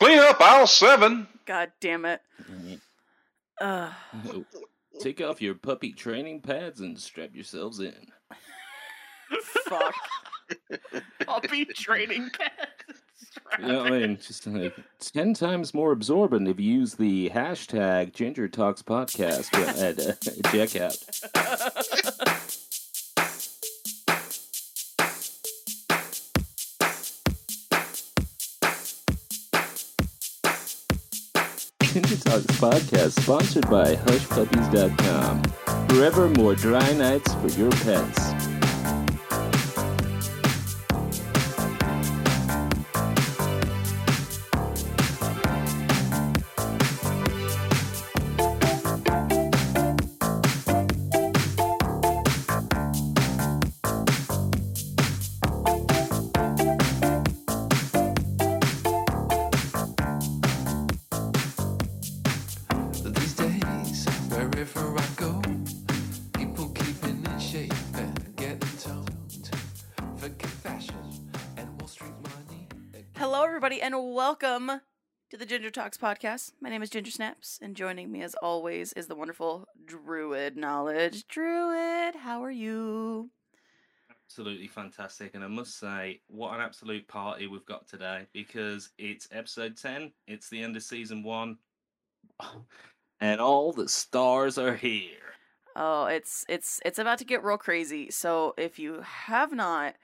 Clean 0.00 0.18
up 0.18 0.40
aisle 0.40 0.66
seven. 0.66 1.26
God 1.46 1.72
damn 1.80 2.04
it. 2.04 2.20
Uh, 3.60 3.90
No. 4.24 4.44
Take 5.00 5.20
off 5.20 5.42
your 5.42 5.54
puppy 5.54 5.92
training 5.92 6.40
pads 6.40 6.80
and 6.80 6.98
strap 6.98 7.30
yourselves 7.34 7.80
in. 7.80 7.94
fuck. 9.68 9.94
Puppy 11.26 11.64
training 11.66 12.30
pets. 12.32 13.00
You 13.60 13.66
know 13.66 13.84
I 13.84 13.90
mean? 13.90 14.16
Just 14.16 14.46
like 14.46 14.74
ten 15.00 15.34
times 15.34 15.74
more 15.74 15.92
absorbent 15.92 16.48
if 16.48 16.58
you 16.60 16.72
use 16.80 16.94
the 16.94 17.28
hashtag 17.30 18.12
Ginger 18.14 18.48
Talks 18.48 18.82
Podcast 18.82 19.52
at 19.54 19.98
uh, 19.98 20.12
checkout. 20.50 20.96
Ginger 31.96 32.16
Talks 32.16 32.44
Podcast 32.58 33.18
sponsored 33.22 33.70
by 33.70 33.94
HushPuppies.com. 33.96 35.42
Forever 35.88 36.28
more 36.28 36.54
dry 36.54 36.92
nights 36.92 37.32
for 37.36 37.48
your 37.58 37.70
pets. 37.70 38.25
The 75.46 75.50
Ginger 75.50 75.70
Talks 75.70 75.96
podcast. 75.96 76.54
My 76.60 76.68
name 76.70 76.82
is 76.82 76.90
Ginger 76.90 77.12
Snaps, 77.12 77.60
and 77.62 77.76
joining 77.76 78.10
me, 78.10 78.20
as 78.20 78.34
always, 78.42 78.92
is 78.94 79.06
the 79.06 79.14
wonderful 79.14 79.68
Druid 79.84 80.56
Knowledge. 80.56 81.28
Druid, 81.28 82.16
how 82.16 82.42
are 82.42 82.50
you? 82.50 83.30
absolutely 84.24 84.66
fantastic. 84.66 85.36
And 85.36 85.44
I 85.44 85.46
must 85.46 85.78
say, 85.78 86.20
what 86.26 86.52
an 86.52 86.60
absolute 86.60 87.06
party 87.06 87.46
we've 87.46 87.64
got 87.64 87.86
today 87.86 88.26
because 88.32 88.90
it's 88.98 89.28
episode 89.30 89.76
10, 89.76 90.10
it's 90.26 90.50
the 90.50 90.60
end 90.60 90.74
of 90.74 90.82
season 90.82 91.22
one, 91.22 91.58
and 93.20 93.40
all 93.40 93.72
the 93.72 93.88
stars 93.88 94.58
are 94.58 94.74
here. 94.74 95.36
Oh, 95.76 96.06
it's 96.06 96.44
it's 96.48 96.80
it's 96.84 96.98
about 96.98 97.18
to 97.18 97.24
get 97.24 97.44
real 97.44 97.56
crazy. 97.56 98.10
So 98.10 98.52
if 98.56 98.80
you 98.80 99.00
have 99.02 99.52
not 99.52 99.94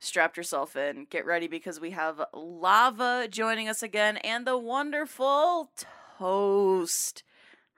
strapped 0.00 0.36
yourself 0.36 0.76
in, 0.76 1.06
get 1.10 1.26
ready 1.26 1.48
because 1.48 1.80
we 1.80 1.90
have 1.90 2.20
Lava 2.32 3.26
joining 3.30 3.68
us 3.68 3.82
again 3.82 4.16
and 4.18 4.46
the 4.46 4.56
wonderful 4.58 5.70
Toast. 6.18 7.22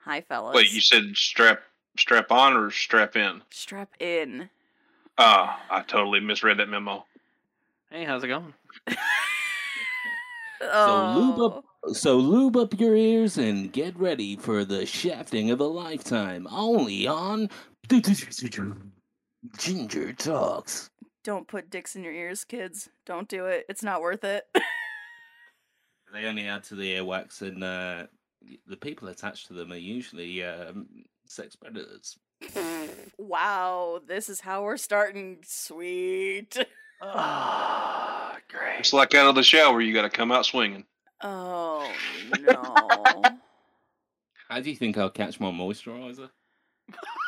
Hi, 0.05 0.21
fellas. 0.21 0.55
Wait, 0.55 0.71
you 0.73 0.81
said 0.81 1.15
strap 1.15 1.61
strap 1.97 2.31
on 2.31 2.55
or 2.55 2.71
strap 2.71 3.15
in? 3.15 3.43
strap 3.49 3.89
in. 3.99 4.49
Ah, 5.17 5.61
I 5.69 5.81
totally 5.81 6.19
misread 6.19 6.57
that 6.57 6.69
memo. 6.69 7.05
Hey, 7.89 8.05
how's 8.05 8.23
it 8.23 8.27
going? 8.27 8.53
Oh. 10.63 11.15
lube 11.17 11.39
up- 11.51 11.95
So 11.95 12.17
lube 12.17 12.55
up 12.55 12.79
your 12.79 12.95
ears 12.95 13.39
and 13.39 13.73
get 13.73 13.97
ready 13.97 14.35
for 14.35 14.63
the 14.63 14.85
shafting 14.85 15.49
of 15.49 15.59
a 15.59 15.63
lifetime 15.65 16.47
only 16.51 17.07
on 17.07 17.49
Ginger 19.57 20.13
Talks. 20.13 20.90
Don't 21.23 21.47
put 21.47 21.69
dicks 21.69 21.95
in 21.95 22.03
your 22.03 22.13
ears, 22.13 22.43
kids. 22.43 22.89
Don't 23.05 23.27
do 23.27 23.45
it. 23.45 23.65
It's 23.69 23.83
not 23.83 24.01
worth 24.01 24.23
it. 24.23 24.45
They 26.13 26.25
only 26.25 26.45
add 26.45 26.63
to 26.65 26.75
the 26.75 26.95
earwax, 26.95 27.41
and 27.41 27.63
uh, 27.63 28.07
the 28.67 28.75
people 28.75 29.07
attached 29.07 29.47
to 29.47 29.53
them 29.53 29.71
are 29.71 29.77
usually 29.77 30.43
um, 30.43 30.87
sex 31.25 31.55
predators. 31.55 32.17
wow, 33.17 34.01
this 34.05 34.27
is 34.27 34.41
how 34.41 34.63
we're 34.63 34.75
starting. 34.75 35.37
Sweet. 35.45 36.57
Ah, 37.01 38.37
great. 38.49 38.79
It's 38.79 38.93
like 38.93 39.15
out 39.15 39.29
of 39.29 39.35
the 39.35 39.43
shower, 39.43 39.79
you 39.79 39.93
got 39.93 40.01
to 40.01 40.09
come 40.09 40.31
out 40.33 40.45
swinging. 40.45 40.85
Oh 41.21 41.89
no. 42.41 43.23
How 44.49 44.59
do 44.59 44.69
you 44.69 44.75
think 44.75 44.97
I'll 44.97 45.09
catch 45.09 45.39
my 45.39 45.51
moisturizer? 45.51 46.29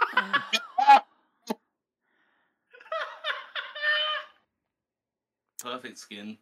Perfect 5.63 5.97
skin. 5.97 6.37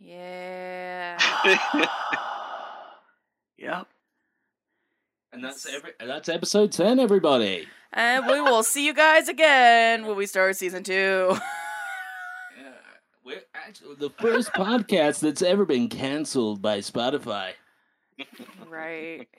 yeah. 0.00 1.18
Yep. 3.60 3.88
And 5.32 5.42
that's 5.44 5.66
every. 5.66 5.90
That's 5.98 6.28
episode 6.28 6.70
ten, 6.70 7.00
everybody. 7.00 7.66
And 7.92 8.26
we 8.28 8.40
will 8.40 8.62
see 8.62 8.86
you 8.86 8.94
guys 8.94 9.28
again 9.28 10.06
when 10.06 10.16
we 10.16 10.26
start 10.26 10.54
season 10.56 10.84
two. 10.84 11.30
Yeah, 12.56 12.72
we're 13.24 13.42
actually 13.52 13.96
the 13.96 14.10
first 14.10 14.52
podcast 14.52 15.18
that's 15.18 15.42
ever 15.42 15.64
been 15.64 15.88
canceled 15.88 16.62
by 16.62 16.78
Spotify. 16.78 17.50
right. 18.68 19.26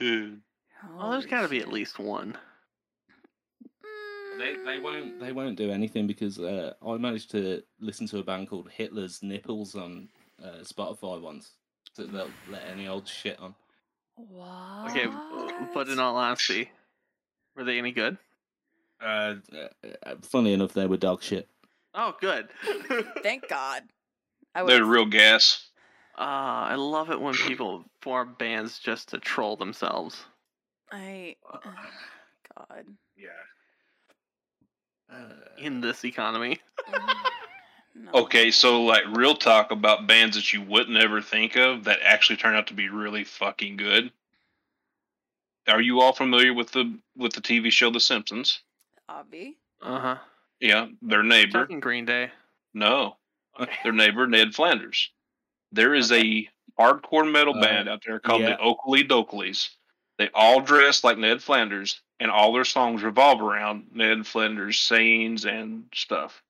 Well, 0.00 1.10
there's 1.12 1.26
got 1.26 1.42
to 1.42 1.48
be 1.48 1.60
at 1.60 1.68
least 1.68 1.98
one. 1.98 2.36
They 4.38 4.56
they 4.64 4.78
won't 4.78 5.20
they 5.20 5.32
won't 5.32 5.56
do 5.56 5.70
anything 5.70 6.06
because 6.06 6.38
uh, 6.38 6.74
I 6.86 6.96
managed 6.96 7.30
to 7.32 7.62
listen 7.80 8.06
to 8.08 8.18
a 8.18 8.22
band 8.22 8.48
called 8.48 8.70
Hitler's 8.70 9.22
Nipples 9.22 9.74
on 9.74 10.08
uh, 10.42 10.62
Spotify 10.62 11.20
once. 11.20 11.50
So 11.94 12.04
they'll 12.04 12.30
let 12.50 12.62
any 12.70 12.88
old 12.88 13.08
shit 13.08 13.38
on. 13.40 13.54
What? 14.16 14.90
Okay, 14.90 15.06
but 15.74 15.88
in 15.88 15.98
all 15.98 16.16
honesty, 16.16 16.70
were 17.56 17.64
they 17.64 17.78
any 17.78 17.92
good? 17.92 18.16
Uh, 19.00 19.36
uh, 20.04 20.14
funny 20.22 20.52
enough, 20.52 20.74
they 20.74 20.86
were 20.86 20.96
dog 20.96 21.22
shit. 21.22 21.48
Oh, 21.94 22.14
good. 22.20 22.48
Thank 23.22 23.48
God. 23.48 23.82
I 24.54 24.62
They're 24.64 24.84
real 24.84 25.06
gas. 25.06 25.68
Ah, 26.16 26.68
I 26.68 26.74
love 26.74 27.10
it 27.10 27.20
when 27.20 27.34
people 27.34 27.84
form 28.02 28.36
bands 28.38 28.78
just 28.78 29.08
to 29.10 29.18
troll 29.18 29.56
themselves. 29.56 30.22
I. 30.92 31.36
God. 32.56 32.84
Yeah. 33.16 33.28
Uh, 35.10 35.16
In 35.58 35.80
this 35.80 36.04
economy. 36.04 36.58
No. 37.92 38.22
Okay, 38.22 38.50
so 38.52 38.84
like 38.84 39.02
real 39.14 39.34
talk 39.34 39.72
about 39.72 40.06
bands 40.06 40.36
that 40.36 40.52
you 40.54 40.62
wouldn't 40.62 40.96
ever 40.96 41.20
think 41.20 41.56
of 41.56 41.84
that 41.84 41.98
actually 42.02 42.36
turn 42.36 42.54
out 42.54 42.68
to 42.68 42.74
be 42.74 42.88
really 42.88 43.24
fucking 43.24 43.76
good. 43.76 44.10
Are 45.68 45.82
you 45.82 46.00
all 46.00 46.12
familiar 46.14 46.54
with 46.54 46.70
the 46.70 46.96
with 47.16 47.34
the 47.34 47.42
TV 47.42 47.70
show 47.70 47.90
The 47.90 48.00
Simpsons? 48.00 48.60
Obvi. 49.10 49.54
Uh 49.82 49.98
huh. 50.00 50.16
Yeah, 50.60 50.86
their 51.02 51.22
neighbor. 51.24 51.60
Talking 51.60 51.80
Green 51.80 52.04
Day. 52.06 52.30
No, 52.72 53.16
Okay. 53.60 53.72
their 53.82 53.92
neighbor 53.92 54.26
Ned 54.26 54.54
Flanders. 54.54 55.10
There 55.72 55.92
is 55.94 56.10
a 56.12 56.48
hardcore 56.78 57.30
metal 57.30 57.56
Uh, 57.58 57.60
band 57.60 57.88
out 57.88 58.02
there 58.06 58.20
called 58.20 58.42
yeah. 58.42 58.56
the 58.56 58.62
Okilly 58.62 59.06
Dokillys. 59.06 59.68
They 60.20 60.28
all 60.34 60.60
dress 60.60 61.02
like 61.02 61.16
Ned 61.16 61.42
Flanders, 61.42 62.02
and 62.20 62.30
all 62.30 62.52
their 62.52 62.66
songs 62.66 63.02
revolve 63.02 63.40
around 63.40 63.86
Ned 63.94 64.26
Flanders' 64.26 64.78
scenes 64.78 65.46
and 65.46 65.84
stuff. 65.94 66.42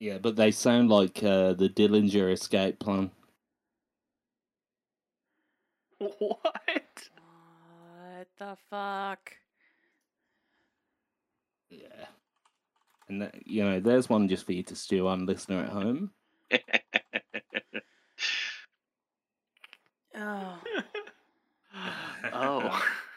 yeah, 0.00 0.16
but 0.16 0.34
they 0.34 0.50
sound 0.50 0.88
like 0.88 1.22
uh, 1.22 1.52
the 1.52 1.68
Dillinger 1.68 2.32
Escape 2.32 2.78
Plan. 2.78 3.10
What? 5.98 6.40
What 6.48 8.28
the 8.38 8.56
fuck? 8.70 9.36
Yeah. 11.68 12.06
And 13.10 13.20
that, 13.20 13.46
you 13.46 13.62
know, 13.62 13.78
there's 13.78 14.08
one 14.08 14.28
just 14.28 14.46
for 14.46 14.52
you 14.52 14.62
to 14.62 14.74
stew 14.74 15.06
on, 15.06 15.26
listener 15.26 15.64
at 15.64 15.68
home. 15.68 16.12
Oh. 20.20 20.58
oh. 22.32 22.82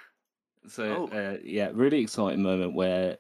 So 0.67 1.09
Oh. 1.11 1.17
uh, 1.17 1.37
yeah, 1.43 1.71
really 1.73 1.99
exciting 2.01 2.41
moment 2.43 2.73
where 2.75 3.17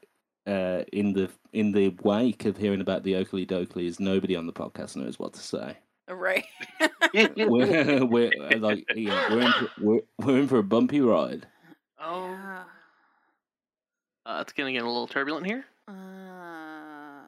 uh, 0.47 0.83
in 0.93 1.13
the 1.13 1.29
in 1.53 1.71
the 1.71 1.89
wake 2.03 2.45
of 2.45 2.57
hearing 2.57 2.81
about 2.81 3.03
the 3.03 3.13
Okilly 3.13 3.45
Dokillys, 3.47 3.99
nobody 3.99 4.35
on 4.35 4.45
the 4.47 4.53
podcast 4.53 4.95
knows 4.95 5.17
what 5.19 5.33
to 5.33 5.39
say. 5.39 5.77
Right. 6.07 6.45
we're, 7.13 8.05
we're 8.05 8.31
uh, 8.41 8.57
like 8.57 8.85
yeah, 8.95 9.29
we're 9.33 9.41
in 9.41 9.51
for, 9.53 9.69
we're, 9.79 10.01
we're 10.19 10.39
in 10.39 10.47
for 10.47 10.57
a 10.59 10.63
bumpy 10.63 10.99
ride. 11.01 11.47
Oh. 11.99 12.27
Yeah. 12.29 12.63
Uh, 14.25 14.39
it's 14.41 14.53
gonna 14.53 14.71
get 14.71 14.83
a 14.83 14.87
little 14.87 15.07
turbulent 15.07 15.45
here. 15.45 15.65
Uh, 15.87 17.23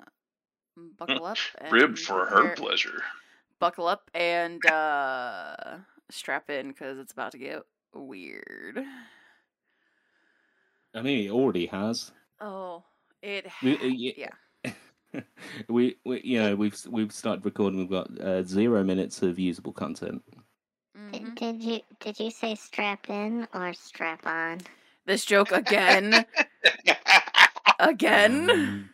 buckle 0.97 1.25
up. 1.25 1.37
Ribbed 1.71 1.89
and 1.89 1.99
for 1.99 2.25
her 2.25 2.35
prepare- 2.49 2.55
pleasure. 2.55 3.01
buckle 3.59 3.87
up 3.87 4.09
and 4.13 4.63
uh, 4.67 5.77
strap 6.11 6.49
in 6.49 6.69
because 6.69 6.97
it's 6.99 7.13
about 7.13 7.31
to 7.33 7.37
get 7.37 7.63
weird. 7.93 8.83
I 10.93 11.01
mean, 11.01 11.27
it 11.27 11.31
already 11.31 11.65
has. 11.67 12.11
Oh, 12.39 12.83
it. 13.21 13.47
We, 13.63 13.77
uh, 13.77 13.83
ye- 13.83 14.15
yeah. 14.17 14.71
we, 15.69 15.95
we, 16.05 16.21
you 16.23 16.41
know, 16.41 16.55
we've 16.55 16.77
we've 16.89 17.11
started 17.11 17.45
recording. 17.45 17.79
We've 17.79 17.89
got 17.89 18.19
uh, 18.21 18.43
zero 18.43 18.83
minutes 18.83 19.21
of 19.21 19.39
usable 19.39 19.73
content. 19.73 20.21
D- 20.31 20.39
Mhm. 20.95 21.35
Did 21.35 21.63
you 21.63 21.79
did 21.99 22.19
you 22.19 22.29
say 22.29 22.53
strap 22.55 23.09
in 23.09 23.47
or 23.53 23.73
strap 23.73 24.25
on? 24.27 24.59
This 25.05 25.25
joke 25.25 25.51
again. 25.51 26.23
again. 27.79 28.89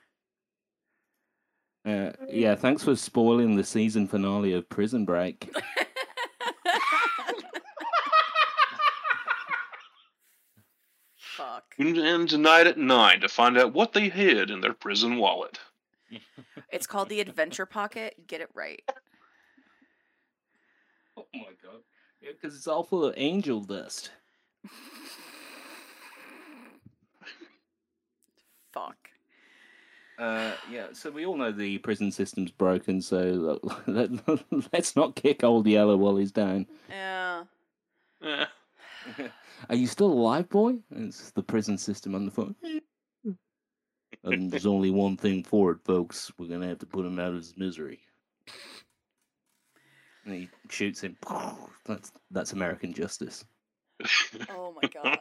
Uh, 1.86 2.12
yeah, 2.30 2.56
thanks 2.56 2.84
for 2.84 2.96
spoiling 2.96 3.56
the 3.56 3.64
season 3.64 4.08
finale 4.08 4.54
of 4.54 4.68
Prison 4.70 5.06
Break. 5.06 5.50
Fuck. 11.60 11.76
Tune 11.76 11.98
in 11.98 12.28
tonight 12.28 12.68
at 12.68 12.78
nine 12.78 13.20
to 13.22 13.28
find 13.28 13.58
out 13.58 13.74
what 13.74 13.92
they 13.94 14.08
hid 14.08 14.50
in 14.50 14.62
their 14.62 14.74
prison 14.74 15.18
wallet. 15.18 15.60
It's 16.72 16.86
called 16.86 17.10
the 17.10 17.20
Adventure 17.20 17.66
Pocket. 17.66 18.28
Get 18.28 18.42
it 18.42 18.50
right. 18.54 18.84
Oh 21.18 21.26
my 21.34 21.48
god! 21.64 21.82
Yeah, 22.22 22.30
because 22.32 22.56
it's 22.56 22.68
all 22.68 22.84
full 22.84 23.06
of 23.06 23.16
angel 23.18 23.62
dust. 23.62 24.12
Fuck. 28.72 28.98
Uh, 30.20 30.52
yeah, 30.72 30.88
so 30.94 31.10
we 31.10 31.26
all 31.26 31.38
know 31.38 31.52
the 31.52 31.80
prison 31.80 32.12
system's 32.12 32.52
broken, 32.52 33.02
so 33.02 33.60
let, 33.88 34.12
let's 34.72 34.96
not 34.96 35.16
kick 35.16 35.44
old 35.44 35.66
Yellow 35.66 35.98
while 35.98 36.18
he's 36.18 36.32
down. 36.32 36.68
Yeah. 36.90 37.46
Are 39.70 39.76
you 39.76 39.88
still 39.88 40.12
alive, 40.12 40.50
boy? 40.50 40.76
And 40.92 41.08
It's 41.10 41.32
the 41.32 41.44
prison 41.44 41.78
system 41.78 42.16
on 42.16 42.26
the 42.26 42.32
phone. 42.32 42.56
and 44.24 44.52
there's 44.52 44.66
only 44.66 44.92
one 44.92 45.18
thing 45.18 45.44
for 45.44 45.72
it, 45.72 45.80
folks. 45.84 46.32
We're 46.38 46.48
gonna 46.48 46.68
have 46.68 46.80
to 46.80 46.86
put 46.86 47.06
him 47.06 47.20
out 47.20 47.30
of 47.30 47.36
his 47.36 47.56
misery. 47.58 48.00
And 50.26 50.34
he 50.34 50.50
shoots 50.70 51.02
him. 51.02 51.18
That's 51.86 52.12
that's 52.32 52.54
American 52.54 52.94
justice. 52.94 53.46
Oh 54.50 54.74
my 54.82 54.88
god. 54.90 55.20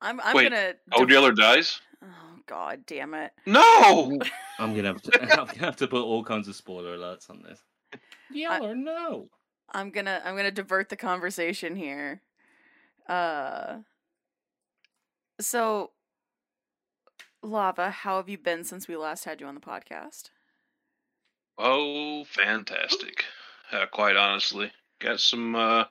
I'm. 0.00 0.20
I'm 0.20 0.36
Wait, 0.36 0.50
gonna. 0.50 0.74
Oh, 0.92 1.00
Old 1.00 1.08
def- 1.08 1.14
Yeller 1.14 1.32
dies? 1.32 1.80
Oh 2.02 2.38
god 2.46 2.84
damn 2.86 3.14
it. 3.14 3.32
No! 3.46 4.18
I'm 4.58 4.74
gonna 4.74 4.88
have 4.88 5.02
to. 5.02 5.22
I'm 5.22 5.46
gonna 5.46 5.58
have 5.58 5.76
to 5.76 5.88
put 5.88 6.02
all 6.02 6.22
kinds 6.22 6.46
of 6.48 6.54
spoiler 6.54 6.96
alerts 6.96 7.30
on 7.30 7.42
this. 7.42 7.60
Yeller, 8.30 8.74
no. 8.76 9.28
I'm 9.72 9.90
gonna. 9.90 10.20
I'm 10.24 10.36
gonna 10.36 10.50
divert 10.50 10.90
the 10.90 10.96
conversation 10.96 11.74
here. 11.74 12.22
Uh. 13.08 13.78
So. 15.40 15.90
Lava, 17.42 17.90
how 17.90 18.16
have 18.16 18.28
you 18.28 18.38
been 18.38 18.64
since 18.64 18.88
we 18.88 18.96
last 18.96 19.24
had 19.24 19.40
you 19.40 19.46
on 19.46 19.54
the 19.54 19.60
podcast? 19.60 20.30
Oh, 21.58 22.24
fantastic. 22.24 23.24
Uh, 23.70 23.86
quite 23.86 24.16
honestly. 24.16 24.72
Got 24.98 25.20
some, 25.20 25.54
uh, 25.54 25.84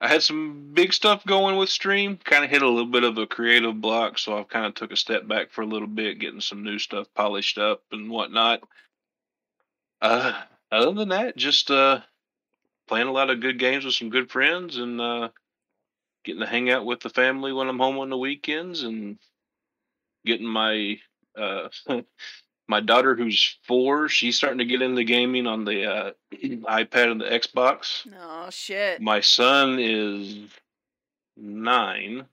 I 0.00 0.08
had 0.08 0.22
some 0.22 0.70
big 0.72 0.92
stuff 0.92 1.24
going 1.26 1.56
with 1.56 1.68
stream. 1.68 2.18
Kind 2.22 2.44
of 2.44 2.50
hit 2.50 2.62
a 2.62 2.68
little 2.68 2.90
bit 2.90 3.04
of 3.04 3.18
a 3.18 3.26
creative 3.26 3.80
block, 3.80 4.18
so 4.18 4.38
I've 4.38 4.48
kind 4.48 4.66
of 4.66 4.74
took 4.74 4.92
a 4.92 4.96
step 4.96 5.26
back 5.26 5.50
for 5.50 5.62
a 5.62 5.66
little 5.66 5.88
bit, 5.88 6.20
getting 6.20 6.40
some 6.40 6.62
new 6.62 6.78
stuff 6.78 7.08
polished 7.14 7.58
up 7.58 7.82
and 7.90 8.10
whatnot. 8.10 8.62
Uh, 10.00 10.42
other 10.70 10.92
than 10.92 11.08
that, 11.10 11.36
just 11.36 11.70
uh, 11.70 12.00
playing 12.86 13.08
a 13.08 13.12
lot 13.12 13.30
of 13.30 13.40
good 13.40 13.58
games 13.58 13.84
with 13.84 13.94
some 13.94 14.10
good 14.10 14.30
friends 14.30 14.76
and 14.76 15.00
uh, 15.00 15.28
getting 16.24 16.40
to 16.40 16.46
hang 16.46 16.70
out 16.70 16.84
with 16.84 17.00
the 17.00 17.10
family 17.10 17.52
when 17.52 17.68
I'm 17.68 17.78
home 17.78 17.98
on 17.98 18.10
the 18.10 18.16
weekends 18.16 18.82
and 18.82 19.18
getting 20.24 20.46
my 20.46 20.98
uh, 21.38 21.68
my 22.68 22.80
daughter 22.80 23.14
who's 23.14 23.58
four. 23.64 24.08
She's 24.08 24.36
starting 24.36 24.58
to 24.58 24.64
get 24.64 24.82
into 24.82 25.04
gaming 25.04 25.46
on 25.46 25.64
the 25.64 25.84
uh, 25.84 26.10
iPad 26.34 27.10
and 27.10 27.20
the 27.20 27.26
Xbox. 27.26 28.06
Oh 28.18 28.48
shit. 28.50 29.00
My 29.00 29.20
son 29.20 29.78
is 29.78 30.48
nine, 31.36 32.26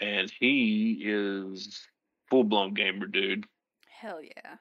and 0.00 0.32
he 0.40 1.02
is 1.04 1.86
full 2.30 2.44
blown 2.44 2.74
gamer, 2.74 3.06
dude. 3.06 3.46
Hell 3.88 4.22
yeah. 4.22 4.56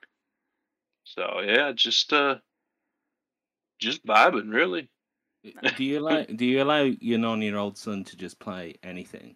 So 1.04 1.42
yeah, 1.44 1.72
just 1.74 2.12
uh, 2.12 2.36
just 3.80 4.06
vibing, 4.06 4.51
really. 4.54 4.90
Do 5.76 5.84
you 5.84 6.00
allow 6.00 6.24
Do 6.24 6.46
you 6.46 6.64
allow 6.64 6.82
your 6.82 7.20
nine 7.20 7.42
year 7.42 7.58
old 7.58 7.78
son 7.78 8.04
to 8.06 8.18
just 8.18 8.40
play 8.40 8.76
anything? 8.84 9.36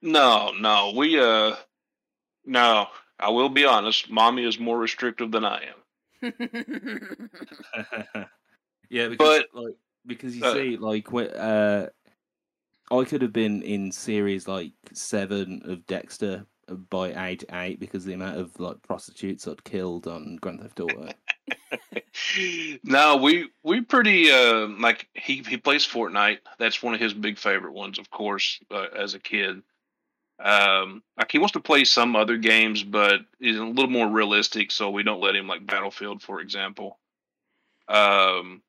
No, 0.00 0.52
no, 0.58 0.92
we 0.96 1.20
uh, 1.20 1.54
no. 2.44 2.86
I 3.20 3.30
will 3.30 3.48
be 3.48 3.64
honest. 3.64 4.10
Mommy 4.10 4.44
is 4.44 4.58
more 4.58 4.78
restrictive 4.78 5.30
than 5.30 5.44
I 5.44 5.62
am. 5.62 5.74
yeah, 8.90 9.08
because 9.08 9.44
But- 9.52 9.54
like 9.54 9.74
because 10.04 10.36
you 10.36 10.44
uh, 10.44 10.52
see, 10.52 10.76
like 10.76 11.06
uh, 11.12 11.86
I 12.90 13.04
could 13.04 13.22
have 13.22 13.32
been 13.32 13.62
in 13.62 13.92
series 13.92 14.48
like 14.48 14.72
seven 14.92 15.62
of 15.64 15.86
Dexter 15.86 16.44
uh, 16.68 16.74
by 16.74 17.28
age 17.28 17.44
eight 17.52 17.78
because 17.78 18.04
the 18.04 18.14
amount 18.14 18.38
of 18.38 18.58
like 18.58 18.82
prostitutes 18.82 19.46
I'd 19.46 19.62
killed 19.62 20.08
on 20.08 20.38
Grand 20.40 20.60
Theft 20.60 20.80
Auto. 20.80 21.08
no, 22.84 23.16
we 23.16 23.48
we 23.62 23.80
pretty 23.80 24.30
uh 24.30 24.68
like 24.78 25.08
he 25.14 25.42
he 25.46 25.56
plays 25.56 25.86
Fortnite. 25.86 26.38
That's 26.58 26.82
one 26.82 26.94
of 26.94 27.00
his 27.00 27.14
big 27.14 27.38
favorite 27.38 27.72
ones, 27.72 27.98
of 27.98 28.10
course, 28.10 28.60
uh, 28.70 28.86
as 28.96 29.14
a 29.14 29.18
kid. 29.18 29.62
Um, 30.42 31.02
like 31.16 31.30
he 31.30 31.38
wants 31.38 31.52
to 31.52 31.60
play 31.60 31.84
some 31.84 32.16
other 32.16 32.36
games, 32.36 32.82
but 32.82 33.20
is 33.40 33.58
a 33.58 33.64
little 33.64 33.90
more 33.90 34.08
realistic, 34.08 34.70
so 34.70 34.90
we 34.90 35.02
don't 35.02 35.20
let 35.20 35.36
him 35.36 35.46
like 35.46 35.66
Battlefield, 35.66 36.22
for 36.22 36.40
example. 36.40 36.98
Um, 37.88 38.62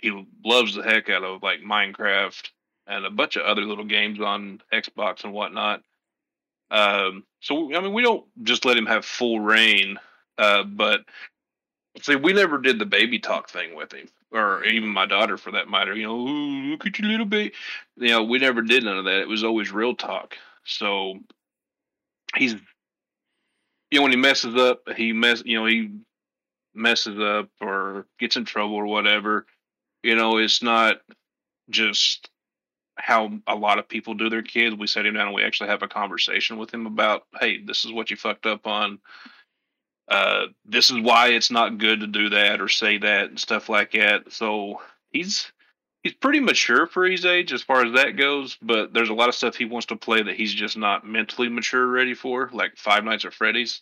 he 0.00 0.26
loves 0.44 0.74
the 0.74 0.82
heck 0.82 1.08
out 1.08 1.24
of 1.24 1.42
like 1.42 1.60
Minecraft 1.60 2.48
and 2.86 3.06
a 3.06 3.10
bunch 3.10 3.36
of 3.36 3.42
other 3.42 3.62
little 3.62 3.84
games 3.84 4.20
on 4.20 4.60
Xbox 4.72 5.24
and 5.24 5.32
whatnot. 5.32 5.82
Um, 6.70 7.24
so 7.40 7.74
I 7.74 7.80
mean, 7.80 7.92
we 7.92 8.02
don't 8.02 8.24
just 8.42 8.64
let 8.64 8.76
him 8.76 8.86
have 8.86 9.04
full 9.04 9.40
reign, 9.40 9.98
uh, 10.38 10.64
but 10.64 11.00
See, 12.02 12.16
we 12.16 12.32
never 12.32 12.58
did 12.58 12.78
the 12.78 12.86
baby 12.86 13.18
talk 13.20 13.48
thing 13.48 13.74
with 13.76 13.92
him, 13.92 14.08
or 14.32 14.64
even 14.64 14.88
my 14.88 15.06
daughter 15.06 15.36
for 15.36 15.52
that 15.52 15.68
matter. 15.68 15.94
You 15.94 16.04
know, 16.04 16.16
"Ooh, 16.16 16.70
look 16.70 16.86
at 16.86 16.98
your 16.98 17.08
little 17.08 17.26
baby. 17.26 17.54
You 17.96 18.08
know, 18.08 18.24
we 18.24 18.38
never 18.38 18.62
did 18.62 18.82
none 18.84 18.98
of 18.98 19.04
that. 19.04 19.20
It 19.20 19.28
was 19.28 19.44
always 19.44 19.70
real 19.70 19.94
talk. 19.94 20.36
So 20.64 21.20
he's, 22.36 22.54
you 23.90 23.98
know, 23.98 24.02
when 24.02 24.10
he 24.10 24.16
messes 24.16 24.56
up, 24.56 24.88
he 24.96 25.12
mess, 25.12 25.42
you 25.44 25.58
know, 25.58 25.66
he 25.66 25.90
messes 26.74 27.18
up 27.20 27.48
or 27.60 28.06
gets 28.18 28.36
in 28.36 28.44
trouble 28.44 28.74
or 28.74 28.86
whatever. 28.86 29.46
You 30.02 30.16
know, 30.16 30.38
it's 30.38 30.62
not 30.62 31.00
just 31.70 32.28
how 32.96 33.38
a 33.46 33.54
lot 33.54 33.78
of 33.78 33.88
people 33.88 34.14
do 34.14 34.28
their 34.28 34.42
kids. 34.42 34.76
We 34.76 34.86
sit 34.86 35.06
him 35.06 35.14
down 35.14 35.28
and 35.28 35.34
we 35.34 35.44
actually 35.44 35.68
have 35.70 35.82
a 35.82 35.88
conversation 35.88 36.58
with 36.58 36.72
him 36.72 36.86
about, 36.86 37.26
hey, 37.40 37.62
this 37.62 37.84
is 37.84 37.92
what 37.92 38.10
you 38.10 38.16
fucked 38.16 38.46
up 38.46 38.66
on 38.66 38.98
uh, 40.08 40.46
this 40.64 40.90
is 40.90 41.00
why 41.00 41.28
it's 41.28 41.50
not 41.50 41.78
good 41.78 42.00
to 42.00 42.06
do 42.06 42.30
that 42.30 42.60
or 42.60 42.68
say 42.68 42.98
that 42.98 43.30
and 43.30 43.40
stuff 43.40 43.68
like 43.68 43.92
that. 43.92 44.32
So 44.32 44.82
he's 45.10 45.50
he's 46.02 46.12
pretty 46.14 46.40
mature 46.40 46.86
for 46.86 47.06
his 47.06 47.24
age 47.24 47.52
as 47.52 47.62
far 47.62 47.84
as 47.84 47.94
that 47.94 48.16
goes, 48.16 48.58
but 48.60 48.92
there's 48.92 49.08
a 49.08 49.14
lot 49.14 49.28
of 49.30 49.34
stuff 49.34 49.56
he 49.56 49.64
wants 49.64 49.86
to 49.86 49.96
play 49.96 50.22
that 50.22 50.36
he's 50.36 50.52
just 50.52 50.76
not 50.76 51.06
mentally 51.06 51.48
mature 51.48 51.86
ready 51.86 52.14
for, 52.14 52.50
like 52.52 52.76
Five 52.76 53.04
Nights 53.04 53.24
at 53.24 53.32
Freddy's, 53.32 53.80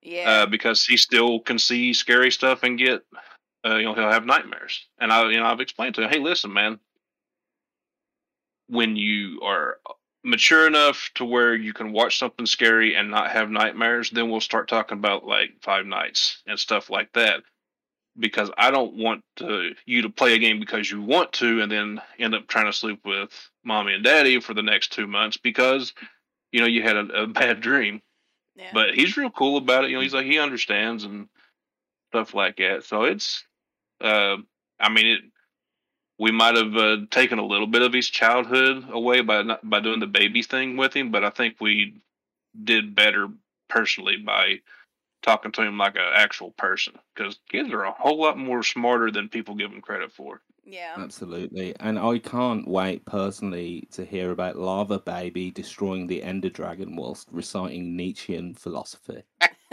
Yeah. 0.00 0.30
uh, 0.30 0.46
because 0.46 0.84
he 0.86 0.96
still 0.96 1.40
can 1.40 1.58
see 1.58 1.92
scary 1.92 2.30
stuff 2.30 2.62
and 2.62 2.78
get, 2.78 3.04
uh, 3.66 3.74
you 3.74 3.84
know, 3.84 3.94
he'll 3.94 4.10
have 4.10 4.24
nightmares. 4.24 4.86
And 5.00 5.12
I, 5.12 5.28
you 5.30 5.40
know, 5.40 5.46
I've 5.46 5.60
explained 5.60 5.96
to 5.96 6.02
him, 6.02 6.10
hey, 6.10 6.20
listen, 6.20 6.52
man, 6.52 6.78
when 8.68 8.94
you 8.94 9.40
are 9.42 9.78
mature 10.24 10.66
enough 10.66 11.10
to 11.16 11.24
where 11.24 11.54
you 11.54 11.72
can 11.72 11.92
watch 11.92 12.18
something 12.18 12.46
scary 12.46 12.94
and 12.94 13.10
not 13.10 13.30
have 13.30 13.50
nightmares, 13.50 14.10
then 14.10 14.30
we'll 14.30 14.40
start 14.40 14.68
talking 14.68 14.98
about 14.98 15.24
like 15.24 15.50
Five 15.62 15.86
Nights 15.86 16.42
and 16.46 16.58
stuff 16.58 16.90
like 16.90 17.12
that. 17.14 17.42
Because 18.18 18.50
I 18.58 18.70
don't 18.70 18.96
want 18.96 19.24
to, 19.36 19.72
you 19.86 20.02
to 20.02 20.10
play 20.10 20.34
a 20.34 20.38
game 20.38 20.60
because 20.60 20.90
you 20.90 21.00
want 21.00 21.32
to, 21.34 21.62
and 21.62 21.72
then 21.72 22.00
end 22.18 22.34
up 22.34 22.46
trying 22.46 22.66
to 22.66 22.72
sleep 22.72 23.00
with 23.06 23.30
mommy 23.64 23.94
and 23.94 24.04
daddy 24.04 24.38
for 24.38 24.52
the 24.52 24.62
next 24.62 24.92
two 24.92 25.06
months 25.06 25.38
because 25.38 25.94
you 26.50 26.60
know 26.60 26.66
you 26.66 26.82
had 26.82 26.96
a, 26.96 27.22
a 27.22 27.26
bad 27.26 27.60
dream. 27.62 28.02
yeah. 28.54 28.68
But 28.74 28.94
he's 28.94 29.16
real 29.16 29.30
cool 29.30 29.56
about 29.56 29.84
it. 29.84 29.90
You 29.90 29.96
know, 29.96 30.02
he's 30.02 30.12
like 30.12 30.26
he 30.26 30.38
understands 30.38 31.04
and 31.04 31.28
stuff 32.10 32.34
like 32.34 32.58
that. 32.58 32.84
So 32.84 33.04
it's, 33.04 33.44
uh, 34.02 34.36
I 34.78 34.88
mean, 34.90 35.06
it. 35.06 35.20
We 36.22 36.30
might 36.30 36.54
have 36.54 36.76
uh, 36.76 36.98
taken 37.10 37.40
a 37.40 37.44
little 37.44 37.66
bit 37.66 37.82
of 37.82 37.92
his 37.92 38.08
childhood 38.08 38.84
away 38.92 39.22
by 39.22 39.42
not, 39.42 39.68
by 39.68 39.80
doing 39.80 39.98
the 39.98 40.06
baby 40.06 40.44
thing 40.44 40.76
with 40.76 40.94
him, 40.94 41.10
but 41.10 41.24
I 41.24 41.30
think 41.30 41.56
we 41.60 42.00
did 42.62 42.94
better 42.94 43.26
personally 43.68 44.18
by 44.18 44.60
talking 45.24 45.50
to 45.50 45.62
him 45.62 45.78
like 45.78 45.96
an 45.96 46.12
actual 46.14 46.52
person 46.52 46.92
because 47.12 47.40
kids 47.48 47.72
are 47.72 47.82
a 47.82 47.90
whole 47.90 48.20
lot 48.20 48.38
more 48.38 48.62
smarter 48.62 49.10
than 49.10 49.28
people 49.28 49.56
give 49.56 49.72
them 49.72 49.80
credit 49.80 50.12
for. 50.12 50.42
Yeah. 50.64 50.94
Absolutely. 50.96 51.74
And 51.80 51.98
I 51.98 52.18
can't 52.18 52.68
wait 52.68 53.04
personally 53.04 53.88
to 53.90 54.04
hear 54.04 54.30
about 54.30 54.54
Lava 54.54 55.00
Baby 55.00 55.50
destroying 55.50 56.06
the 56.06 56.22
Ender 56.22 56.50
Dragon 56.50 56.94
whilst 56.94 57.26
reciting 57.32 57.96
Nietzschean 57.96 58.54
philosophy. 58.54 59.24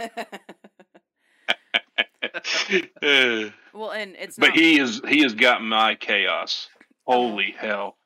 Well, 3.72 3.92
and 3.92 4.16
it's 4.18 4.36
but 4.36 4.48
not. 4.48 4.56
he 4.56 4.78
is 4.80 5.00
he 5.06 5.22
has 5.22 5.34
got 5.34 5.62
my 5.62 5.94
chaos. 5.94 6.68
Holy 7.06 7.54
oh. 7.56 7.66
hell! 7.66 7.96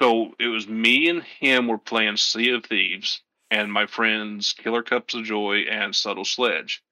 So 0.00 0.32
it 0.38 0.48
was 0.48 0.68
me 0.68 1.08
and 1.08 1.22
him 1.22 1.68
were 1.68 1.78
playing 1.78 2.18
Sea 2.18 2.50
of 2.50 2.64
Thieves, 2.64 3.22
and 3.50 3.72
my 3.72 3.86
friends 3.86 4.52
Killer 4.52 4.82
Cups 4.82 5.14
of 5.14 5.24
Joy 5.24 5.60
and 5.70 5.94
Subtle 5.94 6.24
Sledge, 6.24 6.82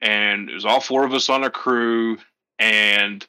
and 0.00 0.50
it 0.50 0.54
was 0.54 0.66
all 0.66 0.80
four 0.80 1.04
of 1.04 1.14
us 1.14 1.30
on 1.30 1.44
a 1.44 1.50
crew, 1.50 2.18
and 2.58 3.26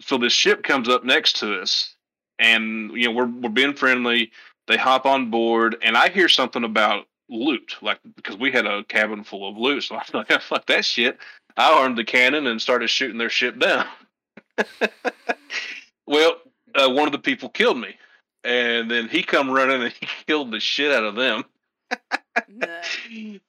so 0.00 0.18
this 0.18 0.32
ship 0.32 0.62
comes 0.62 0.88
up 0.88 1.04
next 1.04 1.36
to 1.36 1.60
us, 1.60 1.94
and 2.38 2.90
you 2.92 3.06
know 3.06 3.12
we're 3.12 3.26
we're 3.26 3.48
being 3.48 3.74
friendly. 3.74 4.32
They 4.66 4.76
hop 4.76 5.06
on 5.06 5.30
board, 5.30 5.76
and 5.82 5.96
I 5.96 6.08
hear 6.08 6.28
something 6.28 6.64
about 6.64 7.06
loot, 7.28 7.76
like 7.80 8.00
because 8.16 8.36
we 8.36 8.50
had 8.50 8.66
a 8.66 8.84
cabin 8.84 9.24
full 9.24 9.48
of 9.48 9.56
loot. 9.56 9.84
So 9.84 9.96
I'm 9.96 10.04
like, 10.12 10.42
fuck 10.42 10.66
that 10.66 10.84
shit. 10.84 11.18
I 11.56 11.72
armed 11.72 11.96
the 11.96 12.04
cannon 12.04 12.46
and 12.46 12.60
started 12.60 12.88
shooting 12.88 13.18
their 13.18 13.30
ship 13.30 13.58
down. 13.58 13.86
well, 16.06 16.36
uh, 16.74 16.90
one 16.90 17.06
of 17.06 17.12
the 17.12 17.18
people 17.18 17.48
killed 17.48 17.78
me, 17.78 17.96
and 18.44 18.90
then 18.90 19.08
he 19.08 19.22
come 19.22 19.50
running 19.50 19.82
and 19.82 19.92
he 20.00 20.06
killed 20.26 20.50
the 20.50 20.60
shit 20.60 20.92
out 20.92 21.04
of 21.04 21.14
them. 21.14 21.44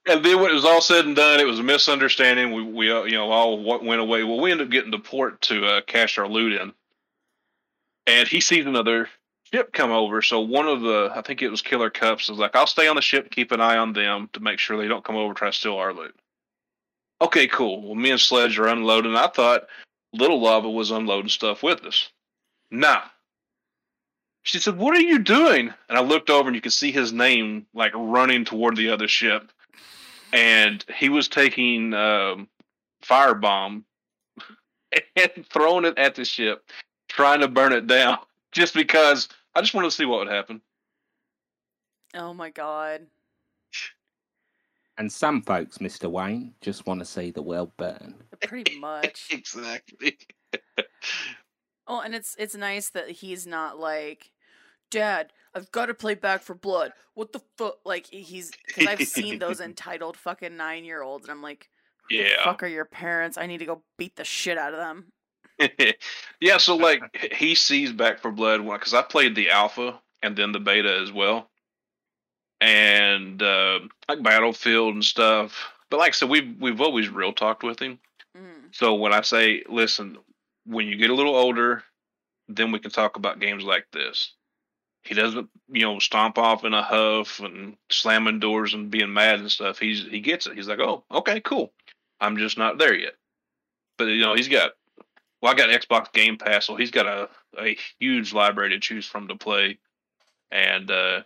And 0.05 0.23
then 0.23 0.39
when 0.39 0.51
it 0.51 0.53
was 0.53 0.65
all 0.65 0.81
said 0.81 1.05
and 1.05 1.15
done, 1.15 1.39
it 1.39 1.47
was 1.47 1.59
a 1.59 1.63
misunderstanding. 1.63 2.53
We 2.53 2.63
we 2.63 2.91
uh, 2.91 3.03
you 3.03 3.17
know 3.17 3.29
all 3.29 3.61
went 3.61 4.01
away. 4.01 4.23
Well, 4.23 4.39
we 4.39 4.51
ended 4.51 4.67
up 4.67 4.71
getting 4.71 4.91
to 4.91 4.99
port 4.99 5.41
to 5.43 5.65
uh, 5.65 5.81
cash 5.81 6.17
our 6.17 6.27
loot 6.27 6.53
in, 6.53 6.73
and 8.05 8.27
he 8.27 8.39
sees 8.39 8.65
another 8.65 9.09
ship 9.53 9.73
come 9.73 9.91
over. 9.91 10.21
So 10.21 10.41
one 10.41 10.67
of 10.67 10.81
the 10.81 11.11
I 11.13 11.21
think 11.21 11.41
it 11.41 11.49
was 11.49 11.61
Killer 11.61 11.89
Cups 11.89 12.29
was 12.29 12.39
like, 12.39 12.55
"I'll 12.55 12.67
stay 12.67 12.87
on 12.87 12.95
the 12.95 13.01
ship, 13.01 13.29
keep 13.31 13.51
an 13.51 13.61
eye 13.61 13.77
on 13.77 13.93
them 13.93 14.29
to 14.33 14.39
make 14.39 14.59
sure 14.59 14.77
they 14.77 14.87
don't 14.87 15.03
come 15.03 15.15
over 15.15 15.29
and 15.29 15.37
try 15.37 15.49
to 15.49 15.57
steal 15.57 15.75
our 15.75 15.93
loot." 15.93 16.15
Okay, 17.19 17.47
cool. 17.47 17.81
Well, 17.81 17.95
me 17.95 18.12
and 18.12 18.19
Sledge 18.19 18.59
are 18.59 18.67
unloading. 18.67 19.15
I 19.15 19.27
thought 19.27 19.67
Little 20.13 20.39
Lava 20.39 20.69
was 20.69 20.91
unloading 20.91 21.29
stuff 21.29 21.63
with 21.63 21.83
us. 21.86 22.09
Nah. 22.69 23.03
She 24.43 24.59
said, 24.59 24.77
"What 24.77 24.95
are 24.95 25.01
you 25.01 25.19
doing?" 25.19 25.74
And 25.89 25.97
I 25.97 26.01
looked 26.01 26.29
over, 26.29 26.47
and 26.47 26.55
you 26.55 26.62
could 26.62 26.74
see 26.74 26.91
his 26.91 27.12
name 27.12 27.65
like 27.74 27.91
running 27.95 28.45
toward 28.45 28.77
the 28.77 28.89
other 28.89 29.07
ship, 29.07 29.51
and 30.31 30.83
he 30.95 31.09
was 31.09 31.27
taking 31.27 31.93
um, 31.93 32.47
firebomb 33.03 33.83
and 35.15 35.45
throwing 35.50 35.86
it 35.86 35.97
at 35.97 36.15
the 36.15 36.24
ship, 36.24 36.69
trying 37.09 37.41
to 37.41 37.47
burn 37.47 37.74
it 37.74 37.88
down, 37.88 38.19
just 38.51 38.74
because 38.74 39.27
I 39.55 39.62
just 39.62 39.74
wanted 39.74 39.89
to 39.89 39.95
see 39.95 40.05
what 40.05 40.19
would 40.19 40.33
happen. 40.33 40.62
Oh 42.13 42.33
my 42.33 42.50
god. 42.50 43.07
And 44.97 45.11
some 45.11 45.41
folks, 45.43 45.77
Mr. 45.77 46.09
Wayne, 46.09 46.53
just 46.61 46.87
want 46.87 46.99
to 47.01 47.05
see 47.05 47.29
the 47.31 47.41
world 47.41 47.71
burn. 47.77 48.15
Pretty 48.41 48.79
much. 48.79 49.27
exactly. 49.31 50.17
Oh, 51.89 52.01
and 52.01 52.13
it's 52.13 52.35
it's 52.37 52.53
nice 52.53 52.89
that 52.89 53.09
he's 53.09 53.47
not 53.47 53.79
like, 53.79 54.31
Dad, 54.91 55.31
I've 55.55 55.71
got 55.71 55.85
to 55.85 55.93
play 55.93 56.15
Back 56.15 56.41
4 56.41 56.57
Blood. 56.57 56.91
What 57.13 57.31
the 57.31 57.39
fuck? 57.57 57.77
Like 57.85 58.07
he's 58.07 58.51
because 58.67 58.87
I've 58.87 59.07
seen 59.07 59.39
those 59.39 59.61
entitled 59.61 60.17
fucking 60.17 60.57
nine 60.57 60.83
year 60.83 61.01
olds, 61.01 61.23
and 61.23 61.31
I'm 61.31 61.41
like, 61.41 61.69
who 62.09 62.17
the 62.17 62.23
Yeah. 62.23 62.43
fuck 62.43 62.61
are 62.63 62.67
your 62.67 62.83
parents? 62.83 63.37
I 63.37 63.45
need 63.45 63.59
to 63.59 63.65
go 63.65 63.83
beat 63.97 64.17
the 64.17 64.25
shit 64.25 64.57
out 64.57 64.73
of 64.73 64.79
them. 64.79 65.05
yeah, 66.41 66.57
so 66.57 66.75
like 66.75 67.01
he 67.33 67.55
sees 67.55 67.93
Back 67.93 68.19
4 68.19 68.31
Blood 68.33 68.65
because 68.65 68.93
I 68.93 69.01
played 69.01 69.35
the 69.35 69.49
alpha 69.49 70.01
and 70.21 70.35
then 70.35 70.51
the 70.51 70.59
beta 70.59 70.99
as 71.01 71.13
well, 71.13 71.49
and 72.61 73.41
uh, 73.41 73.79
like 74.09 74.23
Battlefield 74.23 74.93
and 74.93 75.03
stuff. 75.03 75.71
But 75.89 75.97
like 75.97 76.09
I 76.09 76.13
said, 76.13 76.29
we've 76.29 76.55
we've 76.59 76.81
always 76.81 77.09
real 77.09 77.33
talked 77.33 77.63
with 77.63 77.81
him. 77.81 77.99
Mm. 78.35 78.69
So 78.71 78.95
when 78.95 79.13
I 79.13 79.21
say, 79.21 79.63
listen, 79.69 80.17
when 80.65 80.87
you 80.87 80.97
get 80.97 81.09
a 81.09 81.15
little 81.15 81.35
older, 81.35 81.83
then 82.47 82.71
we 82.71 82.79
can 82.79 82.91
talk 82.91 83.15
about 83.15 83.39
games 83.39 83.63
like 83.63 83.87
this. 83.91 84.33
He 85.03 85.13
doesn't, 85.13 85.49
you 85.69 85.83
know, 85.83 85.99
stomp 85.99 86.37
off 86.37 86.65
in 86.65 86.73
a 86.73 86.83
huff 86.83 87.39
and 87.39 87.77
slamming 87.89 88.39
doors 88.39 88.73
and 88.73 88.91
being 88.91 89.13
mad 89.13 89.39
and 89.39 89.49
stuff. 89.49 89.79
He's 89.79 90.03
he 90.03 90.19
gets 90.19 90.47
it. 90.47 90.55
He's 90.55 90.67
like, 90.67 90.79
oh, 90.79 91.03
okay, 91.11 91.39
cool. 91.39 91.71
I'm 92.19 92.37
just 92.37 92.57
not 92.57 92.77
there 92.77 92.95
yet. 92.95 93.13
But 93.97 94.05
you 94.05 94.21
know, 94.21 94.35
he's 94.35 94.49
got 94.49 94.71
well, 95.41 95.53
I 95.53 95.55
got 95.55 95.69
Xbox 95.69 96.11
Game 96.11 96.37
Pass, 96.37 96.65
so 96.65 96.75
he's 96.75 96.91
got 96.91 97.05
a, 97.05 97.29
a 97.59 97.77
huge 97.99 98.33
library 98.33 98.71
to 98.71 98.79
choose 98.79 99.05
from 99.05 99.27
to 99.27 99.35
play. 99.35 99.77
And 100.51 100.89
uh 100.91 101.21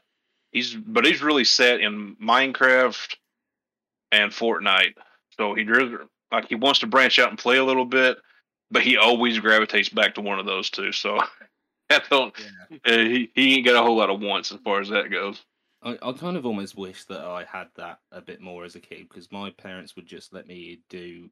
he's 0.51 0.75
but 0.75 1.05
he's 1.05 1.21
really 1.21 1.43
set 1.43 1.81
in 1.81 2.15
Minecraft 2.15 3.15
and 4.11 4.31
Fortnite. 4.31 4.95
So 5.37 5.53
he 5.53 5.63
does 5.63 5.91
like 6.31 6.47
he 6.47 6.55
wants 6.55 6.79
to 6.79 6.87
branch 6.87 7.19
out 7.19 7.29
and 7.29 7.37
play 7.37 7.57
a 7.57 7.65
little 7.65 7.85
bit, 7.85 8.17
but 8.69 8.83
he 8.83 8.97
always 8.97 9.39
gravitates 9.39 9.89
back 9.89 10.15
to 10.15 10.21
one 10.21 10.39
of 10.39 10.45
those 10.45 10.69
two. 10.69 10.91
So 10.91 11.19
I 11.89 12.01
don't 12.09 12.33
uh, 12.85 12.91
he, 12.91 13.31
he 13.35 13.55
ain't 13.55 13.65
got 13.65 13.75
a 13.75 13.85
whole 13.85 13.97
lot 13.97 14.09
of 14.09 14.21
wants 14.21 14.51
as 14.51 14.59
far 14.63 14.79
as 14.79 14.89
that 14.89 15.11
goes. 15.11 15.41
I, 15.83 15.97
I 16.01 16.11
kind 16.13 16.37
of 16.37 16.45
almost 16.45 16.77
wish 16.77 17.05
that 17.05 17.21
I 17.21 17.43
had 17.43 17.67
that 17.75 17.99
a 18.11 18.21
bit 18.21 18.39
more 18.39 18.65
as 18.65 18.75
a 18.75 18.79
kid 18.79 19.07
because 19.09 19.31
my 19.31 19.49
parents 19.51 19.95
would 19.95 20.05
just 20.05 20.33
let 20.33 20.47
me 20.47 20.81
do 20.89 21.29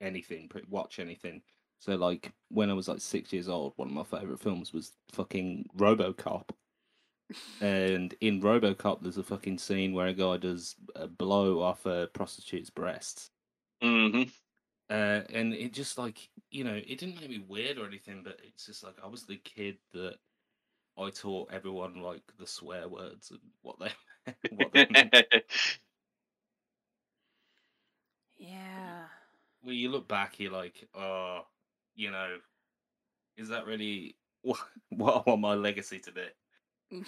anything, 0.00 0.50
watch 0.68 0.98
anything. 0.98 1.42
So, 1.80 1.96
like, 1.96 2.32
when 2.50 2.70
I 2.70 2.74
was 2.74 2.88
like 2.88 3.00
six 3.00 3.32
years 3.32 3.48
old, 3.48 3.72
one 3.76 3.88
of 3.88 3.94
my 3.94 4.04
favorite 4.04 4.40
films 4.40 4.72
was 4.72 4.92
fucking 5.12 5.66
Robocop. 5.76 6.50
And 7.60 8.14
in 8.20 8.40
Robocop, 8.40 9.02
there's 9.02 9.18
a 9.18 9.22
fucking 9.22 9.58
scene 9.58 9.92
where 9.92 10.06
a 10.06 10.14
guy 10.14 10.36
does 10.38 10.76
a 10.94 11.06
blow 11.06 11.60
off 11.60 11.86
a 11.86 12.08
prostitute's 12.12 12.70
breasts. 12.70 13.30
hmm 13.82 14.22
Uh, 14.90 15.22
and 15.30 15.54
it 15.54 15.72
just 15.72 15.98
like 15.98 16.30
you 16.50 16.64
know, 16.64 16.74
it 16.74 16.98
didn't 16.98 17.20
make 17.20 17.30
me 17.30 17.38
weird 17.38 17.78
or 17.78 17.86
anything, 17.86 18.22
but 18.24 18.38
it's 18.44 18.66
just 18.66 18.82
like 18.82 18.96
I 19.02 19.06
was 19.08 19.24
the 19.24 19.36
kid 19.36 19.78
that 19.92 20.16
I 20.98 21.10
taught 21.10 21.52
everyone 21.52 22.02
like 22.02 22.22
the 22.38 22.46
swear 22.46 22.88
words 22.88 23.30
and 23.30 23.40
what 23.62 23.78
they 23.80 23.92
what 24.50 24.72
they 24.72 24.86
meant. 24.90 25.14
Yeah. 28.38 29.04
Well, 29.62 29.74
you 29.74 29.90
look 29.90 30.08
back, 30.08 30.38
you're 30.40 30.52
like, 30.52 30.88
oh, 30.94 31.42
you 31.94 32.10
know, 32.10 32.38
is 33.36 33.48
that 33.48 33.66
really 33.66 34.16
what, 34.42 34.58
what 34.90 35.24
I 35.26 35.30
want 35.30 35.40
my 35.42 35.54
legacy 35.54 35.98
to 36.00 36.12
be? 36.12 36.26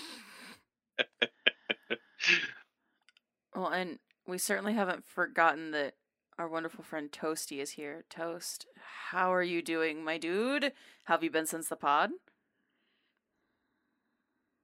Well, 3.54 3.68
and 3.68 3.98
we 4.26 4.38
certainly 4.38 4.72
haven't 4.72 5.04
forgotten 5.04 5.72
that 5.72 5.94
our 6.38 6.48
wonderful 6.48 6.82
friend 6.82 7.12
Toasty 7.12 7.60
is 7.60 7.72
here. 7.72 8.04
Toast, 8.08 8.66
how 9.10 9.32
are 9.32 9.42
you 9.42 9.60
doing, 9.60 10.02
my 10.02 10.16
dude? 10.16 10.72
How 11.04 11.14
have 11.14 11.22
you 11.22 11.30
been 11.30 11.46
since 11.46 11.68
the 11.68 11.76
pod? 11.76 12.10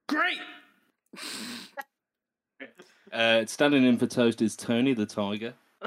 Great. 0.07 0.39
Uh, 3.11 3.43
standing 3.47 3.83
in 3.83 3.97
for 3.97 4.05
Toast 4.05 4.39
is 4.39 4.55
Tony 4.55 4.93
the 4.93 5.07
Tiger. 5.07 5.55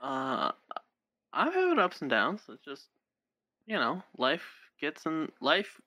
uh, 0.00 0.52
I'm 1.32 1.52
having 1.52 1.80
ups 1.80 2.00
and 2.00 2.08
downs. 2.08 2.42
It's 2.48 2.64
just, 2.64 2.86
you 3.66 3.76
know, 3.76 4.02
life 4.18 4.44
gets 4.80 5.06
in 5.06 5.30
life 5.40 5.80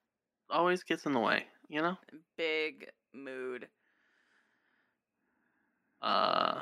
always 0.50 0.84
gets 0.84 1.06
in 1.06 1.14
the 1.14 1.20
way. 1.20 1.46
You 1.70 1.82
know. 1.82 1.98
Big 2.38 2.90
mood. 3.14 3.68
Uh, 6.02 6.62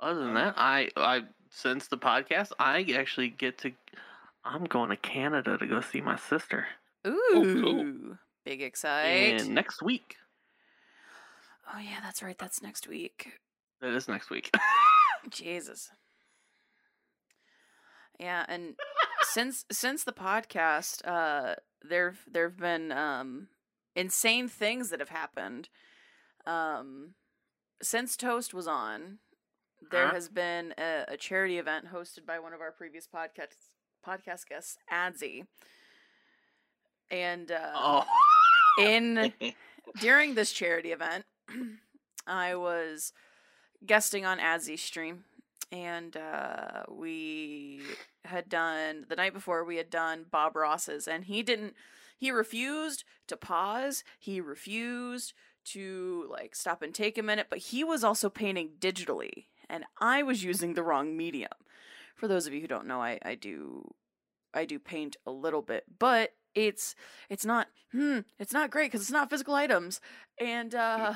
other 0.00 0.20
than 0.20 0.34
that, 0.34 0.54
I 0.56 0.88
I 0.96 1.22
since 1.50 1.88
the 1.88 1.98
podcast, 1.98 2.52
I 2.58 2.84
actually 2.96 3.28
get 3.28 3.58
to. 3.58 3.72
I'm 4.44 4.64
going 4.64 4.90
to 4.90 4.96
Canada 4.96 5.56
to 5.56 5.66
go 5.66 5.80
see 5.80 6.02
my 6.02 6.16
sister 6.16 6.66
Ooh. 7.06 7.60
cool. 7.62 8.16
Big 8.44 8.60
excite. 8.60 9.40
in 9.40 9.54
next 9.54 9.82
week. 9.82 10.16
Oh 11.72 11.78
yeah, 11.78 12.00
that's 12.02 12.22
right. 12.22 12.36
That's 12.36 12.62
next 12.62 12.86
week. 12.86 13.32
That 13.80 13.94
is 13.94 14.08
next 14.08 14.30
week. 14.30 14.50
Jesus. 15.30 15.90
Yeah, 18.18 18.44
and 18.48 18.74
since 19.22 19.64
since 19.70 20.04
the 20.04 20.12
podcast, 20.12 21.00
uh, 21.06 21.56
there 21.82 22.14
there've 22.30 22.56
been 22.56 22.92
um 22.92 23.48
insane 23.96 24.48
things 24.48 24.90
that 24.90 25.00
have 25.00 25.08
happened. 25.10 25.68
Um, 26.46 27.14
since 27.82 28.16
Toast 28.16 28.54
was 28.54 28.66
on, 28.66 29.18
there 29.90 30.06
Huh? 30.08 30.14
has 30.14 30.28
been 30.28 30.74
a, 30.78 31.04
a 31.08 31.16
charity 31.16 31.58
event 31.58 31.86
hosted 31.92 32.26
by 32.26 32.38
one 32.38 32.52
of 32.52 32.60
our 32.60 32.72
previous 32.72 33.06
podcast 33.06 33.54
podcast 34.06 34.46
guests, 34.48 34.76
Adzi. 34.92 35.46
And 37.10 37.50
uh, 37.50 37.72
oh, 37.74 38.04
in 38.78 39.32
during 40.00 40.34
this 40.34 40.52
charity 40.52 40.92
event, 40.92 41.24
I 42.26 42.54
was 42.54 43.12
guesting 43.84 44.24
on 44.24 44.38
Adzy's 44.38 44.82
stream, 44.82 45.24
and 45.74 46.16
uh, 46.16 46.84
we 46.88 47.80
had 48.24 48.48
done 48.48 49.06
the 49.08 49.16
night 49.16 49.34
before. 49.34 49.64
We 49.64 49.76
had 49.76 49.90
done 49.90 50.26
Bob 50.30 50.54
Ross's, 50.54 51.08
and 51.08 51.24
he 51.24 51.42
didn't. 51.42 51.74
He 52.16 52.30
refused 52.30 53.02
to 53.26 53.36
pause. 53.36 54.04
He 54.20 54.40
refused 54.40 55.32
to 55.66 56.28
like 56.30 56.54
stop 56.54 56.80
and 56.80 56.94
take 56.94 57.18
a 57.18 57.22
minute, 57.22 57.48
but 57.50 57.58
he 57.58 57.82
was 57.82 58.04
also 58.04 58.30
painting 58.30 58.70
digitally, 58.78 59.46
and 59.68 59.84
I 59.98 60.22
was 60.22 60.44
using 60.44 60.74
the 60.74 60.84
wrong 60.84 61.16
medium. 61.16 61.50
For 62.14 62.28
those 62.28 62.46
of 62.46 62.52
you 62.54 62.60
who 62.60 62.68
don't 62.68 62.86
know, 62.86 63.02
I, 63.02 63.18
I 63.22 63.34
do 63.34 63.92
I 64.54 64.66
do 64.66 64.78
paint 64.78 65.16
a 65.26 65.32
little 65.32 65.62
bit, 65.62 65.84
but 65.98 66.34
it's 66.54 66.94
it's 67.28 67.44
not 67.44 67.66
hmm 67.90 68.20
it's 68.38 68.52
not 68.52 68.70
great 68.70 68.92
because 68.92 69.00
it's 69.00 69.10
not 69.10 69.28
physical 69.28 69.54
items 69.56 70.00
and 70.38 70.72
uh 70.72 71.14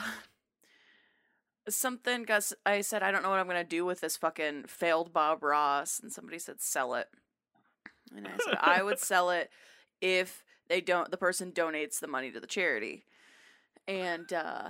something 1.77 2.23
gus 2.25 2.53
i 2.67 2.81
said 2.81 3.03
i 3.03 3.11
don't 3.11 3.23
know 3.23 3.31
what 3.31 3.39
i'm 3.39 3.47
gonna 3.47 3.65
do 3.65 3.85
with 3.85 4.01
this 4.01 4.17
fucking 4.17 4.65
failed 4.67 5.13
bob 5.13 5.43
ross 5.43 5.99
and 6.01 6.13
somebody 6.13 6.39
said 6.39 6.61
sell 6.61 6.95
it. 6.95 7.09
And 8.17 8.27
i 8.27 8.31
said 8.45 8.59
i 8.61 8.83
would 8.83 8.99
sell 9.11 9.31
it 9.31 9.51
if 10.01 10.43
they 10.69 10.81
don't 10.81 11.11
the 11.11 11.17
person 11.17 11.53
donates 11.53 11.99
the 12.01 12.07
money 12.09 12.31
to 12.31 12.41
the 12.41 12.47
charity. 12.47 13.05
And 13.87 14.33
uh 14.33 14.69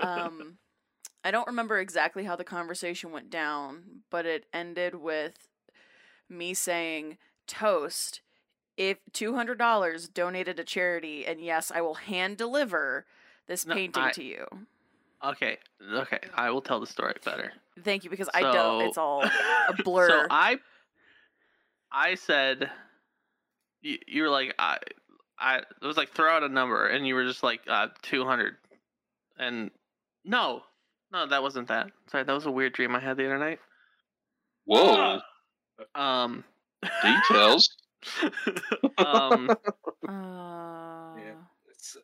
um 0.00 0.58
i 1.24 1.30
don't 1.30 1.46
remember 1.46 1.78
exactly 1.78 2.24
how 2.24 2.36
the 2.36 2.44
conversation 2.44 3.10
went 3.10 3.30
down 3.30 4.02
but 4.10 4.26
it 4.26 4.46
ended 4.52 4.94
with 4.96 5.48
me 6.28 6.54
saying 6.54 7.18
toast 7.46 8.20
if 8.76 8.98
$200 9.12 10.12
donated 10.12 10.56
to 10.56 10.64
charity 10.64 11.24
and 11.26 11.40
yes 11.40 11.72
i 11.74 11.80
will 11.80 11.94
hand 11.94 12.36
deliver 12.36 13.06
this 13.46 13.64
No, 13.66 13.74
painting 13.74 14.02
I- 14.02 14.12
to 14.12 14.22
you 14.24 14.46
Okay, 15.30 15.58
okay, 15.92 16.20
I 16.34 16.50
will 16.50 16.62
tell 16.62 16.78
the 16.80 16.86
story 16.86 17.14
better. 17.24 17.52
thank 17.84 18.04
you 18.04 18.10
because 18.10 18.28
i 18.32 18.40
don't 18.40 18.82
it's 18.82 18.96
all 18.98 19.22
a 19.68 19.82
blur 19.82 20.08
So 20.08 20.26
I, 20.30 20.58
I 21.92 22.14
said, 22.14 22.70
you, 23.82 23.98
you 24.06 24.22
were 24.22 24.28
like, 24.30 24.54
I, 24.58 24.78
I 25.38 25.58
it 25.58 25.66
was 25.86 25.96
like 25.96 26.10
throw 26.10 26.30
out 26.34 26.42
a 26.42 26.48
number, 26.48 26.86
and 26.88 27.06
you 27.06 27.14
were 27.14 27.24
just 27.24 27.42
like 27.42 27.60
uh, 27.68 27.88
two 28.02 28.24
hundred, 28.24 28.56
and 29.38 29.70
no, 30.24 30.62
no, 31.12 31.26
that 31.26 31.42
wasn't 31.42 31.68
that. 31.68 31.90
Sorry, 32.10 32.24
that 32.24 32.32
was 32.32 32.46
a 32.46 32.50
weird 32.50 32.72
dream 32.72 32.94
I 32.94 33.00
had 33.00 33.16
the 33.16 33.26
other 33.26 33.38
night. 33.38 33.58
Whoa. 34.64 35.20
Um, 35.94 36.44
Details. 37.02 37.76
um. 38.98 39.50
uh, 40.08 40.95
It's 40.95 40.95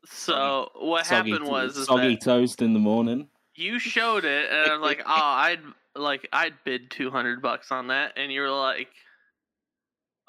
So 0.06 0.70
what 0.74 1.06
soggy, 1.06 1.30
happened 1.32 1.48
was 1.48 1.76
is 1.76 1.86
soggy 1.86 2.14
that 2.16 2.20
toast 2.24 2.62
in 2.62 2.72
the 2.72 2.78
morning. 2.78 3.28
you 3.54 3.78
showed 3.78 4.24
it, 4.24 4.50
and 4.50 4.70
I'm 4.70 4.80
like, 4.80 5.00
oh, 5.06 5.12
I'd 5.12 5.60
like 5.96 6.28
I'd 6.32 6.54
bid 6.64 6.90
two 6.90 7.10
hundred 7.10 7.42
bucks 7.42 7.70
on 7.72 7.88
that, 7.88 8.12
and 8.16 8.32
you 8.32 8.40
were 8.42 8.50
like, 8.50 8.88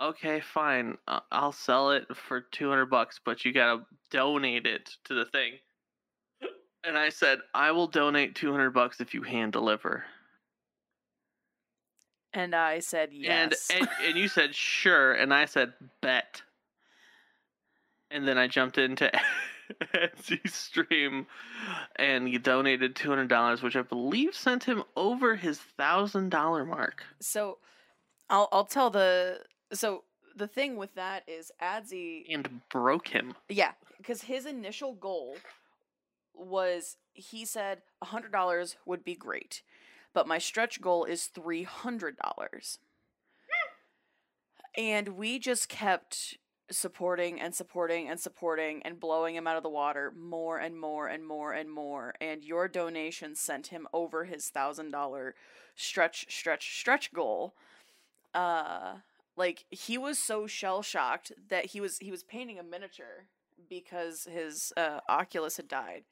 okay, 0.02 0.40
fine, 0.42 0.98
I'll 1.32 1.52
sell 1.52 1.92
it 1.92 2.06
for 2.16 2.42
two 2.42 2.70
hundred 2.70 2.88
bucks, 2.88 3.20
but 3.24 3.46
you 3.46 3.54
gotta 3.54 3.86
donate 4.12 4.66
it 4.66 4.90
to 5.06 5.14
the 5.14 5.26
thing. 5.26 5.54
And 6.86 6.98
I 6.98 7.10
said, 7.10 7.40
I 7.54 7.72
will 7.72 7.88
donate 7.88 8.36
two 8.36 8.52
hundred 8.52 8.72
bucks 8.72 9.00
if 9.00 9.14
you 9.14 9.22
hand 9.24 9.54
deliver. 9.54 10.04
and 12.34 12.56
i 12.56 12.80
said 12.80 13.10
yes 13.14 13.70
And, 13.70 13.82
and 13.82 13.90
and 14.08 14.18
you 14.18 14.28
said 14.28 14.56
sure, 14.56 15.14
and 15.14 15.34
I 15.34 15.46
said 15.46 15.74
bet. 16.02 16.42
And 18.12 18.28
then 18.28 18.38
I 18.38 18.48
jumped 18.48 18.78
into 18.78 19.10
Adzy's 19.94 20.54
stream, 20.54 21.28
and 21.96 22.28
he 22.28 22.38
donated 22.38 22.96
two 22.96 23.10
hundred 23.10 23.28
dollars, 23.30 23.62
which 23.62 23.76
I 23.76 23.82
believe 23.82 24.36
sent 24.36 24.64
him 24.64 24.84
over 24.96 25.36
his 25.36 25.60
thousand 25.60 26.30
dollar 26.30 26.66
mark. 26.66 27.04
so 27.20 27.58
i'll 28.30 28.48
i'll 28.52 28.66
tell 28.66 28.90
the 28.90 29.40
so 29.74 30.04
the 30.36 30.48
thing 30.48 30.78
with 30.78 30.96
that 30.96 31.24
is 31.28 31.52
Adzy 31.62 32.26
And 32.30 32.62
broke 32.70 33.10
him. 33.10 33.36
Yeah, 33.50 33.74
because 33.98 34.24
his 34.24 34.46
initial 34.46 34.94
goal 34.94 35.36
was 36.34 36.98
he 37.14 37.46
said 37.46 37.82
a 38.02 38.06
hundred 38.06 38.32
dollars 38.32 38.76
would 38.86 39.04
be 39.04 39.16
great, 39.16 39.62
but 40.14 40.28
my 40.28 40.40
stretch 40.40 40.82
goal 40.82 41.04
is 41.06 41.26
three 41.26 41.64
hundred 41.64 42.18
dollars, 42.18 42.80
hmm. 43.48 44.82
and 44.82 45.10
we 45.10 45.38
just 45.38 45.70
kept 45.70 46.38
supporting 46.78 47.40
and 47.40 47.56
supporting 47.56 48.10
and 48.10 48.20
supporting 48.20 48.82
and 48.84 49.00
blowing 49.00 49.36
him 49.36 49.48
out 49.48 49.58
of 49.58 49.64
the 49.64 49.70
water 49.70 50.14
more 50.18 50.58
and 50.58 50.80
more 50.80 51.08
and 51.08 51.26
more 51.26 51.54
and 51.54 51.72
more. 51.72 52.14
And 52.20 52.44
your 52.44 52.68
donation 52.68 53.36
sent 53.36 53.68
him 53.68 53.88
over 53.94 54.26
his 54.26 54.50
thousand 54.50 54.92
dollar 54.92 55.36
stretch 55.76 56.26
stretch 56.30 56.78
stretch 56.80 57.14
goal. 57.14 57.56
Uh 58.34 58.96
like 59.36 59.66
he 59.70 59.98
was 59.98 60.20
so 60.20 60.48
shell 60.48 60.82
shocked 60.82 61.32
that 61.50 61.68
he 61.68 61.82
was 61.82 61.98
he 62.00 62.12
was 62.12 62.24
painting 62.24 62.60
a 62.60 62.64
miniature 62.64 63.26
because 63.70 64.28
his 64.30 64.72
uh, 64.78 65.00
Oculus 65.10 65.58
had 65.58 65.68
died, 65.68 66.04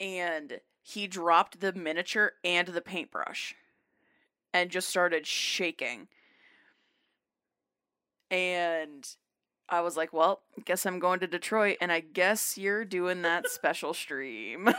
and 0.00 0.60
he 0.82 1.06
dropped 1.06 1.60
the 1.60 1.72
miniature 1.72 2.32
and 2.42 2.68
the 2.68 2.80
paintbrush, 2.80 3.54
and 4.52 4.70
just 4.70 4.88
started 4.88 5.26
shaking. 5.26 6.08
And 8.30 9.06
I 9.68 9.80
was 9.80 9.96
like, 9.96 10.12
"Well, 10.12 10.40
guess 10.64 10.86
I'm 10.86 10.98
going 10.98 11.20
to 11.20 11.26
Detroit, 11.26 11.78
and 11.80 11.90
I 11.90 12.00
guess 12.00 12.58
you're 12.58 12.84
doing 12.84 13.22
that 13.22 13.48
special 13.48 13.94
stream." 13.94 14.68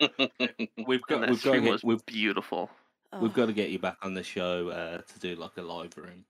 We've 0.86 1.02
got, 1.02 1.20
that 1.20 1.30
we've 1.30 1.42
got, 1.42 1.52
get, 1.52 1.70
was 1.70 1.84
we've, 1.84 2.04
beautiful. 2.06 2.70
we've 3.12 3.30
Ugh. 3.30 3.34
got 3.36 3.46
to 3.46 3.52
get 3.52 3.70
you 3.70 3.78
back 3.78 3.98
on 4.02 4.14
the 4.14 4.22
show 4.22 4.68
uh, 4.68 4.98
to 4.98 5.18
do 5.20 5.36
like 5.36 5.56
a 5.56 5.62
live 5.62 5.96
room. 5.96 6.24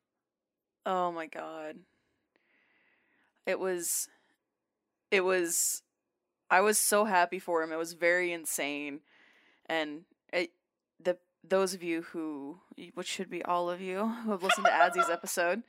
Oh 0.86 1.10
my 1.12 1.26
god. 1.26 1.76
It 3.46 3.58
was 3.58 4.08
it 5.10 5.22
was 5.22 5.82
I 6.50 6.60
was 6.60 6.78
so 6.78 7.04
happy 7.04 7.38
for 7.38 7.62
him. 7.62 7.72
It 7.72 7.78
was 7.78 7.94
very 7.94 8.32
insane. 8.32 9.00
And 9.66 10.02
it, 10.32 10.50
the 11.02 11.16
those 11.42 11.74
of 11.74 11.82
you 11.82 12.02
who 12.02 12.58
which 12.94 13.06
should 13.06 13.30
be 13.30 13.42
all 13.44 13.70
of 13.70 13.80
you 13.80 14.06
who 14.24 14.30
have 14.30 14.42
listened 14.42 14.66
to 14.66 14.72
Adzy's 14.72 15.10
episode 15.10 15.62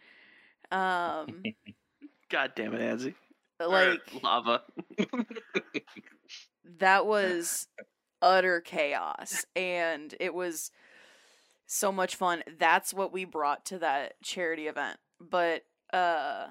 um 0.72 1.44
God 2.30 2.54
damn 2.56 2.74
it. 2.74 3.14
Or 3.60 3.68
like 3.68 4.24
lava. 4.24 4.64
that 6.80 7.06
was 7.06 7.68
utter 8.22 8.62
chaos 8.62 9.46
and 9.56 10.16
it 10.20 10.34
was 10.34 10.72
so 11.68 11.92
much 11.92 12.16
fun 12.16 12.44
that's 12.58 12.94
what 12.94 13.12
we 13.14 13.26
brought 13.26 13.66
to 13.66 13.78
that 13.78 14.14
charity 14.24 14.68
event 14.68 14.98
but 15.20 15.64
uh 15.94 16.48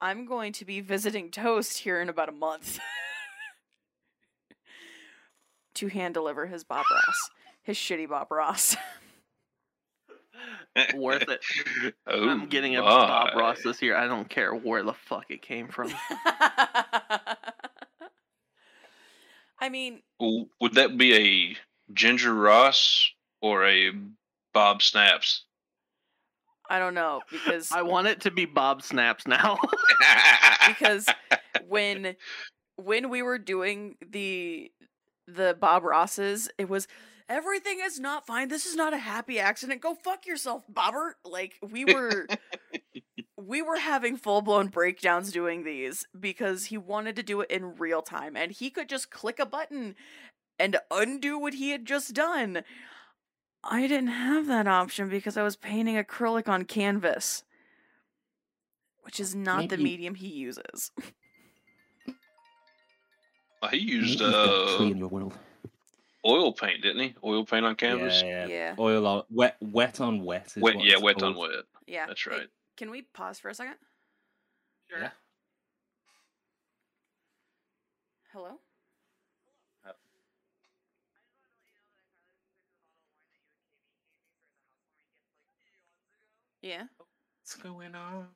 i'm 0.00 0.26
going 0.26 0.52
to 0.52 0.64
be 0.64 0.80
visiting 0.80 1.30
toast 1.30 1.78
here 1.78 2.00
in 2.00 2.08
about 2.08 2.28
a 2.28 2.32
month 2.32 2.78
to 5.74 5.88
hand 5.88 6.14
deliver 6.14 6.46
his 6.46 6.64
bob 6.64 6.84
ross 6.90 7.30
his 7.62 7.76
shitty 7.76 8.08
bob 8.08 8.30
ross 8.30 8.76
Worth 10.94 11.28
it. 11.28 11.40
Oh, 12.06 12.28
I'm 12.28 12.46
getting 12.48 12.76
a 12.76 12.82
Bob. 12.82 13.36
Ross 13.36 13.62
this 13.62 13.80
year. 13.82 13.96
I 13.96 14.06
don't 14.06 14.28
care 14.28 14.54
where 14.54 14.82
the 14.82 14.92
fuck 14.94 15.26
it 15.30 15.42
came 15.42 15.68
from. 15.72 15.92
i 19.60 19.68
mean 19.68 20.00
Would 20.20 20.74
that 20.74 20.96
be 20.96 21.14
a 21.14 21.92
Ginger 21.92 22.32
Ross 22.34 23.10
or 23.42 23.66
a 23.66 23.90
Bob 24.54 24.82
Snaps? 24.82 25.44
i 26.68 26.78
don't 26.78 26.94
know 26.94 27.20
because 27.30 27.72
I 27.72 27.82
want 27.82 28.06
it 28.06 28.20
to 28.22 28.30
be 28.30 28.44
Bob 28.46 28.82
Snaps 28.82 29.26
now. 29.26 29.58
because 30.68 31.06
when 31.66 32.14
when 32.76 33.10
we 33.10 33.22
were 33.22 33.38
doing 33.38 33.96
the 34.08 34.70
the 35.26 35.56
Bob 35.60 35.82
Rosses, 35.84 36.48
it 36.58 36.68
was 36.68 36.86
everything 37.30 37.78
is 37.82 37.98
not 37.98 38.26
fine. 38.26 38.48
This 38.48 38.66
is 38.66 38.76
not 38.76 38.92
a 38.92 38.98
happy 38.98 39.38
accident. 39.38 39.80
Go 39.80 39.94
fuck 39.94 40.26
yourself, 40.26 40.64
Bobber. 40.68 41.16
Like 41.24 41.54
we 41.62 41.84
were 41.94 42.26
we 43.38 43.62
were 43.62 43.78
having 43.78 44.16
full 44.16 44.42
blown 44.42 44.66
breakdowns 44.66 45.32
doing 45.32 45.64
these 45.64 46.04
because 46.18 46.66
he 46.66 46.76
wanted 46.76 47.16
to 47.16 47.22
do 47.22 47.40
it 47.40 47.50
in 47.50 47.76
real 47.76 48.02
time 48.02 48.36
and 48.36 48.52
he 48.52 48.68
could 48.68 48.88
just 48.88 49.10
click 49.10 49.38
a 49.38 49.46
button 49.46 49.94
and 50.58 50.76
undo 50.90 51.38
what 51.38 51.54
he 51.54 51.70
had 51.70 51.86
just 51.86 52.12
done. 52.12 52.62
I 53.62 53.86
didn't 53.86 54.08
have 54.08 54.46
that 54.48 54.66
option 54.66 55.08
because 55.08 55.36
I 55.36 55.42
was 55.42 55.56
painting 55.56 55.96
acrylic 55.96 56.48
on 56.48 56.64
canvas, 56.64 57.44
which 59.02 59.20
is 59.20 59.34
not 59.34 59.68
the 59.68 59.76
medium 59.76 60.14
he 60.14 60.28
uses. 60.28 60.90
he 63.70 63.78
used 63.78 64.20
You've 64.20 64.32
got 64.32 64.34
a 64.34 64.64
uh, 64.64 64.76
tree 64.78 64.90
in 64.90 64.96
your 64.96 65.08
world. 65.08 65.34
Oil 66.26 66.52
paint, 66.52 66.82
didn't 66.82 67.02
he? 67.02 67.14
Oil 67.24 67.44
paint 67.44 67.64
on 67.64 67.74
canvas. 67.76 68.22
Yeah, 68.22 68.46
yeah. 68.46 68.46
Yeah. 68.46 68.74
Oil 68.78 69.06
on 69.06 69.22
wet, 69.30 69.56
wet 69.60 70.00
on 70.00 70.24
wet. 70.24 70.52
Is 70.56 70.62
Wet, 70.62 70.76
what 70.76 70.84
yeah, 70.84 70.94
it's 70.94 71.02
wet 71.02 71.22
on 71.22 71.34
wet. 71.36 71.50
Yeah. 71.86 72.06
That's 72.06 72.22
Hey, 72.24 72.30
right. 72.30 72.48
can 72.76 72.90
we 72.90 73.02
pause 73.02 73.38
for 73.38 73.48
a 73.48 73.54
second? 73.54 73.76
Yeah. 74.90 75.10
Hello? 78.32 78.60
Yeah. 86.62 86.84
What's 87.40 87.54
going 87.56 87.94
on? 87.94 88.28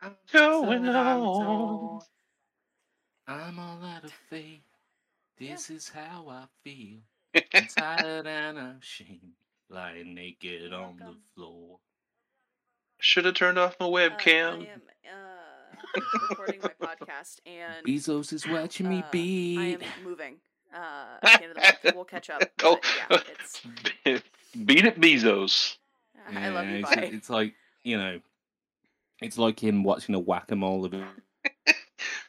I'm 0.00 0.16
Going 0.32 0.84
so 0.84 0.92
on. 0.92 2.00
I'm 3.26 3.58
all 3.58 3.82
out 3.84 4.04
of 4.04 4.12
faith. 4.30 4.62
This 5.38 5.70
is 5.70 5.88
how 5.90 6.26
I 6.28 6.44
feel. 6.64 6.98
I'm 7.54 7.66
tired 7.76 8.26
and 8.26 8.58
I'm 8.58 8.78
ashamed. 8.80 9.34
Lying 9.68 10.14
naked 10.14 10.72
on 10.72 10.96
the 10.98 11.14
floor. 11.34 11.78
Should 13.00 13.24
have 13.26 13.34
turned 13.34 13.58
off 13.58 13.76
my 13.78 13.86
Uh, 13.86 13.90
webcam. 13.90 14.60
I 14.62 14.70
am 14.72 14.82
uh, 15.12 16.00
recording 16.30 16.60
my 16.62 16.70
podcast 16.86 17.40
and 17.44 17.84
Bezos 17.86 18.32
is 18.32 18.46
watching 18.48 18.88
me 18.88 19.00
uh, 19.00 19.06
beat. 19.10 19.58
I 19.58 19.62
am 19.84 20.04
moving. 20.04 20.36
Uh, 20.74 21.04
at 21.22 21.40
the 21.40 21.44
end 21.44 21.50
of 21.50 21.54
the 21.56 21.60
month, 21.60 21.94
we'll 21.96 22.04
catch 22.16 22.30
up. 22.30 22.42
Go. 22.56 22.78
But 23.08 23.24
yeah, 24.04 24.12
it's. 24.12 24.22
Beat 24.64 24.86
it, 24.86 24.98
Bezos. 25.00 25.76
I 26.34 26.48
love 26.48 26.66
you. 26.66 26.76
it's, 26.78 26.94
Bye. 26.94 27.02
it's 27.12 27.30
like, 27.30 27.54
you 27.84 27.98
know, 27.98 28.20
it's 29.20 29.36
like 29.38 29.62
him 29.62 29.84
watching 29.84 30.14
a 30.14 30.18
whack 30.18 30.50
a 30.50 30.56
mole 30.56 30.84
of 30.86 30.94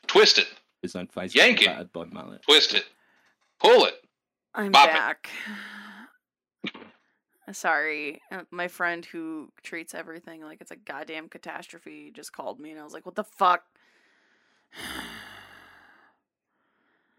Twist 0.08 0.38
it. 0.40 0.48
his 0.82 0.96
own 0.96 1.08
face 1.08 1.34
Yank 1.34 1.60
getting 1.60 1.72
it. 1.72 1.76
battered 1.76 1.94
by 1.94 2.06
mallet. 2.06 2.42
Twist 2.44 2.74
it. 2.74 2.86
Pull 3.60 3.86
it. 3.86 3.96
I'm 4.54 4.72
Bop 4.72 4.90
it. 4.90 4.94
back. 4.94 5.30
Sorry, 7.54 8.22
uh, 8.32 8.42
my 8.52 8.68
friend 8.68 9.06
who 9.06 9.50
treats 9.64 9.94
everything 9.96 10.42
like 10.44 10.60
it's 10.60 10.72
a 10.72 10.76
goddamn 10.76 11.30
catastrophe 11.30 12.12
just 12.14 12.34
called 12.34 12.60
me, 12.60 12.72
and 12.72 12.80
I 12.80 12.84
was 12.84 12.94
like, 12.94 13.06
"What 13.06 13.16
the 13.16 13.24
fuck?" 13.24 13.64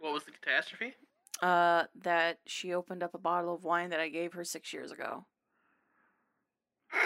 What 0.00 0.12
was 0.12 0.22
the 0.24 0.30
catastrophe? 0.30 0.94
Uh, 1.42 1.84
that 2.02 2.38
she 2.46 2.72
opened 2.72 3.02
up 3.02 3.14
a 3.14 3.18
bottle 3.18 3.52
of 3.52 3.64
wine 3.64 3.90
that 3.90 3.98
I 3.98 4.08
gave 4.08 4.32
her 4.34 4.44
six 4.44 4.72
years 4.72 4.92
ago. 4.92 5.24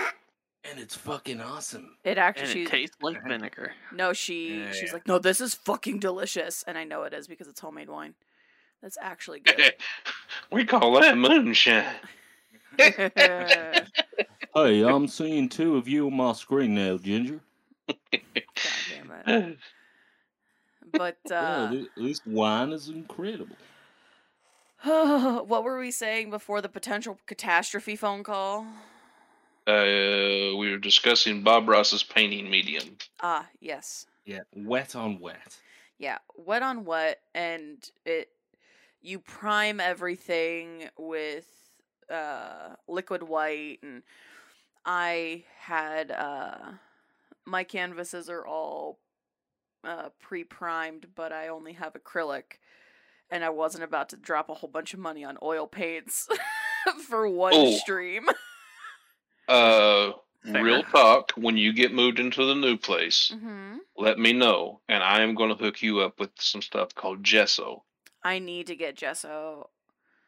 And 0.64 0.78
it's 0.78 0.94
fucking 0.94 1.40
awesome. 1.40 1.96
It 2.04 2.18
actually, 2.18 2.42
And 2.44 2.52
she 2.52 2.62
it 2.62 2.68
tastes 2.68 2.96
like 3.02 3.20
vinegar. 3.26 3.72
no, 3.92 4.12
she 4.12 4.60
Yeah, 4.60 4.70
she's 4.72 4.88
yeah. 4.90 4.92
like, 4.92 5.08
"No, 5.08 5.18
this 5.18 5.40
is 5.40 5.54
fucking 5.56 5.98
delicious," 5.98 6.62
and 6.68 6.78
I 6.78 6.84
know 6.84 7.02
it 7.02 7.12
is 7.12 7.26
because 7.26 7.48
it's 7.48 7.58
homemade 7.60 7.88
wine. 7.90 8.14
That's 8.82 8.98
actually 9.00 9.40
good. 9.40 9.74
we 10.52 10.64
call 10.64 11.00
that 11.00 11.16
moonshine. 11.16 11.86
Hey, 14.54 14.82
I'm 14.82 15.08
seeing 15.08 15.48
two 15.48 15.76
of 15.76 15.88
you 15.88 16.08
on 16.08 16.14
my 16.14 16.34
screen 16.34 16.74
now, 16.74 16.98
Ginger. 16.98 17.40
God 18.12 18.72
damn 18.90 19.10
it. 19.26 19.58
But 20.92 21.16
yeah, 21.30 21.38
uh, 21.40 21.70
thi- 21.70 21.88
this 21.96 22.20
wine 22.26 22.72
is 22.72 22.90
incredible. 22.90 23.56
what 24.82 25.64
were 25.64 25.78
we 25.78 25.90
saying 25.90 26.28
before 26.30 26.60
the 26.60 26.68
potential 26.68 27.18
catastrophe 27.26 27.96
phone 27.96 28.22
call? 28.24 28.66
Uh, 29.66 30.52
we 30.56 30.70
were 30.70 30.78
discussing 30.78 31.42
Bob 31.42 31.68
Ross's 31.68 32.02
painting 32.02 32.50
medium. 32.50 32.96
Ah, 33.22 33.46
yes. 33.60 34.06
Yeah, 34.26 34.40
wet 34.54 34.96
on 34.96 35.18
wet. 35.18 35.56
Yeah, 35.98 36.18
wet 36.36 36.62
on 36.62 36.84
wet 36.84 37.20
and 37.34 37.78
it 38.04 38.28
you 39.02 39.18
prime 39.18 39.80
everything 39.80 40.88
with 40.98 41.46
uh 42.10 42.74
liquid 42.88 43.22
white 43.22 43.78
and 43.82 44.02
I 44.84 45.44
had 45.58 46.10
uh 46.10 46.72
my 47.44 47.64
canvases 47.64 48.28
are 48.30 48.46
all 48.46 48.98
uh 49.84 50.10
pre-primed, 50.20 51.06
but 51.14 51.32
I 51.32 51.48
only 51.48 51.72
have 51.74 51.94
acrylic 51.94 52.58
and 53.30 53.44
I 53.44 53.50
wasn't 53.50 53.84
about 53.84 54.08
to 54.10 54.16
drop 54.16 54.48
a 54.50 54.54
whole 54.54 54.68
bunch 54.70 54.92
of 54.94 55.00
money 55.00 55.24
on 55.24 55.38
oil 55.42 55.66
paints 55.66 56.28
for 57.08 57.26
one 57.28 57.52
Oh. 57.54 57.72
stream. 57.78 58.26
Uh, 59.48 60.12
Fair. 60.44 60.62
real 60.62 60.82
talk. 60.82 61.32
When 61.36 61.56
you 61.56 61.72
get 61.72 61.92
moved 61.94 62.18
into 62.18 62.44
the 62.44 62.54
new 62.54 62.76
place, 62.76 63.32
mhm. 63.32 63.78
let 63.96 64.18
me 64.18 64.32
know, 64.32 64.80
and 64.88 65.02
I 65.02 65.22
am 65.22 65.34
going 65.34 65.50
to 65.50 65.54
hook 65.64 65.82
you 65.82 66.00
up 66.00 66.18
with 66.18 66.30
some 66.38 66.62
stuff 66.62 66.94
called 66.94 67.22
gesso. 67.22 67.84
I 68.24 68.38
need 68.38 68.66
to 68.68 68.76
get 68.76 68.96
gesso. 68.96 69.70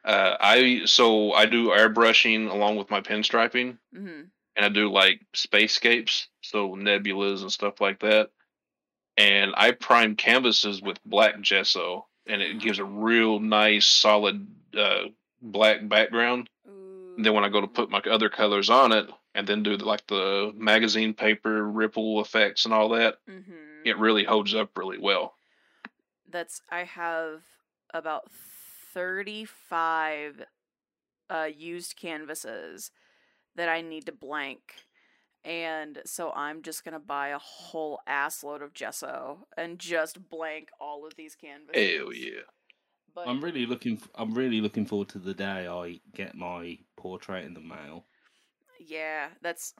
Uh, 0.03 0.35
I 0.39 0.81
so 0.85 1.31
I 1.33 1.45
do 1.45 1.67
airbrushing 1.69 2.49
along 2.51 2.75
with 2.75 2.89
my 2.91 3.01
pinstriping, 3.01 3.77
Mhm. 3.93 4.29
and 4.55 4.65
I 4.65 4.69
do 4.69 4.91
like 4.91 5.21
spacescapes, 5.33 6.27
so 6.41 6.75
nebulas 6.75 7.41
and 7.41 7.51
stuff 7.51 7.81
like 7.81 7.99
that. 8.01 8.29
And 9.17 9.53
I 9.55 9.71
prime 9.71 10.15
canvases 10.15 10.81
with 10.81 11.03
black 11.05 11.39
gesso, 11.41 12.07
and 12.27 12.41
it 12.41 12.59
gives 12.59 12.79
a 12.79 12.85
real 12.85 13.39
nice, 13.39 13.87
solid 13.87 14.45
uh, 14.77 15.05
black 15.41 15.87
background. 15.87 16.49
Then 17.17 17.33
when 17.33 17.45
I 17.45 17.49
go 17.49 17.61
to 17.61 17.67
put 17.67 17.89
my 17.89 17.99
other 17.99 18.29
colors 18.29 18.69
on 18.69 18.91
it, 18.91 19.09
and 19.33 19.47
then 19.47 19.63
do 19.63 19.75
like 19.77 20.05
the 20.07 20.51
magazine 20.55 21.13
paper 21.13 21.63
ripple 21.63 22.19
effects 22.21 22.65
and 22.65 22.73
all 22.73 22.89
that, 22.89 23.19
Mhm. 23.27 23.85
it 23.85 23.97
really 23.97 24.25
holds 24.25 24.53
up 24.53 24.77
really 24.77 24.97
well. 24.99 25.35
that's 26.27 26.61
I 26.69 26.83
have 26.83 27.43
about 27.95 28.29
35 28.93 30.43
uh 31.29 31.47
used 31.55 31.95
canvases 31.95 32.91
that 33.55 33.69
I 33.69 33.81
need 33.81 34.05
to 34.05 34.11
blank. 34.11 34.59
And 35.43 35.99
so 36.05 36.31
I'm 36.31 36.61
just 36.63 36.83
going 36.83 36.93
to 36.93 36.99
buy 36.99 37.27
a 37.29 37.37
whole 37.37 37.99
assload 38.09 38.63
of 38.63 38.73
gesso 38.73 39.45
and 39.55 39.77
just 39.77 40.27
blank 40.29 40.69
all 40.79 41.05
of 41.05 41.15
these 41.15 41.35
canvases. 41.35 41.97
Hell 41.99 42.11
yeah! 42.11 42.41
But 43.13 43.27
I'm 43.27 43.41
really 43.43 43.65
looking. 43.67 43.97
f- 43.97 44.09
I'm 44.15 44.33
really 44.33 44.59
looking 44.59 44.85
forward 44.87 45.09
to 45.09 45.19
the 45.19 45.35
day 45.35 45.67
I 45.67 45.99
get 46.15 46.33
my 46.35 46.79
portrait 46.97 47.45
in 47.45 47.53
the 47.53 47.61
mail. 47.61 48.05
yeah, 48.79 49.27
that's 49.43 49.75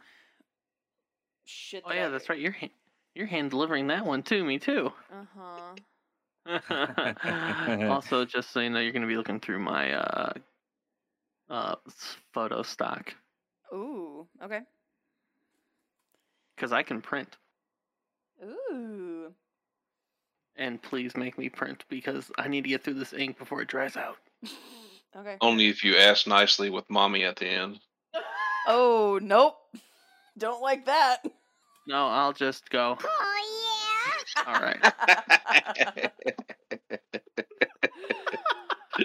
shit. 1.46 1.84
Oh 1.86 1.94
yeah, 1.94 2.10
that's 2.10 2.30
right. 2.30 2.40
You're 2.40 2.52
ha- 2.52 2.70
you're 3.16 3.26
hand 3.28 3.50
delivering 3.50 3.88
that 3.88 4.06
one 4.06 4.22
to 4.24 4.44
me 4.44 4.60
too. 4.60 4.94
Uh-huh. 5.12 5.74
also, 7.90 8.26
just 8.26 8.52
so 8.52 8.60
you 8.60 8.70
know, 8.70 8.80
you're 8.80 8.92
gonna 8.92 9.08
be 9.08 9.18
looking 9.18 9.40
through 9.40 9.60
my 9.60 9.94
uh 9.94 10.34
uh 11.50 11.76
photo 12.34 12.62
stock 12.62 13.14
Ooh, 13.74 14.28
okay. 14.44 14.62
because 16.56 16.72
I 16.72 16.84
can 16.84 17.02
print. 17.02 17.38
Ooh. 18.44 19.34
And 20.58 20.82
please 20.82 21.18
make 21.18 21.38
me 21.38 21.50
print 21.50 21.84
because 21.90 22.32
I 22.38 22.48
need 22.48 22.64
to 22.64 22.70
get 22.70 22.84
through 22.84 22.94
this 22.94 23.14
ink 23.14 23.38
before 23.38 23.62
it 23.62 23.68
dries 23.68 23.98
out. 23.98 24.18
Okay. 25.18 25.38
Only 25.40 25.70
if 25.70 25.84
you 25.84 25.96
ask 25.96 26.28
nicely 26.28 26.70
with 26.70 26.90
mommy 26.90 27.24
at 27.24 27.38
the 27.38 27.48
end. 27.48 27.80
Oh, 28.68 29.18
nope. 29.22 29.56
Don't 30.38 30.62
like 30.62 30.86
that. 30.88 31.20
No, 31.88 32.08
I'll 32.08 32.34
just 32.34 32.70
go. 32.70 32.98
Yeah. 33.02 33.55
All 34.46 34.54
right. 34.54 34.94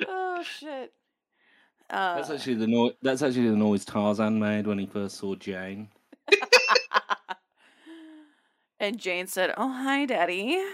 oh 0.06 0.42
shit. 0.42 0.92
Uh, 1.88 2.16
That's 2.16 2.30
actually 2.30 2.54
the 2.54 2.66
noise. 2.66 2.92
That's 3.02 3.22
actually 3.22 3.48
the 3.50 3.56
noise 3.56 3.84
Tarzan 3.84 4.38
made 4.38 4.66
when 4.66 4.78
he 4.78 4.86
first 4.86 5.16
saw 5.16 5.34
Jane. 5.34 5.88
and 8.80 8.98
Jane 8.98 9.26
said, 9.26 9.52
"Oh, 9.56 9.68
hi, 9.68 10.06
Daddy." 10.06 10.62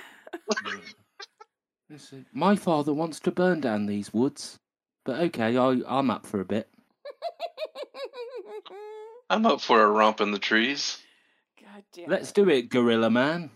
Said, 1.98 2.26
My 2.32 2.56
father 2.56 2.92
wants 2.92 3.20
to 3.20 3.30
burn 3.30 3.60
down 3.60 3.86
these 3.86 4.12
woods, 4.12 4.58
but 5.04 5.20
okay, 5.20 5.56
I, 5.56 5.80
I'm 5.86 6.10
up 6.10 6.26
for 6.26 6.40
a 6.40 6.44
bit. 6.44 6.68
I'm 9.30 9.46
up 9.46 9.60
for 9.60 9.82
a 9.82 9.90
romp 9.90 10.20
in 10.20 10.32
the 10.32 10.38
trees. 10.38 10.98
God 11.60 11.84
damn. 11.92 12.10
Let's 12.10 12.30
it. 12.30 12.34
do 12.34 12.48
it, 12.48 12.68
Gorilla 12.70 13.10
Man. 13.10 13.50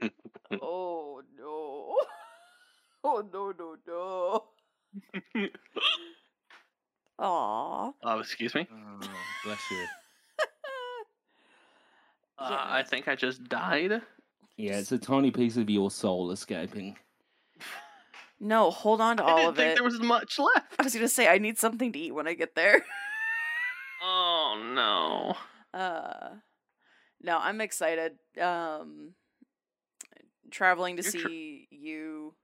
Oh 0.62 1.22
no. 1.38 1.96
Oh 3.06 3.22
no 3.32 3.52
no 3.58 3.76
no. 3.86 4.44
Aw. 7.18 7.92
Oh, 8.02 8.18
excuse 8.18 8.54
me. 8.54 8.66
Oh, 8.72 8.98
bless 9.44 9.70
you. 9.70 9.84
Uh, 12.38 12.58
I 12.66 12.82
think 12.82 13.06
I 13.08 13.14
just 13.14 13.44
died. 13.44 14.00
Yeah, 14.56 14.78
it's 14.78 14.90
a 14.92 14.98
tiny 14.98 15.30
piece 15.30 15.56
of 15.56 15.68
your 15.70 15.90
soul 15.90 16.30
escaping. 16.30 16.96
No, 18.40 18.70
hold 18.70 19.00
on 19.00 19.18
to 19.18 19.24
I 19.24 19.30
all 19.30 19.36
didn't 19.36 19.48
of 19.50 19.56
think 19.56 19.70
it. 19.72 19.74
there 19.76 19.84
was 19.84 20.00
much 20.00 20.38
left. 20.38 20.74
I 20.78 20.82
was 20.82 20.94
gonna 20.94 21.08
say 21.08 21.28
I 21.28 21.38
need 21.38 21.58
something 21.58 21.92
to 21.92 21.98
eat 21.98 22.12
when 22.14 22.26
I 22.26 22.34
get 22.34 22.54
there. 22.54 22.84
Oh 24.02 24.60
no. 24.74 25.78
Uh, 25.78 26.36
no, 27.22 27.38
I'm 27.38 27.60
excited. 27.60 28.18
Um, 28.40 29.14
traveling 30.54 30.96
to 30.96 31.02
You're 31.02 31.12
tr- 31.12 31.28
see 31.28 31.68
you. 31.70 32.34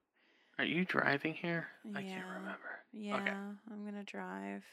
Are 0.59 0.65
you 0.65 0.85
driving 0.85 1.33
here? 1.33 1.67
I 1.95 2.03
can't 2.03 2.25
remember. 2.27 2.57
Yeah, 2.93 3.15
I'm 3.71 3.85
gonna 3.85 4.03
drive. 4.03 4.63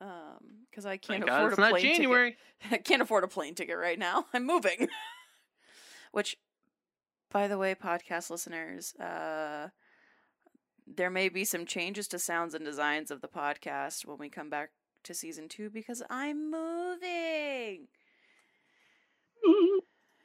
Um, 0.00 0.66
because 0.70 0.86
I 0.86 0.96
can't 0.96 1.24
Thank 1.24 1.30
afford 1.30 1.52
it's 1.52 1.58
a 1.58 1.70
plane 1.70 1.82
January. 1.94 2.36
ticket. 2.62 2.72
I 2.72 2.78
can't 2.78 3.02
afford 3.02 3.24
a 3.24 3.28
plane 3.28 3.54
ticket 3.54 3.76
right 3.76 3.98
now. 3.98 4.26
I'm 4.32 4.46
moving. 4.46 4.88
Which 6.12 6.36
by 7.30 7.46
the 7.46 7.58
way, 7.58 7.74
podcast 7.74 8.30
listeners, 8.30 8.94
uh, 8.94 9.68
there 10.86 11.10
may 11.10 11.28
be 11.28 11.44
some 11.44 11.66
changes 11.66 12.08
to 12.08 12.18
sounds 12.18 12.54
and 12.54 12.64
designs 12.64 13.10
of 13.10 13.20
the 13.20 13.28
podcast 13.28 14.06
when 14.06 14.18
we 14.18 14.30
come 14.30 14.48
back 14.48 14.70
to 15.04 15.14
season 15.14 15.48
two 15.48 15.68
because 15.68 16.02
I'm 16.08 16.50
moving. 16.50 17.88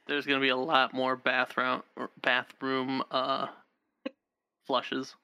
There's 0.06 0.26
gonna 0.26 0.40
be 0.40 0.50
a 0.50 0.56
lot 0.56 0.92
more 0.92 1.16
bathroom 1.16 1.82
bathroom 2.22 3.02
uh 3.10 3.46
flushes 4.66 5.14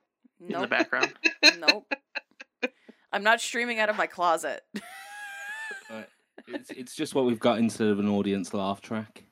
in 0.41 0.61
the 0.61 0.67
background. 0.67 1.13
nope. 1.59 1.93
I'm 3.13 3.23
not 3.23 3.41
streaming 3.41 3.79
out 3.79 3.89
of 3.89 3.97
my 3.97 4.07
closet. 4.07 4.63
It's, 6.47 6.71
it's 6.71 6.95
just 6.95 7.15
what 7.15 7.27
we've 7.27 7.41
got 7.41 7.59
instead 7.59 7.89
of 7.89 7.99
an 7.99 8.09
audience 8.09 8.55
laugh 8.55 8.81
track. 8.81 9.25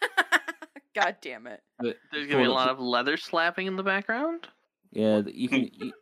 God 0.94 1.16
damn 1.20 1.46
it. 1.46 1.60
But 1.78 1.96
There's 2.12 2.26
gonna 2.26 2.42
be 2.42 2.48
a 2.48 2.52
lot 2.52 2.68
of 2.68 2.78
leather 2.78 3.16
slapping 3.16 3.66
in 3.66 3.76
the 3.76 3.82
background. 3.82 4.48
Yeah, 4.92 5.22
you 5.26 5.48
can. 5.48 5.70
You, 5.72 5.92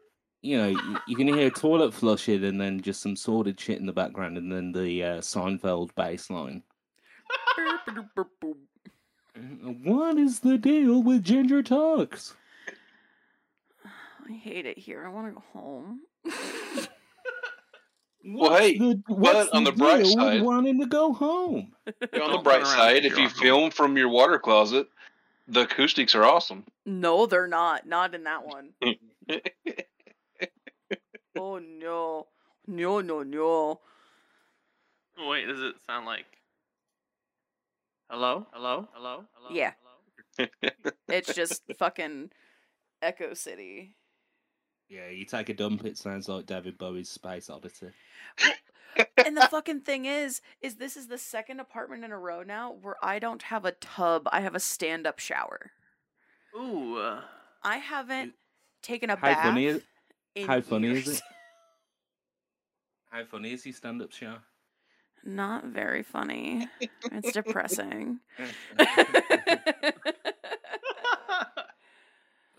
you 0.42 0.57
know, 0.57 0.68
you, 0.68 0.98
you 1.07 1.16
can 1.16 1.29
hear 1.29 1.50
toilet 1.50 1.92
flushing 1.92 2.44
and 2.44 2.59
then 2.59 2.81
just 2.81 3.03
some 3.03 3.14
sordid 3.14 3.61
shit 3.61 3.79
in 3.79 3.85
the 3.87 3.92
background, 3.92 4.38
and 4.38 4.50
then 4.50 4.72
the 4.72 5.05
uh, 5.05 5.18
Seinfeld 5.18 5.94
bass 5.94 6.31
line. 6.31 6.62
What 9.85 10.18
is 10.18 10.40
the 10.40 10.59
deal 10.59 11.03
with 11.03 11.24
Ginger 11.24 11.62
Talks? 11.62 12.35
I 13.85 14.33
hate 14.33 14.66
it 14.66 14.79
here. 14.79 15.05
I 15.05 15.09
want 15.09 15.29
to 15.29 15.33
go 15.35 15.44
home. 15.53 16.00
Well, 18.22 18.55
hey, 18.55 18.76
the, 18.76 19.03
what's 19.07 19.48
on 19.48 19.64
the 19.64 19.70
the 19.70 19.79
bright 19.79 20.05
deal 20.05 20.14
with 20.16 20.24
side- 20.35 20.42
wanting 20.42 20.79
to 20.81 20.87
go 20.87 21.14
home? 21.14 21.72
On 22.22 22.33
the 22.33 22.40
bright 22.44 22.66
side, 22.66 23.07
if 23.07 23.12
if 23.12 23.16
you're 23.16 23.18
you 23.18 23.24
on 23.24 23.31
hold. 23.31 23.40
film 23.42 23.70
from 23.70 23.96
your 23.96 24.11
water 24.11 24.38
closet, 24.38 24.88
the 25.48 25.62
acoustics 25.62 26.14
are 26.14 26.22
awesome. 26.24 26.64
no, 26.85 27.24
they're 27.24 27.46
not. 27.46 27.87
Not 27.87 28.14
in 28.14 28.24
that 28.24 28.46
one. 28.46 28.74
oh 31.38 31.59
no. 31.59 32.26
No, 32.66 33.00
no, 33.00 33.22
no. 33.22 33.81
Wait, 35.26 35.46
does 35.46 35.62
it 35.62 35.76
sound 35.87 36.05
like? 36.05 36.26
Hello, 38.10 38.46
hello, 38.52 38.88
hello, 38.92 39.24
hello. 39.34 39.50
Yeah. 39.54 39.72
hello? 40.38 40.48
It's 41.08 41.32
just 41.34 41.62
fucking 41.78 42.30
Echo 43.02 43.34
City. 43.34 43.94
Yeah, 44.88 45.08
you 45.10 45.24
take 45.24 45.48
a 45.48 45.54
dump, 45.54 45.84
it 45.84 45.96
sounds 45.96 46.28
like 46.28 46.46
David 46.46 46.76
Bowie's 46.76 47.08
Space 47.08 47.48
Oddity. 47.48 47.90
and 49.24 49.36
the 49.36 49.46
fucking 49.50 49.82
thing 49.82 50.06
is, 50.06 50.40
is 50.60 50.74
this 50.76 50.96
is 50.96 51.06
the 51.06 51.18
second 51.18 51.60
apartment 51.60 52.04
in 52.04 52.10
a 52.10 52.18
row 52.18 52.42
now 52.42 52.72
where 52.82 52.96
I 53.00 53.20
don't 53.20 53.42
have 53.42 53.64
a 53.64 53.72
tub. 53.72 54.28
I 54.32 54.40
have 54.40 54.56
a 54.56 54.60
stand-up 54.60 55.20
shower. 55.20 55.70
Ooh. 56.56 56.98
I 57.62 57.76
haven't 57.76 58.34
taken 58.82 59.10
a 59.10 59.16
How 59.16 59.22
bath. 59.28 59.44
funny 59.44 59.66
is- 59.66 59.82
in 60.34 60.46
how 60.46 60.60
funny 60.60 60.88
is 60.90 61.08
it? 61.08 61.22
How 63.10 63.24
funny 63.24 63.52
is 63.52 63.64
your 63.66 63.74
stand-up 63.74 64.12
show? 64.12 64.36
Not 65.24 65.64
very 65.66 66.02
funny. 66.02 66.68
It's 67.12 67.33
depressing. 67.33 68.20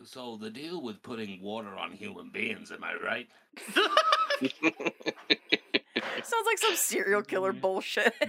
so 0.03 0.37
the 0.37 0.49
deal 0.49 0.81
with 0.81 1.01
putting 1.01 1.41
water 1.41 1.75
on 1.75 1.91
human 1.91 2.29
beings, 2.31 2.71
am 2.71 2.83
I 2.83 2.93
right? 3.03 3.27
Sounds 6.23 6.45
like 6.45 6.57
some 6.57 6.75
serial 6.75 7.21
killer 7.23 7.53
bullshit. 7.53 8.13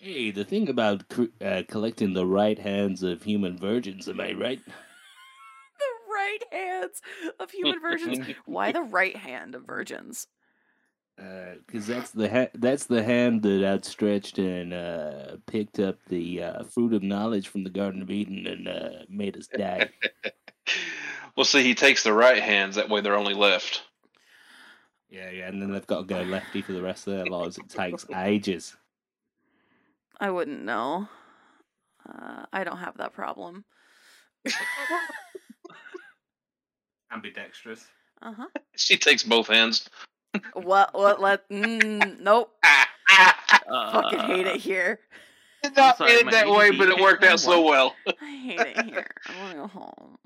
hey, 0.00 0.30
the 0.30 0.44
thing 0.44 0.68
about 0.68 1.08
cr- 1.08 1.24
uh, 1.40 1.62
collecting 1.68 2.12
the 2.12 2.26
right 2.26 2.58
hands 2.58 3.02
of 3.02 3.22
human 3.22 3.58
virgins, 3.58 4.08
am 4.08 4.20
I 4.20 4.32
right? 4.32 4.60
the 4.64 5.84
right 6.12 6.38
hands 6.52 7.00
of 7.40 7.50
human 7.50 7.80
virgins. 7.80 8.18
Why 8.46 8.72
the 8.72 8.82
right 8.82 9.16
hand 9.16 9.54
of 9.54 9.66
virgins? 9.66 10.26
Because 11.16 11.86
that's 11.86 12.10
the 12.10 12.28
ha- 12.28 12.50
that's 12.54 12.86
the 12.86 13.02
hand 13.02 13.42
that 13.42 13.64
outstretched 13.64 14.38
and 14.38 14.72
uh, 14.72 15.36
picked 15.46 15.78
up 15.78 15.96
the 16.08 16.42
uh, 16.42 16.64
fruit 16.64 16.92
of 16.92 17.02
knowledge 17.02 17.48
from 17.48 17.62
the 17.64 17.70
Garden 17.70 18.02
of 18.02 18.10
Eden 18.10 18.46
and 18.46 18.66
uh, 18.68 19.04
made 19.08 19.36
us 19.36 19.46
die. 19.46 19.90
well, 21.36 21.44
see, 21.44 21.62
he 21.62 21.74
takes 21.74 22.02
the 22.02 22.12
right 22.12 22.42
hands. 22.42 22.74
That 22.76 22.88
way, 22.88 23.00
they're 23.00 23.16
only 23.16 23.34
left. 23.34 23.82
yeah, 25.08 25.30
yeah, 25.30 25.46
and 25.46 25.62
then 25.62 25.70
they've 25.72 25.86
got 25.86 26.00
to 26.00 26.04
go 26.14 26.22
lefty 26.22 26.62
for 26.62 26.72
the 26.72 26.82
rest 26.82 27.06
of 27.06 27.14
their 27.14 27.26
lives. 27.26 27.58
It 27.58 27.68
takes 27.68 28.04
ages. 28.14 28.76
I 30.20 30.30
wouldn't 30.30 30.64
know. 30.64 31.08
Uh, 32.08 32.44
I 32.52 32.64
don't 32.64 32.78
have 32.78 32.96
that 32.98 33.12
problem. 33.14 33.64
Ambidextrous. 37.12 37.86
Uh 38.20 38.32
huh. 38.32 38.48
She 38.76 38.96
takes 38.96 39.22
both 39.22 39.46
hands. 39.48 39.88
What? 40.54 40.94
What? 40.94 41.20
Let? 41.20 41.48
Mm, 41.48 42.20
nope. 42.20 42.52
uh, 42.64 43.92
Fucking 43.92 44.18
hate 44.20 44.46
it 44.46 44.60
here. 44.60 45.00
Did 45.62 45.76
not 45.76 45.96
sorry, 45.98 46.10
mean 46.12 46.18
it 46.20 46.24
my 46.26 46.30
that 46.32 46.48
way, 46.50 46.70
but 46.72 46.88
it 46.88 47.00
worked 47.00 47.24
out 47.24 47.40
so 47.40 47.62
well. 47.64 47.94
I 48.06 48.12
hate 48.36 48.60
it 48.60 48.84
here. 48.86 49.10
I 49.28 49.40
want 49.40 49.52
to 49.52 49.56
go 49.58 49.66
home. 49.68 50.18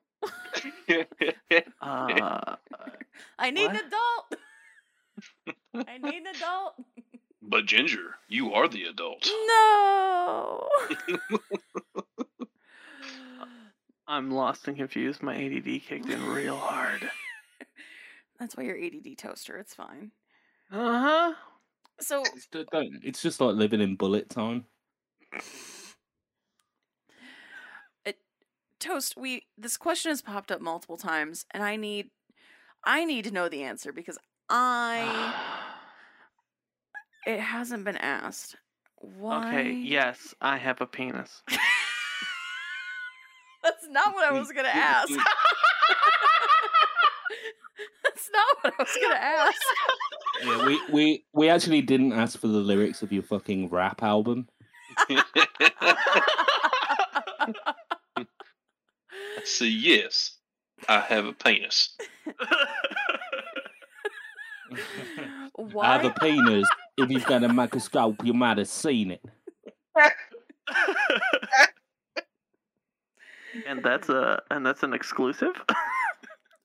Uh, 1.80 2.56
I 3.38 3.50
need 3.50 3.70
an 3.70 3.76
adult. 3.76 4.34
I 5.86 5.98
need 5.98 6.22
an 6.22 6.26
adult. 6.34 6.74
but 7.42 7.66
Ginger, 7.66 8.16
you 8.28 8.52
are 8.54 8.68
the 8.68 8.84
adult. 8.84 9.28
No. 9.46 10.68
I'm 14.08 14.30
lost 14.30 14.66
and 14.68 14.76
confused. 14.76 15.22
My 15.22 15.34
ADD 15.36 15.82
kicked 15.86 16.08
in 16.08 16.26
real 16.26 16.56
hard. 16.56 17.10
That's 18.38 18.56
why 18.56 18.64
you're 18.64 18.78
ADD 18.78 19.16
toaster. 19.18 19.58
It's 19.58 19.74
fine. 19.74 20.12
Uh 20.70 21.00
huh. 21.00 21.34
So 22.00 22.22
It's, 22.22 22.46
don't- 22.70 23.00
it's 23.02 23.22
just 23.22 23.40
like 23.40 23.56
living 23.56 23.80
in 23.80 23.96
bullet 23.96 24.30
time. 24.30 24.66
toast 28.80 29.16
we 29.16 29.46
this 29.56 29.76
question 29.76 30.10
has 30.10 30.22
popped 30.22 30.52
up 30.52 30.60
multiple 30.60 30.96
times 30.96 31.44
and 31.50 31.62
i 31.62 31.76
need 31.76 32.10
i 32.84 33.04
need 33.04 33.24
to 33.24 33.30
know 33.30 33.48
the 33.48 33.62
answer 33.62 33.92
because 33.92 34.18
i 34.48 35.34
it 37.26 37.40
hasn't 37.40 37.84
been 37.84 37.96
asked 37.96 38.56
why 39.00 39.46
Okay, 39.60 39.70
yes, 39.84 40.34
I 40.40 40.56
have 40.56 40.80
a 40.80 40.86
penis. 40.86 41.42
that's 43.62 43.86
not 43.90 44.12
what 44.12 44.24
i 44.24 44.32
was 44.36 44.50
gonna 44.52 44.68
ask 44.72 45.08
that's 48.04 48.28
not 48.32 48.56
what 48.62 48.74
i 48.78 48.82
was 48.82 48.98
gonna 49.00 49.14
ask 49.20 49.62
Yeah, 50.44 50.66
we, 50.66 50.80
we, 50.92 51.24
we 51.32 51.48
actually 51.48 51.82
didn't 51.82 52.12
ask 52.12 52.38
for 52.38 52.48
the 52.48 52.58
lyrics 52.58 53.02
of 53.02 53.12
your 53.12 53.22
fucking 53.22 53.70
rap 53.70 54.02
album. 54.02 54.48
So 59.44 59.64
yes, 59.64 60.36
I 60.88 61.00
have 61.00 61.24
a 61.26 61.32
penis. 61.32 61.96
I 65.80 65.92
have 65.92 66.04
a 66.04 66.10
penis. 66.20 66.68
If 66.96 67.10
you've 67.10 67.24
got 67.24 67.42
a 67.42 67.48
microscope, 67.48 68.16
you 68.24 68.34
might 68.34 68.58
have 68.58 68.68
seen 68.68 69.12
it. 69.12 69.24
and 73.66 73.82
that's 73.82 74.08
a 74.08 74.42
and 74.50 74.64
that's 74.66 74.82
an 74.82 74.92
exclusive 74.92 75.54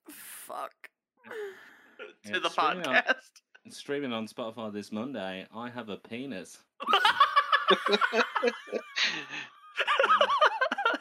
fuck 0.09 0.73
to 2.25 2.39
the 2.39 2.45
It's 2.47 2.53
streaming 2.53 2.85
on- 2.87 2.95
podcast. 2.95 3.15
it's 3.65 3.77
streaming 3.77 4.13
on 4.13 4.27
Spotify 4.27 4.71
this 4.73 4.91
Monday. 4.91 5.45
I 5.55 5.69
have 5.69 5.89
a 5.89 5.97
penis. 5.97 6.57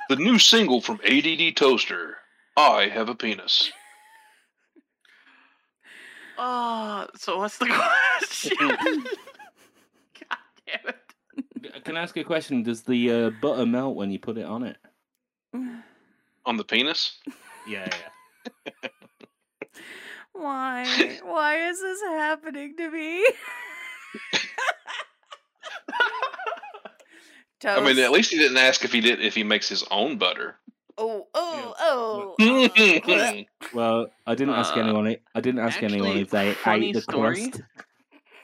the 0.09 0.17
new 0.17 0.39
single 0.39 0.81
from 0.81 1.01
ADD 1.05 1.57
Toaster. 1.57 2.17
I 2.57 2.89
have 2.89 3.09
a 3.09 3.15
penis. 3.15 3.71
Oh, 6.39 7.07
so 7.17 7.39
what's 7.39 7.59
the 7.59 7.67
question? 8.19 8.57
God 8.59 10.39
damn 10.67 10.89
it. 10.89 11.85
Can 11.85 11.97
I 11.97 12.03
ask 12.03 12.17
you 12.17 12.23
a 12.23 12.25
question? 12.25 12.63
Does 12.63 12.83
the 12.83 13.11
uh, 13.11 13.31
butter 13.41 13.67
melt 13.67 13.97
when 13.97 14.11
you 14.11 14.19
put 14.19 14.39
it 14.39 14.45
on 14.45 14.65
it? 14.65 14.77
On 16.45 16.57
the 16.57 16.65
penis? 16.65 17.19
Yeah, 17.67 17.89
yeah. 18.67 18.73
Why 20.33 21.19
why 21.25 21.57
is 21.69 21.81
this 21.81 22.01
happening 22.03 22.77
to 22.77 22.91
me 22.91 23.25
I 27.65 27.81
mean, 27.81 27.99
at 27.99 28.11
least 28.11 28.31
he 28.33 28.39
didn't 28.39 28.59
ask 28.59 28.85
if 28.85 28.93
he 28.93 29.01
did 29.01 29.21
if 29.21 29.35
he 29.35 29.45
makes 29.45 29.69
his 29.69 29.85
own 29.91 30.19
butter. 30.19 30.57
oh 30.99 31.27
oh 31.35 31.75
oh 31.79 32.37
uh, 33.09 33.33
Well, 33.73 34.07
I 34.27 34.35
didn't 34.35 34.55
ask 34.55 34.77
Uh, 34.77 34.81
anyone. 34.81 35.07
i- 35.09 35.21
I 35.35 35.41
didn't 35.41 35.61
ask 35.61 35.83
anyone 35.83 36.19
if 36.19 36.31
they 36.31 36.53
funny 36.53 36.89
ate 36.89 36.95
the 36.95 37.01
story. 37.01 37.51
crust. 37.51 37.63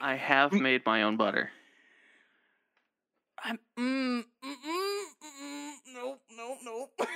I 0.01 0.15
have 0.15 0.53
made 0.53 0.87
my 0.87 1.03
own 1.03 1.17
butter. 1.17 1.51
I'm, 3.45 3.59
mm, 3.79 4.25
mm, 4.25 4.25
mm, 4.43 4.55
mm, 5.23 5.33
mm, 5.43 5.73
nope, 5.95 6.21
nope, 6.37 6.59
nope. 6.65 7.09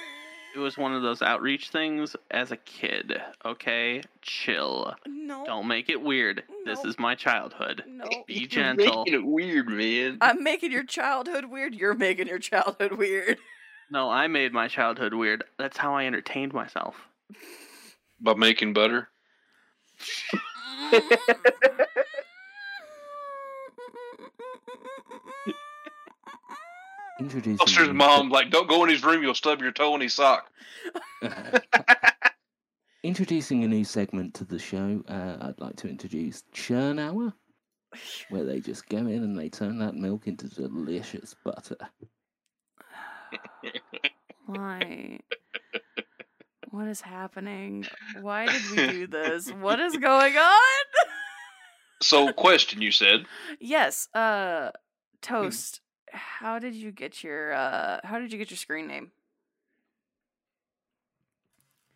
It 0.54 0.58
was 0.58 0.76
one 0.76 0.94
of 0.94 1.02
those 1.02 1.22
outreach 1.22 1.70
things 1.70 2.14
as 2.30 2.52
a 2.52 2.56
kid. 2.58 3.20
Okay, 3.44 4.02
chill. 4.20 4.94
No. 5.06 5.44
Don't 5.46 5.66
make 5.66 5.88
it 5.88 6.00
weird. 6.00 6.42
No. 6.64 6.74
This 6.74 6.84
is 6.84 6.98
my 6.98 7.14
childhood. 7.14 7.82
No. 7.86 8.04
Be 8.26 8.34
You're 8.40 8.48
gentle. 8.48 9.04
making 9.04 9.14
it 9.20 9.24
weird, 9.24 9.68
man. 9.68 10.18
I'm 10.20 10.42
making 10.42 10.70
your 10.70 10.84
childhood 10.84 11.46
weird. 11.46 11.74
You're 11.74 11.94
making 11.94 12.28
your 12.28 12.38
childhood 12.38 12.92
weird. 12.92 13.38
No, 13.90 14.08
I 14.08 14.26
made 14.26 14.54
my 14.54 14.68
childhood 14.68 15.12
weird. 15.12 15.44
That's 15.58 15.76
how 15.76 15.94
I 15.94 16.06
entertained 16.06 16.54
myself. 16.54 16.94
By 18.22 18.32
making 18.32 18.72
butter. 18.72 19.10
Introducing 27.20 27.58
Buster's 27.58 27.88
a 27.88 27.92
new 27.92 27.98
mom, 27.98 28.30
like, 28.30 28.50
don't 28.50 28.68
go 28.68 28.82
in 28.84 28.90
his 28.90 29.04
room, 29.04 29.22
you'll 29.22 29.34
stub 29.34 29.60
your 29.60 29.72
toe 29.72 29.94
in 29.94 30.00
his 30.00 30.14
sock. 30.14 30.50
seg- 31.22 31.62
Introducing 33.04 33.64
a 33.64 33.68
new 33.68 33.84
segment 33.84 34.34
to 34.34 34.44
the 34.44 34.58
show, 34.58 35.02
uh, 35.08 35.36
I'd 35.40 35.60
like 35.60 35.76
to 35.76 35.88
introduce 35.88 36.44
Churn 36.52 36.98
Hour, 36.98 37.32
where 38.30 38.44
they 38.44 38.60
just 38.60 38.88
go 38.88 38.98
in 38.98 39.22
and 39.22 39.38
they 39.38 39.48
turn 39.48 39.78
that 39.78 39.94
milk 39.94 40.26
into 40.26 40.48
delicious 40.48 41.34
butter. 41.44 41.76
Why? 44.46 45.18
What 46.70 46.88
is 46.88 47.02
happening? 47.02 47.84
Why 48.20 48.46
did 48.46 48.62
we 48.70 48.76
do 48.76 49.06
this? 49.06 49.50
What 49.50 49.78
is 49.78 49.96
going 49.98 50.36
on? 50.36 50.84
So, 52.02 52.32
question 52.32 52.80
you 52.80 52.90
said. 52.90 53.26
yes, 53.60 54.08
uh 54.14 54.70
Toast. 55.20 55.81
How 56.12 56.58
did 56.58 56.74
you 56.74 56.92
get 56.92 57.24
your 57.24 57.52
uh 57.52 58.00
how 58.04 58.18
did 58.18 58.32
you 58.32 58.38
get 58.38 58.50
your 58.50 58.58
screen 58.58 58.86
name? 58.86 59.10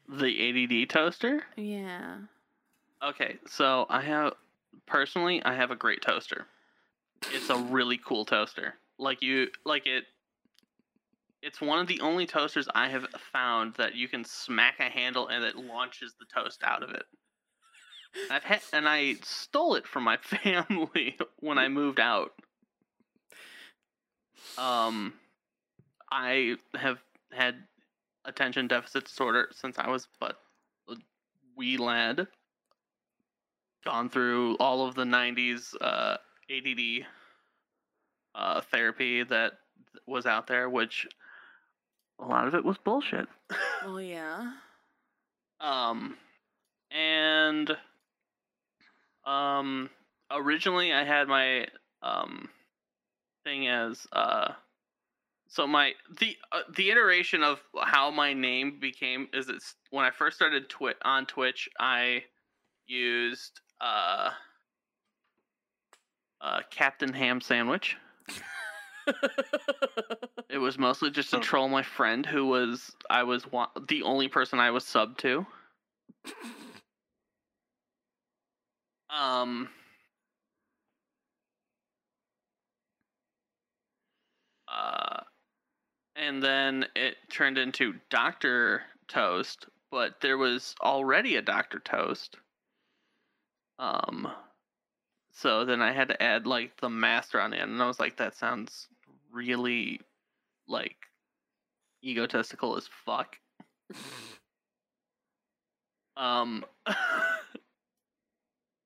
The 0.08 0.82
ADD 0.84 0.88
toaster? 0.88 1.44
Yeah. 1.56 2.18
Okay, 3.02 3.36
so 3.46 3.86
I 3.88 4.00
have 4.02 4.34
personally 4.86 5.42
I 5.44 5.54
have 5.54 5.70
a 5.70 5.76
great 5.76 6.02
toaster. 6.02 6.46
It's 7.32 7.50
a 7.50 7.56
really 7.56 7.98
cool 7.98 8.24
toaster. 8.24 8.74
Like 8.98 9.22
you 9.22 9.48
like 9.64 9.86
it 9.86 10.04
it's 11.42 11.60
one 11.60 11.78
of 11.78 11.86
the 11.86 12.00
only 12.00 12.26
toasters 12.26 12.68
I 12.74 12.88
have 12.88 13.06
found 13.32 13.74
that 13.74 13.94
you 13.94 14.08
can 14.08 14.24
smack 14.24 14.80
a 14.80 14.84
handle 14.84 15.28
and 15.28 15.44
it 15.44 15.56
launches 15.56 16.14
the 16.18 16.26
toast 16.34 16.62
out 16.64 16.82
of 16.82 16.90
it. 16.90 17.04
I've 18.30 18.42
had, 18.42 18.62
and 18.72 18.88
I 18.88 19.14
stole 19.22 19.74
it 19.74 19.86
from 19.86 20.04
my 20.04 20.16
family 20.22 21.16
when 21.40 21.58
I 21.58 21.68
moved 21.68 22.00
out. 22.00 22.32
Um 24.58 25.14
I 26.10 26.56
have 26.74 26.98
had 27.32 27.56
attention 28.24 28.66
deficit 28.68 29.04
disorder 29.04 29.48
since 29.52 29.78
I 29.78 29.88
was 29.88 30.08
but 30.20 30.38
a 30.88 30.94
wee 31.56 31.76
lad 31.76 32.26
gone 33.86 34.10
through 34.10 34.56
all 34.56 34.86
of 34.86 34.94
the 34.96 35.04
90s 35.04 35.74
uh, 35.80 36.16
ADD 36.50 37.06
uh, 38.34 38.60
therapy 38.72 39.22
that 39.22 39.52
was 40.06 40.26
out 40.26 40.48
there, 40.48 40.68
which 40.68 41.06
a 42.18 42.24
lot 42.24 42.48
of 42.48 42.54
it 42.54 42.64
was 42.64 42.76
bullshit. 42.78 43.28
Well, 43.84 44.00
yeah. 44.00 44.50
Um, 45.60 46.16
and 46.90 47.70
um, 49.24 49.88
originally 50.30 50.92
I 50.92 51.04
had 51.04 51.28
my 51.28 51.68
um 52.02 52.48
thing 53.46 53.68
as 53.68 54.06
uh, 54.12 54.48
so 55.48 55.66
my 55.68 55.92
the 56.18 56.36
uh, 56.52 56.62
the 56.76 56.90
iteration 56.90 57.44
of 57.44 57.60
how 57.80 58.10
my 58.10 58.32
name 58.32 58.78
became 58.80 59.28
is 59.32 59.48
it's 59.48 59.76
when 59.90 60.04
I 60.04 60.10
first 60.10 60.36
started 60.36 60.68
twi- 60.68 60.94
on 61.02 61.26
Twitch 61.26 61.68
I 61.78 62.24
used 62.88 63.60
uh 63.80 64.30
uh 66.40 66.60
Captain 66.70 67.12
Ham 67.12 67.40
Sandwich. 67.40 67.96
It 70.48 70.58
was 70.58 70.78
mostly 70.78 71.10
just 71.10 71.30
to 71.30 71.38
Oh. 71.38 71.40
troll 71.40 71.68
my 71.68 71.82
friend 71.82 72.24
who 72.26 72.46
was 72.46 72.92
I 73.10 73.24
was 73.24 73.46
wa- 73.50 73.70
the 73.88 74.02
only 74.04 74.28
person 74.28 74.58
I 74.60 74.70
was 74.72 74.84
sub 74.84 75.18
to. 75.18 75.46
Um 79.08 79.68
uh 84.76 85.20
and 86.14 86.42
then 86.42 86.86
it 86.96 87.16
turned 87.30 87.58
into 87.58 87.94
Dr. 88.08 88.82
Toast, 89.06 89.66
but 89.90 90.20
there 90.22 90.38
was 90.38 90.74
already 90.80 91.36
a 91.36 91.42
Dr. 91.42 91.78
Toast. 91.80 92.36
Um 93.78 94.28
so 95.32 95.64
then 95.66 95.82
I 95.82 95.92
had 95.92 96.08
to 96.08 96.22
add 96.22 96.46
like 96.46 96.80
the 96.80 96.88
master 96.88 97.40
on 97.40 97.52
it 97.52 97.60
and 97.60 97.82
I 97.82 97.86
was 97.86 98.00
like 98.00 98.16
that 98.16 98.36
sounds 98.36 98.88
really 99.30 100.00
like 100.68 100.96
egotistical 102.02 102.76
as 102.76 102.88
fuck. 103.04 103.36
um 106.16 106.64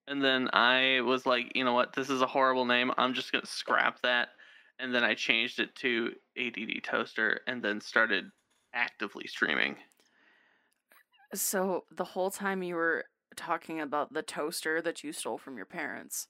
and 0.08 0.22
then 0.22 0.50
I 0.52 1.00
was 1.02 1.24
like, 1.24 1.52
you 1.54 1.64
know 1.64 1.72
what, 1.72 1.92
this 1.92 2.10
is 2.10 2.20
a 2.20 2.26
horrible 2.26 2.64
name. 2.64 2.90
I'm 2.98 3.14
just 3.14 3.30
gonna 3.30 3.46
scrap 3.46 4.02
that. 4.02 4.30
And 4.80 4.94
then 4.94 5.04
I 5.04 5.14
changed 5.14 5.60
it 5.60 5.74
to 5.76 6.16
ADD 6.36 6.80
Toaster 6.80 7.42
and 7.46 7.62
then 7.62 7.80
started 7.80 8.32
actively 8.72 9.26
streaming. 9.28 9.76
So 11.34 11.84
the 11.90 12.04
whole 12.04 12.30
time 12.30 12.62
you 12.62 12.74
were 12.74 13.06
talking 13.36 13.80
about 13.80 14.12
the 14.12 14.22
toaster 14.22 14.82
that 14.82 15.04
you 15.04 15.12
stole 15.12 15.38
from 15.38 15.56
your 15.56 15.66
parents, 15.66 16.28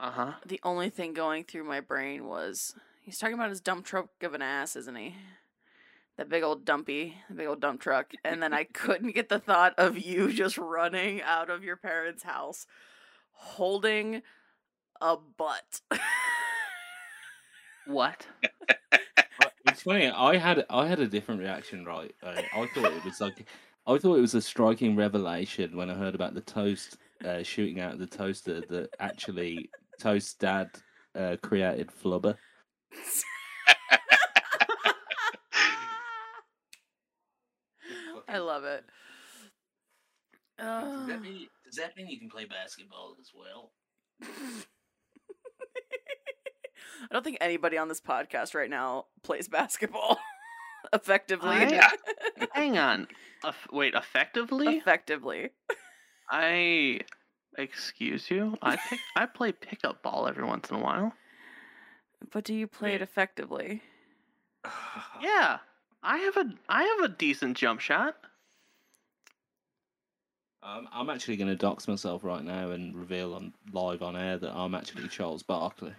Uh 0.00 0.10
huh. 0.10 0.32
the 0.44 0.60
only 0.64 0.90
thing 0.90 1.12
going 1.12 1.44
through 1.44 1.64
my 1.64 1.80
brain 1.80 2.26
was 2.26 2.74
he's 3.00 3.18
talking 3.18 3.34
about 3.34 3.50
his 3.50 3.60
dump 3.60 3.84
truck 3.84 4.08
of 4.22 4.34
an 4.34 4.42
ass, 4.42 4.76
isn't 4.76 4.96
he? 4.96 5.16
That 6.16 6.28
big 6.28 6.42
old 6.42 6.64
dumpy, 6.64 7.16
the 7.28 7.34
big 7.34 7.46
old 7.46 7.60
dump 7.60 7.80
truck. 7.80 8.12
And 8.24 8.42
then 8.42 8.52
I 8.52 8.64
couldn't 8.72 9.14
get 9.14 9.28
the 9.28 9.38
thought 9.38 9.74
of 9.78 9.98
you 9.98 10.32
just 10.32 10.58
running 10.58 11.22
out 11.22 11.50
of 11.50 11.64
your 11.64 11.76
parents' 11.76 12.22
house 12.22 12.66
holding 13.32 14.22
a 15.00 15.16
butt. 15.16 15.82
What? 17.86 18.26
It's 19.64 19.82
funny. 19.82 20.08
I 20.08 20.36
had 20.36 20.66
I 20.68 20.86
had 20.86 21.00
a 21.00 21.06
different 21.06 21.40
reaction. 21.40 21.84
Right, 21.84 22.14
uh, 22.22 22.42
I 22.52 22.66
thought 22.74 22.92
it 22.92 23.04
was 23.04 23.20
like 23.20 23.46
I 23.86 23.96
thought 23.96 24.18
it 24.18 24.20
was 24.20 24.34
a 24.34 24.42
striking 24.42 24.96
revelation 24.96 25.76
when 25.76 25.88
I 25.88 25.94
heard 25.94 26.14
about 26.14 26.34
the 26.34 26.40
toast 26.40 26.98
uh, 27.24 27.42
shooting 27.42 27.80
out 27.80 27.94
of 27.94 27.98
the 27.98 28.06
toaster 28.06 28.60
that 28.60 28.90
actually 29.00 29.70
Toast 30.00 30.38
dad 30.40 30.68
uh, 31.14 31.36
created 31.42 31.90
Flubber. 31.90 32.36
I 38.28 38.38
love 38.38 38.64
it. 38.64 38.84
Does 40.58 41.06
that 41.06 41.22
mean 41.22 41.46
does 41.64 41.76
that 41.76 41.96
mean 41.96 42.08
you 42.08 42.18
can 42.18 42.28
play 42.28 42.46
basketball 42.46 43.16
as 43.20 43.30
well? 43.34 43.72
I 47.02 47.12
don't 47.12 47.24
think 47.24 47.38
anybody 47.40 47.76
on 47.78 47.88
this 47.88 48.00
podcast 48.00 48.54
right 48.54 48.70
now 48.70 49.06
plays 49.22 49.48
basketball 49.48 50.18
effectively. 50.92 51.48
I- 51.50 51.68
Yeah. 51.70 51.90
Hang 52.52 52.78
on. 52.78 53.08
Eff- 53.44 53.68
wait, 53.72 53.94
effectively? 53.94 54.76
effectively. 54.76 55.50
I 56.30 57.00
excuse 57.58 58.30
you. 58.30 58.56
I 58.62 58.76
pick, 58.76 59.00
I 59.16 59.26
play 59.26 59.52
pickup 59.52 60.02
ball 60.02 60.26
every 60.28 60.44
once 60.44 60.70
in 60.70 60.76
a 60.76 60.80
while. 60.80 61.12
But 62.30 62.44
do 62.44 62.54
you 62.54 62.66
play 62.68 62.94
it 62.94 63.02
effectively? 63.02 63.82
Yeah, 65.20 65.58
I 66.04 66.18
have 66.18 66.36
a 66.36 66.44
I 66.68 66.82
have 66.84 67.10
a 67.10 67.14
decent 67.14 67.56
jump 67.56 67.80
shot. 67.80 68.16
Um, 70.62 70.88
I'm 70.92 71.10
actually 71.10 71.36
going 71.36 71.48
to 71.48 71.56
dox 71.56 71.88
myself 71.88 72.22
right 72.22 72.44
now 72.44 72.70
and 72.70 72.94
reveal 72.96 73.34
on 73.34 73.52
live 73.72 74.02
on 74.02 74.16
air 74.16 74.38
that 74.38 74.52
I'm 74.54 74.74
actually 74.76 75.08
Charles 75.08 75.42
Barkley. 75.42 75.92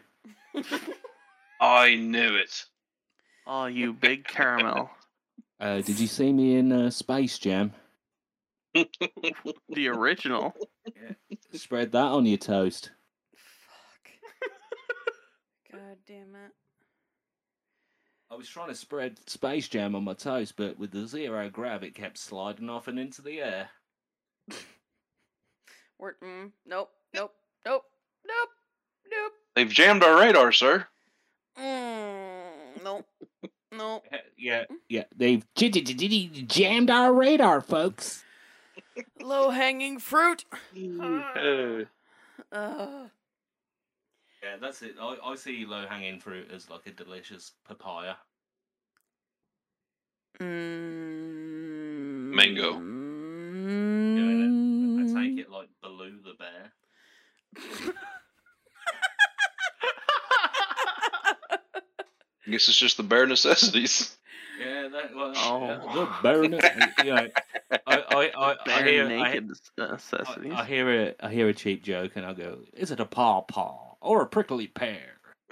I 1.62 1.96
knew 1.96 2.36
it. 2.36 2.66
Oh, 3.48 3.66
you 3.66 3.94
big 4.02 4.26
caramel. 4.28 4.90
Uh, 5.60 5.82
did 5.82 6.00
you 6.00 6.08
see 6.08 6.32
me 6.32 6.56
in 6.56 6.72
uh, 6.72 6.90
Space 6.90 7.38
Jam? 7.40 7.74
The 8.74 9.88
original. 9.88 10.54
Spread 11.54 11.92
that 11.92 12.06
on 12.06 12.26
your 12.26 12.38
toast. 12.38 12.92
Fuck. 13.36 14.12
God 15.72 15.98
damn 16.08 16.36
it. 16.36 16.52
I 18.32 18.36
was 18.36 18.50
trying 18.50 18.70
to 18.70 18.76
spread 18.76 19.20
Space 19.30 19.68
Jam 19.68 19.96
on 19.96 20.04
my 20.04 20.16
toast, 20.16 20.58
but 20.58 20.80
with 20.80 20.92
the 20.92 21.06
zero 21.06 21.50
grav, 21.52 21.84
it 21.84 21.94
kept 21.94 22.18
sliding 22.18 22.70
off 22.70 22.88
and 22.88 22.98
into 22.98 23.22
the 23.22 23.40
air. 23.42 23.70
We're, 26.00 26.16
mm, 26.16 26.52
nope, 26.66 26.90
nope, 27.14 27.34
nope, 27.66 27.84
nope, 28.26 28.50
nope. 29.12 29.34
They've 29.56 29.70
jammed 29.70 30.04
our 30.04 30.20
radar, 30.20 30.52
sir. 30.52 30.88
Mm, 31.58 32.84
nope. 32.84 33.06
No. 33.72 34.02
Yeah, 34.38 34.66
Yeah, 34.90 35.04
they've 35.16 35.46
jammed 35.56 36.90
our 36.90 37.14
radar, 37.14 37.62
folks. 37.62 38.24
Low 39.22 39.50
hanging 39.50 40.00
fruit. 40.00 40.46
Uh, 41.00 41.84
Uh, 42.52 43.08
yeah, 44.44 44.58
that's 44.60 44.82
it. 44.82 44.96
I, 45.00 45.18
I 45.24 45.36
see 45.36 45.66
low 45.66 45.86
hanging 45.88 46.20
fruit 46.20 46.50
as 46.52 46.70
like 46.70 46.86
a 46.88 46.92
delicious 46.92 47.54
papaya. 47.68 48.16
mm, 50.40 52.34
Mango. 52.36 52.74
I 52.74 52.78
mm, 54.16 55.14
take 55.16 55.38
it 55.40 55.50
like 55.50 55.70
Baloo 55.82 56.20
the 56.24 56.34
bear. 56.38 56.74
I 62.46 62.52
guess 62.52 62.68
it's 62.68 62.78
just 62.78 62.98
the 62.98 63.04
bare 63.04 63.26
necessities. 63.26 64.18
Yeah, 64.60 64.88
that 64.90 65.16
was. 65.16 65.36
Oh. 65.40 65.96
The 65.96 66.10
burn. 66.22 66.54
you 67.04 67.14
know, 67.16 67.28
I, 67.72 67.80
I, 67.88 68.32
I, 68.38 68.52
I 68.52 68.56
Bare 68.66 68.86
hear, 68.86 69.10
naked 69.10 69.52
I, 69.80 69.92
necessities. 69.94 70.54
I 70.56 70.64
hear 70.64 70.92
a, 70.92 71.16
I 71.26 71.32
hear 71.32 71.50
a 71.50 71.54
cheap 71.56 71.84
joke, 71.84 72.12
and 72.16 72.24
I 72.24 72.34
go, 72.34 72.60
"Is 72.74 72.92
it 72.92 73.00
a 73.00 73.06
paw 73.06 73.42
paw 73.42 73.96
or 74.00 74.22
a 74.22 74.28
prickly 74.28 74.68
pear?" 74.68 75.18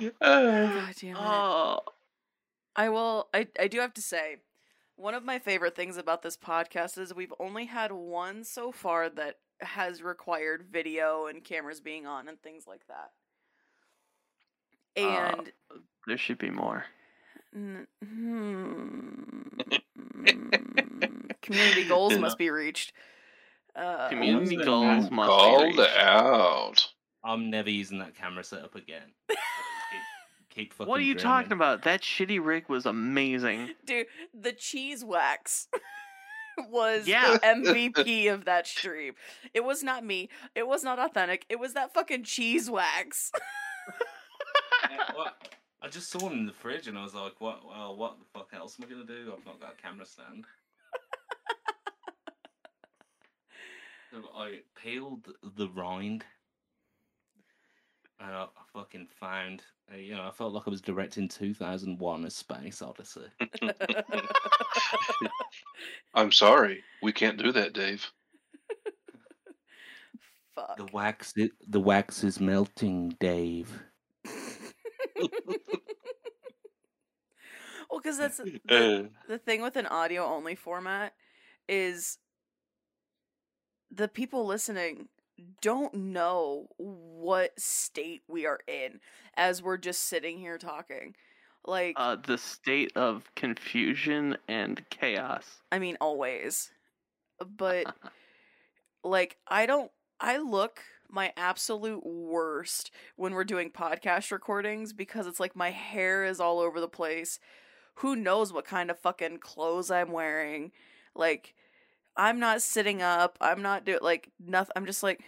God 0.00 0.94
damn 1.00 1.16
it. 1.16 1.16
oh, 1.16 1.80
I 2.74 2.88
will. 2.88 3.28
I 3.32 3.46
I 3.58 3.68
do 3.68 3.78
have 3.78 3.94
to 3.94 4.02
say, 4.02 4.38
one 4.96 5.14
of 5.14 5.24
my 5.24 5.38
favorite 5.38 5.76
things 5.76 5.96
about 5.96 6.22
this 6.22 6.36
podcast 6.36 6.98
is 6.98 7.14
we've 7.14 7.34
only 7.38 7.66
had 7.66 7.92
one 7.92 8.44
so 8.44 8.72
far 8.72 9.08
that 9.08 9.36
has 9.60 10.02
required 10.02 10.66
video 10.70 11.26
and 11.26 11.42
cameras 11.44 11.80
being 11.80 12.06
on 12.06 12.28
and 12.28 12.40
things 12.42 12.66
like 12.66 12.86
that. 12.88 13.10
Uh, 14.96 15.00
And 15.00 15.52
there 16.06 16.18
should 16.18 16.38
be 16.38 16.50
more. 16.50 16.84
n- 17.54 17.86
hmm, 18.04 19.42
community 21.42 21.84
goals 21.84 22.18
must 22.18 22.38
be 22.38 22.50
reached. 22.50 22.92
Uh, 23.76 24.08
Community 24.08 24.56
goals 24.56 25.10
must 25.10 25.28
Called 25.28 25.72
be 25.72 25.78
reached. 25.78 25.96
out. 25.98 26.88
I'm 27.24 27.50
never 27.50 27.70
using 27.70 27.98
that 27.98 28.14
camera 28.14 28.44
setup 28.44 28.74
again. 28.76 29.12
Keep, 29.30 30.66
keep 30.68 30.72
fucking 30.74 30.88
What 30.90 31.00
are 31.00 31.02
you 31.04 31.14
dreaming. 31.14 31.22
talking 31.32 31.52
about? 31.52 31.82
That 31.82 32.02
shitty 32.02 32.38
rig 32.44 32.68
was 32.68 32.86
amazing. 32.86 33.70
Dude, 33.84 34.06
the 34.32 34.52
cheese 34.52 35.04
wax 35.04 35.66
was 36.70 37.06
Yeah. 37.06 37.38
the 37.42 37.46
MVP 37.46 38.32
of 38.32 38.44
that 38.44 38.66
stream. 38.66 39.14
It 39.52 39.64
was 39.64 39.82
not 39.82 40.04
me. 40.04 40.28
It 40.54 40.66
was 40.66 40.84
not 40.84 40.98
authentic. 40.98 41.44
It 41.48 41.58
was 41.58 41.74
that 41.74 41.92
fucking 41.94 42.24
cheese 42.24 42.70
wax. 42.70 43.32
Yeah, 44.90 45.10
well, 45.16 45.32
I 45.82 45.88
just 45.88 46.10
saw 46.10 46.28
him 46.28 46.40
in 46.40 46.46
the 46.46 46.52
fridge, 46.52 46.88
and 46.88 46.98
I 46.98 47.02
was 47.02 47.14
like, 47.14 47.40
"What? 47.40 47.66
Well, 47.66 47.96
what 47.96 48.18
the 48.18 48.24
fuck 48.38 48.50
else 48.54 48.76
am 48.78 48.86
I 48.86 48.90
gonna 48.90 49.06
do? 49.06 49.32
I've 49.32 49.44
not 49.46 49.60
got 49.60 49.74
a 49.78 49.82
camera 49.82 50.04
stand." 50.04 50.44
I 54.36 54.60
peeled 54.76 55.26
the 55.56 55.68
rind, 55.68 56.24
and 58.20 58.30
I, 58.30 58.42
I 58.44 58.62
fucking 58.72 59.08
found. 59.20 59.62
Uh, 59.92 59.96
you 59.96 60.14
know, 60.14 60.22
I 60.26 60.30
felt 60.30 60.52
like 60.54 60.64
I 60.66 60.70
was 60.70 60.80
directing 60.80 61.28
2001: 61.28 62.24
A 62.24 62.30
Space 62.30 62.82
Odyssey. 62.82 63.26
I'm 66.14 66.32
sorry. 66.32 66.82
We 67.02 67.12
can't 67.12 67.38
do 67.42 67.52
that, 67.52 67.72
Dave. 67.74 68.10
Fuck. 70.54 70.76
The 70.76 70.86
wax, 70.92 71.32
i- 71.38 71.50
the 71.68 71.80
wax 71.80 72.22
is 72.24 72.40
melting, 72.40 73.16
Dave. 73.20 73.82
well, 75.16 75.28
because 77.96 78.18
that's 78.18 78.38
the, 78.38 78.60
Uh, 78.68 79.08
the 79.28 79.38
thing 79.38 79.62
with 79.62 79.76
an 79.76 79.86
audio 79.86 80.24
only 80.24 80.54
format 80.54 81.12
is 81.68 82.18
the 83.90 84.08
people 84.08 84.46
listening 84.46 85.08
don't 85.60 85.94
know 85.94 86.68
what 86.76 87.58
state 87.58 88.22
we 88.28 88.46
are 88.46 88.60
in 88.66 89.00
as 89.36 89.62
we're 89.62 89.76
just 89.76 90.02
sitting 90.02 90.38
here 90.38 90.58
talking. 90.58 91.14
Like, 91.66 91.94
Uh, 91.96 92.16
the 92.16 92.38
state 92.38 92.92
of 92.94 93.24
confusion 93.34 94.36
and 94.48 94.84
chaos. 94.90 95.62
I 95.72 95.78
mean, 95.78 95.96
always. 96.00 96.70
But, 97.56 97.86
like, 99.04 99.38
I 99.48 99.66
don't, 99.66 99.90
I 100.20 100.38
look 100.38 100.80
my 101.08 101.32
absolute 101.36 102.04
worst 102.04 102.90
when 103.16 103.32
we're 103.32 103.44
doing 103.44 103.70
podcast 103.70 104.30
recordings 104.30 104.92
because 104.92 105.26
it's 105.26 105.40
like 105.40 105.56
my 105.56 105.70
hair 105.70 106.24
is 106.24 106.40
all 106.40 106.58
over 106.60 106.80
the 106.80 106.88
place. 106.88 107.38
Who 107.96 108.16
knows 108.16 108.52
what 108.52 108.64
kind 108.64 108.90
of 108.90 108.98
fucking 108.98 109.38
clothes 109.38 109.90
I'm 109.90 110.10
wearing? 110.12 110.72
Like, 111.14 111.54
I'm 112.16 112.38
not 112.38 112.62
sitting 112.62 113.02
up. 113.02 113.36
I'm 113.40 113.62
not 113.62 113.84
doing, 113.84 113.98
like, 114.02 114.30
nothing. 114.38 114.72
I'm 114.76 114.86
just 114.86 115.02
like, 115.02 115.20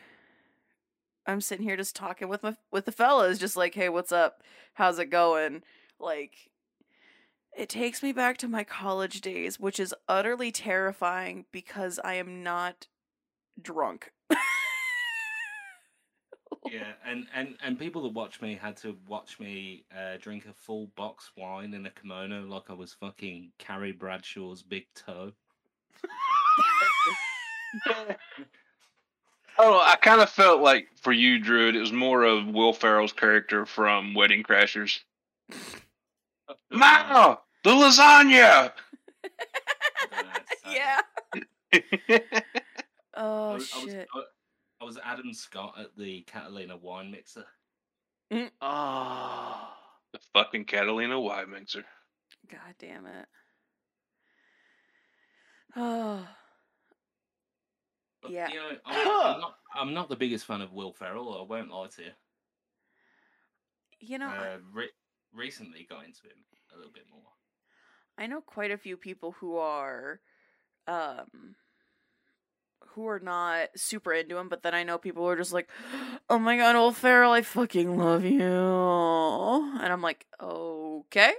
I'm 1.26 1.40
sitting 1.40 1.64
here 1.64 1.76
just 1.76 1.96
talking 1.96 2.28
with 2.28 2.42
my, 2.42 2.56
with 2.70 2.84
the 2.84 2.92
fellas, 2.92 3.38
just 3.38 3.56
like, 3.56 3.74
hey, 3.74 3.88
what's 3.88 4.12
up? 4.12 4.42
How's 4.74 4.98
it 4.98 5.06
going? 5.06 5.62
Like, 5.98 6.50
it 7.56 7.68
takes 7.68 8.02
me 8.02 8.12
back 8.12 8.36
to 8.38 8.48
my 8.48 8.64
college 8.64 9.20
days, 9.20 9.58
which 9.58 9.80
is 9.80 9.94
utterly 10.08 10.52
terrifying 10.52 11.46
because 11.50 11.98
I 12.04 12.14
am 12.14 12.42
not 12.42 12.86
drunk. 13.60 14.12
Yeah, 16.70 16.92
and, 17.06 17.26
and, 17.32 17.54
and 17.62 17.78
people 17.78 18.02
that 18.02 18.12
watch 18.12 18.42
me 18.42 18.58
had 18.60 18.76
to 18.78 18.96
watch 19.08 19.38
me 19.38 19.84
uh, 19.96 20.16
drink 20.20 20.46
a 20.46 20.52
full 20.52 20.88
box 20.96 21.30
wine 21.36 21.72
in 21.74 21.86
a 21.86 21.90
kimono 21.90 22.44
like 22.44 22.70
I 22.70 22.72
was 22.72 22.92
fucking 22.92 23.52
Carrie 23.58 23.92
Bradshaw's 23.92 24.62
big 24.62 24.86
toe. 24.94 25.32
oh, 29.58 29.80
I 29.80 29.96
kind 30.00 30.20
of 30.20 30.30
felt 30.30 30.60
like 30.60 30.88
for 31.00 31.12
you, 31.12 31.38
Druid, 31.38 31.76
it 31.76 31.80
was 31.80 31.92
more 31.92 32.24
of 32.24 32.46
Will 32.46 32.72
Ferrell's 32.72 33.12
character 33.12 33.66
from 33.66 34.14
Wedding 34.14 34.42
Crashers. 34.42 35.00
Ma, 36.70 37.36
the 37.64 37.70
lasagna. 37.70 38.72
yeah. 40.70 41.00
Oh, 43.14 43.50
I 43.50 43.54
Oh 43.54 43.54
was, 43.54 43.72
I 43.74 43.78
was, 43.82 43.90
shit. 43.90 44.08
I, 44.14 44.22
I 44.80 44.84
was 44.84 44.98
Adam 45.02 45.32
Scott 45.32 45.74
at 45.78 45.96
the 45.96 46.22
Catalina 46.22 46.76
wine 46.76 47.10
mixer. 47.10 47.46
Oh, 48.60 49.68
The 50.12 50.18
fucking 50.34 50.64
Catalina 50.66 51.18
wine 51.20 51.50
mixer. 51.50 51.84
God 52.50 52.74
damn 52.78 53.06
it. 53.06 53.26
Oh. 55.78 56.26
But, 58.26 58.32
Yeah. 58.32 58.48
You 58.50 58.56
know, 58.56 58.70
I'm, 58.86 59.08
I'm, 59.34 59.40
not, 59.40 59.56
I'm 59.74 59.94
not 59.94 60.08
the 60.08 60.16
biggest 60.16 60.44
fan 60.46 60.60
of 60.60 60.72
Will 60.72 60.92
Ferrell. 60.92 61.38
I 61.38 61.42
won't 61.42 61.70
lie 61.70 61.86
to 61.96 62.02
you. 62.02 62.10
You 64.00 64.18
know, 64.18 64.28
I- 64.28 64.54
Uh, 64.54 64.58
re- 64.72 64.90
recently 65.32 65.86
got 65.88 66.04
into 66.04 66.22
him 66.22 66.44
a 66.74 66.76
little 66.76 66.92
bit 66.92 67.04
more. 67.10 67.22
I 68.18 68.26
know 68.26 68.40
quite 68.40 68.70
a 68.70 68.78
few 68.78 68.96
people 68.96 69.32
who 69.32 69.56
are 69.56 70.20
um 70.86 71.56
who 72.94 73.06
are 73.08 73.18
not 73.20 73.68
super 73.76 74.12
into 74.12 74.38
him, 74.38 74.48
but 74.48 74.62
then 74.62 74.74
I 74.74 74.82
know 74.84 74.96
people 74.96 75.22
who 75.24 75.28
are 75.30 75.36
just 75.36 75.52
like, 75.52 75.68
"Oh 76.30 76.38
my 76.38 76.56
god, 76.56 76.76
Will 76.76 76.92
Ferrell, 76.92 77.32
I 77.32 77.42
fucking 77.42 77.98
love 77.98 78.24
you," 78.24 78.40
and 78.42 79.92
I'm 79.92 80.00
like, 80.02 80.26
"Okay." 80.40 81.34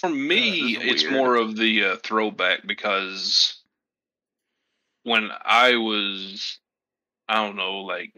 For 0.00 0.08
me, 0.10 0.74
this 0.76 0.84
is 0.84 1.02
it's 1.02 1.10
more 1.10 1.36
of 1.36 1.56
the 1.56 1.84
uh, 1.84 1.96
throwback 2.02 2.66
because 2.66 3.57
when 5.08 5.30
I 5.44 5.76
was, 5.76 6.58
I 7.28 7.36
don't 7.44 7.56
know, 7.56 7.80
like 7.80 8.12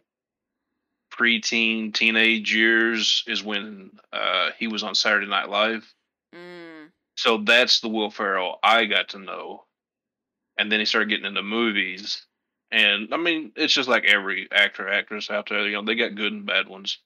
preteen, 1.12 1.92
teenage 1.92 2.54
years 2.54 3.24
is 3.26 3.42
when 3.42 3.90
uh, 4.12 4.50
he 4.58 4.66
was 4.66 4.82
on 4.82 4.94
Saturday 4.94 5.26
Night 5.26 5.48
Live. 5.48 5.92
Mm, 6.34 6.88
So 7.16 7.38
that's 7.38 7.80
the 7.80 7.88
Will 7.88 8.10
Ferrell 8.10 8.58
I 8.62 8.84
got 8.86 9.10
to 9.10 9.18
know. 9.18 9.64
And 10.58 10.70
then 10.70 10.80
he 10.80 10.86
started 10.86 11.08
getting 11.08 11.24
into 11.26 11.42
movies. 11.42 12.26
And 12.70 13.12
I 13.12 13.16
mean, 13.16 13.52
it's 13.56 13.72
just 13.74 13.88
like 13.88 14.04
every 14.04 14.48
actor, 14.52 14.88
actress 14.88 15.30
out 15.30 15.48
there, 15.48 15.66
you 15.66 15.72
know, 15.72 15.84
they 15.84 15.94
got 15.94 16.14
good 16.14 16.32
and 16.32 16.46
bad 16.46 16.68
ones. 16.68 16.98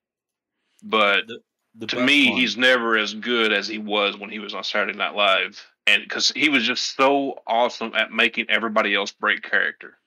But 0.83 1.27
the, 1.27 1.39
the 1.77 1.87
to 1.89 2.05
me, 2.05 2.31
one- 2.31 2.39
he's 2.39 2.57
never 2.57 2.97
as 2.99 3.15
good 3.15 3.53
as 3.53 3.67
he 3.67 3.79
was 3.79 4.17
when 4.19 4.31
he 4.31 4.39
was 4.41 4.55
on 4.55 4.65
Saturday 4.65 4.99
Night 4.99 5.15
Live, 5.15 5.65
and 5.87 6.03
because 6.03 6.31
he 6.31 6.49
was 6.49 6.65
just 6.65 6.97
so 6.97 7.41
awesome 7.47 7.93
at 7.95 8.13
making 8.13 8.47
everybody 8.49 8.95
else 8.95 9.13
break 9.13 9.43
character. 9.43 9.99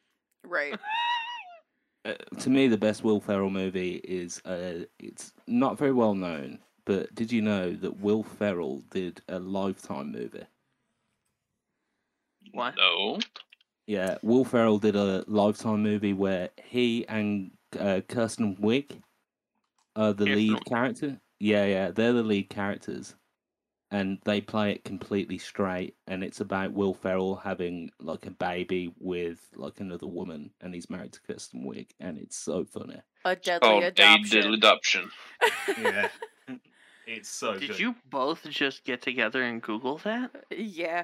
right. 0.45 0.77
uh, 2.05 2.13
to 2.39 2.49
me, 2.49 2.67
the 2.67 2.77
best 2.77 3.03
Will 3.03 3.19
Ferrell 3.19 3.49
movie 3.49 3.95
is 4.03 4.41
uh, 4.45 4.85
it's 4.99 5.33
not 5.47 5.77
very 5.77 5.93
well 5.93 6.15
known, 6.15 6.59
but 6.85 7.13
did 7.13 7.31
you 7.31 7.41
know 7.41 7.73
that 7.73 7.99
Will 7.99 8.23
Ferrell 8.23 8.83
did 8.89 9.21
a 9.27 9.39
Lifetime 9.39 10.11
movie? 10.11 10.45
What? 12.53 12.75
No, 12.77 13.19
Yeah, 13.87 14.17
Will 14.23 14.45
Ferrell 14.45 14.79
did 14.79 14.95
a 14.95 15.23
Lifetime 15.27 15.83
movie 15.83 16.13
where 16.13 16.49
he 16.63 17.05
and 17.07 17.51
uh, 17.77 18.01
Kirsten 18.07 18.55
Wiig 18.55 19.01
are 19.95 20.13
the 20.13 20.25
Kirsten 20.25 20.35
lead 20.35 20.51
Wiig. 20.51 20.65
character. 20.65 21.21
Yeah, 21.39 21.65
yeah, 21.65 21.91
they're 21.91 22.13
the 22.13 22.23
lead 22.23 22.49
characters, 22.49 23.15
and 23.91 24.17
they 24.25 24.41
play 24.41 24.71
it 24.71 24.83
completely 24.83 25.37
straight. 25.37 25.95
And 26.07 26.23
it's 26.23 26.41
about 26.41 26.73
Will 26.73 26.93
Ferrell 26.93 27.35
having 27.37 27.89
like 27.99 28.25
a 28.25 28.31
baby 28.31 28.93
with 28.99 29.39
like 29.55 29.79
another 29.79 30.07
woman, 30.07 30.51
and 30.61 30.73
he's 30.73 30.89
married 30.89 31.13
to 31.13 31.21
Kirsten 31.21 31.63
Wiig, 31.63 31.87
and 31.99 32.17
it's 32.17 32.37
so 32.37 32.65
funny. 32.65 33.01
A 33.25 33.35
deadly 33.35 33.69
Oh, 33.69 33.79
a 33.81 33.87
adoption. 33.87 34.29
deadly 34.41 34.57
adoption. 34.57 35.11
Yeah, 35.81 36.09
it's 37.07 37.29
so 37.29 37.57
Did 37.57 37.77
you 37.79 37.95
both 38.09 38.47
just 38.49 38.83
get 38.83 39.01
together 39.01 39.41
and 39.43 39.61
Google 39.61 39.97
that? 39.99 40.31
yeah. 40.49 41.03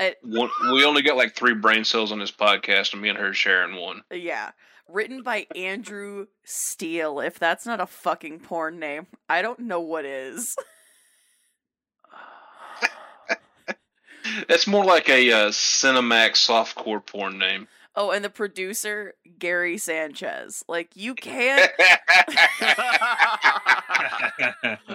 I, 0.00 0.14
One, 0.22 0.48
we 0.72 0.84
only 0.84 1.02
got 1.02 1.16
like 1.16 1.34
three 1.34 1.54
brain 1.54 1.82
cells 1.84 2.12
on 2.12 2.18
this 2.20 2.30
podcast, 2.30 2.92
and 2.92 3.02
me 3.02 3.08
and 3.08 3.18
her 3.18 3.32
sharing 3.34 3.76
one. 3.80 4.02
yeah. 4.12 4.50
Written 4.90 5.22
by 5.22 5.46
Andrew 5.54 6.28
Steele. 6.44 7.20
If 7.20 7.38
that's 7.38 7.66
not 7.66 7.78
a 7.80 7.86
fucking 7.86 8.40
porn 8.40 8.78
name, 8.78 9.06
I 9.28 9.42
don't 9.42 9.58
know 9.60 9.80
what 9.80 10.06
is. 10.06 10.56
That's 14.48 14.66
more 14.66 14.84
like 14.84 15.08
a 15.08 15.30
uh, 15.32 15.48
Cinemax 15.50 16.32
softcore 16.48 17.04
porn 17.04 17.38
name. 17.38 17.68
Oh, 17.96 18.10
and 18.12 18.24
the 18.24 18.30
producer, 18.30 19.14
Gary 19.38 19.76
Sanchez. 19.76 20.64
Like, 20.68 20.90
you 20.94 21.14
can't. 21.14 21.70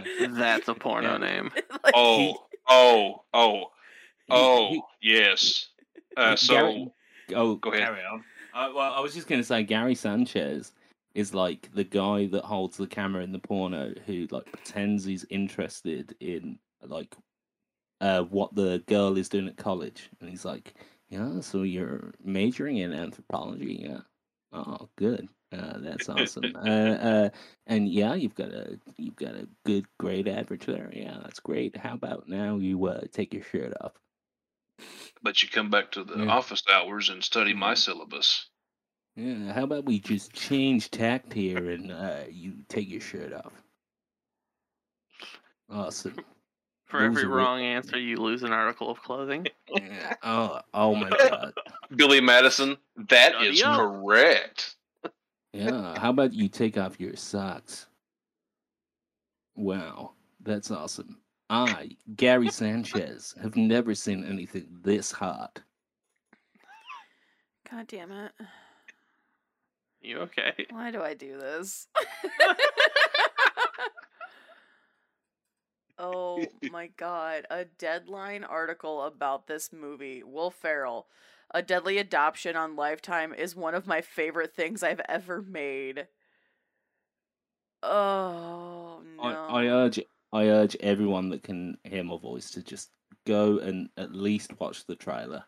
That's 0.29 0.67
a 0.67 0.73
porno 0.73 1.13
Yeah. 1.13 1.17
name. 1.17 1.51
like, 1.84 1.93
oh, 1.95 2.45
oh, 2.67 3.23
oh, 3.34 3.63
oh, 4.29 4.69
he- 4.69 4.81
yes. 5.01 5.67
Uh, 6.15 6.36
so 6.36 6.53
Gary- 6.53 6.91
oh, 7.36 7.55
go 7.55 7.71
ahead. 7.71 7.88
Carry 7.88 8.01
on. 8.05 8.23
Uh, 8.53 8.69
well, 8.75 8.93
I 8.93 8.99
was 8.99 9.13
just 9.13 9.27
gonna 9.27 9.43
say 9.43 9.63
Gary 9.63 9.95
Sanchez 9.95 10.71
is 11.15 11.34
like 11.34 11.69
the 11.73 11.84
guy 11.84 12.27
that 12.27 12.43
holds 12.43 12.77
the 12.77 12.88
camera 12.88 13.23
in 13.23 13.31
the 13.31 13.39
porno 13.39 13.93
who 14.05 14.27
like 14.31 14.45
pretends 14.51 15.03
he's 15.03 15.25
interested 15.29 16.15
in 16.19 16.57
like 16.86 17.15
uh 18.01 18.23
what 18.23 18.55
the 18.55 18.83
girl 18.87 19.17
is 19.17 19.29
doing 19.29 19.47
at 19.47 19.57
college, 19.57 20.09
and 20.19 20.29
he's 20.29 20.45
like, 20.45 20.75
"Yeah, 21.09 21.39
so 21.41 21.63
you're 21.63 22.13
majoring 22.23 22.77
in 22.77 22.93
anthropology, 22.93 23.75
yeah? 23.87 24.01
Oh, 24.51 24.89
good." 24.97 25.29
Uh, 25.51 25.77
that's 25.79 26.09
awesome. 26.09 26.55
uh, 26.55 26.59
uh, 26.59 27.29
and 27.67 27.87
yeah, 27.89 28.13
you've 28.15 28.35
got 28.35 28.51
a 28.53 28.79
you've 28.97 29.15
got 29.15 29.35
a 29.35 29.47
good 29.65 29.85
grade 29.99 30.27
average 30.27 30.65
there. 30.65 30.91
Yeah, 30.93 31.19
that's 31.21 31.39
great. 31.39 31.75
How 31.77 31.93
about 31.95 32.27
now 32.27 32.57
you 32.57 32.83
uh, 32.87 33.01
take 33.11 33.33
your 33.33 33.43
shirt 33.43 33.73
off? 33.81 33.93
but 35.23 35.41
you 35.41 35.49
come 35.49 35.71
back 35.71 35.91
to 35.91 36.03
the 36.03 36.23
Yeah. 36.23 36.25
office 36.27 36.61
hours 36.71 37.09
and 37.09 37.23
study 37.23 37.51
my 37.55 37.73
Mhm. 37.73 37.73
syllabus. 37.73 38.51
Yeah, 39.15 39.53
how 39.53 39.63
about 39.63 39.85
we 39.85 39.99
just 39.99 40.33
change 40.33 40.91
tact 40.91 41.33
here 41.33 41.67
and 41.71 41.91
uh, 41.91 42.25
you 42.29 42.63
take 42.69 42.89
your 42.89 43.01
shirt 43.01 43.33
off? 43.33 43.63
Awesome. 45.67 46.23
For 46.93 46.99
Those 46.99 47.07
every 47.09 47.23
are 47.23 47.29
re- 47.29 47.33
wrong 47.43 47.59
answer, 47.61 47.97
you 47.97 48.17
lose 48.17 48.43
an 48.43 48.53
article 48.53 48.91
of 48.91 49.01
clothing. 49.01 49.47
Yeah. 49.67 50.13
Oh, 50.23 50.59
oh 50.75 50.93
my 50.93 51.09
god. 51.09 51.51
Billy 51.95 52.21
Madison, 52.21 52.77
that 53.09 53.31
Study 53.31 53.47
is 53.47 53.63
up. 53.63 53.79
correct. 53.79 54.75
Yeah, 55.53 55.97
how 55.97 56.11
about 56.11 56.33
you 56.33 56.47
take 56.47 56.77
off 56.77 56.99
your 56.99 57.15
socks? 57.15 57.87
Wow, 59.55 60.11
that's 60.43 60.69
awesome. 60.69 61.17
I, 61.49 61.97
Gary 62.15 62.51
Sanchez, 62.51 63.33
have 63.41 63.55
never 63.55 63.95
seen 63.95 64.23
anything 64.23 64.67
this 64.83 65.11
hot. 65.11 65.59
God 67.71 67.87
damn 67.87 68.11
it. 68.11 68.33
You 69.99 70.19
okay? 70.19 70.67
Why 70.69 70.91
do 70.91 71.01
I 71.01 71.15
do 71.15 71.39
this? 71.39 71.87
oh 75.97 76.45
my 76.71 76.87
god. 76.97 77.45
A 77.49 77.65
deadline 77.65 78.43
article 78.43 79.03
about 79.03 79.47
this 79.47 79.71
movie. 79.71 80.23
Will 80.23 80.51
Ferrell. 80.51 81.07
A 81.51 81.61
Deadly 81.61 81.99
Adoption 81.99 82.55
on 82.55 82.75
Lifetime 82.75 83.33
is 83.33 83.55
one 83.55 83.75
of 83.75 83.85
my 83.85 84.01
favorite 84.01 84.55
things 84.55 84.81
I've 84.81 85.01
ever 85.07 85.41
made. 85.41 86.07
Oh 87.83 89.01
no. 89.17 89.23
I, 89.23 89.33
I 89.33 89.65
urge 89.67 89.99
I 90.31 90.45
urge 90.47 90.75
everyone 90.79 91.29
that 91.29 91.43
can 91.43 91.77
hear 91.83 92.03
my 92.03 92.17
voice 92.17 92.49
to 92.51 92.63
just 92.63 92.89
go 93.27 93.59
and 93.59 93.89
at 93.97 94.15
least 94.15 94.59
watch 94.59 94.85
the 94.85 94.95
trailer. 94.95 95.43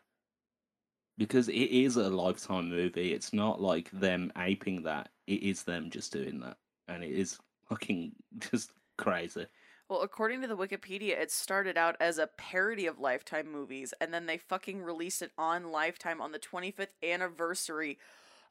Because 1.18 1.48
it 1.48 1.54
is 1.54 1.96
a 1.96 2.08
lifetime 2.10 2.68
movie. 2.68 3.12
It's 3.12 3.32
not 3.32 3.60
like 3.60 3.90
them 3.90 4.30
aping 4.36 4.82
that. 4.82 5.08
It 5.26 5.42
is 5.42 5.62
them 5.62 5.90
just 5.90 6.12
doing 6.12 6.40
that. 6.40 6.58
And 6.88 7.02
it 7.02 7.10
is 7.10 7.38
fucking 7.68 8.12
just 8.52 8.70
crazy. 8.96 9.46
Well, 9.88 10.02
according 10.02 10.42
to 10.42 10.48
the 10.48 10.56
Wikipedia, 10.56 11.12
it 11.20 11.30
started 11.30 11.76
out 11.76 11.96
as 12.00 12.18
a 12.18 12.26
parody 12.26 12.86
of 12.86 12.98
Lifetime 12.98 13.50
movies, 13.50 13.94
and 14.00 14.12
then 14.12 14.26
they 14.26 14.36
fucking 14.36 14.82
released 14.82 15.22
it 15.22 15.30
on 15.38 15.70
Lifetime 15.70 16.20
on 16.20 16.32
the 16.32 16.40
25th 16.40 16.88
anniversary 17.02 17.98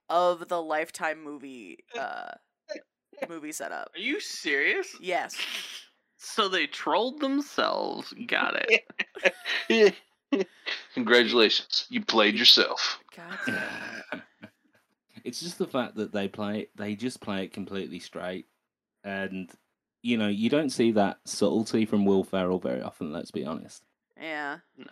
of 0.07 0.47
the 0.47 0.61
Lifetime 0.61 1.23
movie 1.23 1.79
uh 1.99 2.31
movie 3.29 3.51
setup. 3.51 3.91
Are 3.95 3.99
you 3.99 4.19
serious? 4.19 4.95
Yes. 4.99 5.35
So 6.17 6.47
they 6.47 6.65
trolled 6.65 7.19
themselves. 7.19 8.11
Got 8.25 8.65
it. 9.69 9.95
Congratulations, 10.95 11.85
you 11.89 12.03
played 12.03 12.33
yourself. 12.33 12.99
God 13.15 14.23
it's 15.25 15.41
just 15.41 15.57
the 15.57 15.67
fact 15.67 15.95
that 15.95 16.13
they 16.13 16.27
play 16.27 16.67
they 16.75 16.95
just 16.95 17.19
play 17.19 17.43
it 17.43 17.51
completely 17.51 17.99
straight 17.99 18.45
and 19.03 19.49
you 20.05 20.17
know 20.17 20.27
you 20.27 20.49
don't 20.49 20.69
see 20.69 20.91
that 20.91 21.17
subtlety 21.25 21.83
from 21.85 22.05
will 22.05 22.23
ferrell 22.23 22.59
very 22.59 22.81
often 22.81 23.11
let's 23.11 23.31
be 23.31 23.43
honest 23.45 23.83
Yeah. 24.21 24.59
No. 24.77 24.85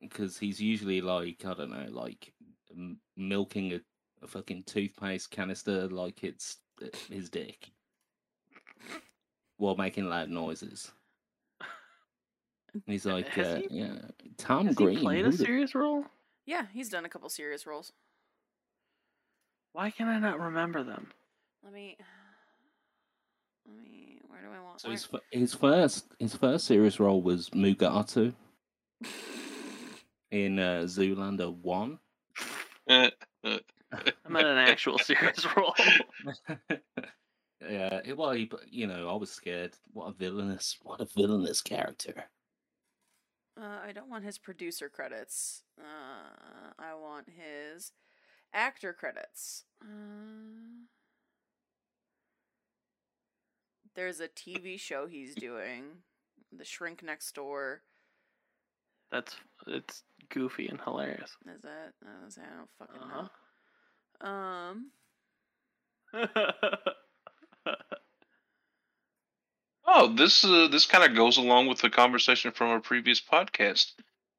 because 0.00 0.38
he's 0.38 0.60
usually 0.60 1.00
like 1.00 1.44
i 1.44 1.54
don't 1.54 1.70
know 1.70 1.88
like 1.90 2.32
m- 2.70 3.00
milking 3.16 3.72
a, 3.72 3.80
a 4.22 4.26
fucking 4.28 4.62
toothpaste 4.62 5.30
canister 5.30 5.88
like 5.88 6.22
it's 6.22 6.58
uh, 6.82 6.86
his 7.10 7.28
dick 7.30 7.70
while 9.56 9.74
making 9.74 10.08
loud 10.08 10.28
noises 10.28 10.92
And 11.60 12.82
he's 12.86 13.06
like 13.16 13.36
uh, 13.36 13.56
he- 13.56 13.68
yeah 13.70 13.96
tom 14.36 14.66
Has 14.66 14.76
green 14.76 14.98
he 14.98 15.02
played 15.02 15.24
who 15.24 15.30
a 15.30 15.32
the- 15.32 15.44
serious 15.44 15.74
role? 15.74 16.04
Yeah, 16.46 16.64
he's 16.72 16.88
done 16.88 17.04
a 17.04 17.10
couple 17.10 17.28
serious 17.28 17.66
roles. 17.66 17.92
Why 19.74 19.90
can 19.90 20.08
I 20.08 20.18
not 20.18 20.40
remember 20.40 20.82
them? 20.82 21.08
Let 21.62 21.74
me 21.74 21.96
Let 23.66 23.76
me 23.76 24.07
where 24.38 24.50
do 24.50 24.56
I 24.56 24.62
want 24.62 24.80
so 24.80 24.90
his, 24.90 25.08
f- 25.12 25.20
his 25.30 25.54
first 25.54 26.06
his 26.18 26.34
first 26.34 26.66
serious 26.66 27.00
role 27.00 27.22
was 27.22 27.50
mugatu 27.50 28.32
in 30.30 30.58
uh, 30.58 30.82
zoolander 30.82 31.54
1 31.54 31.98
Eh, 32.88 33.10
I'm 33.44 34.36
in 34.36 34.46
an 34.46 34.58
actual 34.58 34.98
serious 34.98 35.46
role. 35.56 35.74
yeah, 37.60 38.00
it, 38.04 38.16
well, 38.16 38.32
he, 38.32 38.50
you 38.70 38.86
know, 38.86 39.08
I 39.08 39.14
was 39.14 39.30
scared. 39.30 39.74
What 39.92 40.06
a 40.08 40.12
villainous, 40.12 40.78
what 40.82 41.00
a 41.00 41.04
villainous 41.04 41.60
character. 41.60 42.24
Uh, 43.60 43.80
I 43.84 43.92
don't 43.92 44.08
want 44.08 44.24
his 44.24 44.38
producer 44.38 44.88
credits. 44.88 45.64
Uh, 45.78 46.72
I 46.78 46.94
want 46.94 47.28
his 47.28 47.92
actor 48.54 48.92
credits. 48.92 49.64
Uh, 49.82 50.86
there's 53.98 54.20
a 54.20 54.28
TV 54.28 54.78
show 54.78 55.08
he's 55.08 55.34
doing, 55.34 55.82
The 56.56 56.64
Shrink 56.64 57.02
Next 57.02 57.34
Door. 57.34 57.82
That's 59.10 59.34
it's 59.66 60.04
goofy 60.30 60.68
and 60.68 60.80
hilarious. 60.80 61.36
Is 61.52 61.62
that? 61.62 61.92
I 62.06 62.24
was- 62.24 62.38
I 62.38 62.42
don't 62.56 62.70
fucking 62.78 63.02
Uh-huh. 63.02 63.28
know. 64.22 64.28
Um, 64.30 64.92
Oh, 69.90 70.06
this 70.14 70.44
uh, 70.44 70.68
this 70.68 70.84
kind 70.86 71.02
of 71.02 71.16
goes 71.16 71.38
along 71.38 71.66
with 71.66 71.78
the 71.80 71.88
conversation 71.90 72.52
from 72.52 72.68
our 72.68 72.78
previous 72.80 73.20
podcast. 73.22 73.92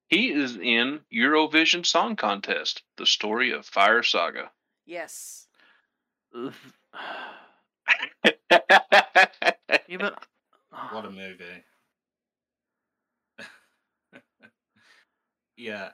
He 0.08 0.32
is 0.32 0.56
in 0.56 1.00
Eurovision 1.14 1.84
Song 1.86 2.16
Contest, 2.16 2.84
the 2.98 3.06
story 3.08 3.52
of 3.52 3.66
Fire 3.66 4.04
Saga. 4.04 4.52
yes. 4.86 5.48
Yeah, 9.88 9.98
but 10.00 10.26
What 10.92 11.06
a 11.06 11.12
movie. 11.12 11.64
yeah. 15.58 15.90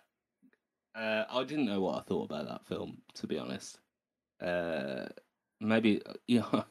Uh, 0.95 1.25
I 1.29 1.43
didn't 1.43 1.65
know 1.65 1.81
what 1.81 1.97
I 1.97 2.01
thought 2.01 2.25
about 2.25 2.47
that 2.47 2.65
film, 2.65 2.99
to 3.15 3.27
be 3.27 3.37
honest. 3.37 3.79
Uh, 4.41 5.05
maybe, 5.59 6.01
you 6.27 6.39
know, 6.39 6.65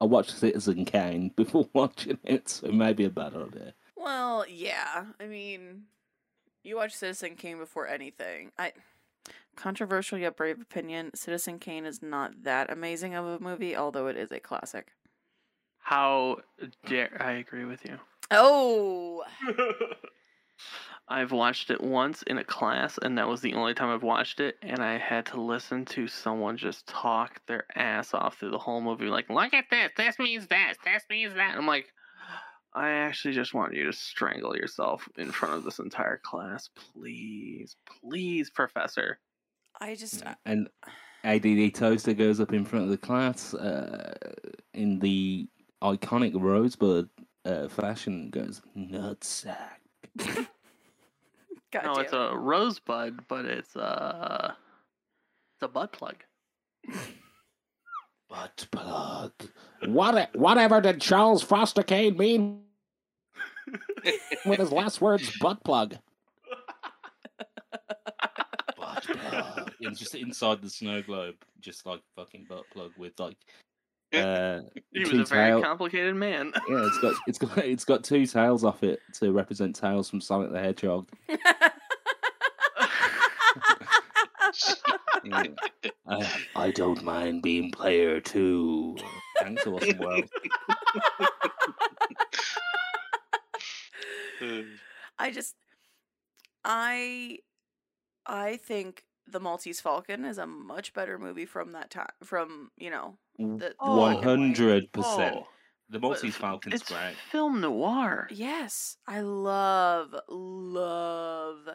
I 0.00 0.04
watched 0.04 0.36
Citizen 0.38 0.84
Kane 0.84 1.30
before 1.36 1.68
watching 1.72 2.18
it, 2.24 2.48
so 2.48 2.68
maybe 2.72 3.04
a 3.04 3.10
bad 3.10 3.34
idea. 3.36 3.74
Well, 3.96 4.44
yeah. 4.48 5.04
I 5.20 5.26
mean, 5.26 5.82
you 6.64 6.76
watch 6.76 6.92
Citizen 6.94 7.36
Kane 7.36 7.58
before 7.58 7.86
anything. 7.86 8.50
I 8.58 8.72
controversial 9.56 10.18
yet 10.18 10.36
brave 10.36 10.60
opinion. 10.60 11.10
Citizen 11.14 11.58
Kane 11.58 11.84
is 11.84 12.02
not 12.02 12.44
that 12.44 12.70
amazing 12.70 13.14
of 13.14 13.26
a 13.26 13.38
movie, 13.40 13.76
although 13.76 14.06
it 14.06 14.16
is 14.16 14.32
a 14.32 14.40
classic. 14.40 14.92
How 15.78 16.38
dare 16.86 17.16
I 17.20 17.32
agree 17.32 17.64
with 17.64 17.84
you? 17.84 17.98
Oh, 18.30 19.24
I've 21.08 21.32
watched 21.32 21.70
it 21.70 21.80
once 21.80 22.22
in 22.22 22.38
a 22.38 22.44
class, 22.44 22.96
and 23.02 23.18
that 23.18 23.26
was 23.26 23.40
the 23.40 23.54
only 23.54 23.74
time 23.74 23.90
I've 23.90 24.04
watched 24.04 24.38
it. 24.38 24.56
And 24.62 24.80
I 24.80 24.96
had 24.98 25.26
to 25.26 25.40
listen 25.40 25.84
to 25.86 26.06
someone 26.06 26.56
just 26.56 26.86
talk 26.86 27.40
their 27.46 27.64
ass 27.74 28.14
off 28.14 28.38
through 28.38 28.52
the 28.52 28.58
whole 28.58 28.80
movie, 28.80 29.06
like, 29.06 29.28
"Look 29.28 29.52
at 29.52 29.64
this! 29.70 29.90
This 29.96 30.18
means 30.20 30.46
this! 30.46 30.76
This 30.84 31.02
means 31.10 31.34
that!" 31.34 31.56
I'm 31.56 31.66
like, 31.66 31.92
I 32.72 32.90
actually 32.90 33.34
just 33.34 33.52
want 33.52 33.74
you 33.74 33.84
to 33.86 33.92
strangle 33.92 34.56
yourself 34.56 35.08
in 35.18 35.32
front 35.32 35.54
of 35.54 35.64
this 35.64 35.80
entire 35.80 36.18
class, 36.18 36.68
please, 36.94 37.76
please, 38.00 38.50
Professor. 38.50 39.18
I 39.80 39.94
just 39.94 40.22
And 40.46 40.68
ADD 41.24 41.74
Toaster 41.74 42.14
goes 42.14 42.40
up 42.40 42.52
in 42.52 42.64
front 42.64 42.84
of 42.84 42.90
the 42.90 42.98
class 42.98 43.54
uh, 43.54 44.14
in 44.74 44.98
the 45.00 45.48
iconic 45.82 46.32
Rosebud 46.34 47.08
uh, 47.44 47.68
fashion 47.68 48.30
goes, 48.30 48.62
nutsack. 48.76 49.78
God 51.72 51.84
no, 51.84 51.94
damn 51.94 52.04
it's 52.04 52.12
a 52.12 52.32
rosebud, 52.36 53.20
but 53.28 53.44
it's 53.44 53.76
uh, 53.76 54.52
it's 55.54 55.62
a 55.62 55.68
butt 55.68 55.92
plug. 55.92 56.16
Butt 58.30 58.66
plug. 58.70 59.32
What, 59.86 60.34
whatever 60.36 60.80
did 60.80 61.00
Charles 61.00 61.42
Foster 61.42 61.82
Kane 61.82 62.16
mean 62.16 62.62
with 64.46 64.60
his 64.60 64.70
last 64.72 65.00
words, 65.00 65.36
butt 65.40 65.62
plug? 65.64 65.96
Butt 68.78 69.04
plug. 69.04 69.72
And 69.82 69.96
just 69.96 70.14
inside 70.14 70.62
the 70.62 70.70
snow 70.70 71.02
globe, 71.02 71.36
just 71.60 71.84
like 71.86 72.00
fucking 72.16 72.46
butt 72.48 72.64
plug 72.72 72.92
with 72.96 73.18
like. 73.18 73.36
Uh, 74.12 74.62
He 74.92 74.98
was 75.04 75.12
a 75.12 75.24
very 75.24 75.50
tail- 75.52 75.62
complicated 75.62 76.16
man. 76.16 76.52
Yeah, 76.68 76.84
it's 76.84 76.98
got 76.98 77.14
it's 77.28 77.38
got 77.38 77.58
it's 77.58 77.84
got 77.84 78.02
two 78.02 78.26
tails 78.26 78.64
off 78.64 78.82
it 78.82 78.98
to 79.20 79.30
represent 79.30 79.76
tails 79.76 80.10
from 80.10 80.20
Sonic 80.20 80.50
the 80.50 80.58
Hedgehog. 80.58 81.08
Yeah. 85.24 85.44
Uh, 86.06 86.26
I 86.56 86.70
don't 86.70 87.02
mind 87.02 87.42
being 87.42 87.70
player 87.70 88.20
two. 88.20 88.96
Thanks, 89.40 89.66
awesome 89.66 89.98
world. 89.98 90.24
I 95.18 95.30
just 95.30 95.54
I 96.64 97.38
I 98.26 98.56
think 98.56 99.04
The 99.26 99.40
Maltese 99.40 99.80
Falcon 99.80 100.24
is 100.24 100.38
a 100.38 100.46
much 100.46 100.92
better 100.94 101.18
movie 101.18 101.46
from 101.46 101.72
that 101.72 101.90
time 101.90 102.08
from, 102.22 102.70
you 102.76 102.90
know, 102.90 103.18
the, 103.38 103.44
the 103.44 103.74
black 103.78 103.78
and 103.80 103.96
white. 103.98 104.14
One 104.14 104.22
hundred 104.22 104.92
percent. 104.92 105.36
Oh, 105.36 105.46
The 105.90 105.98
Maltese 105.98 106.34
f- 106.34 106.40
Falcon's 106.40 106.74
it's 106.76 106.90
great. 106.90 107.14
film 107.30 107.60
noir. 107.60 108.28
Yes, 108.30 108.96
I 109.06 109.20
love 109.20 110.14
love 110.28 111.68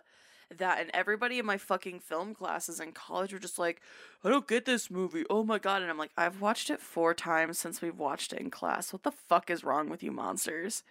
that 0.59 0.79
and 0.79 0.89
everybody 0.93 1.39
in 1.39 1.45
my 1.45 1.57
fucking 1.57 1.99
film 1.99 2.33
classes 2.33 2.79
in 2.79 2.91
college 2.91 3.33
were 3.33 3.39
just 3.39 3.59
like, 3.59 3.81
I 4.23 4.29
don't 4.29 4.47
get 4.47 4.65
this 4.65 4.89
movie. 4.91 5.25
Oh 5.29 5.43
my 5.43 5.59
god. 5.59 5.81
And 5.81 5.91
I'm 5.91 5.97
like, 5.97 6.11
I've 6.17 6.41
watched 6.41 6.69
it 6.69 6.81
4 6.81 7.13
times 7.13 7.59
since 7.59 7.81
we've 7.81 7.97
watched 7.97 8.33
it 8.33 8.39
in 8.39 8.49
class. 8.49 8.91
What 8.93 9.03
the 9.03 9.11
fuck 9.11 9.49
is 9.49 9.63
wrong 9.63 9.89
with 9.89 10.03
you 10.03 10.11
monsters? 10.11 10.83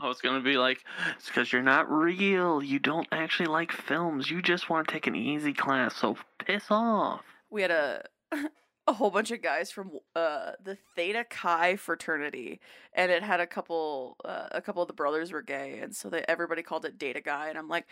I 0.00 0.08
was 0.08 0.20
gonna 0.20 0.40
be 0.40 0.56
like, 0.56 0.82
it's 1.16 1.26
because 1.26 1.52
you're 1.52 1.62
not 1.62 1.90
real. 1.90 2.62
You 2.62 2.78
don't 2.78 3.06
actually 3.12 3.48
like 3.48 3.70
films. 3.70 4.30
You 4.30 4.40
just 4.40 4.70
want 4.70 4.88
to 4.88 4.92
take 4.94 5.06
an 5.06 5.14
easy 5.14 5.52
class. 5.52 5.94
So 5.96 6.16
piss 6.38 6.64
off. 6.70 7.20
we 7.50 7.62
had 7.62 7.70
a 7.70 8.04
a 8.86 8.92
whole 8.94 9.10
bunch 9.10 9.30
of 9.30 9.42
guys 9.42 9.70
from 9.70 9.90
uh 10.16 10.52
the 10.64 10.78
Theta 10.96 11.24
Chi 11.28 11.76
fraternity, 11.76 12.60
and 12.94 13.12
it 13.12 13.22
had 13.22 13.40
a 13.40 13.46
couple 13.46 14.16
uh, 14.24 14.48
a 14.52 14.62
couple 14.62 14.80
of 14.82 14.88
the 14.88 14.94
brothers 14.94 15.32
were 15.32 15.42
gay, 15.42 15.78
and 15.82 15.94
so 15.94 16.08
they 16.08 16.24
everybody 16.28 16.62
called 16.62 16.86
it 16.86 16.98
Data 16.98 17.20
Guy, 17.20 17.48
and 17.50 17.58
I'm 17.58 17.68
like, 17.68 17.86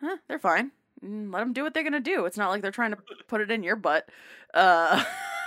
huh, 0.00 0.16
they're 0.28 0.38
fine. 0.38 0.70
Mm, 1.04 1.32
Let 1.32 1.40
them 1.40 1.52
do 1.52 1.62
what 1.62 1.74
they're 1.74 1.84
gonna 1.84 2.00
do. 2.00 2.24
It's 2.26 2.38
not 2.38 2.50
like 2.50 2.62
they're 2.62 2.70
trying 2.70 2.92
to 2.92 2.98
put 3.28 3.40
it 3.40 3.50
in 3.50 3.62
your 3.62 3.76
butt. 3.76 4.08
Uh, 4.54 5.04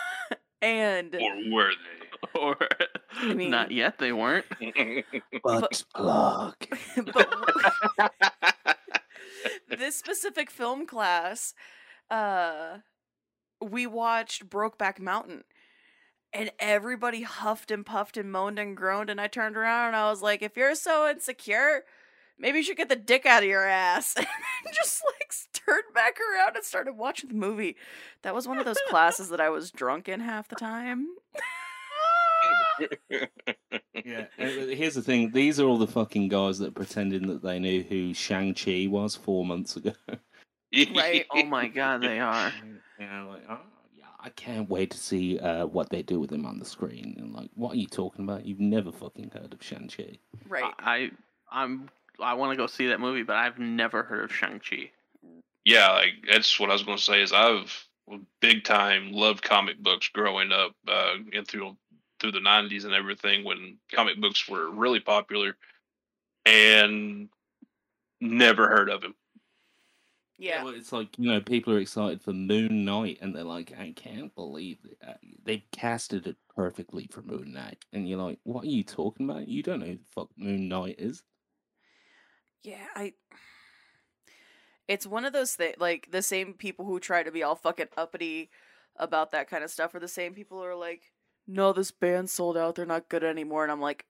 and 0.61 1.15
or 1.15 1.53
were 1.53 1.69
they? 1.69 2.07
Or 2.39 2.55
mean- 3.33 3.49
not 3.49 3.71
yet. 3.71 3.97
They 3.97 4.11
weren't. 4.13 4.45
they? 4.59 5.03
Butt 5.43 5.83
plug. 5.95 6.55
but 6.95 8.13
this 9.79 9.95
specific 9.97 10.51
film 10.51 10.85
class, 10.85 11.53
uh, 12.09 12.77
we 13.61 13.87
watched 13.87 14.49
Brokeback 14.49 14.99
Mountain. 14.99 15.43
And 16.33 16.49
everybody 16.59 17.23
huffed 17.23 17.71
and 17.71 17.85
puffed 17.85 18.15
and 18.15 18.31
moaned 18.31 18.57
and 18.59 18.77
groaned. 18.77 19.09
And 19.09 19.19
I 19.19 19.27
turned 19.27 19.57
around 19.57 19.87
and 19.87 19.95
I 19.97 20.09
was 20.09 20.21
like, 20.21 20.41
if 20.41 20.55
you're 20.55 20.75
so 20.75 21.09
insecure, 21.09 21.83
maybe 22.41 22.57
you 22.57 22.63
should 22.63 22.77
get 22.77 22.89
the 22.89 22.95
dick 22.95 23.25
out 23.25 23.43
of 23.43 23.49
your 23.49 23.65
ass. 23.65 24.15
And 24.63 24.75
just 24.75 25.01
like 25.19 25.33
turned 25.53 25.91
back 25.95 26.17
around 26.19 26.55
and 26.55 26.63
started 26.63 26.93
watching 26.93 27.29
the 27.29 27.35
movie. 27.35 27.75
That 28.21 28.35
was 28.35 28.47
one 28.47 28.59
of 28.59 28.65
those 28.65 28.77
classes 28.89 29.29
that 29.29 29.41
I 29.41 29.49
was 29.49 29.71
drunk 29.71 30.07
in 30.07 30.19
half 30.19 30.47
the 30.47 30.55
time. 30.55 31.07
Yeah. 34.05 34.25
Here's 34.37 34.95
the 34.95 35.01
thing: 35.01 35.31
these 35.31 35.59
are 35.59 35.67
all 35.67 35.77
the 35.77 35.87
fucking 35.87 36.29
guys 36.29 36.57
that 36.59 36.69
are 36.69 36.71
pretending 36.71 37.27
that 37.27 37.43
they 37.43 37.59
knew 37.59 37.83
who 37.83 38.13
Shang 38.13 38.53
Chi 38.55 38.87
was 38.89 39.15
four 39.15 39.45
months 39.45 39.75
ago. 39.75 39.93
Right. 40.95 41.25
Oh 41.31 41.43
my 41.45 41.67
god, 41.79 42.01
they 42.01 42.19
are. 42.19 42.51
Yeah, 42.99 43.23
like, 43.25 43.43
oh, 43.49 43.59
yeah, 43.95 44.05
I 44.19 44.29
can't 44.29 44.69
wait 44.69 44.91
to 44.91 44.97
see 44.97 45.37
uh, 45.39 45.65
what 45.67 45.89
they 45.89 46.01
do 46.01 46.19
with 46.19 46.31
him 46.31 46.45
on 46.45 46.59
the 46.59 46.65
screen. 46.65 47.15
And 47.19 47.33
like, 47.33 47.51
what 47.55 47.73
are 47.73 47.77
you 47.77 47.87
talking 47.87 48.25
about? 48.25 48.45
You've 48.45 48.59
never 48.59 48.91
fucking 48.91 49.31
heard 49.33 49.53
of 49.53 49.61
Shang 49.63 49.89
Chi. 49.95 50.17
Right. 50.47 50.73
I 50.79 51.11
I'm 51.51 51.89
I 52.21 52.33
want 52.33 52.51
to 52.51 52.57
go 52.57 52.67
see 52.67 52.87
that 52.87 52.99
movie, 52.99 53.23
but 53.23 53.35
I've 53.35 53.59
never 53.59 54.03
heard 54.03 54.23
of 54.25 54.33
Shang 54.33 54.59
Chi. 54.59 54.91
yeah, 55.65 55.91
like 55.91 56.13
that's 56.29 56.59
what 56.59 56.69
I 56.69 56.73
was 56.73 56.83
going 56.83 56.97
to 56.97 57.03
say. 57.03 57.21
Is 57.21 57.33
I've 57.33 57.87
big 58.39 58.63
time 58.63 59.11
loved 59.11 59.43
comic 59.43 59.81
books 59.81 60.09
growing 60.09 60.51
up, 60.51 60.75
uh, 60.87 61.15
and 61.33 61.47
through 61.47 61.77
through 62.19 62.31
the 62.31 62.39
'90s 62.39 62.85
and 62.85 62.93
everything 62.93 63.43
when 63.43 63.77
comic 63.93 64.19
books 64.19 64.47
were 64.47 64.69
really 64.69 64.99
popular, 64.99 65.55
and 66.45 67.29
never 68.19 68.67
heard 68.67 68.89
of 68.89 69.03
him. 69.03 69.15
Yeah. 70.37 70.63
well, 70.63 70.73
it's 70.73 70.91
like 70.91 71.09
you 71.19 71.31
know, 71.31 71.39
people 71.39 71.73
are 71.73 71.79
excited 71.79 72.23
for 72.23 72.33
Moon 72.33 72.83
Knight, 72.83 73.19
and 73.21 73.35
they're 73.35 73.43
like, 73.43 73.73
I 73.77 73.93
can't 73.95 74.33
believe 74.33 74.79
it. 74.83 74.97
Uh, 75.07 75.13
they've 75.45 75.61
casted 75.71 76.25
it 76.25 76.37
perfectly 76.55 77.07
for 77.11 77.21
Moon 77.21 77.53
Knight, 77.53 77.85
and 77.93 78.09
you're 78.09 78.21
like, 78.21 78.39
what 78.43 78.63
are 78.63 78.67
you 78.67 78.83
talking 78.83 79.29
about? 79.29 79.47
You 79.47 79.61
don't 79.61 79.81
know 79.81 79.85
who 79.85 79.97
the 79.97 80.03
fuck 80.15 80.29
Moon 80.35 80.67
Knight 80.67 80.95
is. 80.97 81.21
Yeah, 82.63 82.85
I. 82.95 83.13
It's 84.87 85.07
one 85.07 85.25
of 85.25 85.33
those 85.33 85.53
things. 85.53 85.75
Like 85.79 86.09
the 86.11 86.21
same 86.21 86.53
people 86.53 86.85
who 86.85 86.99
try 86.99 87.23
to 87.23 87.31
be 87.31 87.43
all 87.43 87.55
fucking 87.55 87.87
uppity 87.97 88.49
about 88.97 89.31
that 89.31 89.49
kind 89.49 89.63
of 89.63 89.71
stuff 89.71 89.95
are 89.95 89.99
the 89.99 90.07
same 90.07 90.33
people 90.33 90.57
who 90.59 90.65
are 90.65 90.75
like, 90.75 91.11
"No, 91.47 91.71
this 91.73 91.91
band 91.91 92.29
sold 92.29 92.57
out. 92.57 92.75
They're 92.75 92.85
not 92.85 93.09
good 93.09 93.23
anymore." 93.23 93.63
And 93.63 93.71
I'm 93.71 93.79
like, 93.81 94.05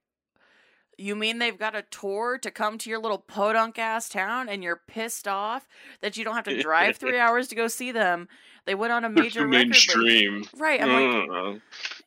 "You 0.97 1.15
mean 1.15 1.37
they've 1.39 1.57
got 1.57 1.75
a 1.75 1.83
tour 1.83 2.37
to 2.39 2.49
come 2.51 2.77
to 2.79 2.89
your 2.89 2.99
little 2.99 3.19
podunk 3.19 3.77
ass 3.77 4.09
town, 4.09 4.49
and 4.49 4.63
you're 4.63 4.81
pissed 4.87 5.27
off 5.27 5.67
that 6.01 6.17
you 6.17 6.23
don't 6.23 6.35
have 6.35 6.45
to 6.45 6.61
drive 6.61 6.97
three 6.97 7.19
hours 7.19 7.47
to 7.49 7.55
go 7.55 7.67
see 7.67 7.91
them? 7.91 8.27
They 8.65 8.75
went 8.75 8.93
on 8.93 9.05
a 9.05 9.09
major 9.09 9.45
record 9.47 9.67
mainstream. 9.67 10.45
right?" 10.57 10.81
I'm 10.81 10.89
like, 10.89 11.29
Mm. 11.29 11.61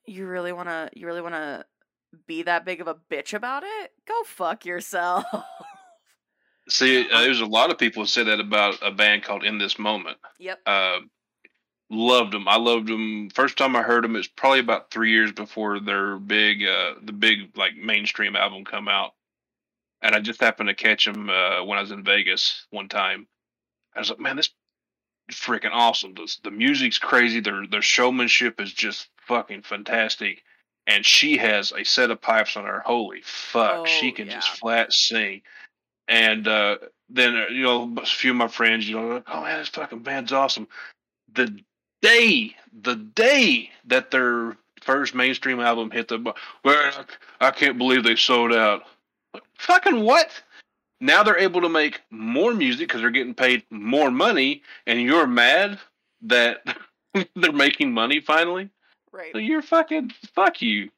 "You 0.06 0.26
really 0.26 0.52
wanna? 0.52 0.90
You 0.94 1.06
really 1.06 1.22
wanna?" 1.22 1.64
Be 2.28 2.44
that 2.44 2.64
big 2.64 2.80
of 2.80 2.86
a 2.86 2.94
bitch 2.94 3.34
about 3.34 3.64
it? 3.64 3.92
Go 4.06 4.14
fuck 4.24 4.64
yourself. 4.64 5.24
See, 6.68 7.08
uh, 7.10 7.20
there's 7.20 7.40
a 7.40 7.46
lot 7.46 7.70
of 7.70 7.78
people 7.78 8.02
who 8.02 8.06
say 8.06 8.24
that 8.24 8.40
about 8.40 8.78
a 8.82 8.90
band 8.90 9.22
called 9.22 9.44
In 9.44 9.58
This 9.58 9.78
Moment. 9.78 10.16
yep. 10.38 10.60
Uh, 10.64 11.00
loved 11.90 12.32
them. 12.32 12.48
I 12.48 12.56
loved 12.56 12.88
them. 12.88 13.28
First 13.34 13.58
time 13.58 13.76
I 13.76 13.82
heard 13.82 14.02
them, 14.04 14.16
it's 14.16 14.28
probably 14.28 14.60
about 14.60 14.90
three 14.90 15.10
years 15.10 15.30
before 15.32 15.78
their 15.80 16.16
big, 16.18 16.64
uh, 16.64 16.94
the 17.02 17.12
big 17.12 17.56
like 17.56 17.76
mainstream 17.76 18.34
album 18.36 18.64
come 18.64 18.88
out. 18.88 19.12
And 20.00 20.14
I 20.14 20.20
just 20.20 20.40
happened 20.40 20.68
to 20.68 20.74
catch 20.74 21.04
them 21.04 21.28
uh, 21.30 21.64
when 21.64 21.78
I 21.78 21.82
was 21.82 21.90
in 21.90 22.02
Vegas 22.04 22.66
one 22.70 22.88
time. 22.88 23.26
I 23.94 24.00
was 24.00 24.10
like, 24.10 24.20
man, 24.20 24.36
this 24.36 24.50
is 25.28 25.36
freaking 25.36 25.70
awesome. 25.72 26.14
The, 26.14 26.34
the 26.44 26.50
music's 26.50 26.98
crazy. 26.98 27.40
Their 27.40 27.66
their 27.66 27.80
showmanship 27.82 28.60
is 28.60 28.72
just 28.72 29.08
fucking 29.26 29.62
fantastic. 29.62 30.42
And 30.86 31.06
she 31.06 31.38
has 31.38 31.72
a 31.72 31.84
set 31.84 32.10
of 32.10 32.20
pipes 32.20 32.56
on 32.56 32.64
her. 32.66 32.80
Holy 32.84 33.22
fuck, 33.22 33.86
she 33.86 34.10
Oh, 34.10 34.14
can 34.14 34.26
yeah. 34.26 34.34
just 34.34 34.58
flat 34.58 34.92
sing. 34.92 35.40
And 36.08 36.46
uh, 36.46 36.78
then 37.08 37.36
uh, 37.36 37.46
you 37.50 37.62
know, 37.62 37.94
a 38.02 38.06
few 38.06 38.30
of 38.32 38.36
my 38.36 38.48
friends, 38.48 38.88
you 38.88 38.96
know, 38.96 39.08
like, 39.14 39.24
oh 39.28 39.42
man, 39.42 39.58
this 39.58 39.68
fucking 39.68 40.00
band's 40.00 40.32
awesome. 40.32 40.68
The 41.32 41.58
day, 42.02 42.54
the 42.82 42.96
day 42.96 43.70
that 43.86 44.10
their 44.10 44.56
first 44.82 45.14
mainstream 45.14 45.60
album 45.60 45.90
hit 45.90 46.08
the, 46.08 46.18
bu- 46.18 46.32
well, 46.64 47.06
I, 47.40 47.48
I 47.48 47.50
can't 47.50 47.78
believe 47.78 48.04
they 48.04 48.16
sold 48.16 48.52
out. 48.52 48.82
Like, 49.32 49.42
fucking 49.58 50.00
what? 50.00 50.30
Now 51.00 51.22
they're 51.22 51.38
able 51.38 51.62
to 51.62 51.68
make 51.68 52.02
more 52.10 52.52
music 52.54 52.88
because 52.88 53.00
they're 53.00 53.10
getting 53.10 53.34
paid 53.34 53.64
more 53.70 54.10
money, 54.10 54.62
and 54.86 55.00
you're 55.00 55.26
mad 55.26 55.78
that 56.22 56.58
they're 57.34 57.52
making 57.52 57.92
money 57.92 58.20
finally. 58.20 58.68
Right. 59.10 59.32
So 59.32 59.38
you're 59.38 59.62
fucking 59.62 60.12
fuck 60.34 60.60
you. 60.60 60.90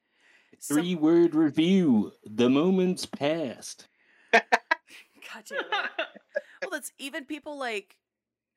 Some- 0.58 0.78
Three 0.78 0.94
word 0.96 1.34
review. 1.34 2.12
The 2.24 2.48
moment's 2.50 3.06
past. 3.06 3.86
God 5.32 5.44
damn 5.48 5.58
it. 5.60 5.90
well 6.62 6.70
that's 6.70 6.92
even 6.98 7.24
people 7.24 7.58
like 7.58 7.96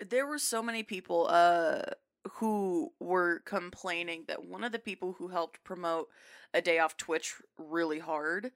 there 0.07 0.25
were 0.25 0.37
so 0.39 0.61
many 0.61 0.83
people 0.83 1.27
uh 1.29 1.81
who 2.33 2.91
were 2.99 3.41
complaining 3.45 4.23
that 4.27 4.45
one 4.45 4.63
of 4.63 4.71
the 4.71 4.79
people 4.79 5.13
who 5.17 5.29
helped 5.29 5.63
promote 5.63 6.07
a 6.53 6.61
day 6.61 6.79
off 6.79 6.97
twitch 6.97 7.35
really 7.57 7.99
hard 7.99 8.51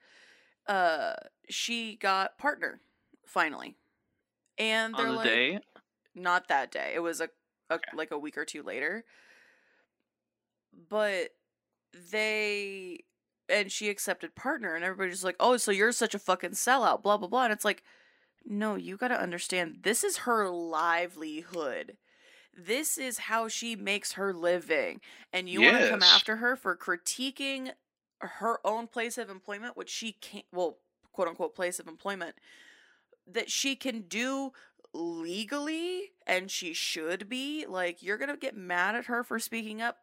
uh 0.68 1.14
she 1.50 1.96
got 1.96 2.38
partner 2.38 2.80
finally 3.26 3.76
and 4.58 4.96
they're 4.96 5.08
on 5.08 5.12
the 5.12 5.18
like 5.18 5.28
day. 5.28 5.60
not 6.16 6.48
that 6.48 6.72
day 6.72 6.92
it 6.96 7.00
was 7.00 7.20
a, 7.22 7.26
a 7.70 7.76
Okay. 7.76 7.84
like 7.96 8.12
a 8.12 8.18
week 8.20 8.38
or 8.38 8.46
two 8.46 8.62
later 8.62 9.04
but 10.90 11.30
they 12.12 13.00
and 13.50 13.72
she 13.72 13.90
accepted 13.90 14.36
partner 14.36 14.76
and 14.76 14.84
everybody's 14.84 15.24
like 15.24 15.36
oh 15.40 15.58
so 15.58 15.72
you're 15.72 15.92
such 15.92 16.14
a 16.16 16.20
fucking 16.20 16.52
sellout 16.52 17.02
blah 17.02 17.18
blah 17.18 17.28
blah 17.28 17.44
and 17.46 17.54
it's 17.54 17.66
like 17.66 17.84
no 18.46 18.76
you 18.76 18.98
got 18.98 19.10
to 19.10 19.20
understand 19.20 19.80
this 19.84 20.04
is 20.04 20.18
her 20.18 20.50
livelihood. 20.50 21.98
This 22.56 22.98
is 23.00 23.18
how 23.18 23.48
she 23.48 23.76
makes 23.76 24.14
her 24.14 24.34
living 24.34 25.02
and 25.32 25.50
you 25.50 25.62
want 25.62 25.80
to 25.80 25.90
come 25.90 26.04
after 26.04 26.38
her 26.38 26.56
for 26.56 26.76
critiquing 26.78 27.72
her 28.20 28.60
own 28.66 28.88
place 28.88 29.18
of 29.18 29.30
employment 29.30 29.76
which 29.76 29.90
she 29.90 30.14
can't 30.14 30.46
well 30.52 30.78
quote 31.12 31.28
unquote 31.28 31.56
place 31.56 31.80
of 31.80 31.88
employment 31.88 32.36
that 33.28 33.50
she 33.50 33.76
can 33.76 34.02
do 34.02 34.52
legally 34.94 36.12
and 36.28 36.52
she 36.52 36.74
should 36.74 37.28
be 37.28 37.66
like 37.68 38.04
you're 38.04 38.18
gonna 38.18 38.38
get 38.38 38.56
mad 38.56 38.96
at 38.96 39.06
her 39.06 39.24
for 39.24 39.40
speaking 39.40 39.82
up. 39.82 39.98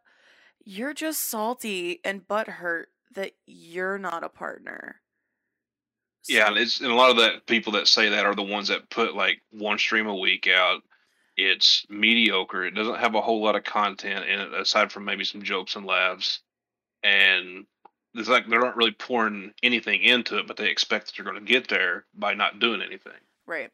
You're 0.64 0.94
just 0.94 1.20
salty 1.20 2.00
and 2.04 2.26
butthurt 2.26 2.86
that 3.14 3.32
you're 3.46 3.98
not 3.98 4.24
a 4.24 4.28
partner 4.28 5.00
Yeah, 6.30 6.46
and 6.46 6.56
it's 6.56 6.80
and 6.80 6.90
a 6.92 6.94
lot 6.94 7.10
of 7.10 7.16
the 7.16 7.42
people 7.46 7.72
that 7.72 7.88
say 7.88 8.08
that 8.10 8.24
are 8.24 8.36
the 8.36 8.42
ones 8.42 8.68
that 8.68 8.88
put 8.88 9.16
like 9.16 9.42
one 9.50 9.78
stream 9.78 10.06
a 10.06 10.14
week 10.14 10.46
out. 10.46 10.80
It's 11.36 11.84
mediocre. 11.90 12.64
It 12.64 12.74
doesn't 12.76 12.98
have 13.00 13.16
a 13.16 13.20
whole 13.20 13.42
lot 13.42 13.56
of 13.56 13.64
content 13.64 14.26
in 14.26 14.38
it 14.38 14.54
aside 14.54 14.92
from 14.92 15.04
maybe 15.06 15.24
some 15.24 15.42
jokes 15.42 15.74
and 15.74 15.84
laughs. 15.84 16.40
And 17.02 17.66
it's 18.14 18.28
like 18.28 18.46
they're 18.48 18.60
not 18.60 18.76
really 18.76 18.92
pouring 18.92 19.52
anything 19.64 20.02
into 20.02 20.38
it, 20.38 20.46
but 20.46 20.56
they 20.56 20.68
expect 20.68 21.06
that 21.06 21.18
you're 21.18 21.24
going 21.24 21.44
to 21.44 21.52
get 21.52 21.68
there 21.68 22.04
by 22.14 22.34
not 22.34 22.60
doing 22.60 22.80
anything. 22.80 23.12
right 23.46 23.70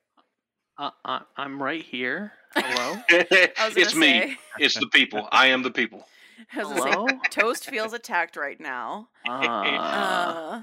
Uh, 0.79 0.91
uh, 1.05 1.21
I'm 1.37 1.63
right 1.63 1.83
here. 1.83 2.33
Hello. 2.55 2.99
I 3.11 3.67
was 3.67 3.77
it's 3.77 3.95
me. 3.95 4.21
say, 4.21 4.37
It's 4.59 4.79
the 4.79 4.89
people. 4.89 5.29
I 5.31 5.49
am 5.49 5.63
the 5.63 5.71
people. 5.71 6.07
I 6.55 6.63
say, 6.63 6.69
Hello. 6.69 7.07
toast 7.31 7.67
feels 7.67 7.93
attacked 7.93 8.37
right 8.37 8.61
now 8.61 9.09
Uh, 9.29 9.31
uh, 9.33 10.63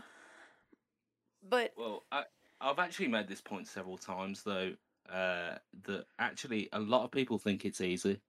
but 1.49 1.73
Well, 1.77 2.03
I, 2.11 2.23
I've 2.61 2.79
actually 2.79 3.07
made 3.07 3.27
this 3.27 3.41
point 3.41 3.67
several 3.67 3.97
times, 3.97 4.43
though, 4.43 4.73
uh, 5.09 5.55
that 5.85 6.05
actually 6.19 6.69
a 6.71 6.79
lot 6.79 7.03
of 7.03 7.11
people 7.11 7.37
think 7.37 7.65
it's 7.65 7.81
easy. 7.81 8.19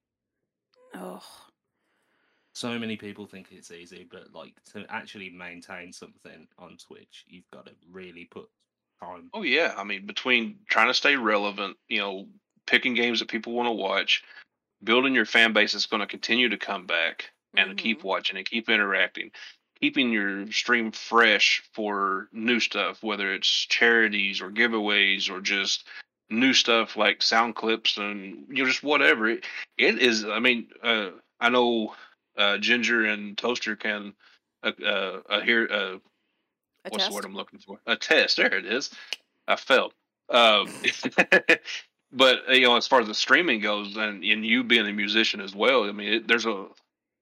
oh 0.95 1.23
So 2.53 2.79
many 2.79 2.97
people 2.97 3.27
think 3.27 3.49
it's 3.51 3.71
easy, 3.71 4.07
but 4.11 4.33
like 4.33 4.55
to 4.73 4.87
actually 4.89 5.31
maintain 5.31 5.93
something 5.93 6.47
on 6.59 6.77
Twitch, 6.77 7.25
you've 7.27 7.51
got 7.51 7.67
to 7.67 7.73
really 7.91 8.27
put 8.27 8.49
time. 9.01 9.31
Oh 9.35 9.43
yeah, 9.43 9.75
I 9.77 9.85
mean 9.85 10.07
between 10.07 10.59
trying 10.69 10.89
to 10.89 10.95
stay 10.95 11.17
relevant, 11.17 11.77
you 11.89 11.99
know, 11.99 12.29
picking 12.67 12.95
games 12.95 13.21
that 13.21 13.29
people 13.29 13.53
want 13.53 13.67
to 13.67 13.73
watch, 13.73 14.23
building 14.83 15.15
your 15.15 15.27
fan 15.27 15.53
base 15.53 15.73
that's 15.73 15.87
going 15.87 16.01
to 16.01 16.07
continue 16.07 16.49
to 16.49 16.57
come 16.57 16.87
back 16.87 17.31
and 17.57 17.71
to 17.71 17.75
keep 17.75 18.05
watching 18.05 18.37
and 18.37 18.47
keep 18.49 18.69
interacting, 18.69 19.31
keeping 19.81 20.11
your 20.11 20.51
stream 20.51 20.93
fresh 20.93 21.63
for 21.73 22.29
new 22.33 22.61
stuff, 22.61 23.03
whether 23.03 23.33
it's 23.33 23.49
charities 23.49 24.41
or 24.41 24.51
giveaways 24.51 25.31
or 25.31 25.41
just 25.41 25.87
new 26.31 26.55
stuff 26.55 26.97
like 26.97 27.23
sound 27.23 27.55
clips 27.55 27.97
and 27.97 28.47
you 28.49 28.65
know 28.65 28.71
just 28.71 28.83
whatever. 28.83 29.29
It, 29.29 29.45
it 29.77 29.99
is. 30.01 30.25
I 30.25 30.39
mean, 30.39 30.69
uh, 30.83 31.11
I 31.41 31.49
know 31.49 31.95
uh, 32.37 32.59
Ginger 32.59 33.05
and 33.05 33.37
Toaster 33.37 33.77
can 33.77 34.15
uh, 34.63 34.73
uh, 34.85 35.41
hear. 35.41 35.69
Uh, 35.71 35.99
a 36.87 36.91
what's 36.91 37.05
test? 37.05 37.11
the 37.11 37.15
word 37.15 37.25
I'm 37.25 37.35
looking 37.35 37.59
for? 37.61 37.79
A 37.87 37.97
test. 37.97 38.37
There 38.37 38.55
it 38.55 38.67
is. 38.67 38.91
I 39.47 39.57
failed. 39.57 39.93
Um, 40.29 40.69
but 42.13 42.49
you 42.49 42.63
know, 42.63 42.77
as 42.77 42.87
far 42.87 43.01
as 43.01 43.07
the 43.07 43.15
streaming 43.15 43.61
goes, 43.61 43.97
and, 43.97 44.23
and 44.23 44.47
you 44.47 44.65
being 44.65 44.87
a 44.87 44.93
musician 44.93 45.41
as 45.41 45.55
well, 45.55 45.85
I 45.85 45.93
mean, 45.93 46.13
it, 46.13 46.29
there's 46.29 46.47
a, 46.47 46.67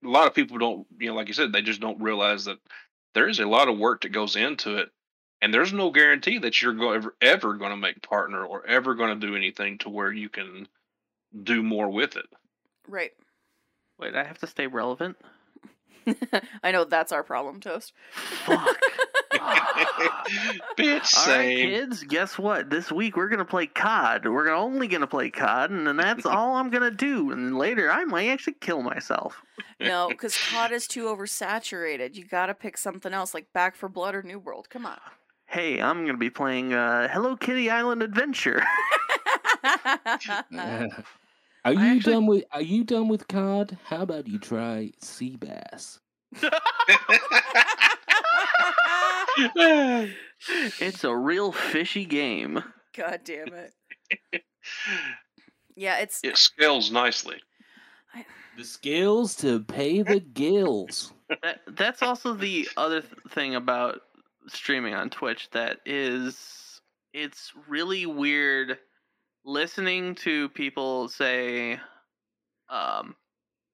a 0.04 0.08
lot 0.08 0.26
of 0.26 0.34
people 0.34 0.58
don't, 0.58 0.86
you 0.98 1.08
know, 1.08 1.14
like 1.14 1.28
you 1.28 1.34
said, 1.34 1.52
they 1.52 1.62
just 1.62 1.80
don't 1.80 2.00
realize 2.02 2.44
that 2.46 2.58
there 3.14 3.28
is 3.28 3.38
a 3.40 3.46
lot 3.46 3.68
of 3.68 3.78
work 3.78 4.02
that 4.02 4.08
goes 4.10 4.36
into 4.36 4.76
it, 4.78 4.90
and 5.40 5.52
there's 5.52 5.72
no 5.72 5.90
guarantee 5.90 6.38
that 6.38 6.60
you're 6.60 6.72
go- 6.74 6.92
ever 6.92 7.14
ever 7.20 7.54
going 7.54 7.70
to 7.70 7.76
make 7.76 8.02
partner 8.02 8.44
or 8.44 8.66
ever 8.66 8.94
going 8.94 9.18
to 9.18 9.26
do 9.26 9.36
anything 9.36 9.78
to 9.78 9.88
where 9.88 10.12
you 10.12 10.28
can 10.28 10.66
do 11.42 11.62
more 11.62 11.88
with 11.90 12.16
it. 12.16 12.26
right 12.88 13.12
wait, 13.98 14.14
I 14.14 14.24
have 14.24 14.38
to 14.38 14.46
stay 14.46 14.66
relevant. 14.66 15.16
i 16.64 16.72
know 16.72 16.84
that's 16.84 17.12
our 17.12 17.22
problem 17.22 17.60
toast 17.60 17.92
Fuck. 18.12 18.76
Bitch, 20.78 21.16
All 21.16 21.26
right, 21.26 21.46
same. 21.46 21.68
kids. 21.68 22.02
Guess 22.04 22.38
what? 22.38 22.70
This 22.70 22.90
week 22.92 23.16
we're 23.16 23.28
gonna 23.28 23.44
play 23.44 23.66
COD. 23.66 24.26
We're 24.28 24.48
only 24.50 24.88
gonna 24.88 25.06
play 25.06 25.30
COD, 25.30 25.70
and 25.70 25.86
then 25.86 25.96
that's 25.96 26.24
all 26.26 26.56
I'm 26.56 26.70
gonna 26.70 26.90
do. 26.90 27.30
And 27.30 27.46
then 27.46 27.56
later, 27.58 27.90
I 27.90 28.04
might 28.04 28.28
actually 28.28 28.54
kill 28.60 28.82
myself. 28.82 29.42
no 29.80 30.08
because 30.10 30.36
cod 30.50 30.72
is 30.72 30.86
too 30.86 31.04
oversaturated 31.04 32.14
you 32.14 32.24
gotta 32.24 32.54
pick 32.54 32.76
something 32.78 33.12
else 33.12 33.34
like 33.34 33.52
Back 33.52 33.74
4 33.76 33.88
Blood 33.88 34.14
or 34.14 34.22
new 34.22 34.38
world 34.38 34.68
come 34.70 34.86
on 34.86 34.98
Hey, 35.46 35.80
I'm 35.82 36.06
gonna 36.06 36.16
be 36.18 36.30
playing 36.30 36.72
uh, 36.72 37.08
Hello 37.08 37.36
Kitty 37.36 37.68
Island 37.68 38.02
Adventure. 38.02 38.62
are 41.64 41.72
you 41.72 41.78
actually- 41.78 42.12
done 42.12 42.26
with? 42.26 42.44
Are 42.52 42.62
you 42.62 42.84
done 42.84 43.08
with 43.08 43.28
COD? 43.28 43.76
How 43.84 44.02
about 44.02 44.26
you 44.26 44.38
try 44.38 44.92
sea 44.98 45.36
bass? 45.36 46.00
It's 50.80 51.04
a 51.04 51.14
real 51.14 51.52
fishy 51.52 52.04
game. 52.04 52.62
god 52.96 53.20
damn 53.24 53.52
it 54.32 54.44
yeah 55.76 55.98
it's 55.98 56.20
it 56.22 56.36
scales 56.36 56.90
nicely. 56.90 57.40
The 58.56 58.64
skills 58.64 59.34
to 59.36 59.60
pay 59.60 60.02
the 60.02 60.20
gills. 60.20 61.14
That, 61.42 61.60
that's 61.66 62.02
also 62.02 62.34
the 62.34 62.68
other 62.76 63.00
th- 63.00 63.12
thing 63.30 63.54
about 63.54 64.02
streaming 64.48 64.92
on 64.92 65.08
Twitch 65.08 65.48
that 65.52 65.78
is 65.86 66.80
it's 67.14 67.52
really 67.68 68.04
weird 68.04 68.78
listening 69.44 70.14
to 70.16 70.50
people 70.50 71.08
say 71.08 71.80
um 72.68 73.16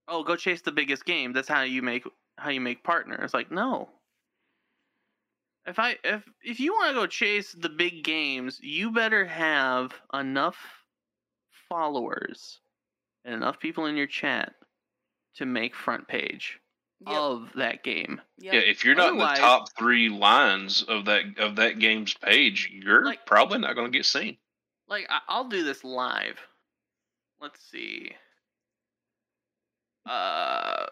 oh 0.06 0.22
go 0.22 0.36
chase 0.36 0.62
the 0.62 0.72
biggest 0.72 1.04
game 1.04 1.32
that's 1.32 1.48
how 1.48 1.62
you 1.62 1.82
make 1.82 2.04
how 2.38 2.50
you 2.50 2.60
make 2.60 2.82
partners. 2.84 3.34
like 3.34 3.50
no 3.50 3.88
if 5.66 5.78
i 5.78 5.96
if 6.04 6.22
if 6.42 6.60
you 6.60 6.72
want 6.72 6.88
to 6.90 6.94
go 6.94 7.06
chase 7.06 7.52
the 7.52 7.68
big 7.68 8.02
games 8.02 8.58
you 8.62 8.90
better 8.90 9.26
have 9.26 9.92
enough 10.14 10.56
followers 11.68 12.60
and 13.24 13.34
enough 13.34 13.58
people 13.60 13.86
in 13.86 13.96
your 13.96 14.06
chat 14.06 14.54
to 15.34 15.44
make 15.44 15.74
front 15.74 16.08
page 16.08 16.58
yep, 17.06 17.16
of 17.16 17.50
that 17.56 17.84
game. 17.84 18.20
yep. 18.38 18.54
Yeah, 18.54 18.60
if 18.60 18.84
you're 18.84 18.94
not 18.94 19.12
in 19.12 19.18
the 19.18 19.24
top 19.36 19.68
three 19.78 20.08
lines 20.08 20.82
of 20.82 21.04
that 21.04 21.38
of 21.38 21.56
that 21.56 21.78
game's 21.78 22.14
page, 22.14 22.70
you're 22.72 23.04
Like- 23.04 23.26
probably 23.26 23.58
not 23.58 23.74
going 23.74 23.92
to 23.92 23.96
get 23.96 24.06
seen. 24.06 24.38
Like 24.88 25.06
I'll 25.28 25.48
do 25.48 25.62
this 25.64 25.84
live. 25.84 26.38
Let's 27.40 27.60
see. 27.70 28.12
Uh 30.06 30.86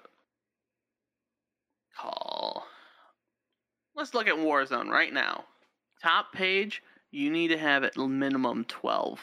call. 1.97 2.67
Let's 3.95 4.15
look 4.15 4.29
at 4.29 4.35
Warzone 4.35 4.89
right 4.91 5.13
now. 5.13 5.45
Top 6.03 6.33
page, 6.33 6.83
you 7.11 7.31
need 7.31 7.49
to 7.49 7.59
have 7.59 7.83
at 7.85 7.97
minimum 7.97 8.65
12. 8.69 9.21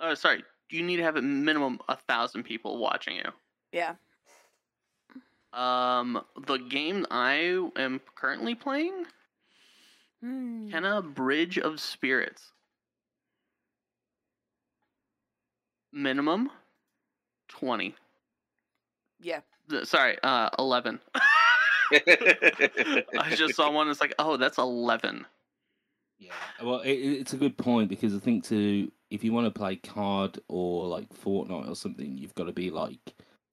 Oh, 0.00 0.14
sorry. 0.14 0.42
You 0.70 0.82
need 0.82 0.96
to 0.96 1.02
have 1.04 1.16
at 1.16 1.22
minimum 1.24 1.78
a 1.88 1.96
thousand 1.96 2.42
people 2.42 2.78
watching 2.78 3.16
you. 3.16 3.30
yeah 3.72 3.94
Um, 5.52 6.22
the 6.46 6.56
game 6.58 7.06
I 7.10 7.68
am 7.76 8.00
currently 8.16 8.54
playing, 8.54 9.04
Hmm. 10.22 10.68
Kena 10.68 11.02
Bridge 11.14 11.58
of 11.58 11.78
Spirits. 11.78 12.52
Minimum 15.92 16.50
20. 17.48 17.94
yeah 19.20 19.40
Sorry, 19.84 20.18
uh 20.22 20.50
11. 20.58 21.00
I 21.92 23.34
just 23.34 23.54
saw 23.54 23.70
one 23.70 23.86
that's 23.88 24.00
like, 24.00 24.14
"Oh, 24.18 24.36
that's 24.36 24.58
11." 24.58 25.26
Yeah, 26.18 26.32
well, 26.62 26.80
it, 26.80 26.92
it- 26.92 27.20
it's 27.20 27.32
a 27.34 27.36
good 27.36 27.56
point 27.58 27.88
because 27.90 28.14
I 28.14 28.18
think 28.18 28.44
to 28.48 28.90
if 29.10 29.22
you 29.22 29.32
want 29.32 29.46
to 29.52 29.56
play 29.58 29.76
card 29.76 30.40
or 30.48 30.86
like 30.86 31.08
Fortnite 31.14 31.68
or 31.68 31.76
something, 31.76 32.16
you've 32.16 32.34
got 32.34 32.44
to 32.44 32.52
be 32.52 32.70
like 32.70 32.98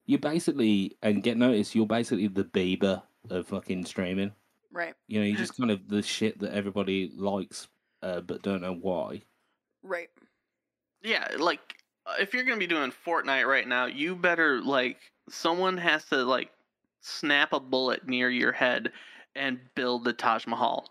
you 0.06 0.18
basically 0.18 0.96
and 1.02 1.22
get 1.22 1.36
noticed. 1.36 1.74
You're 1.74 1.86
basically 1.86 2.26
the 2.28 2.44
Bieber 2.44 3.02
of 3.30 3.46
fucking 3.48 3.84
streaming. 3.84 4.32
Right. 4.72 4.94
You 5.08 5.20
know, 5.20 5.26
you 5.26 5.36
just 5.36 5.56
kind 5.58 5.70
of 5.70 5.88
the 5.88 6.02
shit 6.02 6.38
that 6.40 6.52
everybody 6.54 7.10
likes, 7.16 7.68
uh, 8.02 8.20
but 8.20 8.42
don't 8.42 8.62
know 8.62 8.74
why. 8.74 9.22
Right. 9.82 10.08
Yeah, 11.02 11.28
like 11.38 11.60
if 12.18 12.32
you're 12.32 12.44
gonna 12.44 12.56
be 12.56 12.66
doing 12.66 12.92
Fortnite 13.06 13.46
right 13.46 13.68
now, 13.68 13.84
you 13.86 14.16
better 14.16 14.62
like 14.62 14.96
someone 15.28 15.76
has 15.76 16.04
to 16.06 16.24
like 16.24 16.50
snap 17.04 17.52
a 17.52 17.60
bullet 17.60 18.08
near 18.08 18.30
your 18.30 18.52
head 18.52 18.90
and 19.36 19.60
build 19.74 20.04
the 20.04 20.12
Taj 20.12 20.46
Mahal. 20.46 20.88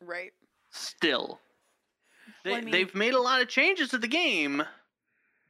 Right. 0.00 0.32
Still, 0.70 1.40
they 2.44 2.50
Well, 2.50 2.58
I 2.60 2.62
mean- 2.62 2.72
they've 2.72 2.94
made 2.94 3.14
a 3.14 3.20
lot 3.20 3.42
of 3.42 3.48
changes 3.48 3.88
to 3.90 3.98
the 3.98 4.08
game, 4.08 4.62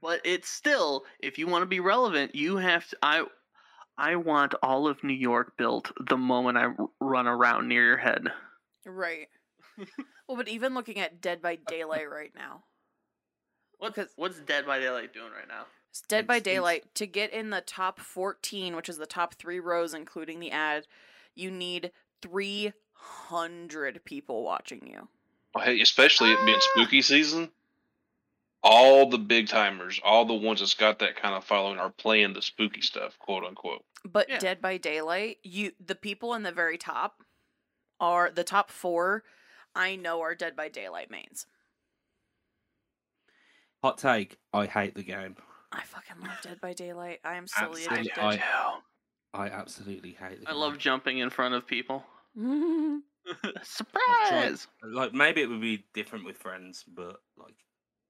but 0.00 0.20
it's 0.24 0.48
still 0.48 1.04
if 1.20 1.38
you 1.38 1.46
want 1.46 1.62
to 1.62 1.66
be 1.66 1.80
relevant, 1.80 2.34
you 2.34 2.56
have 2.56 2.88
to. 2.88 2.96
I 3.02 3.24
I 3.98 4.16
want 4.16 4.54
all 4.62 4.86
of 4.88 5.02
New 5.02 5.14
York 5.14 5.56
built 5.56 5.90
the 6.08 6.16
moment 6.18 6.58
I 6.58 6.68
run 7.00 7.26
around 7.26 7.68
near 7.68 7.84
your 7.84 7.96
head. 7.96 8.28
Right. 8.84 9.28
well, 10.28 10.36
but 10.36 10.48
even 10.48 10.74
looking 10.74 10.98
at 11.00 11.20
Dead 11.20 11.42
by 11.42 11.56
Daylight 11.56 12.10
right 12.10 12.32
now, 12.34 12.62
What's 13.78 13.96
Because- 13.96 14.12
what's 14.16 14.38
Dead 14.40 14.64
by 14.64 14.78
Daylight 14.78 15.12
doing 15.12 15.32
right 15.32 15.48
now? 15.48 15.66
It's 16.00 16.06
Dead 16.06 16.26
by 16.26 16.36
It's- 16.36 16.46
it's- 16.46 16.54
Daylight 16.54 16.94
to 16.96 17.06
get 17.06 17.30
in 17.32 17.50
the 17.50 17.60
top 17.62 18.00
14, 18.00 18.76
which 18.76 18.88
is 18.88 18.98
the 18.98 19.06
top 19.06 19.34
three 19.34 19.60
rows, 19.60 19.94
including 19.94 20.40
the 20.40 20.50
ad, 20.50 20.86
you 21.34 21.50
need 21.50 21.92
300 22.20 24.04
people 24.04 24.42
watching 24.42 24.86
you. 24.86 25.08
Well, 25.54 25.64
hey, 25.64 25.80
especially 25.80 26.32
it 26.32 26.44
being 26.44 26.58
Ah! 26.58 26.68
spooky 26.72 27.00
season, 27.00 27.50
all 28.62 29.08
the 29.08 29.18
big 29.18 29.48
timers, 29.48 29.98
all 30.04 30.24
the 30.26 30.34
ones 30.34 30.60
that's 30.60 30.74
got 30.74 30.98
that 30.98 31.16
kind 31.16 31.34
of 31.34 31.44
following, 31.44 31.78
are 31.78 31.90
playing 31.90 32.34
the 32.34 32.42
spooky 32.42 32.82
stuff, 32.82 33.18
quote 33.18 33.44
unquote. 33.44 33.84
But 34.04 34.28
Yeah. 34.28 34.38
Dead 34.38 34.60
by 34.60 34.76
Daylight, 34.76 35.38
you 35.42 35.74
the 35.80 35.94
people 35.94 36.34
in 36.34 36.42
the 36.42 36.52
very 36.52 36.76
top 36.78 37.22
are 37.98 38.30
the 38.30 38.44
top 38.44 38.70
four. 38.70 39.24
I 39.74 39.96
know 39.96 40.20
are 40.20 40.34
Dead 40.34 40.54
by 40.56 40.68
Daylight 40.68 41.10
mains. 41.10 41.46
Hot 43.82 43.98
take: 43.98 44.38
I 44.52 44.66
hate 44.66 44.94
the 44.94 45.02
game. 45.02 45.36
I 45.76 45.82
fucking 45.82 46.22
love 46.22 46.38
Dead 46.42 46.60
by 46.60 46.72
Daylight. 46.72 47.20
I 47.24 47.34
am 47.36 47.46
silly 47.46 47.82
Absolutely. 47.82 48.00
addicted. 48.10 48.22
I- 48.42 48.80
I 49.34 49.48
absolutely 49.48 50.12
hate 50.12 50.40
the 50.40 50.48
I 50.48 50.52
game. 50.52 50.60
love 50.60 50.78
jumping 50.78 51.18
in 51.18 51.28
front 51.28 51.54
of 51.54 51.66
people. 51.66 52.02
Surprise! 53.62 54.66
Like 54.82 55.12
maybe 55.12 55.42
it 55.42 55.48
would 55.50 55.60
be 55.60 55.84
different 55.92 56.24
with 56.24 56.38
friends, 56.38 56.84
but 56.86 57.16
like 57.36 57.56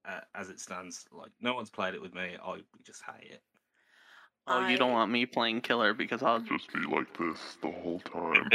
uh, 0.09 0.21
as 0.35 0.51
it 0.51 0.61
stands, 0.61 1.05
like 1.11 1.33
no 1.41 1.55
one's 1.55 1.71
played 1.71 1.95
it 1.95 2.03
with 2.03 2.15
me. 2.15 2.37
I 2.41 2.59
just 2.85 3.03
hate 3.03 3.33
it. 3.33 3.43
Oh, 4.47 4.69
you 4.69 4.77
don't 4.77 4.93
want 4.93 5.11
me 5.11 5.27
playing 5.27 5.63
killer 5.63 5.93
because 5.95 6.23
I'll 6.23 6.39
Just 6.39 6.73
be 6.73 6.79
like 6.81 7.09
this 7.19 7.59
the 7.61 7.73
whole 7.73 7.99
time. 8.01 8.49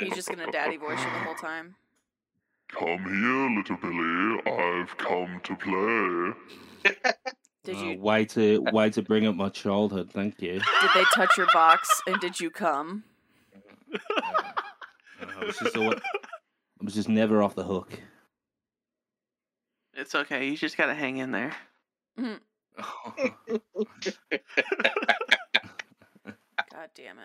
He's 0.00 0.14
just 0.14 0.28
gonna 0.28 0.50
daddy 0.50 0.76
voice 0.78 0.98
you 0.98 1.04
the 1.04 1.18
whole 1.20 1.36
time. 1.36 1.76
Come 2.72 3.04
here, 3.04 3.56
little 3.56 3.76
Billy. 3.76 4.40
I've 4.52 4.96
come 4.98 5.40
to 5.44 5.54
play. 6.84 6.92
Did 7.68 7.76
Uh, 7.76 7.84
you? 7.84 7.98
way 7.98 8.24
to 8.24 8.60
way 8.72 8.88
to 8.88 9.02
bring 9.02 9.26
up 9.26 9.36
my 9.36 9.50
childhood? 9.50 10.10
Thank 10.10 10.40
you. 10.40 10.54
Did 10.54 10.90
they 10.94 11.04
touch 11.14 11.36
your 11.36 11.48
box 11.52 12.00
and 12.06 12.18
did 12.18 12.40
you 12.40 12.48
come? 12.50 13.04
Uh, 15.20 15.26
I 15.40 15.44
was 15.44 15.56
just 15.58 15.76
alwa- 15.76 15.96
I 16.00 16.84
was 16.84 16.94
just 16.94 17.08
never 17.08 17.42
off 17.42 17.56
the 17.56 17.64
hook. 17.64 18.00
It's 19.94 20.14
okay. 20.14 20.48
You 20.48 20.56
just 20.56 20.76
gotta 20.76 20.94
hang 20.94 21.16
in 21.18 21.32
there. 21.32 21.56
God 22.16 22.40
damn 26.94 27.18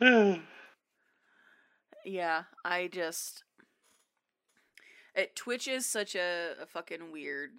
it. 0.00 0.40
Yeah, 2.06 2.44
I 2.64 2.88
just 2.90 3.44
it 5.14 5.36
Twitch 5.36 5.68
is 5.68 5.84
such 5.84 6.14
a, 6.14 6.52
a 6.62 6.66
fucking 6.66 7.12
weird 7.12 7.50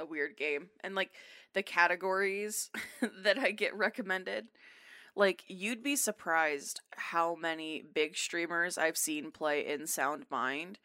a 0.00 0.06
weird 0.06 0.36
game. 0.36 0.68
And 0.82 0.94
like 0.94 1.10
the 1.54 1.62
categories 1.62 2.70
that 3.22 3.38
I 3.38 3.52
get 3.52 3.76
recommended, 3.76 4.48
like 5.14 5.44
you'd 5.46 5.82
be 5.82 5.96
surprised 5.96 6.80
how 6.96 7.34
many 7.34 7.82
big 7.94 8.16
streamers 8.16 8.78
I've 8.78 8.96
seen 8.96 9.30
play 9.30 9.66
in 9.66 9.86
Sound 9.86 10.26
Mind, 10.30 10.78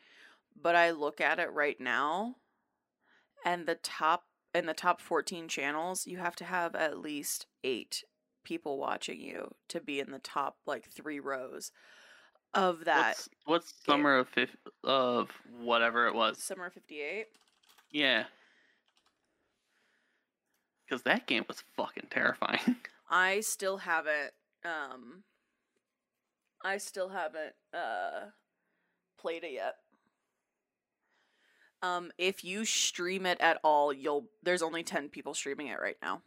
but 0.60 0.76
I 0.76 0.92
look 0.92 1.20
at 1.22 1.40
it 1.40 1.52
right 1.52 1.80
now 1.80 2.36
and 3.46 3.68
the 3.68 3.76
top 3.76 4.24
in 4.54 4.66
the 4.66 4.74
top 4.74 5.02
14 5.02 5.48
channels, 5.48 6.08
you 6.08 6.18
have 6.18 6.36
to 6.38 6.46
have 6.46 6.76
at 6.76 6.98
least 6.98 7.46
8 7.64 8.04
people 8.44 8.78
watching 8.78 9.20
you 9.20 9.54
to 9.68 9.82
be 9.82 10.00
in 10.00 10.12
the 10.12 10.20
top 10.20 10.58
like 10.66 10.90
3 10.90 11.20
rows 11.20 11.72
of 12.54 12.86
that 12.86 13.18
What's, 13.18 13.30
what's 13.46 13.74
summer 13.86 14.18
of 14.18 14.30
fif- 14.30 14.56
of 14.84 15.30
whatever 15.60 16.08
it 16.08 16.16
was? 16.16 16.42
Summer 16.42 16.70
58. 16.70 17.28
Yeah. 17.92 18.26
Because 20.88 21.04
that 21.04 21.28
game 21.28 21.46
was 21.48 21.64
fucking 21.76 22.08
terrifying. 22.10 22.78
I 23.10 23.42
still 23.42 23.78
haven't 23.78 24.32
um 24.64 25.24
I 26.64 26.78
still 26.78 27.10
haven't 27.10 27.54
uh 27.74 28.30
played 29.20 29.44
it 29.44 29.54
yet. 29.54 29.76
Um 31.82 32.12
if 32.18 32.44
you 32.44 32.66
stream 32.66 33.26
it 33.26 33.40
at 33.42 33.60
all, 33.64 33.94
you'll 33.94 34.26
there's 34.44 34.62
only 34.62 34.84
10 34.84 35.10
people 35.10 35.34
streaming 35.34 35.68
it 35.68 35.80
right 35.80 35.98
now. 36.02 36.22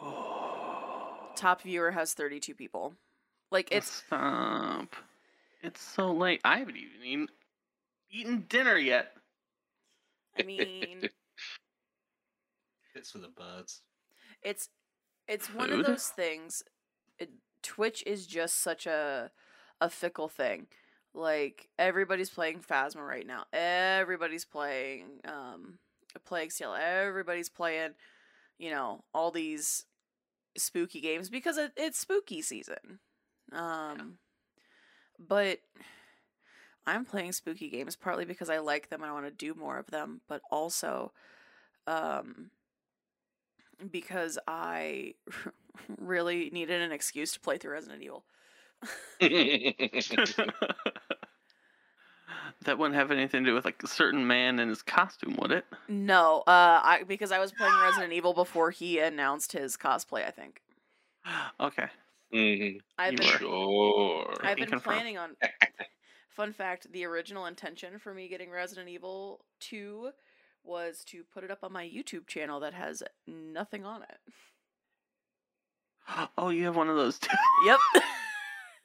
Top 1.36 1.62
viewer 1.62 1.90
has 1.90 2.14
32 2.14 2.54
people. 2.54 2.94
Like 3.50 3.68
it's 3.70 4.02
Stop. 4.06 4.94
It's 5.62 5.80
so 5.80 6.12
late. 6.12 6.40
I 6.44 6.58
haven't 6.58 6.76
even 6.76 7.04
eaten, 7.04 7.28
eaten 8.10 8.44
dinner 8.48 8.76
yet. 8.76 9.12
I 10.38 10.42
mean 10.42 11.08
It's 12.96 13.10
for 13.10 13.18
the 13.18 13.28
birds. 13.28 13.82
it's 14.42 14.68
it's 15.28 15.52
one 15.52 15.72
of 15.72 15.84
those 15.86 16.06
things 16.08 16.62
it, 17.18 17.30
twitch 17.62 18.02
is 18.06 18.26
just 18.26 18.60
such 18.60 18.86
a 18.86 19.30
a 19.80 19.90
fickle 19.90 20.28
thing. 20.28 20.66
Like 21.14 21.68
everybody's 21.78 22.30
playing 22.30 22.60
Phasmo 22.60 23.06
right 23.06 23.26
now. 23.26 23.44
Everybody's 23.52 24.44
playing 24.44 25.20
um 25.24 25.78
plague 26.24 26.52
tale. 26.54 26.74
Everybody's 26.74 27.48
playing 27.48 27.92
you 28.58 28.70
know 28.70 29.04
all 29.14 29.30
these 29.30 29.84
spooky 30.56 31.00
games 31.00 31.28
because 31.28 31.58
it, 31.58 31.72
it's 31.76 31.98
spooky 31.98 32.42
season. 32.42 33.00
Um 33.52 34.18
but 35.18 35.58
i'm 36.86 37.04
playing 37.04 37.32
spooky 37.32 37.68
games 37.68 37.96
partly 37.96 38.24
because 38.24 38.50
i 38.50 38.58
like 38.58 38.88
them 38.88 39.02
and 39.02 39.10
i 39.10 39.14
want 39.14 39.24
to 39.26 39.30
do 39.30 39.54
more 39.54 39.78
of 39.78 39.86
them 39.86 40.20
but 40.28 40.40
also 40.50 41.12
um 41.86 42.50
because 43.90 44.38
I 44.46 45.14
really 45.98 46.50
needed 46.50 46.80
an 46.82 46.92
excuse 46.92 47.32
to 47.32 47.40
play 47.40 47.58
through 47.58 47.72
Resident 47.72 48.02
Evil. 48.02 48.24
that 52.64 52.78
wouldn't 52.78 52.94
have 52.94 53.10
anything 53.10 53.44
to 53.44 53.50
do 53.50 53.54
with 53.54 53.64
like 53.64 53.82
a 53.82 53.86
certain 53.86 54.26
man 54.26 54.58
and 54.58 54.68
his 54.68 54.82
costume, 54.82 55.36
would 55.40 55.52
it? 55.52 55.64
No, 55.88 56.40
uh, 56.46 56.80
I 56.82 57.04
because 57.06 57.32
I 57.32 57.38
was 57.38 57.52
playing 57.52 57.74
Resident 57.82 58.12
Evil 58.12 58.34
before 58.34 58.70
he 58.70 58.98
announced 58.98 59.52
his 59.52 59.76
cosplay. 59.76 60.26
I 60.26 60.30
think 60.30 60.60
Okay. 61.60 61.88
Mhm. 62.34 62.80
I've 62.98 63.12
You 63.12 63.18
been. 63.18 63.26
Sure. 63.26 64.34
I've 64.42 64.56
been 64.56 64.68
confirm. 64.68 64.94
planning 64.94 65.18
on. 65.18 65.36
Fun 66.30 66.52
fact: 66.52 66.90
the 66.92 67.04
original 67.04 67.46
intention 67.46 67.98
for 67.98 68.12
me 68.12 68.28
getting 68.28 68.50
Resident 68.50 68.88
Evil 68.88 69.44
Two 69.60 70.10
was 70.66 71.04
to 71.06 71.22
put 71.24 71.44
it 71.44 71.50
up 71.50 71.60
on 71.62 71.72
my 71.72 71.84
YouTube 71.84 72.26
channel 72.26 72.60
that 72.60 72.74
has 72.74 73.02
nothing 73.26 73.84
on 73.84 74.02
it. 74.02 74.18
Oh, 76.38 76.50
you 76.50 76.66
have 76.66 76.76
one 76.76 76.88
of 76.88 76.96
those 76.96 77.18
too. 77.18 77.34
Yep. 77.66 77.78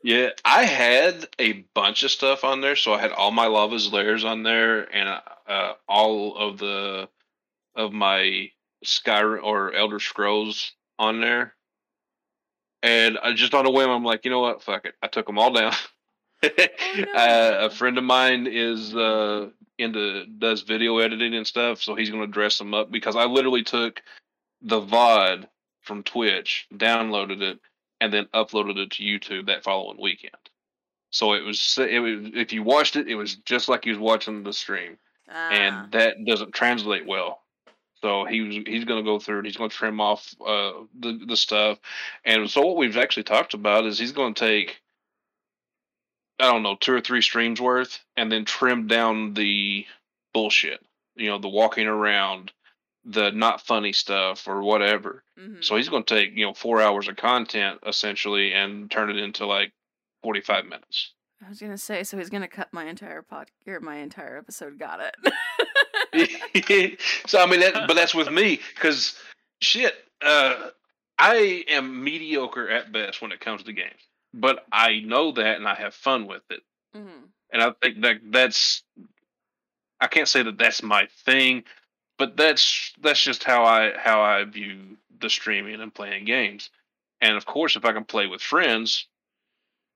Yeah, 0.03 0.29
I 0.43 0.65
had 0.65 1.27
a 1.37 1.63
bunch 1.75 2.01
of 2.03 2.09
stuff 2.09 2.43
on 2.43 2.61
there. 2.61 2.75
So 2.75 2.93
I 2.93 2.99
had 2.99 3.11
all 3.11 3.31
my 3.31 3.45
Lava's 3.45 3.93
layers 3.93 4.25
on 4.25 4.41
there, 4.41 4.83
and 4.93 5.21
uh, 5.47 5.73
all 5.87 6.35
of 6.37 6.57
the 6.57 7.07
of 7.75 7.93
my 7.93 8.49
Skyrim 8.83 9.43
or 9.43 9.73
Elder 9.73 9.99
Scrolls 9.99 10.71
on 10.97 11.21
there. 11.21 11.53
And 12.83 13.19
I 13.19 13.33
just 13.33 13.53
on 13.53 13.67
a 13.67 13.71
whim, 13.71 13.89
I'm 13.89 14.03
like, 14.03 14.25
you 14.25 14.31
know 14.31 14.39
what? 14.39 14.63
Fuck 14.63 14.85
it. 14.85 14.95
I 15.03 15.07
took 15.07 15.27
them 15.27 15.37
all 15.37 15.53
down. 15.53 15.73
uh, 16.43 16.49
no. 17.13 17.59
a 17.65 17.69
friend 17.69 17.97
of 17.99 18.03
mine 18.03 18.47
is 18.47 18.95
uh, 18.95 19.49
into 19.81 20.25
does 20.25 20.61
video 20.61 20.97
editing 20.99 21.33
and 21.35 21.45
stuff, 21.45 21.81
so 21.81 21.95
he's 21.95 22.09
going 22.09 22.21
to 22.21 22.31
dress 22.31 22.57
them 22.57 22.73
up 22.73 22.91
because 22.91 23.15
I 23.15 23.25
literally 23.25 23.63
took 23.63 24.01
the 24.61 24.79
VOD 24.79 25.47
from 25.81 26.03
Twitch, 26.03 26.67
downloaded 26.73 27.41
it, 27.41 27.59
and 27.99 28.13
then 28.13 28.27
uploaded 28.33 28.77
it 28.77 28.91
to 28.91 29.03
YouTube 29.03 29.47
that 29.47 29.63
following 29.63 30.01
weekend. 30.01 30.35
So 31.11 31.33
it 31.33 31.41
was 31.41 31.77
it 31.77 31.99
was 31.99 32.31
if 32.33 32.53
you 32.53 32.63
watched 32.63 32.95
it, 32.95 33.07
it 33.07 33.15
was 33.15 33.35
just 33.35 33.67
like 33.67 33.85
you 33.85 33.91
was 33.91 33.99
watching 33.99 34.43
the 34.43 34.53
stream, 34.53 34.97
Ah, 35.29 35.49
and 35.49 35.91
that 35.91 36.25
doesn't 36.25 36.53
translate 36.53 37.05
well. 37.05 37.41
So 38.01 38.25
he 38.25 38.41
was 38.41 38.55
he's 38.65 38.85
going 38.85 39.03
to 39.03 39.09
go 39.09 39.19
through 39.19 39.37
and 39.37 39.45
he's 39.45 39.57
going 39.57 39.69
to 39.69 39.75
trim 39.75 39.99
off 39.99 40.33
uh, 40.45 40.71
the 40.99 41.19
the 41.27 41.37
stuff, 41.37 41.79
and 42.25 42.49
so 42.49 42.65
what 42.65 42.77
we've 42.77 42.97
actually 42.97 43.23
talked 43.23 43.53
about 43.53 43.85
is 43.85 43.99
he's 43.99 44.13
going 44.13 44.33
to 44.33 44.39
take 44.39 44.81
I 46.41 46.51
don't 46.51 46.63
know, 46.63 46.75
two 46.75 46.93
or 46.93 47.01
three 47.01 47.21
streams 47.21 47.61
worth, 47.61 47.99
and 48.17 48.31
then 48.31 48.45
trim 48.45 48.87
down 48.87 49.33
the 49.33 49.85
bullshit. 50.33 50.83
You 51.15 51.29
know, 51.29 51.37
the 51.37 51.47
walking 51.49 51.87
around, 51.87 52.51
the 53.05 53.31
not 53.31 53.61
funny 53.61 53.93
stuff, 53.93 54.47
or 54.47 54.61
whatever. 54.63 55.23
Mhm. 55.39 55.63
So 55.63 55.75
he's 55.75 55.89
going 55.89 56.03
to 56.03 56.15
take 56.15 56.35
you 56.35 56.45
know 56.45 56.53
four 56.53 56.81
hours 56.81 57.07
of 57.07 57.15
content 57.15 57.79
essentially 57.85 58.53
and 58.53 58.89
turn 58.89 59.09
it 59.09 59.17
into 59.17 59.45
like 59.45 59.71
forty 60.23 60.41
five 60.41 60.65
minutes. 60.65 61.13
I 61.43 61.49
was 61.49 61.59
gonna 61.59 61.77
say, 61.77 62.03
so 62.03 62.17
he's 62.17 62.29
gonna 62.29 62.47
cut 62.47 62.71
my 62.71 62.85
entire 62.85 63.21
pod 63.23 63.49
or 63.65 63.79
my 63.79 63.97
entire 63.97 64.37
episode. 64.37 64.77
Got 64.77 64.99
it. 64.99 65.15
so 67.25 67.39
I 67.39 67.45
mean, 67.47 67.61
that, 67.61 67.87
but 67.87 67.95
that's 67.95 68.13
with 68.13 68.31
me 68.31 68.59
because 68.75 69.17
shit, 69.59 69.95
uh, 70.21 70.69
I 71.17 71.63
am 71.67 72.03
mediocre 72.03 72.69
at 72.69 72.91
best 72.91 73.21
when 73.21 73.31
it 73.31 73.39
comes 73.39 73.63
to 73.63 73.73
games, 73.73 74.01
but 74.33 74.65
I 74.71 74.99
know 74.99 75.31
that 75.33 75.57
and 75.57 75.67
I 75.67 75.75
have 75.75 75.93
fun 75.93 76.27
with 76.27 76.43
it, 76.49 76.61
hmm 76.95 77.25
and 77.53 77.61
I 77.61 77.71
think 77.81 78.01
that 78.01 78.17
that's 78.29 78.83
I 79.99 80.07
can't 80.07 80.27
say 80.27 80.41
that 80.43 80.57
that's 80.57 80.81
my 80.81 81.07
thing, 81.25 81.63
but 82.17 82.37
that's 82.37 82.93
that's 83.01 83.21
just 83.21 83.43
how 83.43 83.65
I 83.65 83.93
how 83.97 84.21
I 84.21 84.43
view 84.45 84.97
the 85.19 85.29
streaming 85.29 85.81
and 85.81 85.93
playing 85.93 86.25
games, 86.25 86.69
and 87.21 87.35
of 87.35 87.45
course, 87.45 87.75
if 87.75 87.85
I 87.85 87.93
can 87.93 88.05
play 88.05 88.27
with 88.27 88.41
friends, 88.41 89.07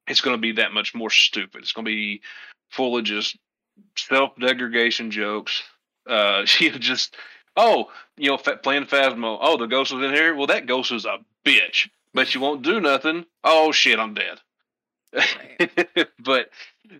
it's 0.07 0.21
going 0.21 0.35
to 0.35 0.41
be 0.41 0.53
that 0.53 0.73
much 0.73 0.93
more 0.93 1.09
stupid. 1.09 1.61
It's 1.61 1.71
going 1.71 1.85
to 1.85 1.91
be 1.91 2.21
full 2.69 2.97
of 2.97 3.03
just 3.03 3.37
self 3.97 4.35
degradation 4.37 5.11
jokes. 5.11 5.63
Uh, 6.07 6.45
you 6.59 6.71
know, 6.71 6.77
just 6.77 7.15
oh, 7.57 7.89
you 8.15 8.29
know, 8.29 8.37
playing 8.37 8.85
Phasmo. 8.85 9.39
Oh, 9.41 9.57
the 9.57 9.65
ghost 9.65 9.91
was 9.91 10.05
in 10.05 10.13
here. 10.13 10.35
Well, 10.35 10.45
that 10.45 10.67
ghost 10.67 10.91
is 10.91 11.05
a 11.05 11.17
bitch, 11.43 11.89
but 12.15 12.33
you 12.33 12.39
won't 12.39 12.63
do 12.63 12.79
nothing. 12.79 13.25
Oh 13.43 13.71
shit, 13.73 13.99
I'm 13.99 14.15
dead. 14.15 14.39
but 16.19 16.49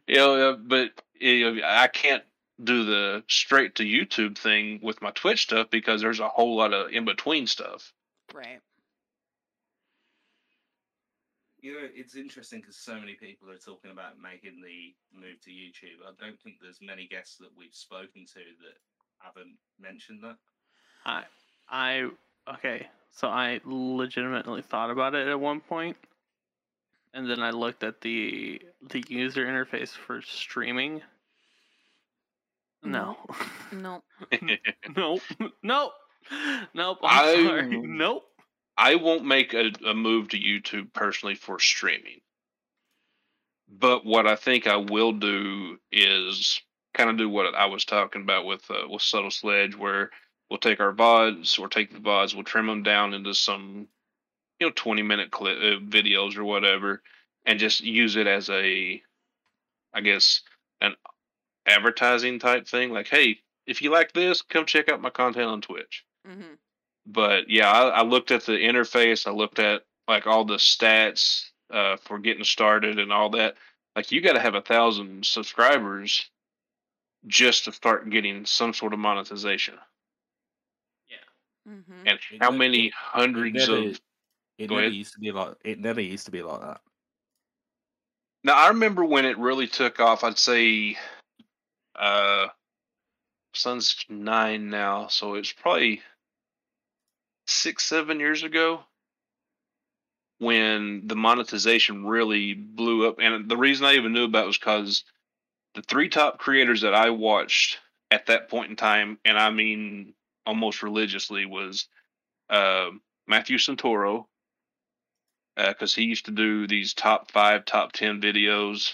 you 0.07 0.15
know, 0.15 0.51
uh, 0.51 0.57
but 0.57 0.91
you 1.19 1.55
know, 1.55 1.61
I 1.65 1.87
can't 1.87 2.23
do 2.61 2.83
the 2.83 3.23
straight 3.27 3.75
to 3.75 3.83
YouTube 3.83 4.37
thing 4.37 4.79
with 4.83 5.01
my 5.01 5.11
Twitch 5.11 5.43
stuff 5.43 5.69
because 5.71 6.01
there's 6.01 6.19
a 6.19 6.27
whole 6.27 6.57
lot 6.57 6.73
of 6.73 6.91
in 6.91 7.05
between 7.05 7.47
stuff. 7.47 7.93
Right. 8.33 8.59
You 11.61 11.73
know, 11.73 11.87
it's 11.95 12.15
interesting 12.15 12.59
because 12.59 12.77
so 12.77 12.99
many 12.99 13.13
people 13.13 13.49
are 13.49 13.57
talking 13.57 13.91
about 13.91 14.19
making 14.21 14.61
the 14.61 14.93
move 15.17 15.41
to 15.45 15.49
YouTube. 15.49 16.03
I 16.05 16.11
don't 16.23 16.39
think 16.41 16.57
there's 16.61 16.79
many 16.81 17.07
guests 17.07 17.37
that 17.37 17.49
we've 17.57 17.73
spoken 17.73 18.25
to 18.33 18.39
that 18.39 18.77
haven't 19.19 19.55
mentioned 19.79 20.21
that. 20.23 20.37
I 21.05 21.23
I 21.69 22.09
okay, 22.53 22.87
so 23.11 23.27
I 23.27 23.59
legitimately 23.65 24.61
thought 24.61 24.91
about 24.91 25.15
it 25.15 25.27
at 25.27 25.39
one 25.39 25.59
point, 25.61 25.97
and 27.13 27.29
then 27.29 27.39
I 27.41 27.51
looked 27.51 27.83
at 27.83 28.01
the 28.01 28.61
the 28.89 29.03
user 29.07 29.45
interface 29.45 29.89
for 29.89 30.21
streaming. 30.21 31.01
No, 32.83 33.17
No. 33.71 34.03
nope, 34.31 35.21
nope, 35.65 35.93
nope. 36.73 36.97
I'm 37.03 37.25
I- 37.27 37.43
sorry, 37.43 37.77
nope. 37.83 38.23
I 38.77 38.95
won't 38.95 39.25
make 39.25 39.53
a, 39.53 39.71
a 39.87 39.93
move 39.93 40.27
to 40.29 40.37
YouTube 40.37 40.91
personally 40.93 41.35
for 41.35 41.59
streaming. 41.59 42.19
But 43.69 44.05
what 44.05 44.27
I 44.27 44.35
think 44.35 44.67
I 44.67 44.75
will 44.75 45.13
do 45.13 45.77
is 45.93 46.61
kind 46.93 47.09
of 47.09 47.17
do 47.17 47.29
what 47.29 47.55
I 47.55 47.65
was 47.67 47.85
talking 47.85 48.21
about 48.21 48.45
with 48.45 48.69
uh, 48.69 48.87
with 48.89 49.01
Subtle 49.01 49.31
Sledge, 49.31 49.75
where 49.75 50.11
we'll 50.49 50.59
take 50.59 50.79
our 50.79 50.93
VODs 50.93 51.59
or 51.59 51.67
take 51.67 51.91
the 51.91 51.99
VODs, 51.99 52.33
we'll 52.35 52.43
trim 52.43 52.67
them 52.67 52.83
down 52.83 53.13
into 53.13 53.33
some, 53.33 53.87
you 54.59 54.67
know, 54.67 54.73
20 54.75 55.01
minute 55.01 55.31
clip 55.31 55.57
uh, 55.57 55.79
videos 55.85 56.37
or 56.37 56.43
whatever, 56.43 57.01
and 57.45 57.59
just 57.59 57.81
use 57.81 58.15
it 58.15 58.27
as 58.27 58.49
a, 58.49 59.01
I 59.93 60.01
guess, 60.01 60.41
an 60.81 60.95
advertising 61.67 62.39
type 62.39 62.67
thing. 62.67 62.91
Like, 62.91 63.07
hey, 63.07 63.39
if 63.65 63.81
you 63.81 63.89
like 63.91 64.13
this, 64.13 64.41
come 64.41 64.65
check 64.65 64.89
out 64.89 65.01
my 65.01 65.09
content 65.09 65.47
on 65.47 65.61
Twitch 65.61 66.05
Mm-hmm. 66.27 66.53
but 67.05 67.49
yeah, 67.49 67.71
I, 67.71 67.87
I 67.89 68.01
looked 68.01 68.31
at 68.31 68.45
the 68.47 68.53
interface. 68.53 69.27
I 69.27 69.31
looked 69.31 69.59
at 69.59 69.83
like 70.07 70.25
all 70.25 70.43
the 70.43 70.55
stats 70.55 71.43
uh, 71.71 71.97
for 71.97 72.17
getting 72.17 72.43
started 72.43 72.97
and 72.97 73.13
all 73.13 73.29
that. 73.31 73.55
Like 73.95 74.11
you 74.11 74.21
got 74.21 74.33
to 74.33 74.39
have 74.39 74.55
a 74.55 74.61
thousand 74.61 75.23
subscribers 75.23 76.27
just 77.27 77.65
to 77.65 77.71
start 77.71 78.09
getting 78.09 78.45
some 78.45 78.73
sort 78.73 78.93
of 78.93 78.99
monetization. 78.99 79.75
Hmm 81.65 82.05
And 82.05 82.19
how 82.39 82.51
ne- 82.51 82.57
many 82.57 82.87
it 82.87 82.93
hundreds 82.93 83.53
never, 83.53 83.77
of 83.77 83.99
it 84.57 84.69
never 84.69 84.77
ahead. 84.79 84.93
used 84.93 85.13
to 85.13 85.19
be 85.19 85.31
like 85.31 85.55
it 85.63 85.79
never 85.79 86.01
used 86.01 86.25
to 86.25 86.31
be 86.31 86.43
like 86.43 86.61
that. 86.61 86.81
now 88.43 88.53
I 88.55 88.69
remember 88.69 89.03
when 89.03 89.25
it 89.25 89.37
really 89.37 89.67
took 89.67 89.99
off. 89.99 90.23
I'd 90.23 90.37
say, 90.37 90.97
uh, 91.95 92.47
son's 93.53 94.05
nine 94.09 94.69
now, 94.69 95.07
so 95.07 95.35
it's 95.35 95.51
probably 95.51 96.01
six, 97.47 97.85
seven 97.85 98.19
years 98.19 98.43
ago 98.43 98.83
when 100.39 101.07
the 101.07 101.15
monetization 101.15 102.05
really 102.05 102.53
blew 102.53 103.07
up. 103.07 103.17
And 103.19 103.49
the 103.49 103.57
reason 103.57 103.85
I 103.85 103.95
even 103.95 104.13
knew 104.13 104.25
about 104.25 104.43
it 104.43 104.47
was 104.47 104.57
because 104.57 105.03
the 105.75 105.81
three 105.81 106.09
top 106.09 106.39
creators 106.39 106.81
that 106.81 106.93
I 106.93 107.09
watched 107.11 107.79
at 108.11 108.27
that 108.27 108.49
point 108.49 108.69
in 108.69 108.75
time, 108.75 109.19
and 109.25 109.37
I 109.39 109.49
mean 109.49 110.13
almost 110.45 110.83
religiously, 110.83 111.45
was 111.45 111.87
uh, 112.49 112.89
Matthew 113.27 113.57
Santoro, 113.57 114.25
because 115.55 115.95
he 115.95 116.03
used 116.03 116.25
to 116.25 116.31
do 116.31 116.67
these 116.67 116.93
top 116.93 117.31
five, 117.31 117.65
top 117.65 117.91
ten 117.91 118.21
videos, 118.21 118.93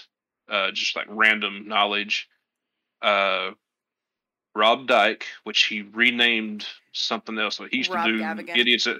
uh, 0.50 0.70
just 0.70 0.96
like 0.96 1.06
random 1.08 1.68
knowledge. 1.68 2.28
Uh, 3.00 3.50
Rob 4.54 4.86
Dyke, 4.86 5.24
which 5.44 5.64
he 5.64 5.82
renamed 5.82 6.66
something 6.92 7.38
else. 7.38 7.56
So 7.56 7.66
he 7.70 7.78
used 7.78 7.90
Rob 7.92 8.06
to 8.06 8.12
do 8.12 8.22
Gavagan. 8.22 8.56
idiots. 8.56 8.84
That, 8.84 8.98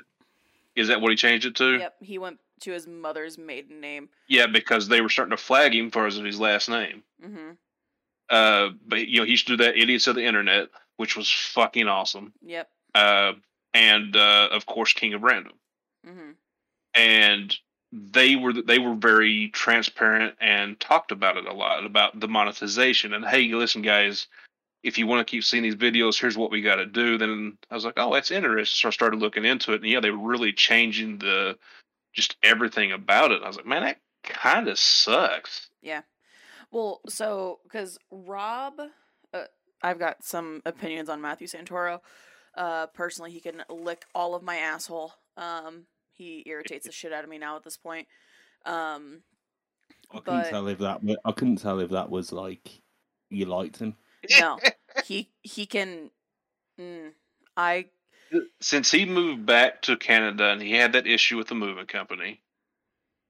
is 0.74 0.88
that 0.88 1.00
what 1.00 1.10
he 1.10 1.16
changed 1.16 1.46
it 1.46 1.54
to? 1.56 1.78
Yep. 1.78 1.94
He 2.00 2.18
went 2.18 2.38
to 2.60 2.72
his 2.72 2.86
mother's 2.86 3.36
maiden 3.36 3.80
name. 3.80 4.08
Yeah, 4.28 4.46
because 4.46 4.88
they 4.88 5.00
were 5.02 5.10
starting 5.10 5.36
to 5.36 5.42
flag 5.42 5.74
him 5.74 5.90
for 5.90 6.06
his 6.06 6.40
last 6.40 6.68
name. 6.68 7.02
hmm 7.22 7.50
Uh, 8.30 8.70
but 8.86 9.06
you 9.06 9.18
know, 9.18 9.24
he 9.24 9.32
used 9.32 9.46
to 9.48 9.56
do 9.56 9.64
that 9.64 9.76
idiots 9.76 10.06
of 10.06 10.14
the 10.14 10.24
internet, 10.24 10.68
which 11.02 11.16
was 11.16 11.28
fucking 11.28 11.88
awesome. 11.88 12.32
Yep. 12.46 12.68
Uh, 12.94 13.32
and 13.74 14.14
uh, 14.16 14.48
of 14.52 14.66
course, 14.66 14.92
King 14.92 15.14
of 15.14 15.22
Random. 15.22 15.52
hmm 16.06 16.30
and 16.94 17.56
they 17.90 18.36
were 18.36 18.52
they 18.52 18.78
were 18.78 18.94
very 18.94 19.48
transparent 19.48 20.34
and 20.40 20.78
talked 20.78 21.10
about 21.10 21.36
it 21.38 21.46
a 21.46 21.52
lot 21.52 21.84
about 21.86 22.18
the 22.20 22.28
monetization 22.28 23.14
and 23.14 23.24
hey 23.24 23.44
listen 23.54 23.80
guys 23.82 24.26
if 24.82 24.98
you 24.98 25.06
want 25.06 25.26
to 25.26 25.30
keep 25.30 25.42
seeing 25.42 25.62
these 25.62 25.74
videos 25.74 26.20
here's 26.20 26.36
what 26.36 26.50
we 26.50 26.60
got 26.60 26.76
to 26.76 26.86
do 26.86 27.16
then 27.18 27.56
i 27.70 27.74
was 27.74 27.84
like 27.86 27.94
oh 27.96 28.12
that's 28.12 28.30
interesting 28.30 28.78
so 28.78 28.88
i 28.88 28.90
started 28.90 29.20
looking 29.20 29.44
into 29.46 29.72
it 29.72 29.80
and 29.82 29.90
yeah 29.90 30.00
they 30.00 30.10
were 30.10 30.28
really 30.28 30.52
changing 30.52 31.16
the 31.18 31.56
just 32.12 32.36
everything 32.42 32.92
about 32.92 33.30
it 33.32 33.42
i 33.42 33.46
was 33.46 33.56
like 33.56 33.66
man 33.66 33.82
that 33.82 33.98
kind 34.22 34.68
of 34.68 34.78
sucks 34.78 35.68
Yeah. 35.82 36.02
Well, 36.70 37.00
so 37.08 37.60
because 37.64 37.98
Rob, 38.10 38.74
I've 39.82 39.98
got 39.98 40.24
some 40.24 40.62
opinions 40.64 41.08
on 41.08 41.20
Matthew 41.20 41.46
Santoro. 41.46 42.00
Uh, 42.56 42.86
personally, 42.88 43.30
he 43.32 43.40
can 43.40 43.62
lick 43.68 44.04
all 44.14 44.34
of 44.34 44.42
my 44.42 44.56
asshole. 44.56 45.12
Um, 45.36 45.86
he 46.12 46.42
irritates 46.46 46.86
the 46.86 46.92
shit 46.92 47.12
out 47.12 47.24
of 47.24 47.30
me 47.30 47.38
now 47.38 47.56
at 47.56 47.64
this 47.64 47.76
point. 47.76 48.06
Um, 48.66 49.22
I 50.10 50.18
couldn't 50.20 50.42
But- 50.42 50.50
tell 50.50 50.68
if 50.68 50.78
that. 50.78 51.00
I 51.24 51.32
couldn't 51.32 51.56
tell 51.56 51.80
if 51.80 51.90
that 51.90 52.10
was 52.10 52.32
like 52.32 52.68
you 53.30 53.46
liked 53.46 53.78
him. 53.78 53.96
no, 54.40 54.58
he 55.04 55.30
he 55.42 55.66
can. 55.66 56.10
Mm, 56.78 57.12
I 57.56 57.86
since 58.60 58.90
he 58.90 59.04
moved 59.04 59.44
back 59.46 59.82
to 59.82 59.96
Canada 59.96 60.50
and 60.50 60.62
he 60.62 60.72
had 60.72 60.92
that 60.92 61.06
issue 61.06 61.36
with 61.36 61.48
the 61.48 61.54
moving 61.54 61.86
company, 61.86 62.42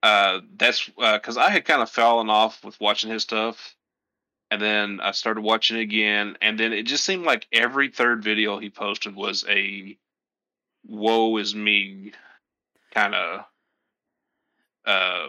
uh, 0.02 0.40
that's 0.56 0.88
because 0.88 1.36
I 1.36 1.50
had 1.50 1.64
kind 1.64 1.80
of 1.82 1.90
fallen 1.90 2.28
off 2.30 2.62
with 2.64 2.80
watching 2.80 3.10
his 3.10 3.22
stuff, 3.22 3.74
and 4.52 4.60
then 4.60 5.00
I 5.00 5.12
started 5.12 5.40
watching 5.40 5.78
it 5.78 5.80
again, 5.80 6.36
and 6.42 6.60
then 6.60 6.74
it 6.74 6.82
just 6.82 7.06
seemed 7.06 7.24
like 7.24 7.46
every 7.50 7.88
third 7.88 8.22
video 8.22 8.58
he 8.58 8.68
posted 8.68 9.14
was 9.16 9.46
a 9.48 9.96
"woe 10.86 11.38
is 11.38 11.54
me" 11.54 12.12
kind 12.94 13.14
of. 13.14 13.40
Uh, 14.84 15.28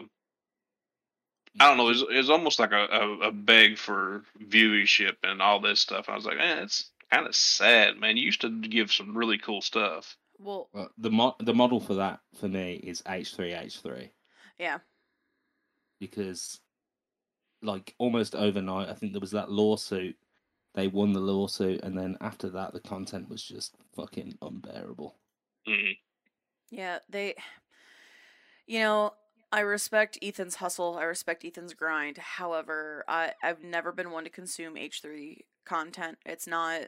I 1.59 1.69
don't 1.69 1.78
know. 1.78 1.86
It 1.86 1.91
was, 1.91 2.01
it 2.01 2.17
was 2.17 2.30
almost 2.30 2.59
like 2.59 2.74
a, 2.74 2.86
a, 2.91 3.19
a 3.28 3.32
beg 3.32 3.78
for 3.78 4.24
viewership 4.43 5.15
and 5.24 5.41
all 5.41 5.61
this 5.61 5.80
stuff. 5.80 6.09
I 6.09 6.15
was 6.15 6.26
like, 6.26 6.38
man, 6.38 6.57
it's 6.57 6.89
kind 7.09 7.26
of 7.26 7.34
sad, 7.36 7.97
man. 7.97 8.17
You 8.17 8.24
used 8.26 8.41
to 8.41 8.49
give 8.49 8.91
some 8.91 9.15
really 9.17 9.38
cool 9.38 9.61
stuff. 9.61 10.17
well, 10.38 10.67
Well, 10.74 10.89
the 10.97 11.11
mo- 11.11 11.36
the 11.39 11.53
model 11.53 11.80
for 11.80 11.93
that 11.93 12.19
for 12.41 12.49
me 12.49 12.74
is 12.74 13.01
H 13.07 13.36
three 13.36 13.53
H 13.53 13.80
three 13.80 14.09
yeah, 14.59 14.80
because 15.99 16.59
like 17.64 17.95
almost 17.97 18.36
overnight, 18.36 18.89
I 18.89 18.93
think 18.93 19.14
there 19.14 19.22
was 19.22 19.32
that 19.32 19.51
lawsuit. 19.51 20.16
They 20.76 20.88
won 20.88 21.14
the 21.14 21.20
lawsuit, 21.20 21.82
and 21.84 21.97
then 21.97 22.18
after 22.20 22.49
that, 22.49 22.74
the 22.74 22.80
content 22.80 23.30
was 23.30 23.43
just 23.43 23.76
fucking 23.95 24.38
unbearable. 24.41 25.16
Mm. 25.68 25.97
yeah. 26.72 26.99
They, 27.09 27.36
you 28.66 28.80
know, 28.80 29.14
I 29.51 29.61
respect 29.61 30.18
Ethan's 30.22 30.55
hustle. 30.55 30.97
I 30.99 31.03
respect 31.03 31.45
Ethan's 31.45 31.74
grind. 31.74 32.18
However, 32.18 33.05
I 33.07 33.34
I've 33.43 33.64
never 33.64 33.91
been 33.91 34.11
one 34.11 34.24
to 34.24 34.30
consume 34.30 34.76
H3 34.76 35.41
content. 35.66 36.18
It's 36.26 36.47
not 36.47 36.88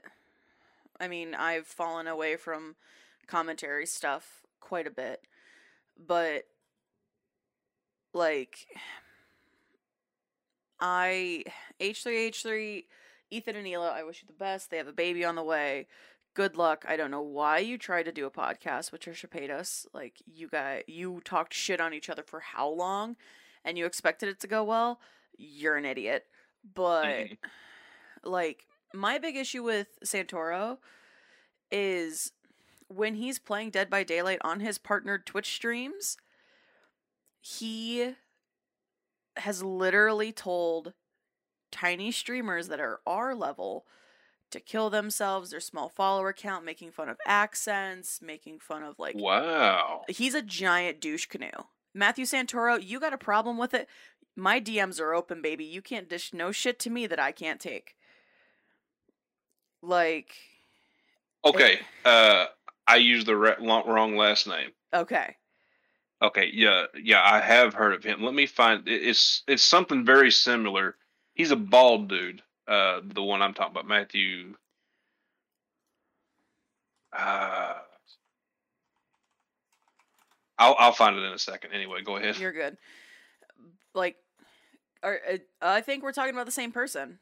I 1.00 1.08
mean, 1.08 1.36
I've 1.36 1.68
fallen 1.68 2.08
away 2.08 2.38
from 2.38 2.76
commentary 3.28 3.86
stuff 3.86 4.42
quite 4.60 4.88
a 4.88 4.92
bit. 4.92 5.22
But 5.98 6.46
like 8.14 8.68
I 10.80 11.44
H3 11.80 12.30
H3 12.30 12.84
Ethan 13.32 13.56
and 13.56 13.66
Hila, 13.66 13.92
I 13.92 14.04
wish 14.04 14.22
you 14.22 14.28
the 14.28 14.34
best. 14.34 14.70
They 14.70 14.78
have 14.78 14.88
a 14.88 14.94
baby 14.94 15.26
on 15.26 15.36
the 15.36 15.44
way. 15.44 15.88
Good 16.34 16.58
luck. 16.58 16.86
I 16.88 16.98
don't 16.98 17.12
know 17.12 17.22
why 17.22 17.60
you 17.60 17.78
tried 17.78 18.04
to 18.04 18.12
do 18.12 18.26
a 18.26 18.32
podcast 18.32 18.92
with 18.92 19.02
Trisha 19.02 19.28
Paytas. 19.28 19.86
Like 19.94 20.22
you 20.26 20.48
guys, 20.50 20.84
you 20.88 21.22
talked 21.24 21.54
shit 21.54 21.80
on 21.82 21.94
each 21.94 22.10
other 22.10 22.24
for 22.24 22.42
how 22.42 22.70
long, 22.70 23.16
and 23.64 23.78
you 23.78 23.86
expected 23.86 24.30
it 24.30 24.40
to 24.42 24.48
go 24.48 24.64
well. 24.64 25.00
You're 25.38 25.78
an 25.78 25.86
idiot. 25.86 26.26
But 26.74 27.28
like 28.24 28.66
my 28.94 29.18
big 29.18 29.36
issue 29.36 29.64
with 29.64 29.88
Santoro 30.04 30.78
is 31.72 32.32
when 32.88 33.16
he's 33.16 33.40
playing 33.40 33.72
Dead 33.72 33.90
by 33.90 34.04
Daylight 34.04 34.40
on 34.42 34.60
his 34.60 34.78
partnered 34.78 35.26
Twitch 35.26 35.54
streams, 35.54 36.18
he 37.40 38.14
has 39.38 39.64
literally 39.64 40.32
told 40.32 40.94
tiny 41.72 42.12
streamers 42.12 42.68
that 42.70 42.80
are 42.80 43.02
our 43.06 43.36
level 43.36 43.86
to 44.52 44.60
kill 44.60 44.90
themselves, 44.90 45.50
their 45.50 45.60
small 45.60 45.90
follower 45.90 46.32
count, 46.32 46.64
making 46.64 46.92
fun 46.92 47.10
of 47.10 47.18
accents, 47.26 48.22
making 48.22 48.60
fun 48.60 48.84
of 48.84 48.98
like 49.00 49.16
Wow. 49.18 50.04
he's 50.08 50.34
a 50.36 50.42
giant 50.42 51.02
douche 51.02 51.26
canoe. 51.26 51.50
Matthew 51.94 52.26
Santoro, 52.26 52.82
you 52.82 53.00
got 53.00 53.14
a 53.14 53.18
problem 53.18 53.58
with 53.58 53.74
it? 53.74 53.88
My 54.36 54.60
DMs 54.62 55.00
are 55.00 55.14
open, 55.14 55.42
baby. 55.42 55.64
You 55.66 55.82
can't 55.82 56.10
dish 56.10 56.34
no 56.34 56.52
shit 56.52 56.78
to 56.80 56.90
me 56.90 57.08
that 57.08 57.20
I 57.20 57.32
can't 57.32 57.60
take. 57.60 57.96
Like, 59.82 60.36
Okay. 61.46 61.80
Uh, 62.04 62.46
I 62.88 62.96
used 62.98 63.28
the 63.28 63.36
re- 63.36 63.56
wrong 63.60 64.16
last 64.18 64.48
name. 64.48 64.72
okay. 64.94 65.36
Okay. 66.22 66.50
Yeah. 66.54 66.86
Yeah. 67.02 67.22
I 67.24 67.40
have 67.40 67.74
heard 67.74 67.94
of 67.94 68.04
him. 68.04 68.24
Let 68.24 68.34
me 68.34 68.46
find. 68.46 68.84
It's 68.88 69.44
it's 69.48 69.64
something 69.64 70.06
very 70.06 70.32
similar. 70.32 70.96
He's 71.34 71.52
a 71.52 71.56
bald 71.56 72.10
dude. 72.10 72.42
Uh, 72.68 73.02
the 73.04 73.22
one 73.22 73.42
I'm 73.42 73.54
talking 73.54 73.72
about, 73.72 73.88
Matthew. 73.88 74.56
Uh, 77.14 77.76
I'll 80.58 80.76
I'll 80.80 80.92
find 80.92 81.16
it 81.18 81.24
in 81.24 81.34
a 81.34 81.40
second. 81.40 81.72
Anyway, 81.74 82.02
go 82.04 82.18
ahead. 82.18 82.38
You're 82.38 82.54
good. 82.54 82.78
Like, 83.94 84.18
are, 85.04 85.20
uh, 85.32 85.38
I 85.62 85.82
think 85.82 86.04
we're 86.04 86.12
talking 86.12 86.34
about 86.34 86.46
the 86.46 86.52
same 86.52 86.72
person. 86.72 87.20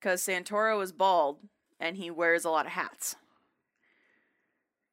Because 0.00 0.22
Santoro 0.22 0.82
is 0.82 0.92
bald 0.92 1.38
and 1.80 1.96
he 1.96 2.10
wears 2.10 2.44
a 2.44 2.50
lot 2.50 2.66
of 2.66 2.72
hats. 2.72 3.16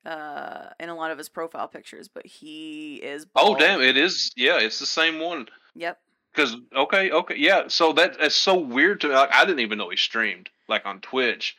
Uh, 0.05 0.69
in 0.79 0.89
a 0.89 0.95
lot 0.95 1.11
of 1.11 1.17
his 1.17 1.29
profile 1.29 1.67
pictures, 1.67 2.09
but 2.09 2.25
he 2.25 2.95
is. 2.95 3.25
Oh 3.35 3.55
damn! 3.55 3.81
It 3.81 3.95
is. 3.95 4.31
Yeah, 4.35 4.59
it's 4.59 4.79
the 4.79 4.85
same 4.85 5.19
one. 5.19 5.47
Yep. 5.75 5.97
Because 6.33 6.55
okay, 6.75 7.11
okay, 7.11 7.35
yeah. 7.37 7.67
So 7.67 7.93
that 7.93 8.19
that's 8.19 8.35
so 8.35 8.57
weird 8.59 9.01
to 9.01 9.07
like. 9.09 9.29
I 9.31 9.45
didn't 9.45 9.61
even 9.61 9.77
know 9.77 9.89
he 9.89 9.95
streamed 9.97 10.49
like 10.67 10.85
on 10.85 10.99
Twitch. 10.99 11.55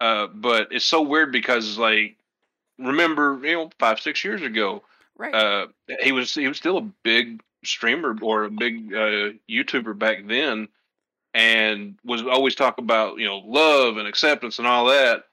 Uh, 0.00 0.28
but 0.28 0.68
it's 0.70 0.84
so 0.84 1.02
weird 1.02 1.30
because 1.32 1.76
like, 1.78 2.16
remember 2.78 3.38
you 3.42 3.52
know 3.54 3.70
five 3.78 4.00
six 4.00 4.24
years 4.24 4.40
ago, 4.42 4.82
Right. 5.16 5.34
uh, 5.34 5.66
he 6.00 6.12
was 6.12 6.32
he 6.34 6.48
was 6.48 6.56
still 6.56 6.78
a 6.78 6.88
big 7.02 7.42
streamer 7.64 8.16
or 8.22 8.44
a 8.44 8.50
big 8.50 8.94
uh, 8.94 9.30
YouTuber 9.50 9.98
back 9.98 10.26
then, 10.26 10.68
and 11.34 11.96
was 12.04 12.22
always 12.22 12.54
talk 12.54 12.78
about 12.78 13.18
you 13.18 13.26
know 13.26 13.38
love 13.44 13.96
and 13.98 14.08
acceptance 14.08 14.58
and 14.58 14.66
all 14.66 14.86
that. 14.86 15.24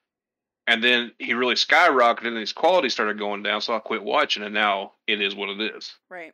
And 0.72 0.82
then 0.82 1.12
he 1.20 1.34
really 1.34 1.56
skyrocketed, 1.56 2.28
and 2.28 2.38
his 2.38 2.54
quality 2.54 2.88
started 2.88 3.20
going 3.20 3.44
down. 3.44 3.60
So 3.60 3.76
I 3.76 3.80
quit 3.80 4.06
watching, 4.06 4.42
and 4.42 4.54
now 4.54 4.94
it 5.06 5.22
is 5.22 5.36
what 5.36 5.50
it 5.50 5.76
is. 5.76 5.98
Right. 6.08 6.32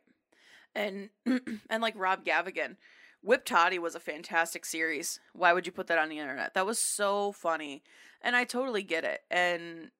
And 0.76 1.10
and 1.26 1.82
like 1.82 1.94
Rob 1.96 2.24
Gavagan, 2.24 2.76
Whip 3.20 3.44
Toddy 3.44 3.80
was 3.80 3.96
a 3.96 4.00
fantastic 4.00 4.64
series. 4.64 5.18
Why 5.32 5.52
would 5.52 5.66
you 5.66 5.72
put 5.72 5.88
that 5.88 5.98
on 5.98 6.08
the 6.08 6.20
internet? 6.20 6.54
That 6.54 6.66
was 6.66 6.78
so 6.78 7.32
funny. 7.32 7.82
And 8.22 8.36
I 8.36 8.44
totally 8.44 8.84
get 8.84 9.02
it. 9.02 9.22
And 9.28 9.90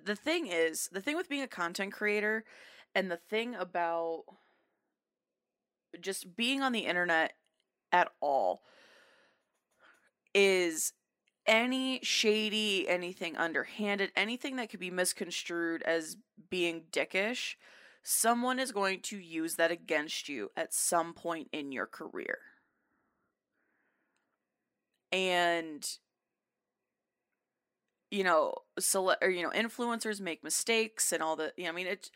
the 0.00 0.14
thing 0.14 0.46
is, 0.46 0.88
the 0.92 1.00
thing 1.00 1.16
with 1.16 1.28
being 1.28 1.42
a 1.42 1.48
content 1.48 1.92
creator 1.92 2.44
and 2.94 3.10
the 3.10 3.16
thing 3.16 3.56
about 3.56 4.22
just 6.00 6.36
being 6.36 6.62
on 6.62 6.70
the 6.70 6.86
internet 6.86 7.32
at 7.90 8.12
all 8.20 8.62
is 10.32 10.92
any 11.46 12.00
shady, 12.02 12.88
anything 12.88 13.36
underhanded, 13.36 14.12
anything 14.16 14.56
that 14.56 14.70
could 14.70 14.80
be 14.80 14.90
misconstrued 14.90 15.82
as 15.82 16.16
being 16.50 16.84
dickish, 16.92 17.56
someone 18.02 18.58
is 18.58 18.72
going 18.72 19.00
to 19.00 19.18
use 19.18 19.56
that 19.56 19.70
against 19.70 20.28
you 20.28 20.50
at 20.56 20.74
some 20.74 21.14
point 21.14 21.48
in 21.52 21.72
your 21.72 21.86
career. 21.86 22.38
And 25.10 25.86
you 28.10 28.24
know, 28.24 28.54
cele- 28.78 29.16
or 29.22 29.30
you 29.30 29.42
know, 29.42 29.50
influencers 29.50 30.20
make 30.20 30.44
mistakes 30.44 31.12
and 31.12 31.22
all 31.22 31.34
the, 31.34 31.52
you 31.56 31.64
know, 31.64 31.70
I 31.70 31.72
mean, 31.72 31.86
it 31.86 32.10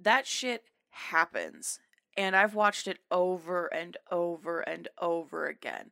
that 0.00 0.26
shit 0.26 0.64
happens. 0.90 1.80
And 2.16 2.36
I've 2.36 2.54
watched 2.54 2.86
it 2.88 2.98
over 3.10 3.66
and 3.66 3.96
over 4.10 4.60
and 4.60 4.88
over 5.00 5.46
again. 5.46 5.90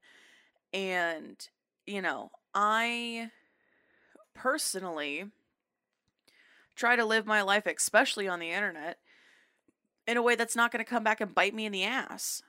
And, 0.72 1.36
you 1.86 2.02
know, 2.02 2.30
I 2.54 3.30
personally 4.34 5.30
try 6.74 6.96
to 6.96 7.04
live 7.04 7.26
my 7.26 7.42
life, 7.42 7.66
especially 7.66 8.26
on 8.26 8.40
the 8.40 8.50
internet, 8.50 8.98
in 10.06 10.16
a 10.16 10.22
way 10.22 10.34
that's 10.34 10.56
not 10.56 10.72
going 10.72 10.84
to 10.84 10.88
come 10.88 11.04
back 11.04 11.20
and 11.20 11.34
bite 11.34 11.54
me 11.54 11.66
in 11.66 11.72
the 11.72 11.84
ass. 11.84 12.42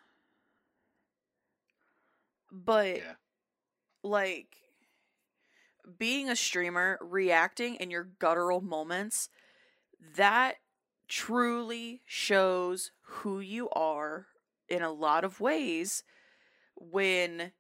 But, 2.51 2.97
Yeah. 2.97 3.15
like, 4.03 4.57
being 5.97 6.29
a 6.29 6.35
streamer, 6.35 6.97
reacting 7.01 7.75
in 7.75 7.91
your 7.91 8.03
guttural 8.03 8.61
moments, 8.61 9.29
that 10.15 10.57
truly 11.07 12.01
shows 12.05 12.91
who 13.01 13.39
you 13.39 13.69
are 13.71 14.27
in 14.69 14.81
a 14.81 14.91
lot 14.91 15.23
of 15.23 15.39
ways 15.41 16.03
when 16.75 17.51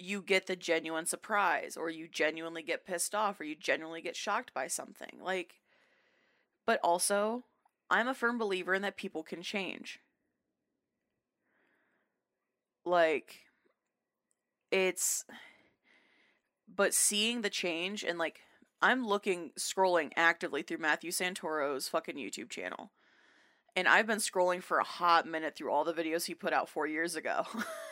you 0.00 0.22
get 0.22 0.46
the 0.46 0.56
genuine 0.56 1.06
surprise 1.06 1.76
or 1.76 1.90
you 1.90 2.08
genuinely 2.08 2.62
get 2.62 2.86
pissed 2.86 3.14
off 3.14 3.40
or 3.40 3.44
you 3.44 3.54
genuinely 3.54 4.00
get 4.00 4.16
shocked 4.16 4.54
by 4.54 4.66
something. 4.66 5.18
Like 5.22 5.60
but 6.66 6.80
also 6.82 7.44
I'm 7.90 8.08
a 8.08 8.14
firm 8.14 8.38
believer 8.38 8.74
in 8.74 8.82
that 8.82 8.96
people 8.96 9.22
can 9.22 9.42
change. 9.42 10.00
Like 12.84 13.40
it's 14.70 15.24
but 16.74 16.94
seeing 16.94 17.42
the 17.42 17.50
change 17.50 18.04
and 18.04 18.18
like 18.18 18.40
I'm 18.80 19.06
looking 19.06 19.50
scrolling 19.58 20.12
actively 20.16 20.62
through 20.62 20.78
Matthew 20.78 21.10
Santoro's 21.10 21.88
fucking 21.88 22.16
YouTube 22.16 22.48
channel. 22.48 22.92
And 23.76 23.86
I've 23.86 24.06
been 24.06 24.18
scrolling 24.18 24.62
for 24.62 24.78
a 24.78 24.84
hot 24.84 25.26
minute 25.26 25.54
through 25.56 25.70
all 25.70 25.84
the 25.84 25.92
videos 25.92 26.24
he 26.24 26.34
put 26.34 26.52
out 26.52 26.68
4 26.68 26.86
years 26.86 27.14
ago. 27.14 27.44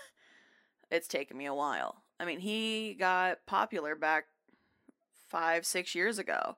it's 0.90 1.08
taken 1.08 1.36
me 1.36 1.46
a 1.46 1.54
while. 1.54 2.02
I 2.20 2.24
mean, 2.24 2.40
he 2.40 2.94
got 2.94 3.46
popular 3.46 3.94
back 3.94 4.26
5 5.28 5.66
6 5.66 5.94
years 5.94 6.18
ago. 6.18 6.56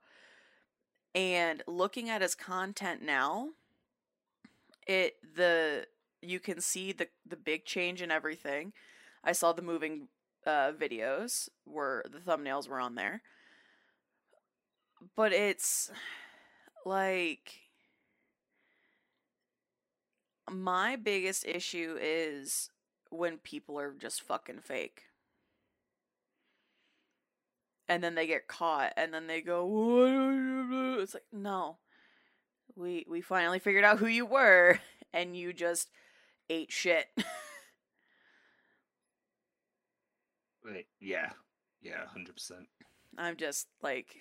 And 1.14 1.62
looking 1.66 2.08
at 2.08 2.22
his 2.22 2.34
content 2.34 3.02
now, 3.02 3.48
it 4.86 5.16
the 5.34 5.86
you 6.22 6.38
can 6.38 6.60
see 6.60 6.92
the 6.92 7.08
the 7.26 7.36
big 7.36 7.64
change 7.64 8.00
in 8.00 8.10
everything. 8.10 8.72
I 9.24 9.32
saw 9.32 9.52
the 9.52 9.62
moving 9.62 10.08
uh, 10.46 10.72
videos 10.72 11.48
were 11.66 12.04
the 12.10 12.18
thumbnails 12.18 12.68
were 12.68 12.80
on 12.80 12.94
there. 12.94 13.22
But 15.16 15.32
it's 15.32 15.90
like 16.84 17.60
my 20.50 20.96
biggest 20.96 21.46
issue 21.46 21.96
is 22.00 22.70
when 23.10 23.38
people 23.38 23.78
are 23.78 23.92
just 23.92 24.22
fucking 24.22 24.60
fake. 24.60 25.02
And 27.88 28.04
then 28.04 28.14
they 28.14 28.26
get 28.26 28.46
caught 28.46 28.92
and 28.96 29.12
then 29.12 29.26
they 29.26 29.40
go 29.40 30.98
it's 31.00 31.14
like 31.14 31.24
no. 31.32 31.78
We 32.76 33.04
we 33.08 33.20
finally 33.20 33.58
figured 33.58 33.84
out 33.84 33.98
who 33.98 34.06
you 34.06 34.24
were 34.24 34.78
and 35.12 35.36
you 35.36 35.52
just 35.52 35.90
ate 36.48 36.70
shit. 36.70 37.06
Yeah, 41.00 41.30
yeah, 41.82 42.06
hundred 42.12 42.34
percent. 42.34 42.68
I'm 43.18 43.36
just 43.36 43.68
like 43.82 44.16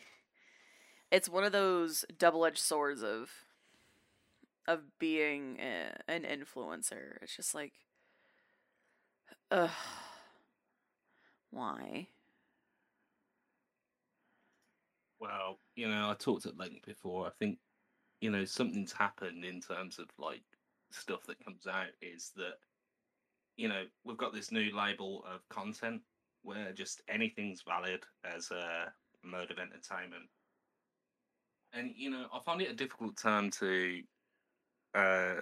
it's 1.12 1.30
one 1.30 1.44
of 1.44 1.52
those 1.52 2.06
double-edged 2.18 2.58
swords 2.58 3.04
of 3.04 3.30
of 4.68 5.00
being 5.00 5.58
a, 5.60 5.98
an 6.08 6.24
influencer. 6.24 7.18
It's 7.22 7.36
just 7.36 7.56
like, 7.56 7.74
ugh, 9.52 9.70
why? 11.52 12.08
Well, 15.20 15.60
you 15.76 15.88
know, 15.90 16.10
I 16.10 16.14
talked 16.14 16.46
at 16.46 16.58
length 16.58 16.86
before. 16.86 17.28
I 17.28 17.32
think, 17.40 17.58
you 18.22 18.30
know, 18.32 18.46
something's 18.46 18.94
happened 18.94 19.44
in 19.44 19.60
terms 19.60 20.00
of 20.00 20.08
like 20.18 20.44
stuff 20.92 21.26
that 21.28 21.44
comes 21.44 21.68
out 21.68 21.90
is 22.02 22.32
that, 22.36 22.56
you 23.58 23.68
know, 23.68 23.84
we've 24.06 24.18
got 24.18 24.34
this 24.34 24.52
new 24.52 24.76
label 24.76 25.26
of 25.30 25.48
content 25.50 26.02
where 26.44 26.72
just 26.72 27.02
anything's 27.10 27.64
valid 27.68 28.04
as 28.24 28.52
a 28.52 28.94
mode 29.24 29.52
of 29.52 29.60
entertainment. 29.60 30.30
And, 31.74 31.92
you 31.96 32.10
know, 32.10 32.26
I 32.34 32.40
find 32.40 32.62
it 32.62 32.72
a 32.72 32.76
difficult 32.76 33.18
term 33.18 33.52
to 33.52 34.02
uh, 34.96 35.36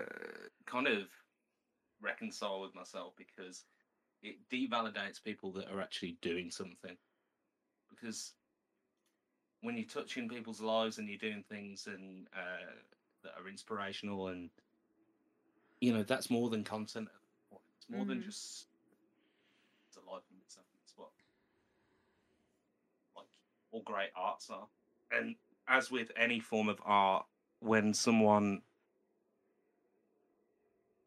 kind 0.65 0.88
of 0.88 1.03
reconcile 2.01 2.61
with 2.61 2.76
myself 2.76 3.14
because 3.18 3.64
it 4.22 4.38
devalidates 4.52 5.23
people 5.23 5.52
that 5.53 5.69
are 5.72 5.81
actually 5.81 6.18
doing 6.22 6.52
something. 6.52 6.98
Because 7.89 8.34
when 9.61 9.76
you're 9.77 9.88
touching 9.88 10.30
people's 10.30 10.61
lives 10.61 10.98
and 10.98 11.07
you're 11.07 11.18
doing 11.18 11.44
things 11.49 11.88
and 11.88 12.27
uh, 12.35 12.72
that 13.23 13.34
are 13.39 13.49
inspirational 13.49 14.27
and 14.27 14.49
you 15.81 15.94
know 15.94 16.03
that's 16.03 16.30
more 16.30 16.49
than 16.49 16.64
content. 16.64 17.07
at 17.07 17.14
that 17.14 17.49
point. 17.49 17.64
It's 17.77 17.89
more 17.89 18.06
than 18.06 18.19
Mhm. 18.19 18.26
just 18.26 18.68
it's 19.88 19.98
a 19.98 20.11
life 20.11 20.23
in 20.31 20.38
itself. 20.39 20.65
It's 20.84 20.94
what 20.98 21.10
like 23.15 23.27
all 23.72 23.81
great 23.84 24.11
arts 24.15 24.49
are. 24.49 24.68
And 25.11 25.35
as 25.68 25.91
with 25.91 26.11
any 26.15 26.39
form 26.39 26.69
of 26.69 26.80
art, 26.85 27.26
when 27.60 27.94
someone 27.94 28.61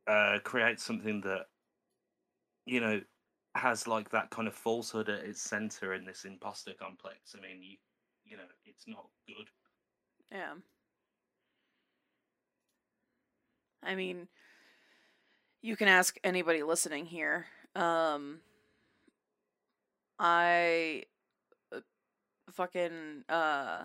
uh, 0.06 0.38
creates 0.42 0.82
something 0.82 1.20
that 1.22 1.46
you 2.66 2.80
know 2.80 3.00
has 3.54 3.86
like 3.86 4.10
that 4.10 4.30
kind 4.30 4.46
of 4.46 4.54
falsehood 4.54 5.08
at 5.08 5.24
its 5.24 5.40
center 5.40 5.94
in 5.94 6.04
this 6.04 6.24
imposter 6.24 6.72
complex, 6.80 7.34
I 7.36 7.40
mean, 7.40 7.62
you 7.62 7.76
you 8.24 8.36
know, 8.36 8.44
it's 8.64 8.86
not 8.86 9.06
good. 9.26 9.46
Yeah. 10.30 10.54
I 13.82 13.94
mean, 13.94 14.28
you 15.62 15.74
can 15.74 15.88
ask 15.88 16.16
anybody 16.22 16.62
listening 16.62 17.06
here. 17.06 17.46
Um, 17.74 18.40
I 20.18 21.04
uh, 21.74 21.80
fucking 22.52 23.24
uh 23.28 23.84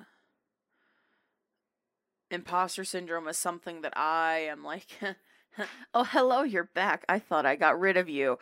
imposter 2.30 2.84
syndrome 2.84 3.28
is 3.28 3.38
something 3.38 3.82
that 3.82 3.94
I 3.96 4.48
am 4.50 4.64
like 4.64 4.88
oh 5.94 6.04
hello 6.04 6.42
you're 6.42 6.70
back 6.74 7.06
I 7.08 7.20
thought 7.20 7.46
I 7.46 7.56
got 7.56 7.80
rid 7.80 7.96
of 7.96 8.10
you 8.10 8.38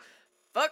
fuck 0.54 0.70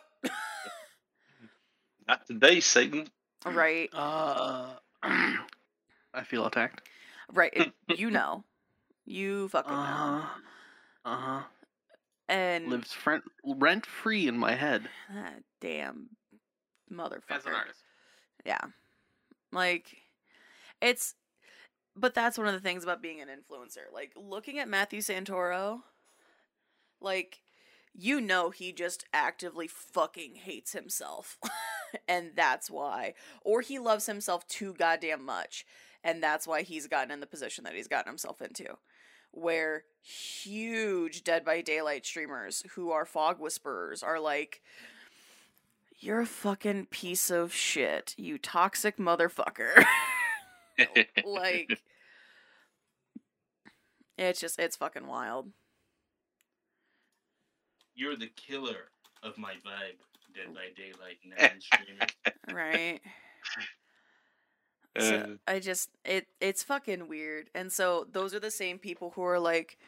Not 2.09 2.27
today, 2.27 2.61
Satan. 2.61 3.09
right 3.45 3.89
Uh, 3.93 4.75
I 5.03 6.25
feel 6.25 6.47
attacked. 6.47 6.89
right 7.33 7.53
it- 7.55 7.73
you 7.99 8.11
know 8.11 8.45
you 9.05 9.49
fucking 9.49 9.73
Uh 9.73 10.19
know. 10.19 10.25
Uh 11.05 11.17
huh. 11.17 11.43
and 12.29 12.69
Lives 12.71 12.97
rent 13.05 13.25
rent 13.45 13.87
free 13.87 14.29
in 14.29 14.39
my 14.39 14.55
head 14.55 14.89
that 15.13 15.43
damn 15.61 16.11
motherfucker 16.93 17.31
as 17.37 17.47
an 17.47 17.53
artist. 17.55 17.81
Yeah. 18.47 18.61
Like 19.53 19.97
it's 20.81 21.15
but 21.97 22.15
that's 22.15 22.39
one 22.39 22.47
of 22.47 22.55
the 22.55 22.61
things 22.61 22.85
about 22.85 23.03
being 23.03 23.21
an 23.21 23.29
influencer. 23.29 23.93
Like 23.93 24.13
looking 24.17 24.59
at 24.59 24.69
Matthew 24.69 25.01
Santoro, 25.01 25.81
like 27.01 27.41
you 27.95 28.21
know 28.21 28.51
he 28.51 28.73
just 28.73 29.05
actively 29.13 29.69
fucking 29.69 30.37
hates 30.37 30.73
himself. 30.73 31.39
and 32.09 32.31
that's 32.35 32.71
why 32.71 33.15
or 33.43 33.61
he 33.61 33.79
loves 33.79 34.07
himself 34.07 34.47
too 34.49 34.75
goddamn 34.79 35.25
much 35.25 35.67
and 36.05 36.23
that's 36.23 36.47
why 36.47 36.63
he's 36.63 36.87
gotten 36.87 37.11
in 37.11 37.21
the 37.21 37.27
position 37.27 37.65
that 37.65 37.75
he's 37.75 37.89
gotten 37.89 38.11
himself 38.11 38.41
into. 38.43 38.67
Where 39.31 39.85
huge 40.03 41.25
Dead 41.25 41.45
by 41.45 41.63
Daylight 41.63 42.05
streamers 42.05 42.65
who 42.75 42.91
are 42.91 43.07
fog 43.07 43.41
whisperers 43.41 44.03
are 44.03 44.21
like 44.21 44.61
you're 45.99 46.21
a 46.21 46.27
fucking 46.27 46.87
piece 46.87 47.31
of 47.31 47.55
shit, 47.55 48.15
you 48.19 48.37
toxic 48.37 48.99
motherfucker. 48.99 49.85
like 51.25 51.81
it's 54.19 54.41
just 54.41 54.59
it's 54.59 54.77
fucking 54.77 55.07
wild. 55.07 55.51
You're 57.95 58.17
the 58.17 58.31
killer 58.37 58.91
of 59.23 59.39
my 59.39 59.53
vibe, 59.53 59.99
Dead 60.35 60.55
by 60.55 60.69
Daylight 60.77 61.19
now 61.25 61.49
streamers. 61.61 62.11
Right? 62.53 63.01
So 64.99 65.17
Uh, 65.17 65.53
I 65.53 65.59
just 65.59 65.91
it 66.05 66.27
it's 66.41 66.63
fucking 66.63 67.09
weird. 67.09 67.51
And 67.55 67.73
so 67.73 68.07
those 68.11 68.35
are 68.35 68.41
the 68.41 68.51
same 68.51 68.79
people 68.79 69.13
who 69.15 69.23
are 69.23 69.39
like 69.39 69.79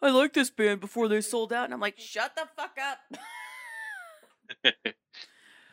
I 0.00 0.10
like 0.10 0.32
this 0.32 0.50
band 0.50 0.80
before 0.80 1.08
they 1.08 1.20
sold 1.20 1.52
out 1.52 1.64
and 1.64 1.74
I'm 1.74 1.80
like 1.80 1.98
shut 1.98 2.34
the 2.36 2.48
fuck 2.56 2.76
up. 2.80 2.98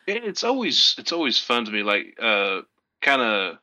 It's 0.06 0.44
always 0.44 0.94
it's 0.98 1.12
always 1.12 1.38
fun 1.38 1.66
to 1.66 1.70
me, 1.70 1.82
like 1.82 2.16
uh, 2.20 2.62
kind 3.00 3.22
of 3.22 3.58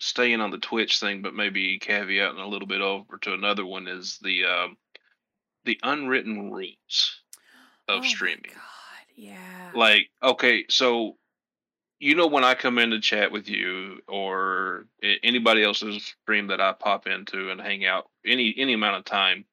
staying 0.00 0.40
on 0.40 0.50
the 0.50 0.58
Twitch 0.58 0.98
thing, 0.98 1.22
but 1.22 1.34
maybe 1.34 1.78
caveating 1.78 2.42
a 2.42 2.48
little 2.48 2.66
bit 2.66 2.80
over 2.80 3.18
to 3.18 3.32
another 3.32 3.64
one 3.64 3.86
is 3.86 4.18
the 4.22 4.44
um, 4.44 4.76
the 5.66 5.78
unwritten 5.82 6.50
rules 6.50 7.20
of 7.88 8.02
Oh 8.02 8.06
streaming. 8.06 8.52
God, 8.54 9.06
yeah. 9.14 9.70
Like, 9.74 10.08
okay, 10.22 10.64
so 10.68 11.16
you 11.98 12.14
know 12.14 12.26
when 12.26 12.44
I 12.44 12.54
come 12.54 12.78
in 12.78 12.90
to 12.90 13.00
chat 13.00 13.32
with 13.32 13.48
you 13.48 14.00
or 14.08 14.86
anybody 15.22 15.62
else's 15.62 16.14
stream 16.22 16.46
that 16.48 16.60
I 16.60 16.72
pop 16.72 17.06
into 17.06 17.50
and 17.50 17.60
hang 17.60 17.84
out 17.84 18.08
any 18.24 18.54
any 18.56 18.72
amount 18.74 18.96
of 18.96 19.04
time, 19.04 19.44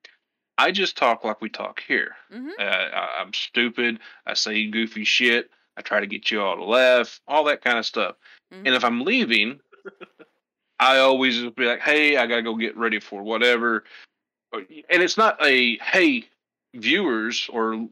I 0.58 0.72
just 0.72 0.98
talk 0.98 1.24
like 1.24 1.42
we 1.42 1.50
talk 1.50 1.82
here. 1.88 2.16
Mhm. 2.32 2.52
Uh, 2.60 2.64
I, 2.64 3.22
I'm 3.22 3.34
stupid. 3.34 4.00
I 4.26 4.34
say 4.36 4.68
goofy 4.70 5.04
shit. 5.04 5.50
I 5.76 5.82
try 5.82 6.00
to 6.00 6.08
get 6.08 6.30
you 6.30 6.42
all 6.42 6.56
to 6.56 6.64
laugh, 6.64 7.20
all 7.28 7.46
that 7.46 7.64
kind 7.64 7.78
of 7.80 7.86
stuff. 7.86 8.16
Mhm. 8.54 8.68
And 8.68 8.76
if 8.76 8.84
I'm 8.84 9.02
leaving, 9.02 9.60
I 10.80 11.00
always 11.00 11.42
be 11.52 11.66
like, 11.66 11.80
"Hey, 11.80 12.18
I 12.18 12.28
gotta 12.28 12.42
go 12.44 12.56
get 12.56 12.76
ready 12.78 13.00
for 13.00 13.24
whatever." 13.24 13.86
And 14.54 15.02
it's 15.04 15.18
not 15.18 15.38
a 15.46 15.78
"Hey, 15.78 16.26
viewers 16.74 17.50
or 17.52 17.88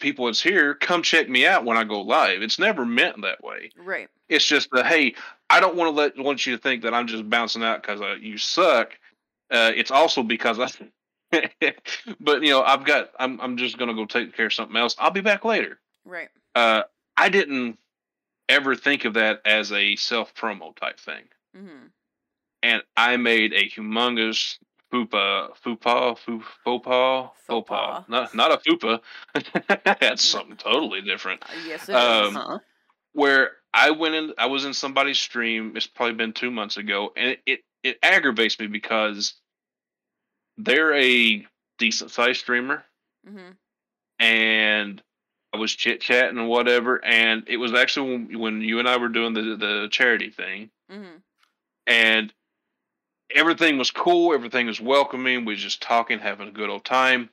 people 0.00 0.26
that's 0.26 0.42
here, 0.42 0.74
come 0.74 1.02
check 1.02 1.28
me 1.28 1.46
out 1.46 1.64
when 1.64 1.76
I 1.76 1.84
go 1.84 2.00
live." 2.00 2.42
It's 2.42 2.58
never 2.58 2.84
meant 2.86 3.20
that 3.22 3.42
way. 3.42 3.70
Right. 3.76 4.08
It's 4.28 4.44
just 4.46 4.70
the 4.70 4.82
"Hey, 4.84 5.14
I 5.50 5.60
don't 5.60 5.76
want 5.76 5.88
to 5.88 6.00
let 6.00 6.18
want 6.18 6.46
you 6.46 6.56
to 6.56 6.62
think 6.62 6.82
that 6.82 6.94
I'm 6.94 7.06
just 7.06 7.28
bouncing 7.28 7.62
out 7.62 7.82
because 7.82 8.00
uh, 8.00 8.16
you 8.20 8.38
suck." 8.38 8.98
Uh, 9.50 9.72
it's 9.74 9.90
also 9.90 10.22
because 10.22 10.58
I. 10.58 10.68
but 12.20 12.42
you 12.42 12.50
know, 12.50 12.62
I've 12.62 12.84
got. 12.84 13.10
I'm. 13.18 13.40
I'm 13.40 13.56
just 13.56 13.78
gonna 13.78 13.94
go 13.94 14.06
take 14.06 14.34
care 14.34 14.46
of 14.46 14.54
something 14.54 14.76
else. 14.76 14.96
I'll 14.98 15.10
be 15.10 15.20
back 15.20 15.44
later. 15.44 15.78
Right. 16.04 16.28
Uh, 16.54 16.82
I 17.16 17.28
didn't 17.28 17.78
ever 18.48 18.76
think 18.76 19.04
of 19.04 19.14
that 19.14 19.40
as 19.44 19.72
a 19.72 19.96
self 19.96 20.32
promo 20.34 20.74
type 20.76 21.00
thing 21.00 21.24
Mm-hmm. 21.56 21.86
and 22.62 22.82
I 22.96 23.16
made 23.16 23.52
a 23.54 23.68
humongous 23.68 24.58
fupa, 25.04 25.48
fupa, 25.64 26.18
fu- 26.18 26.42
faux 26.64 26.84
pas, 26.84 27.30
Faux 27.46 27.46
faux 27.46 27.68
pas. 27.68 28.04
pas, 28.04 28.04
not 28.08 28.34
not 28.34 28.52
a 28.52 28.58
fupa. 28.58 29.00
That's 30.00 30.24
something 30.24 30.56
totally 30.56 31.02
different. 31.02 31.42
Uh, 31.42 31.52
yes 31.66 31.88
it 31.88 31.92
is. 31.92 31.96
Um, 31.96 32.34
Huh? 32.34 32.58
Where 33.12 33.52
I 33.72 33.90
went 33.92 34.14
in, 34.14 34.32
I 34.38 34.46
was 34.46 34.64
in 34.64 34.74
somebody's 34.74 35.18
stream. 35.18 35.72
It's 35.76 35.86
probably 35.86 36.14
been 36.14 36.32
two 36.32 36.50
months 36.50 36.76
ago, 36.76 37.12
and 37.16 37.30
it 37.30 37.40
it, 37.46 37.60
it 37.82 37.98
aggravates 38.02 38.58
me 38.58 38.66
because 38.66 39.34
they're 40.58 40.94
a 40.94 41.46
decent 41.78 42.10
sized 42.10 42.40
streamer, 42.40 42.84
mm-hmm. 43.26 43.52
and 44.18 45.02
I 45.54 45.58
was 45.58 45.74
chit 45.74 46.00
chatting 46.00 46.38
and 46.38 46.48
whatever, 46.48 47.02
and 47.04 47.44
it 47.48 47.56
was 47.56 47.72
actually 47.72 48.12
when, 48.26 48.38
when 48.38 48.60
you 48.60 48.78
and 48.78 48.88
I 48.88 48.96
were 48.98 49.08
doing 49.08 49.32
the 49.32 49.56
the 49.56 49.88
charity 49.90 50.30
thing 50.30 50.70
mm-hmm. 50.90 51.16
and 51.86 52.32
everything 53.34 53.78
was 53.78 53.90
cool. 53.90 54.34
Everything 54.34 54.66
was 54.66 54.80
welcoming. 54.80 55.44
We 55.44 55.54
was 55.54 55.62
just 55.62 55.82
talking, 55.82 56.18
having 56.18 56.48
a 56.48 56.52
good 56.52 56.70
old 56.70 56.84
time. 56.84 57.30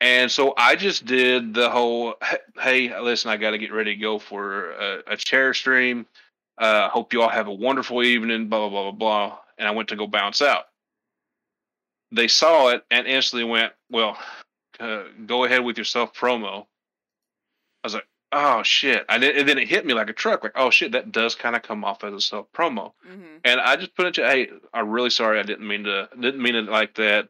And 0.00 0.30
so 0.30 0.54
I 0.56 0.76
just 0.76 1.06
did 1.06 1.54
the 1.54 1.70
whole, 1.70 2.14
hey, 2.60 2.98
listen, 3.00 3.30
I 3.30 3.36
got 3.36 3.50
to 3.50 3.58
get 3.58 3.72
ready 3.72 3.94
to 3.94 4.00
go 4.00 4.18
for 4.18 4.72
a, 4.72 5.02
a 5.08 5.16
chair 5.16 5.54
stream. 5.54 6.06
Uh, 6.56 6.88
hope 6.88 7.12
you 7.12 7.22
all 7.22 7.28
have 7.28 7.48
a 7.48 7.52
wonderful 7.52 8.02
evening, 8.02 8.48
blah, 8.48 8.60
blah, 8.60 8.68
blah, 8.68 8.90
blah, 8.90 9.26
blah. 9.26 9.38
And 9.58 9.66
I 9.66 9.72
went 9.72 9.88
to 9.88 9.96
go 9.96 10.06
bounce 10.06 10.40
out. 10.42 10.64
They 12.12 12.28
saw 12.28 12.68
it 12.68 12.84
and 12.90 13.06
instantly 13.06 13.48
went, 13.48 13.72
well, 13.90 14.16
uh, 14.80 15.04
go 15.26 15.44
ahead 15.44 15.64
with 15.64 15.76
your 15.76 15.84
self 15.84 16.14
promo. 16.14 16.66
I 17.82 17.86
was 17.86 17.94
like, 17.94 18.06
oh, 18.32 18.62
shit. 18.62 19.04
I 19.08 19.18
did, 19.18 19.36
and 19.36 19.48
then 19.48 19.58
it 19.58 19.68
hit 19.68 19.86
me 19.86 19.94
like 19.94 20.10
a 20.10 20.12
truck, 20.12 20.42
like, 20.42 20.52
oh, 20.56 20.70
shit, 20.70 20.92
that 20.92 21.12
does 21.12 21.34
kind 21.34 21.56
of 21.56 21.62
come 21.62 21.84
off 21.84 22.04
as 22.04 22.12
a 22.12 22.20
self 22.20 22.50
promo. 22.52 22.92
Mhm. 23.06 23.40
And 23.44 23.60
I 23.60 23.76
just 23.76 23.94
put 23.94 24.06
it 24.06 24.14
to, 24.14 24.28
hey, 24.28 24.50
I'm 24.74 24.90
really 24.90 25.10
sorry. 25.10 25.38
I 25.38 25.42
didn't 25.44 25.66
mean 25.66 25.84
to, 25.84 26.08
didn't 26.18 26.42
mean 26.42 26.54
it 26.54 26.66
like 26.66 26.94
that. 26.96 27.28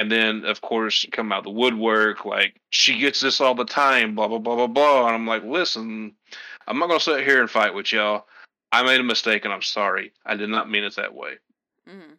And 0.00 0.10
then, 0.12 0.44
of 0.44 0.60
course, 0.60 1.04
come 1.10 1.32
out 1.32 1.42
the 1.42 1.50
woodwork, 1.50 2.24
like 2.24 2.60
she 2.70 2.98
gets 2.98 3.20
this 3.20 3.40
all 3.40 3.54
the 3.56 3.64
time, 3.64 4.14
blah 4.14 4.28
blah 4.28 4.38
blah 4.38 4.54
blah 4.54 4.68
blah. 4.68 5.06
And 5.06 5.14
I'm 5.16 5.26
like, 5.26 5.42
listen, 5.42 6.14
I'm 6.68 6.78
not 6.78 6.86
gonna 6.86 7.00
sit 7.00 7.26
here 7.26 7.40
and 7.40 7.50
fight 7.50 7.74
with 7.74 7.90
y'all. 7.92 8.26
I 8.70 8.84
made 8.84 9.00
a 9.00 9.04
mistake, 9.04 9.44
and 9.44 9.52
I'm 9.52 9.62
sorry. 9.62 10.12
I 10.24 10.36
did 10.36 10.50
not 10.50 10.70
mean 10.70 10.84
it 10.84 10.94
that 10.96 11.14
way. 11.14 11.38
hmm 11.88 12.14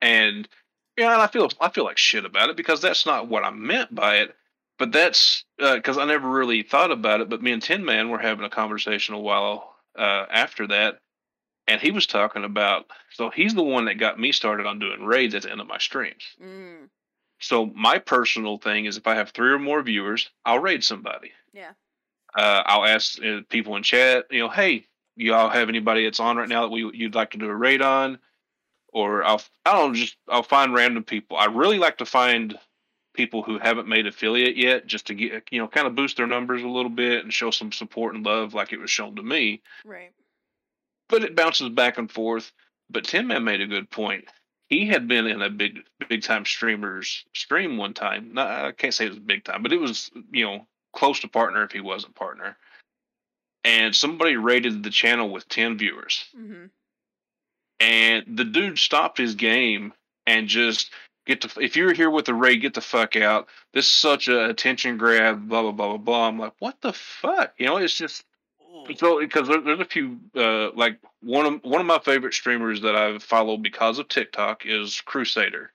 And 0.00 0.48
yeah, 0.96 1.12
and 1.12 1.20
I 1.20 1.26
feel 1.26 1.50
I 1.60 1.68
feel 1.68 1.84
like 1.84 1.98
shit 1.98 2.24
about 2.24 2.48
it 2.48 2.56
because 2.56 2.80
that's 2.80 3.04
not 3.04 3.28
what 3.28 3.44
I 3.44 3.50
meant 3.50 3.94
by 3.94 4.16
it. 4.16 4.34
But 4.78 4.92
that's 4.92 5.44
because 5.58 5.96
I 5.96 6.04
never 6.04 6.28
really 6.28 6.62
thought 6.62 6.90
about 6.90 7.20
it. 7.20 7.28
But 7.28 7.42
me 7.42 7.52
and 7.52 7.62
Tin 7.62 7.84
Man 7.84 8.10
were 8.10 8.18
having 8.18 8.44
a 8.44 8.50
conversation 8.50 9.14
a 9.14 9.20
while 9.20 9.74
uh, 9.98 10.26
after 10.30 10.66
that, 10.68 10.98
and 11.66 11.80
he 11.80 11.90
was 11.90 12.06
talking 12.06 12.44
about. 12.44 12.86
So 13.10 13.30
he's 13.30 13.54
the 13.54 13.62
one 13.62 13.86
that 13.86 13.94
got 13.94 14.20
me 14.20 14.32
started 14.32 14.66
on 14.66 14.78
doing 14.78 15.04
raids 15.04 15.34
at 15.34 15.42
the 15.42 15.50
end 15.50 15.60
of 15.60 15.66
my 15.66 15.78
streams. 15.78 16.24
Mm. 16.42 16.88
So 17.38 17.66
my 17.66 17.98
personal 17.98 18.58
thing 18.58 18.86
is 18.86 18.96
if 18.96 19.06
I 19.06 19.14
have 19.14 19.30
three 19.30 19.50
or 19.50 19.58
more 19.58 19.82
viewers, 19.82 20.30
I'll 20.44 20.58
raid 20.58 20.84
somebody. 20.84 21.32
Yeah. 21.52 21.72
Uh, 22.34 22.62
I'll 22.66 22.84
ask 22.84 23.22
uh, 23.22 23.40
people 23.48 23.76
in 23.76 23.82
chat, 23.82 24.26
you 24.30 24.40
know, 24.40 24.48
hey, 24.48 24.86
y'all 25.16 25.48
have 25.48 25.68
anybody 25.68 26.04
that's 26.04 26.20
on 26.20 26.36
right 26.36 26.48
now 26.48 26.62
that 26.62 26.70
we 26.70 26.90
you'd 26.94 27.14
like 27.14 27.30
to 27.30 27.38
do 27.38 27.46
a 27.46 27.54
raid 27.54 27.82
on? 27.82 28.18
Or 28.92 29.24
I'll 29.24 29.42
I 29.64 29.72
don't 29.72 29.92
know, 29.92 29.98
just 29.98 30.16
I'll 30.28 30.42
find 30.42 30.74
random 30.74 31.04
people. 31.04 31.36
I 31.36 31.46
really 31.46 31.78
like 31.78 31.98
to 31.98 32.06
find 32.06 32.58
people 33.16 33.42
who 33.42 33.58
haven't 33.58 33.88
made 33.88 34.06
affiliate 34.06 34.56
yet, 34.56 34.86
just 34.86 35.06
to 35.08 35.14
get 35.14 35.44
you 35.50 35.58
know 35.60 35.66
kind 35.68 35.86
of 35.86 35.94
boost 35.96 36.16
their 36.18 36.26
numbers 36.26 36.62
a 36.62 36.68
little 36.68 36.90
bit 36.90 37.24
and 37.24 37.32
show 37.32 37.50
some 37.50 37.72
support 37.72 38.14
and 38.14 38.24
love, 38.24 38.54
like 38.54 38.72
it 38.72 38.78
was 38.80 38.90
shown 38.90 39.16
to 39.16 39.22
me 39.22 39.62
Right. 39.84 40.12
but 41.08 41.24
it 41.24 41.34
bounces 41.36 41.68
back 41.70 41.98
and 41.98 42.10
forth. 42.10 42.52
But 42.90 43.04
Tin 43.04 43.26
Man 43.26 43.42
made 43.44 43.60
a 43.60 43.66
good 43.66 43.90
point. 43.90 44.26
He 44.68 44.86
had 44.86 45.08
been 45.08 45.26
in 45.26 45.42
a 45.42 45.50
big, 45.50 45.78
big 46.08 46.22
time 46.22 46.44
streamer's 46.44 47.24
stream 47.34 47.76
one 47.76 47.94
time. 47.94 48.34
Not, 48.34 48.48
I 48.48 48.72
can't 48.72 48.94
say 48.94 49.06
it 49.06 49.10
was 49.10 49.18
big 49.18 49.44
time, 49.44 49.62
but 49.62 49.72
it 49.72 49.80
was 49.80 50.10
you 50.32 50.44
know 50.44 50.66
close 50.92 51.20
to 51.20 51.28
partner 51.28 51.62
if 51.64 51.72
he 51.72 51.80
wasn't 51.80 52.14
partner. 52.14 52.56
And 53.64 53.94
somebody 53.96 54.36
rated 54.36 54.82
the 54.84 54.90
channel 54.90 55.30
with 55.30 55.48
ten 55.48 55.78
viewers, 55.78 56.24
hmm 56.34 56.66
and 57.78 58.24
the 58.38 58.44
dude 58.44 58.78
stopped 58.78 59.18
his 59.18 59.34
game 59.34 59.92
and 60.26 60.48
just 60.48 60.90
get 61.26 61.40
the 61.40 61.60
if 61.60 61.76
you're 61.76 61.92
here 61.92 62.10
with 62.10 62.24
the 62.24 62.34
raid, 62.34 62.62
get 62.62 62.74
the 62.74 62.80
fuck 62.80 63.16
out. 63.16 63.48
This 63.72 63.86
is 63.86 63.92
such 63.92 64.28
a 64.28 64.48
attention 64.48 64.96
grab. 64.96 65.48
Blah 65.48 65.62
blah 65.62 65.72
blah 65.72 65.88
blah 65.88 65.96
blah. 65.98 66.28
I'm 66.28 66.38
like, 66.38 66.54
what 66.58 66.80
the 66.80 66.92
fuck? 66.92 67.54
You 67.58 67.66
know, 67.66 67.76
it's 67.76 67.94
just 67.94 68.24
so 68.96 69.18
because 69.18 69.48
there, 69.48 69.60
there's 69.60 69.80
a 69.80 69.84
few 69.84 70.18
uh, 70.34 70.70
like 70.72 70.98
one 71.20 71.46
of 71.46 71.64
one 71.64 71.80
of 71.80 71.86
my 71.86 71.98
favorite 71.98 72.34
streamers 72.34 72.82
that 72.82 72.96
I've 72.96 73.22
followed 73.22 73.62
because 73.62 73.98
of 73.98 74.08
TikTok 74.08 74.64
is 74.64 75.00
Crusader, 75.02 75.72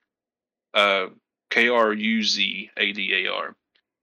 uh, 0.74 1.06
K 1.50 1.68
R 1.68 1.92
U 1.92 2.22
Z 2.22 2.70
A 2.76 2.92
D 2.92 3.26
A 3.26 3.32
R. 3.32 3.54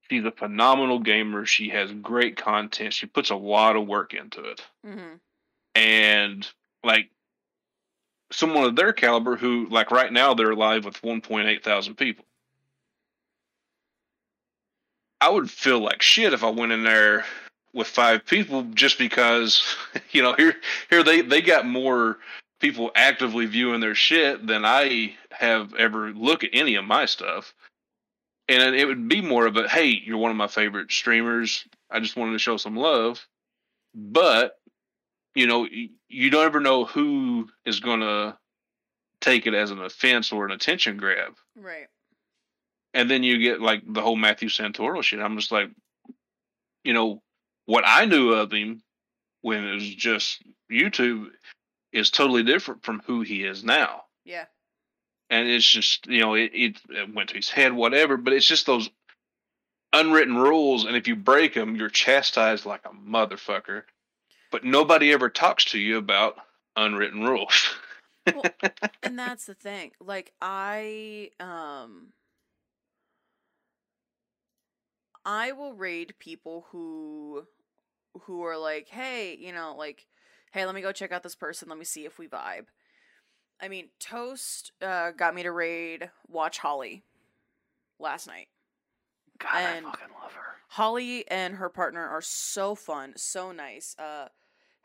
She's 0.10 0.26
a 0.26 0.32
phenomenal 0.32 1.00
gamer. 1.00 1.46
She 1.46 1.70
has 1.70 1.92
great 1.92 2.36
content. 2.36 2.94
She 2.94 3.06
puts 3.06 3.30
a 3.30 3.36
lot 3.36 3.76
of 3.76 3.88
work 3.88 4.14
into 4.14 4.44
it, 4.44 4.62
hmm 4.86 5.16
and 5.76 6.48
like 6.84 7.10
someone 8.32 8.66
of 8.66 8.76
their 8.76 8.94
caliber 8.94 9.36
who 9.36 9.68
like 9.70 9.92
right 9.92 10.12
now 10.12 10.34
they're 10.34 10.56
live 10.56 10.86
with 10.86 11.02
1.8 11.02 11.64
thousand 11.64 11.96
people. 11.96 12.26
I 15.22 15.30
would 15.30 15.50
feel 15.50 15.80
like 15.80 16.02
shit 16.02 16.34
if 16.34 16.44
I 16.44 16.50
went 16.50 16.72
in 16.72 16.84
there 16.84 17.26
with 17.74 17.88
five 17.88 18.26
people 18.26 18.64
just 18.74 18.98
because 18.98 19.76
you 20.12 20.22
know 20.22 20.34
here 20.34 20.56
here 20.90 21.04
they 21.04 21.22
they 21.22 21.42
got 21.42 21.66
more 21.66 22.18
people 22.60 22.92
actively 22.96 23.46
viewing 23.46 23.80
their 23.80 23.96
shit 23.96 24.46
than 24.46 24.66
I 24.66 25.16
have 25.32 25.74
ever 25.76 26.12
look 26.12 26.44
at 26.44 26.50
any 26.54 26.76
of 26.76 26.86
my 26.86 27.06
stuff. 27.06 27.54
And 28.48 28.76
it 28.76 28.86
would 28.86 29.08
be 29.08 29.22
more 29.22 29.46
of 29.46 29.58
a 29.58 29.68
hey, 29.68 30.02
you're 30.04 30.18
one 30.18 30.32
of 30.32 30.38
my 30.38 30.48
favorite 30.48 30.92
streamers. 30.92 31.66
I 31.90 32.00
just 32.00 32.16
wanted 32.18 32.34
to 32.34 32.40
show 32.40 32.58
some 32.58 32.76
love. 32.76 33.26
But 33.96 34.59
you 35.36 35.48
know, 35.48 35.68
you 36.08 36.30
don't 36.30 36.46
ever 36.46 36.60
know 36.60 36.86
who 36.86 37.48
is 37.66 37.80
going 37.80 38.02
to 38.02 38.38
take 39.22 39.48
it 39.48 39.54
as 39.54 39.72
an 39.72 39.82
offense 39.82 40.32
or 40.32 40.46
an 40.46 40.52
attention 40.52 40.98
grab. 40.98 41.36
Right. 41.56 41.88
And 42.94 43.10
then 43.10 43.24
you 43.24 43.38
get 43.38 43.62
like 43.62 43.84
the 43.86 44.02
whole 44.02 44.16
Matthew 44.16 44.50
Santoro 44.50 45.04
shit. 45.04 45.20
I'm 45.20 45.38
just 45.38 45.52
like, 45.52 45.70
you 46.84 46.94
know, 46.94 47.22
what 47.66 47.84
I 47.86 48.06
knew 48.06 48.34
of 48.34 48.52
him 48.52 48.82
when 49.42 49.64
it 49.64 49.74
was 49.76 49.96
just 49.96 50.42
YouTube 50.72 51.28
is 51.92 52.10
totally 52.10 52.44
different 52.44 52.84
from 52.84 53.02
who 53.06 53.22
he 53.22 53.44
is 53.44 53.64
now. 53.64 54.04
Yeah. 54.26 54.46
And 55.30 55.48
it's 55.48 55.70
just, 55.70 56.08
you 56.08 56.22
know, 56.22 56.34
it, 56.34 56.52
it, 56.54 56.82
it 56.90 57.14
went 57.14 57.30
to 57.30 57.36
his 57.36 57.50
head, 57.50 57.74
whatever, 57.74 58.18
but 58.18 58.34
it's 58.34 58.48
just 58.48 58.66
those 58.66 58.90
unwritten 59.94 60.36
rules. 60.36 60.86
And 60.86 60.96
if 60.96 61.08
you 61.08 61.16
break 61.16 61.54
them, 61.54 61.76
you're 61.76 61.90
chastised 61.90 62.66
like 62.66 62.82
a 62.86 62.90
motherfucker. 62.90 63.84
But 64.52 64.64
nobody 64.64 65.12
ever 65.12 65.30
talks 65.30 65.66
to 65.66 65.80
you 65.80 65.98
about 65.98 66.38
unwritten 66.76 67.24
rules. 67.24 67.76
Well, 68.26 68.44
and 69.04 69.18
that's 69.18 69.46
the 69.46 69.54
thing. 69.54 69.92
Like 70.00 70.34
I 70.42 71.32
um 71.40 72.14
I 75.26 75.52
will 75.52 75.74
raid 75.74 76.16
people 76.20 76.66
who 76.72 77.46
who 78.22 78.44
are 78.44 78.58
like, 78.58 78.88
"Hey, 78.90 79.38
you 79.40 79.52
know, 79.54 79.76
like, 79.78 80.08
hey, 80.52 80.66
let 80.66 80.74
me 80.74 80.82
go 80.82 80.92
check 80.92 81.12
out 81.12 81.24
this 81.24 81.36
person. 81.36 81.70
Let 81.70 81.78
me 81.78 81.86
see 81.86 82.06
if 82.06 82.18
we 82.18 82.28
vibe." 82.28 82.66
I 83.62 83.68
mean, 83.68 83.90
Toast 84.00 84.72
uh, 84.82 85.12
got 85.12 85.36
me 85.36 85.44
to 85.44 85.52
raid 85.52 86.10
Watch 86.28 86.60
Holly 86.60 87.04
last 88.00 88.26
night. 88.26 88.48
God, 89.38 89.50
and- 89.54 89.86
I 89.86 89.92
fucking 89.92 90.08
love 90.22 90.34
her. 90.34 90.42
Holly 90.70 91.28
and 91.30 91.56
her 91.56 91.68
partner 91.70 92.08
are 92.08 92.22
so 92.22 92.76
fun, 92.76 93.14
so 93.18 93.52
nice. 93.52 93.96
Uh 93.98 94.28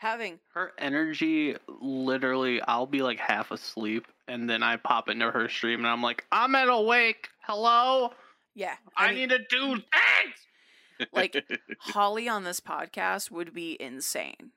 having 0.04 0.38
Her 0.52 0.72
energy, 0.78 1.56
literally, 1.80 2.60
I'll 2.60 2.86
be 2.86 3.02
like 3.02 3.18
half 3.18 3.50
asleep, 3.50 4.06
and 4.28 4.48
then 4.48 4.62
I 4.62 4.76
pop 4.76 5.08
into 5.08 5.30
her 5.30 5.48
stream, 5.48 5.80
and 5.80 5.88
I'm 5.88 6.02
like, 6.02 6.24
I'm 6.30 6.54
at 6.54 6.68
awake. 6.68 7.28
Hello, 7.40 8.12
yeah, 8.54 8.74
I, 8.96 9.08
mean, 9.08 9.16
need 9.16 9.30
to 9.30 9.38
do 9.38 9.74
things. 9.74 11.08
like 11.12 11.44
Holly 11.78 12.28
on 12.28 12.44
this 12.44 12.60
podcast 12.60 13.30
would 13.30 13.52
be 13.54 13.76
insane. 13.80 14.52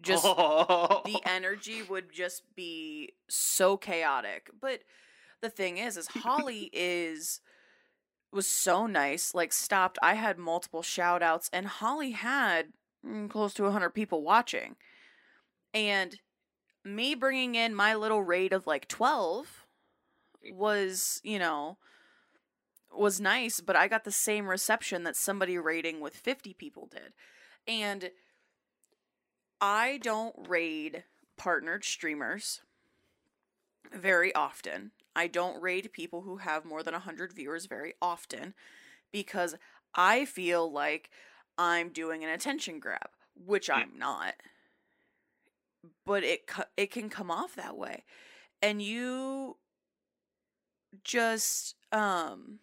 Just 0.00 0.24
Oh. 0.26 1.02
the 1.06 1.20
energy 1.24 1.82
would 1.82 2.12
just 2.12 2.42
be 2.54 3.14
so 3.28 3.76
chaotic. 3.76 4.50
But 4.60 4.80
the 5.40 5.50
thing 5.50 5.78
is, 5.78 5.96
is 5.96 6.08
Holly 6.08 6.70
is 6.72 7.40
was 8.32 8.46
so 8.46 8.86
nice. 8.86 9.34
Like 9.34 9.52
stopped. 9.52 9.98
I 10.02 10.14
had 10.14 10.38
multiple 10.38 10.82
shout 10.82 11.22
outs, 11.22 11.48
and 11.52 11.66
Holly 11.66 12.10
had 12.10 12.72
mm, 13.04 13.30
close 13.30 13.54
to 13.54 13.70
hundred 13.70 13.90
people 13.90 14.22
watching, 14.22 14.76
and 15.74 16.18
me 16.84 17.14
bringing 17.14 17.54
in 17.54 17.74
my 17.74 17.94
little 17.94 18.22
raid 18.22 18.52
of 18.52 18.66
like 18.66 18.88
twelve 18.88 19.64
was, 20.52 21.20
you 21.24 21.38
know. 21.38 21.78
Was 22.90 23.20
nice, 23.20 23.60
but 23.60 23.76
I 23.76 23.86
got 23.86 24.04
the 24.04 24.10
same 24.10 24.48
reception 24.48 25.02
that 25.04 25.14
somebody 25.14 25.58
rating 25.58 26.00
with 26.00 26.16
50 26.16 26.54
people 26.54 26.88
did. 26.90 27.12
And 27.66 28.10
I 29.60 29.98
don't 30.02 30.34
raid 30.48 31.04
partnered 31.36 31.84
streamers 31.84 32.62
very 33.92 34.34
often. 34.34 34.92
I 35.14 35.26
don't 35.26 35.60
raid 35.60 35.92
people 35.92 36.22
who 36.22 36.38
have 36.38 36.64
more 36.64 36.82
than 36.82 36.94
100 36.94 37.32
viewers 37.32 37.66
very 37.66 37.94
often 38.00 38.54
because 39.12 39.56
I 39.94 40.24
feel 40.24 40.70
like 40.70 41.10
I'm 41.56 41.88
doing 41.90 42.22
an 42.22 42.30
attention 42.30 42.78
grab, 42.78 43.10
which 43.34 43.68
I'm 43.68 43.98
not. 43.98 44.34
But 46.08 46.24
it 46.24 46.50
it 46.76 46.90
can 46.90 47.10
come 47.10 47.30
off 47.30 47.54
that 47.56 47.76
way. 47.78 48.04
And 48.62 48.82
you 48.82 49.58
just 51.04 51.76
um 51.92 52.60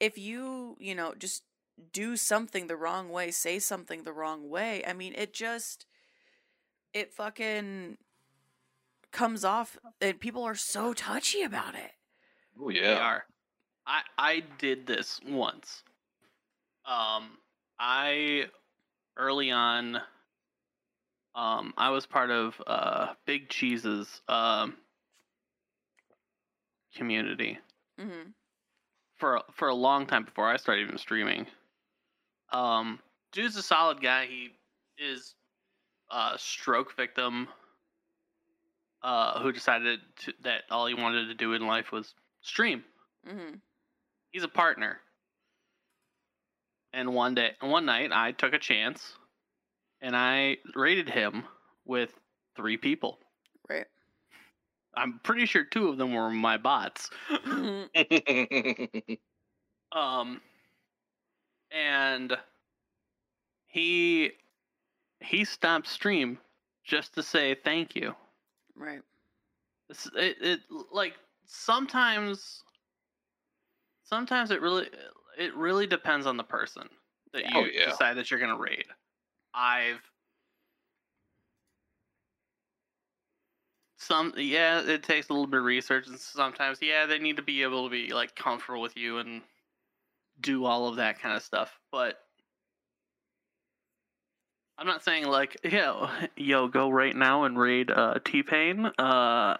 if 0.00 0.16
you, 0.18 0.76
you 0.80 0.94
know, 0.94 1.14
just 1.18 1.44
do 1.92 2.16
something 2.16 2.68
the 2.68 2.76
wrong 2.76 3.10
way, 3.10 3.30
say 3.32 3.58
something 3.58 4.04
the 4.04 4.12
wrong 4.12 4.48
way, 4.48 4.84
I 4.86 4.94
mean, 4.94 5.14
it 5.16 5.32
just 5.32 5.86
it 6.94 7.12
fucking 7.12 7.98
comes 9.12 9.44
off 9.44 9.78
and 10.00 10.20
people 10.20 10.44
are 10.44 10.54
so 10.54 10.94
touchy 10.94 11.42
about 11.42 11.74
it. 11.74 11.92
oh 12.60 12.68
yeah 12.70 12.82
They 12.82 12.94
yeah. 12.94 12.98
are. 12.98 13.24
I 13.86 14.02
I 14.18 14.44
did 14.58 14.86
this 14.86 15.20
once. 15.26 15.84
Um, 16.86 17.38
I 17.78 18.46
early 19.16 19.50
on. 19.50 20.00
Um, 21.38 21.72
I 21.76 21.90
was 21.90 22.04
part 22.04 22.30
of 22.30 22.60
uh 22.66 23.14
Big 23.26 23.48
Cheese's 23.48 24.20
um 24.28 24.76
community 26.96 27.58
Mhm. 28.00 28.32
for 29.16 29.42
for 29.52 29.68
a 29.68 29.74
long 29.74 30.06
time 30.06 30.24
before 30.24 30.48
I 30.48 30.56
started 30.56 30.82
even 30.82 30.98
streaming. 30.98 31.46
Um, 32.50 32.98
dude's 33.30 33.56
a 33.56 33.62
solid 33.62 34.00
guy. 34.00 34.26
He 34.26 34.50
is 34.96 35.34
a 36.10 36.34
stroke 36.38 36.96
victim. 36.96 37.48
Uh, 39.00 39.40
who 39.40 39.52
decided 39.52 40.00
to, 40.16 40.32
that 40.42 40.62
all 40.72 40.86
he 40.86 40.94
wanted 40.94 41.26
to 41.28 41.34
do 41.34 41.52
in 41.52 41.64
life 41.68 41.92
was 41.92 42.14
stream. 42.40 42.82
Mm-hmm. 43.24 43.54
He's 44.32 44.42
a 44.42 44.48
partner. 44.48 44.98
And 46.92 47.14
one 47.14 47.36
day, 47.36 47.52
one 47.60 47.86
night, 47.86 48.10
I 48.12 48.32
took 48.32 48.54
a 48.54 48.58
chance, 48.58 49.14
and 50.00 50.16
I 50.16 50.58
rated 50.74 51.08
him 51.08 51.44
with 51.84 52.14
three 52.56 52.76
people. 52.76 53.18
Right. 53.68 53.86
I'm 54.96 55.20
pretty 55.22 55.46
sure 55.46 55.64
two 55.64 55.88
of 55.88 55.96
them 55.98 56.12
were 56.14 56.30
my 56.30 56.56
bots. 56.56 57.10
Mhm. 57.30 59.18
um, 59.92 60.40
and 61.70 62.36
he 63.66 64.32
he 65.20 65.44
stopped 65.44 65.86
stream 65.86 66.38
just 66.84 67.14
to 67.14 67.22
say 67.22 67.54
thank 67.64 67.94
you. 67.94 68.14
right. 68.76 69.02
It's- 69.90 70.08
It, 70.14 70.36
it 70.40 70.60
like 70.92 71.14
sometimes 71.46 72.62
sometimes 74.04 74.50
it 74.50 74.60
really 74.60 74.88
it 75.38 75.54
really 75.54 75.86
depends 75.86 76.26
on 76.26 76.36
the 76.36 76.44
person 76.44 76.88
that 77.32 77.42
you 77.44 77.50
Oh, 77.54 77.64
yeah. 77.64 77.90
decide 77.90 78.14
that 78.16 78.30
you're 78.30 78.40
gonna 78.40 78.56
raid. 78.56 78.84
I've 79.54 80.00
some 83.98 84.32
yeah, 84.36 84.80
it 84.80 85.02
takes 85.02 85.28
a 85.28 85.32
little 85.32 85.46
bit 85.46 85.58
of 85.58 85.64
research 85.64 86.06
and 86.06 86.18
sometimes 86.18 86.80
yeah, 86.80 87.06
they 87.06 87.18
need 87.18 87.36
to 87.36 87.42
be 87.42 87.62
able 87.62 87.84
to 87.84 87.90
be 87.90 88.12
like 88.12 88.34
comfortable 88.36 88.80
with 88.80 88.96
you 88.96 89.18
and 89.18 89.42
do 90.40 90.64
all 90.64 90.88
of 90.88 90.96
that 90.96 91.18
kind 91.20 91.36
of 91.36 91.42
stuff. 91.42 91.80
But 91.90 92.18
I'm 94.78 94.86
not 94.86 95.02
saying 95.02 95.24
like, 95.26 95.56
yo, 95.64 96.08
yo, 96.36 96.68
go 96.68 96.88
right 96.88 97.14
now 97.14 97.44
and 97.44 97.58
raid 97.58 97.90
uh, 97.90 98.20
T 98.24 98.42
Pain. 98.42 98.86
Uh, 98.86 99.58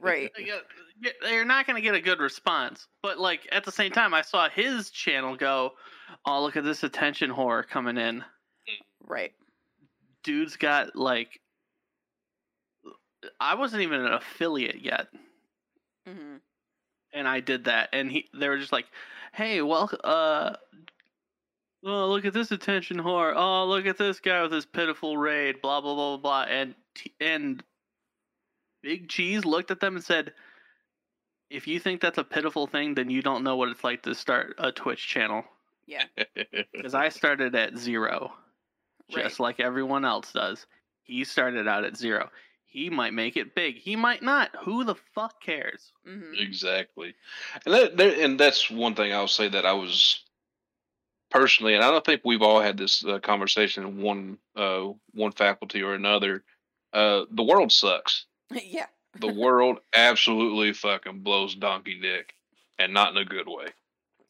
Right. 0.00 0.30
you're 1.22 1.44
not 1.44 1.66
gonna 1.66 1.80
get 1.80 1.94
a 1.94 2.00
good 2.00 2.20
response. 2.20 2.88
But 3.02 3.18
like 3.18 3.46
at 3.52 3.64
the 3.64 3.72
same 3.72 3.92
time, 3.92 4.14
I 4.14 4.22
saw 4.22 4.48
his 4.48 4.90
channel 4.90 5.36
go, 5.36 5.72
"Oh, 6.24 6.42
look 6.42 6.56
at 6.56 6.64
this 6.64 6.82
attention 6.82 7.30
whore 7.30 7.66
coming 7.66 7.98
in." 7.98 8.24
Right. 9.06 9.32
Dude's 10.22 10.56
got 10.56 10.96
like, 10.96 11.40
I 13.40 13.54
wasn't 13.54 13.82
even 13.82 14.00
an 14.00 14.12
affiliate 14.12 14.82
yet, 14.82 15.08
Mm-hmm. 16.08 16.36
and 17.14 17.28
I 17.28 17.40
did 17.40 17.64
that, 17.64 17.88
and 17.92 18.10
he 18.12 18.28
they 18.38 18.48
were 18.48 18.58
just 18.58 18.72
like, 18.72 18.86
"Hey, 19.32 19.62
well, 19.62 19.90
uh." 20.02 20.56
Oh, 21.86 22.08
look 22.08 22.24
at 22.24 22.32
this 22.32 22.50
attention 22.50 22.96
whore. 22.98 23.34
Oh, 23.36 23.66
look 23.66 23.84
at 23.84 23.98
this 23.98 24.18
guy 24.20 24.40
with 24.42 24.52
his 24.52 24.64
pitiful 24.64 25.18
raid. 25.18 25.60
Blah 25.60 25.82
blah 25.82 25.94
blah 25.94 26.16
blah 26.16 26.44
blah. 26.44 26.52
And 26.54 26.74
and 27.20 27.62
Big 28.82 29.08
Cheese 29.10 29.44
looked 29.44 29.70
at 29.70 29.80
them 29.80 29.96
and 29.96 30.04
said, 30.04 30.32
"If 31.50 31.66
you 31.66 31.78
think 31.78 32.00
that's 32.00 32.16
a 32.18 32.24
pitiful 32.24 32.66
thing, 32.66 32.94
then 32.94 33.10
you 33.10 33.20
don't 33.22 33.44
know 33.44 33.56
what 33.56 33.68
it's 33.68 33.84
like 33.84 34.02
to 34.04 34.14
start 34.14 34.54
a 34.58 34.72
Twitch 34.72 35.06
channel." 35.06 35.44
Yeah. 35.86 36.04
Because 36.72 36.94
I 36.94 37.08
started 37.10 37.54
at 37.54 37.76
zero, 37.78 38.32
just 39.10 39.40
like 39.40 39.60
everyone 39.60 40.04
else 40.04 40.32
does. 40.32 40.66
He 41.02 41.24
started 41.24 41.68
out 41.68 41.84
at 41.84 41.96
zero. 41.96 42.30
He 42.66 42.90
might 42.90 43.12
make 43.12 43.36
it 43.36 43.54
big. 43.54 43.76
He 43.76 43.94
might 43.94 44.22
not. 44.22 44.50
Who 44.64 44.84
the 44.84 44.96
fuck 45.14 45.40
cares? 45.40 45.92
Mm-hmm. 46.08 46.34
exactly, 46.38 47.14
and 47.64 47.74
that, 47.74 47.96
there, 47.96 48.20
and 48.20 48.38
that's 48.38 48.70
one 48.70 48.94
thing 48.94 49.12
I'll 49.12 49.28
say 49.28 49.48
that 49.48 49.64
I 49.64 49.74
was 49.74 50.24
personally, 51.30 51.74
and 51.74 51.84
I 51.84 51.90
don't 51.90 52.04
think 52.04 52.22
we've 52.24 52.42
all 52.42 52.60
had 52.60 52.76
this 52.76 53.04
uh, 53.04 53.18
conversation 53.18 53.84
in 53.84 54.02
one 54.02 54.38
uh, 54.56 54.88
one 55.12 55.32
faculty 55.32 55.82
or 55.82 55.94
another. 55.94 56.42
Uh, 56.92 57.24
the 57.30 57.42
world 57.42 57.72
sucks. 57.72 58.26
yeah. 58.50 58.86
The 59.20 59.32
world 59.32 59.78
absolutely 59.94 60.72
fucking 60.72 61.20
blows 61.20 61.54
donkey 61.54 62.00
dick, 62.00 62.34
and 62.78 62.92
not 62.92 63.12
in 63.12 63.18
a 63.18 63.24
good 63.24 63.46
way. 63.46 63.66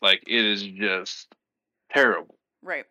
Like 0.02 0.24
it 0.26 0.44
is 0.44 0.62
just 0.62 1.34
terrible. 1.90 2.36
Right. 2.62 2.84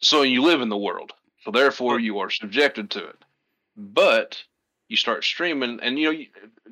So 0.00 0.22
you 0.22 0.42
live 0.42 0.60
in 0.60 0.68
the 0.68 0.76
world. 0.76 1.12
So 1.44 1.50
therefore 1.50 1.98
you 2.00 2.18
are 2.18 2.30
subjected 2.30 2.90
to 2.90 3.06
it. 3.06 3.16
But 3.76 4.42
you 4.88 4.96
start 4.96 5.24
streaming 5.24 5.80
and 5.82 5.98
you 5.98 6.12
know 6.12 6.18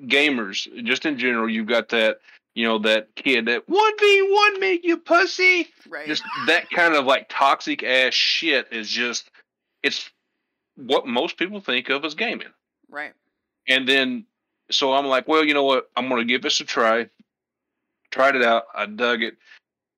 gamers 0.07 0.66
just 0.85 1.05
in 1.07 1.19
general 1.19 1.48
you've 1.48 1.66
got 1.66 1.90
that 1.90 2.19
you 2.55 2.66
know 2.66 2.78
that 2.78 3.15
kid 3.15 3.44
that 3.47 3.66
1v1 3.69 4.59
me 4.59 4.81
you 4.82 4.97
pussy 4.97 5.69
Right. 5.89 6.07
just 6.07 6.23
that 6.47 6.70
kind 6.70 6.94
of 6.94 7.05
like 7.05 7.27
toxic 7.28 7.82
ass 7.82 8.15
shit 8.15 8.69
is 8.73 8.89
just 8.89 9.31
it's 9.82 10.11
what 10.77 11.07
most 11.07 11.36
people 11.36 11.61
think 11.61 11.90
of 11.90 12.05
as 12.05 12.15
gaming. 12.15 12.48
right. 12.89 13.12
And 13.69 13.86
then 13.89 14.24
so 14.70 14.93
I'm 14.94 15.07
like, 15.07 15.28
well, 15.28 15.44
you 15.44 15.55
know 15.55 15.65
what? 15.65 15.90
I'm 15.97 16.09
gonna 16.09 16.24
give 16.24 16.43
this 16.43 16.61
a 16.61 16.65
try. 16.65 17.09
Tried 18.11 18.36
it 18.36 18.43
out. 18.43 18.65
I 18.74 18.86
dug 18.86 19.23
it. 19.23 19.36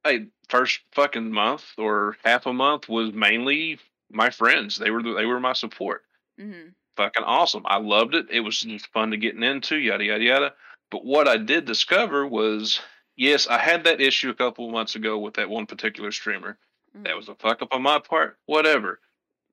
Hey, 0.04 0.26
first 0.48 0.80
fucking 0.92 1.30
month 1.30 1.64
or 1.78 2.16
half 2.24 2.46
a 2.46 2.52
month 2.52 2.88
was 2.88 3.12
mainly 3.12 3.78
my 4.10 4.30
friends. 4.30 4.78
They 4.78 4.90
were 4.90 5.02
they 5.02 5.26
were 5.26 5.40
my 5.40 5.52
support. 5.52 6.04
Mm-hmm. 6.40 6.70
Fucking 6.96 7.24
awesome. 7.24 7.62
I 7.64 7.78
loved 7.78 8.14
it. 8.14 8.26
It 8.30 8.40
was 8.40 8.60
just 8.60 8.88
fun 8.88 9.10
to 9.12 9.16
getting 9.16 9.42
into. 9.42 9.76
Yada 9.76 10.04
yada 10.04 10.24
yada. 10.24 10.54
But 10.90 11.04
what 11.04 11.28
I 11.28 11.36
did 11.36 11.66
discover 11.66 12.26
was, 12.26 12.80
yes, 13.16 13.46
I 13.46 13.58
had 13.58 13.84
that 13.84 14.00
issue 14.00 14.30
a 14.30 14.34
couple 14.34 14.66
of 14.66 14.72
months 14.72 14.94
ago 14.94 15.18
with 15.18 15.34
that 15.34 15.50
one 15.50 15.66
particular 15.66 16.10
streamer. 16.10 16.58
That 17.04 17.16
was 17.16 17.28
a 17.28 17.34
fuck 17.34 17.62
up 17.62 17.72
on 17.72 17.82
my 17.82 18.00
part. 18.00 18.38
Whatever 18.46 18.98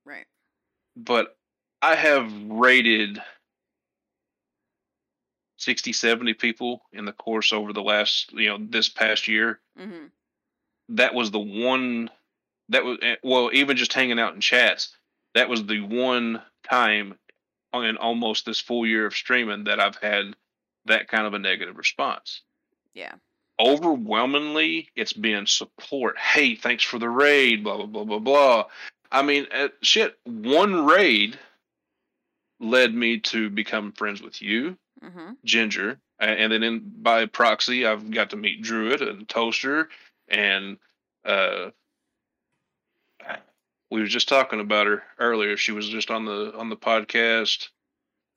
right. 0.04 0.26
but 0.96 1.36
I 1.82 1.94
have 1.94 2.32
rated 2.48 3.20
60, 5.58 5.92
70 5.92 6.34
people 6.34 6.82
in 6.92 7.04
the 7.04 7.12
course 7.12 7.52
over 7.52 7.72
the 7.72 7.82
last, 7.82 8.32
you 8.32 8.48
know, 8.48 8.58
this 8.60 8.88
past 8.88 9.28
year. 9.28 9.60
Mm-hmm. 9.78 10.06
That 10.90 11.14
was 11.14 11.30
the 11.30 11.38
one 11.38 12.10
that 12.68 12.84
was, 12.84 12.98
eh, 13.02 13.16
well, 13.22 13.50
even 13.52 13.76
just 13.76 13.92
hanging 13.92 14.18
out 14.18 14.34
in 14.34 14.40
chats, 14.40 14.94
that 15.34 15.48
was 15.48 15.64
the 15.66 15.80
one 15.80 16.42
time 16.68 17.14
in 17.74 17.96
almost 17.96 18.46
this 18.46 18.60
full 18.60 18.86
year 18.86 19.06
of 19.06 19.14
streaming 19.14 19.64
that 19.64 19.80
I've 19.80 19.96
had 19.96 20.34
that 20.86 21.08
kind 21.08 21.26
of 21.26 21.34
a 21.34 21.38
negative 21.38 21.76
response. 21.76 22.42
Yeah. 22.94 23.12
Overwhelmingly, 23.60 24.90
it's 24.96 25.12
been 25.12 25.46
support. 25.46 26.18
Hey, 26.18 26.54
thanks 26.54 26.84
for 26.84 26.98
the 26.98 27.08
raid, 27.08 27.64
blah, 27.64 27.76
blah, 27.76 27.86
blah, 27.86 28.04
blah, 28.04 28.18
blah. 28.18 28.64
I 29.10 29.22
mean, 29.22 29.46
uh, 29.52 29.68
shit, 29.82 30.18
one 30.24 30.86
raid 30.86 31.38
led 32.60 32.94
me 32.94 33.18
to 33.20 33.50
become 33.50 33.92
friends 33.92 34.22
with 34.22 34.40
you, 34.42 34.76
Mm-hmm. 35.04 35.32
Ginger, 35.44 35.98
and 36.18 36.50
then 36.50 36.62
in, 36.62 36.80
by 37.02 37.26
proxy, 37.26 37.84
I've 37.84 38.10
got 38.10 38.30
to 38.30 38.36
meet 38.36 38.62
Druid 38.62 39.02
and 39.02 39.28
Toaster, 39.28 39.90
and 40.28 40.78
uh, 41.24 41.70
we 43.90 44.00
were 44.00 44.06
just 44.06 44.28
talking 44.28 44.60
about 44.60 44.86
her 44.86 45.02
earlier. 45.18 45.56
She 45.56 45.72
was 45.72 45.88
just 45.88 46.10
on 46.10 46.24
the 46.24 46.52
on 46.56 46.68
the 46.68 46.76
podcast. 46.76 47.68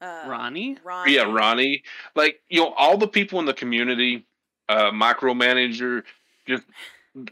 Uh, 0.01 0.23
Ronnie? 0.27 0.77
Ronnie. 0.83 1.15
Yeah, 1.15 1.23
Ronnie. 1.23 1.83
Like 2.15 2.41
you 2.49 2.61
know, 2.61 2.73
all 2.73 2.97
the 2.97 3.07
people 3.07 3.39
in 3.39 3.45
the 3.45 3.53
community, 3.53 4.25
uh, 4.67 4.91
micromanager, 4.91 6.03
just 6.47 6.63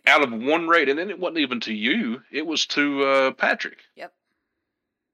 out 0.05 0.23
of 0.23 0.31
one 0.31 0.67
raid, 0.67 0.89
and 0.89 0.97
then 0.97 1.09
it 1.09 1.19
wasn't 1.19 1.39
even 1.39 1.59
to 1.61 1.73
you; 1.73 2.21
it 2.31 2.45
was 2.45 2.65
to 2.67 3.03
uh, 3.03 3.31
Patrick. 3.31 3.79
Yep. 3.95 4.13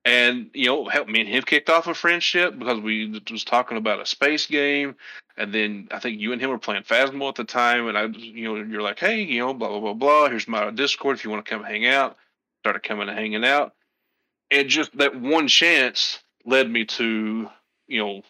And 0.06 0.50
you 0.54 0.66
know, 0.66 0.86
helped 0.86 1.10
me 1.10 1.22
and 1.22 1.30
him 1.30 1.44
kicked 1.44 1.70
off 1.70 1.88
a 1.88 1.94
friendship 1.94 2.58
because 2.58 2.80
we 2.80 3.22
was 3.32 3.44
talking 3.44 3.78
about 3.78 4.02
a 4.02 4.06
space 4.06 4.48
game, 4.48 4.96
and 5.38 5.54
then 5.54 5.88
I 5.92 6.00
think 6.00 6.20
you 6.20 6.32
and 6.32 6.42
him 6.42 6.50
were 6.50 6.60
playing 6.60 6.84
Phasmo 6.84 7.30
at 7.30 7.36
the 7.36 7.44
time, 7.44 7.88
and 7.88 7.98
I, 7.98 8.06
you 8.06 8.44
know, 8.44 8.56
you're 8.56 8.82
like, 8.82 9.00
hey, 9.00 9.22
you 9.22 9.40
know, 9.40 9.54
blah 9.54 9.70
blah 9.70 9.80
blah 9.80 9.94
blah. 9.94 10.30
Here's 10.30 10.48
my 10.48 10.70
Discord 10.72 11.18
if 11.18 11.24
you 11.24 11.32
want 11.32 11.46
to 11.46 11.50
come 11.50 11.64
hang 11.64 11.88
out. 11.88 12.18
Started 12.60 12.84
coming 12.84 13.10
and 13.10 13.18
hanging 13.18 13.44
out, 13.46 13.74
and 14.52 14.70
just 14.70 14.98
that 14.98 15.20
one 15.20 15.48
chance 15.48 16.24
led 16.46 16.70
me 16.70 16.86
to, 16.86 17.50
you 17.88 18.00
know, 18.00 18.22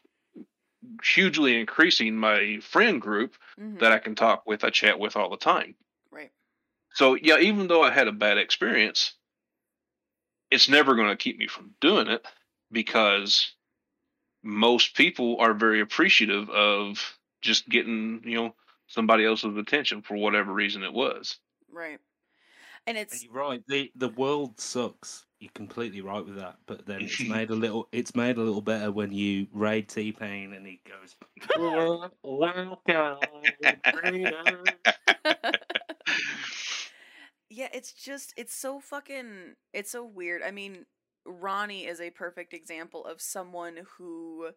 hugely 1.04 1.60
increasing 1.60 2.16
my 2.16 2.60
friend 2.62 3.02
group 3.02 3.36
Mhm. 3.60 3.80
that 3.80 3.92
I 3.92 4.00
can 4.00 4.16
talk 4.16 4.46
with, 4.46 4.64
I 4.64 4.70
chat 4.70 5.00
with 5.00 5.16
all 5.16 5.30
the 5.30 5.38
time. 5.38 5.76
Right. 6.12 6.32
So 6.94 7.16
yeah, 7.16 7.40
even 7.40 7.68
though 7.68 7.84
I 7.84 7.92
had 7.92 8.08
a 8.08 8.12
bad 8.12 8.38
experience, 8.38 9.14
it's 10.52 10.70
never 10.70 10.96
going 10.96 11.10
to 11.10 11.16
keep 11.16 11.38
me 11.38 11.48
from 11.48 11.76
doing 11.80 12.08
it 12.08 12.26
because 12.72 13.54
most 14.44 14.96
people 14.96 15.38
are 15.40 15.54
very 15.54 15.82
appreciative 15.82 16.50
of 16.50 17.18
just 17.42 17.68
getting, 17.70 18.22
you 18.24 18.36
know, 18.36 18.56
somebody 18.88 19.26
else's 19.26 19.58
attention 19.58 20.02
for 20.02 20.16
whatever 20.16 20.54
reason 20.54 20.84
it 20.84 20.94
was. 20.94 21.38
Right. 21.72 22.00
And 22.86 22.98
And 22.98 22.98
it's 22.98 23.24
You're 23.24 23.34
right. 23.34 23.64
The 23.68 23.92
the 23.96 24.10
world 24.10 24.60
sucks. 24.60 25.26
You're 25.40 25.52
completely 25.54 26.02
right 26.02 26.26
with 26.26 26.38
that. 26.38 26.58
But 26.66 26.86
then 26.86 27.02
it's 27.02 27.22
made 27.22 27.50
a 27.50 27.56
little. 27.56 27.88
It's 27.92 28.16
made 28.16 28.38
a 28.38 28.42
little 28.42 28.62
better 28.62 28.92
when 28.92 29.12
you 29.12 29.48
raid 29.54 29.88
T 29.88 30.12
Pain 30.12 30.54
and 30.54 30.66
he 30.66 30.82
goes. 30.86 31.16
yeah, 37.50 37.70
it's 37.74 37.94
just 37.94 38.34
it's 38.36 38.54
so 38.54 38.80
fucking 38.80 39.56
it's 39.74 39.92
so 39.92 40.04
weird. 40.04 40.42
I 40.44 40.52
mean, 40.52 40.86
Ronnie 41.26 41.86
is 41.86 42.02
a 42.02 42.10
perfect 42.10 42.54
example 42.54 43.06
of 43.06 43.22
someone 43.22 43.80
who 43.98 44.52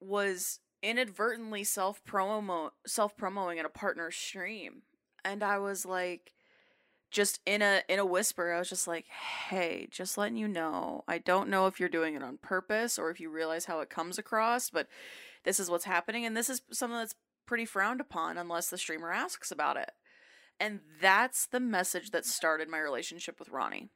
was 0.00 0.60
inadvertently 0.82 1.64
self 1.64 2.04
promo 2.04 2.70
self 2.86 3.16
promoting 3.16 3.58
in 3.58 3.66
a 3.66 3.70
partner 3.70 4.10
stream, 4.10 4.82
and 5.24 5.42
I 5.42 5.58
was 5.58 5.86
like, 5.86 6.32
just 7.10 7.40
in 7.46 7.62
a 7.62 7.82
in 7.88 7.98
a 7.98 8.06
whisper, 8.06 8.52
I 8.52 8.58
was 8.58 8.68
just 8.68 8.86
like, 8.86 9.06
"Hey, 9.06 9.88
just 9.90 10.18
letting 10.18 10.36
you 10.36 10.48
know, 10.48 11.04
I 11.08 11.18
don't 11.18 11.48
know 11.48 11.66
if 11.66 11.80
you're 11.80 11.88
doing 11.88 12.14
it 12.14 12.22
on 12.22 12.38
purpose 12.38 12.98
or 12.98 13.10
if 13.10 13.20
you 13.20 13.30
realize 13.30 13.66
how 13.66 13.80
it 13.80 13.90
comes 13.90 14.18
across, 14.18 14.70
but 14.70 14.88
this 15.44 15.58
is 15.60 15.70
what's 15.70 15.84
happening, 15.84 16.24
and 16.26 16.36
this 16.36 16.50
is 16.50 16.62
something 16.72 16.98
that's 16.98 17.14
pretty 17.46 17.64
frowned 17.64 18.00
upon 18.00 18.36
unless 18.38 18.68
the 18.68 18.78
streamer 18.78 19.12
asks 19.12 19.50
about 19.50 19.76
it." 19.76 19.92
And 20.58 20.80
that's 21.00 21.46
the 21.46 21.60
message 21.60 22.10
that 22.10 22.24
started 22.24 22.68
my 22.68 22.78
relationship 22.78 23.38
with 23.38 23.50
Ronnie. 23.50 23.90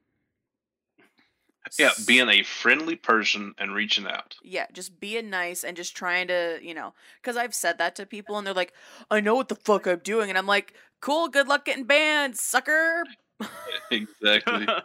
Yeah, 1.78 1.90
being 2.06 2.28
a 2.28 2.42
friendly 2.42 2.96
person 2.96 3.54
and 3.58 3.74
reaching 3.74 4.06
out. 4.06 4.36
yeah, 4.42 4.66
just 4.72 4.98
being 4.98 5.30
nice 5.30 5.62
and 5.62 5.76
just 5.76 5.94
trying 5.96 6.28
to, 6.28 6.58
you 6.62 6.74
know, 6.74 6.94
because 7.20 7.36
I've 7.36 7.54
said 7.54 7.78
that 7.78 7.94
to 7.96 8.06
people 8.06 8.38
and 8.38 8.46
they're 8.46 8.54
like, 8.54 8.72
I 9.10 9.20
know 9.20 9.34
what 9.34 9.48
the 9.48 9.54
fuck 9.54 9.86
I'm 9.86 10.00
doing. 10.00 10.30
And 10.30 10.38
I'm 10.38 10.46
like, 10.46 10.74
cool, 11.00 11.28
good 11.28 11.48
luck 11.48 11.64
getting 11.64 11.84
banned, 11.84 12.36
sucker. 12.36 13.04
Exactly. 13.90 14.66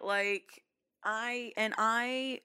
Like, 0.00 0.62
I, 1.02 1.52
and 1.56 1.72
I, 1.78 2.40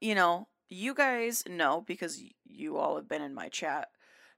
you 0.00 0.14
know, 0.14 0.46
you 0.68 0.94
guys 0.94 1.42
know 1.48 1.82
because 1.84 2.22
you 2.44 2.76
all 2.76 2.94
have 2.94 3.08
been 3.08 3.22
in 3.22 3.34
my 3.34 3.48
chat 3.48 3.88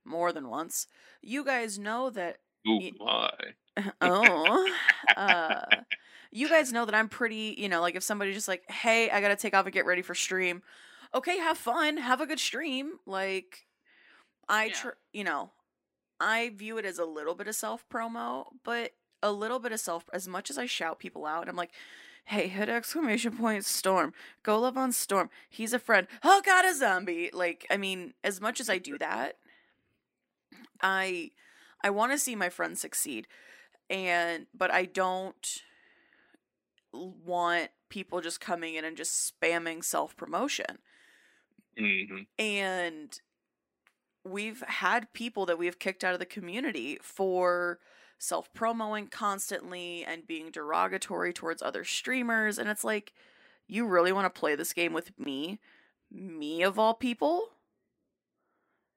more 0.07 0.33
than 0.33 0.49
once. 0.49 0.87
You 1.21 1.45
guys 1.45 1.79
know 1.79 2.09
that, 2.11 2.39
Ooh, 2.67 2.79
Ye- 2.81 2.95
my. 2.99 3.31
oh, 4.01 4.67
uh, 5.17 5.65
you 6.33 6.49
guys 6.49 6.73
know 6.73 6.85
that 6.87 6.95
I'm 6.95 7.09
pretty, 7.09 7.55
you 7.59 7.69
know, 7.69 7.81
like 7.81 7.95
if 7.95 8.03
somebody 8.03 8.33
just 8.33 8.49
like, 8.49 8.69
hey, 8.71 9.11
I 9.11 9.21
gotta 9.21 9.37
take 9.37 9.55
off 9.55 9.67
and 9.67 9.73
get 9.73 9.87
ready 9.87 10.03
for 10.03 10.15
stream. 10.15 10.63
Okay, 11.15 11.37
have 11.39 11.59
fun, 11.59 11.99
have 11.99 12.21
a 12.23 12.27
good 12.27 12.41
stream. 12.41 12.93
Like, 13.07 13.67
I, 14.49 14.65
Yeah. 14.67 14.73
tr- 14.73 14.89
you 15.13 15.25
know, 15.25 15.51
I 16.19 16.49
view 16.57 16.79
it 16.79 16.87
as 16.87 16.99
a 16.99 17.05
little 17.05 17.35
bit 17.35 17.49
of 17.49 17.55
self 17.55 17.87
promo, 17.89 18.47
but 18.65 18.93
a 19.23 19.31
little 19.31 19.59
bit 19.59 19.73
of 19.73 19.81
self. 19.81 20.05
As 20.13 20.27
much 20.27 20.49
as 20.49 20.57
I 20.57 20.67
shout 20.67 20.99
people 20.99 21.27
out, 21.27 21.49
I'm 21.49 21.57
like, 21.57 21.73
hey, 22.25 22.47
hit 22.49 22.69
exclamation 22.71 23.37
point 23.37 23.65
Storm, 23.67 24.15
go 24.43 24.59
love 24.59 24.79
on 24.79 24.91
Storm. 24.93 25.29
He's 25.51 25.73
a 25.75 25.79
friend. 25.79 26.07
Oh 26.25 26.41
God, 26.45 26.65
a 26.65 26.75
zombie. 26.75 27.29
Like, 27.33 27.67
I 27.71 27.77
mean, 27.77 28.15
as 28.25 28.41
much 28.41 28.59
as 28.59 28.71
I 28.71 28.79
do 28.79 28.97
that, 28.99 29.37
I, 30.81 31.31
I 31.83 31.91
want 31.91 32.13
to 32.13 32.19
see 32.19 32.35
my 32.35 32.49
friends 32.49 32.81
succeed, 32.81 33.27
and 33.91 34.47
but 34.55 34.71
I 34.73 34.85
don't 34.87 35.63
want 36.93 37.71
people 37.89 38.21
just 38.21 38.41
coming 38.41 38.75
in 38.75 38.85
and 38.85 38.97
just 38.97 39.33
spamming 39.41 39.83
self 39.85 40.17
promotion 40.17 40.79
hmm 41.77 42.23
and 42.39 43.21
we've 44.25 44.63
had 44.67 45.13
people 45.13 45.47
that 45.47 45.59
we've 45.59 45.79
kicked 45.79 46.05
out 46.05 46.15
of 46.15 46.21
the 46.21 46.27
community 46.27 46.99
for 47.03 47.79
self 48.19 48.53
promoing 48.55 49.11
constantly 49.11 50.05
and 50.05 50.27
being 50.27 50.51
derogatory 50.51 51.33
towards 51.33 51.63
other 51.63 51.85
streamers. 51.85 52.59
And 52.59 52.69
it's 52.69 52.85
like 52.85 53.13
you 53.67 53.87
really 53.87 54.13
want 54.13 54.33
to 54.33 54.41
play 54.41 54.55
this 54.55 54.73
game 54.73 54.93
with 54.93 55.19
me? 55.19 55.59
Me 56.11 56.63
of 56.63 56.79
all 56.79 56.95
people? 56.95 57.49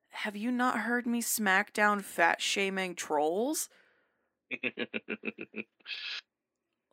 Have 0.10 0.36
you 0.36 0.52
not 0.52 0.80
heard 0.80 1.06
me 1.06 1.22
smack 1.22 1.74
down 1.74 2.02
fat 2.02 2.42
shaming 2.42 2.96
trolls? 2.96 3.70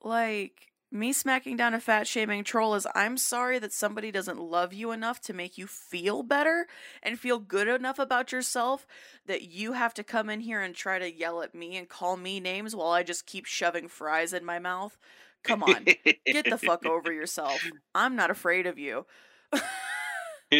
Like 0.04 0.71
me 0.92 1.12
smacking 1.12 1.56
down 1.56 1.74
a 1.74 1.80
fat 1.80 2.06
shaming 2.06 2.44
troll 2.44 2.74
is 2.74 2.86
I'm 2.94 3.16
sorry 3.16 3.58
that 3.58 3.72
somebody 3.72 4.10
doesn't 4.10 4.40
love 4.40 4.72
you 4.72 4.90
enough 4.92 5.20
to 5.22 5.32
make 5.32 5.56
you 5.56 5.66
feel 5.66 6.22
better 6.22 6.66
and 7.02 7.18
feel 7.18 7.38
good 7.38 7.68
enough 7.68 7.98
about 7.98 8.32
yourself 8.32 8.86
that 9.26 9.42
you 9.42 9.72
have 9.72 9.94
to 9.94 10.04
come 10.04 10.28
in 10.28 10.40
here 10.40 10.60
and 10.60 10.74
try 10.74 10.98
to 10.98 11.12
yell 11.12 11.42
at 11.42 11.54
me 11.54 11.76
and 11.76 11.88
call 11.88 12.16
me 12.16 12.40
names 12.40 12.76
while 12.76 12.90
I 12.90 13.02
just 13.02 13.26
keep 13.26 13.46
shoving 13.46 13.88
fries 13.88 14.32
in 14.32 14.44
my 14.44 14.58
mouth. 14.58 14.98
Come 15.42 15.62
on. 15.62 15.84
Get 16.26 16.44
the 16.48 16.58
fuck 16.58 16.84
over 16.86 17.12
yourself. 17.12 17.64
I'm 17.94 18.14
not 18.14 18.30
afraid 18.30 18.66
of 18.66 18.78
you. 18.78 19.06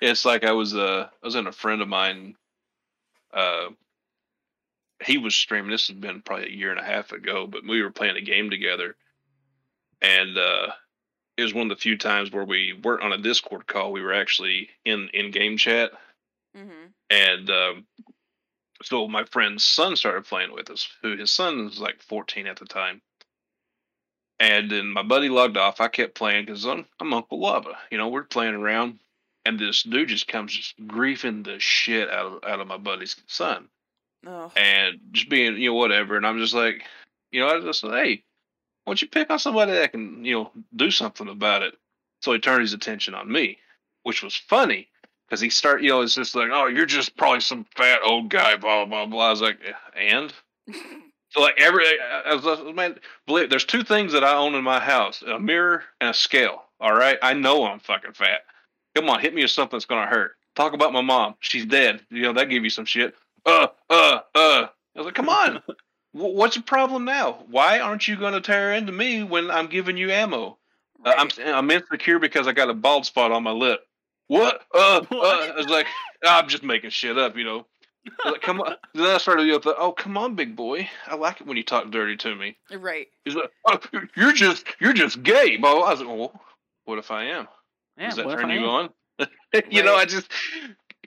it's 0.00 0.24
like 0.24 0.44
I 0.44 0.52
was 0.52 0.74
uh 0.74 1.08
I 1.22 1.26
was 1.26 1.36
in 1.36 1.46
a 1.46 1.52
friend 1.52 1.80
of 1.80 1.88
mine 1.88 2.34
uh 3.32 3.68
he 5.02 5.16
was 5.16 5.34
streaming 5.34 5.70
this 5.70 5.88
has 5.88 5.96
been 5.96 6.22
probably 6.22 6.46
a 6.46 6.56
year 6.56 6.70
and 6.70 6.80
a 6.80 6.84
half 6.84 7.12
ago, 7.12 7.46
but 7.46 7.62
we 7.66 7.82
were 7.82 7.90
playing 7.90 8.16
a 8.16 8.20
game 8.20 8.50
together 8.50 8.96
and 10.02 10.36
uh 10.38 10.68
it 11.36 11.42
was 11.44 11.54
one 11.54 11.70
of 11.70 11.76
the 11.76 11.80
few 11.80 11.96
times 11.96 12.30
where 12.30 12.44
we 12.44 12.74
weren't 12.84 13.02
on 13.02 13.12
a 13.12 13.18
Discord 13.18 13.66
call, 13.66 13.92
we 13.92 14.02
were 14.02 14.12
actually 14.12 14.68
in 14.84 15.08
in 15.14 15.30
game 15.30 15.56
chat 15.56 15.92
hmm 16.54 16.86
and 17.08 17.50
um 17.50 17.86
so 18.82 19.06
my 19.08 19.24
friend's 19.24 19.64
son 19.64 19.94
started 19.94 20.24
playing 20.24 20.52
with 20.52 20.70
us, 20.70 20.88
who 21.02 21.16
his 21.16 21.30
son 21.30 21.64
was 21.66 21.78
like 21.80 22.00
14 22.02 22.46
at 22.46 22.56
the 22.56 22.64
time. 22.64 23.02
And 24.38 24.70
then 24.70 24.86
my 24.86 25.02
buddy 25.02 25.28
logged 25.28 25.58
off. 25.58 25.80
I 25.82 25.88
kept 25.88 26.14
playing 26.14 26.46
because 26.46 26.64
I'm, 26.64 26.86
I'm 26.98 27.12
Uncle 27.12 27.38
Lava. 27.40 27.76
You 27.90 27.98
know, 27.98 28.08
we're 28.08 28.22
playing 28.22 28.54
around, 28.54 28.98
and 29.44 29.58
this 29.58 29.82
dude 29.82 30.08
just 30.08 30.28
comes 30.28 30.54
just 30.54 30.78
griefing 30.86 31.44
the 31.44 31.60
shit 31.60 32.08
out 32.08 32.26
of 32.42 32.44
out 32.50 32.60
of 32.60 32.66
my 32.68 32.78
buddy's 32.78 33.16
son, 33.26 33.68
Oh. 34.26 34.50
and 34.56 34.98
just 35.12 35.28
being 35.28 35.58
you 35.58 35.68
know 35.70 35.74
whatever. 35.74 36.16
And 36.16 36.26
I'm 36.26 36.38
just 36.38 36.54
like, 36.54 36.82
you 37.30 37.40
know, 37.40 37.48
I 37.48 37.60
just 37.60 37.80
said, 37.80 37.90
hey, 37.90 38.22
why 38.84 38.92
don't 38.92 39.02
you 39.02 39.08
pick 39.08 39.30
on 39.30 39.38
somebody 39.38 39.72
that 39.72 39.92
can 39.92 40.24
you 40.24 40.34
know 40.34 40.50
do 40.74 40.90
something 40.90 41.28
about 41.28 41.62
it? 41.62 41.74
So 42.22 42.32
he 42.32 42.38
turned 42.38 42.62
his 42.62 42.72
attention 42.72 43.14
on 43.14 43.30
me, 43.30 43.58
which 44.02 44.22
was 44.22 44.34
funny 44.34 44.88
because 45.30 45.40
he 45.40 45.50
started, 45.50 45.84
you 45.84 45.90
know, 45.90 46.00
it's 46.00 46.14
just 46.14 46.34
like, 46.34 46.50
oh, 46.52 46.66
you're 46.66 46.86
just 46.86 47.16
probably 47.16 47.40
some 47.40 47.64
fat 47.76 48.00
old 48.04 48.28
guy, 48.28 48.56
blah 48.56 48.84
blah 48.84 49.06
blah. 49.06 49.28
I 49.28 49.30
was 49.30 49.40
like, 49.40 49.58
and 49.96 50.32
so 51.28 51.40
like 51.40 51.54
every, 51.58 51.84
I 52.26 52.34
was 52.34 52.44
like, 52.44 52.74
man, 52.74 52.98
believe 53.26 53.48
there's 53.48 53.64
two 53.64 53.84
things 53.84 54.12
that 54.12 54.24
I 54.24 54.34
own 54.34 54.54
in 54.54 54.64
my 54.64 54.80
house: 54.80 55.22
a 55.22 55.38
mirror 55.38 55.84
and 56.00 56.10
a 56.10 56.14
scale. 56.14 56.64
All 56.80 56.94
right, 56.94 57.18
I 57.22 57.34
know 57.34 57.64
I'm 57.64 57.80
fucking 57.80 58.14
fat. 58.14 58.40
Come 58.96 59.08
on, 59.08 59.20
hit 59.20 59.34
me 59.34 59.42
with 59.42 59.50
something 59.50 59.76
that's 59.76 59.84
gonna 59.84 60.06
hurt. 60.06 60.32
Talk 60.56 60.72
about 60.72 60.92
my 60.92 61.02
mom. 61.02 61.36
She's 61.40 61.66
dead. 61.66 62.00
You 62.10 62.22
know 62.22 62.32
that 62.32 62.50
gave 62.50 62.64
you 62.64 62.70
some 62.70 62.86
shit. 62.86 63.14
Uh, 63.46 63.68
uh, 63.88 64.20
uh. 64.34 64.66
I 64.96 64.98
was 64.98 65.06
like, 65.06 65.14
come 65.14 65.28
on. 65.28 65.62
Wh- 66.12 66.34
What's 66.34 66.56
the 66.56 66.62
problem 66.62 67.04
now? 67.04 67.44
Why 67.48 67.80
aren't 67.80 68.08
you 68.08 68.16
going 68.16 68.34
to 68.34 68.40
tear 68.40 68.72
into 68.72 68.92
me 68.92 69.22
when 69.22 69.50
I'm 69.50 69.66
giving 69.66 69.96
you 69.96 70.10
ammo? 70.10 70.58
Uh, 71.04 71.14
I'm 71.16 71.28
I'm 71.46 71.70
insecure 71.70 72.18
because 72.18 72.46
I 72.46 72.52
got 72.52 72.70
a 72.70 72.74
bald 72.74 73.06
spot 73.06 73.32
on 73.32 73.42
my 73.42 73.52
lip. 73.52 73.80
What? 74.28 74.62
Uh, 74.74 75.00
uh. 75.10 75.14
I 75.14 75.52
was 75.56 75.68
like, 75.68 75.86
I'm 76.24 76.48
just 76.48 76.62
making 76.62 76.90
shit 76.90 77.18
up, 77.18 77.36
you 77.36 77.44
know. 77.44 77.66
Like, 78.24 78.42
come 78.42 78.60
on. 78.60 78.76
Then 78.94 79.06
I 79.06 79.18
started, 79.18 79.46
know, 79.46 79.58
th- 79.58 79.76
oh, 79.78 79.92
come 79.92 80.16
on, 80.16 80.34
big 80.34 80.56
boy. 80.56 80.88
I 81.06 81.14
like 81.16 81.40
it 81.40 81.46
when 81.46 81.56
you 81.56 81.62
talk 81.62 81.90
dirty 81.90 82.16
to 82.18 82.34
me. 82.34 82.56
right. 82.72 83.06
He's 83.24 83.34
like, 83.34 83.50
oh, 83.66 83.78
you're 84.16 84.32
just, 84.32 84.64
you're 84.80 84.92
just 84.92 85.22
gay, 85.22 85.56
bro. 85.56 85.82
I 85.82 85.90
was 85.90 86.00
like, 86.00 86.08
well, 86.08 86.40
what 86.86 86.98
if 86.98 87.10
I 87.10 87.24
am? 87.24 87.46
Yeah, 87.96 88.06
Does 88.06 88.16
that 88.16 88.26
what 88.26 88.38
turn 88.38 88.50
you 88.50 88.64
on? 88.64 88.90
you 89.70 89.82
know, 89.82 89.94
I 89.94 90.06
just, 90.06 90.30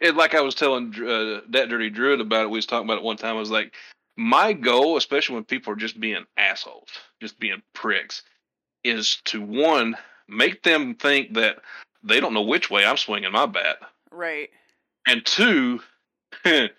it, 0.01 0.15
like 0.15 0.35
I 0.35 0.41
was 0.41 0.55
telling 0.55 0.93
uh, 0.95 1.41
that 1.49 1.69
dirty 1.69 1.89
druid 1.89 2.21
about 2.21 2.43
it. 2.43 2.49
We 2.49 2.57
was 2.57 2.65
talking 2.65 2.87
about 2.87 2.99
it 2.99 3.03
one 3.03 3.17
time. 3.17 3.35
I 3.35 3.39
was 3.39 3.51
like, 3.51 3.73
my 4.17 4.53
goal, 4.53 4.97
especially 4.97 5.35
when 5.35 5.43
people 5.45 5.73
are 5.73 5.77
just 5.77 5.99
being 5.99 6.25
assholes, 6.37 6.89
just 7.21 7.39
being 7.39 7.61
pricks, 7.73 8.23
is 8.83 9.17
to 9.25 9.41
one 9.41 9.95
make 10.27 10.63
them 10.63 10.95
think 10.95 11.33
that 11.33 11.57
they 12.03 12.19
don't 12.19 12.33
know 12.33 12.41
which 12.43 12.69
way 12.69 12.85
I'm 12.85 12.97
swinging 12.97 13.31
my 13.31 13.45
bat, 13.45 13.77
Right. 14.11 14.49
and 15.07 15.25
two, 15.25 15.81
we're 16.45 16.69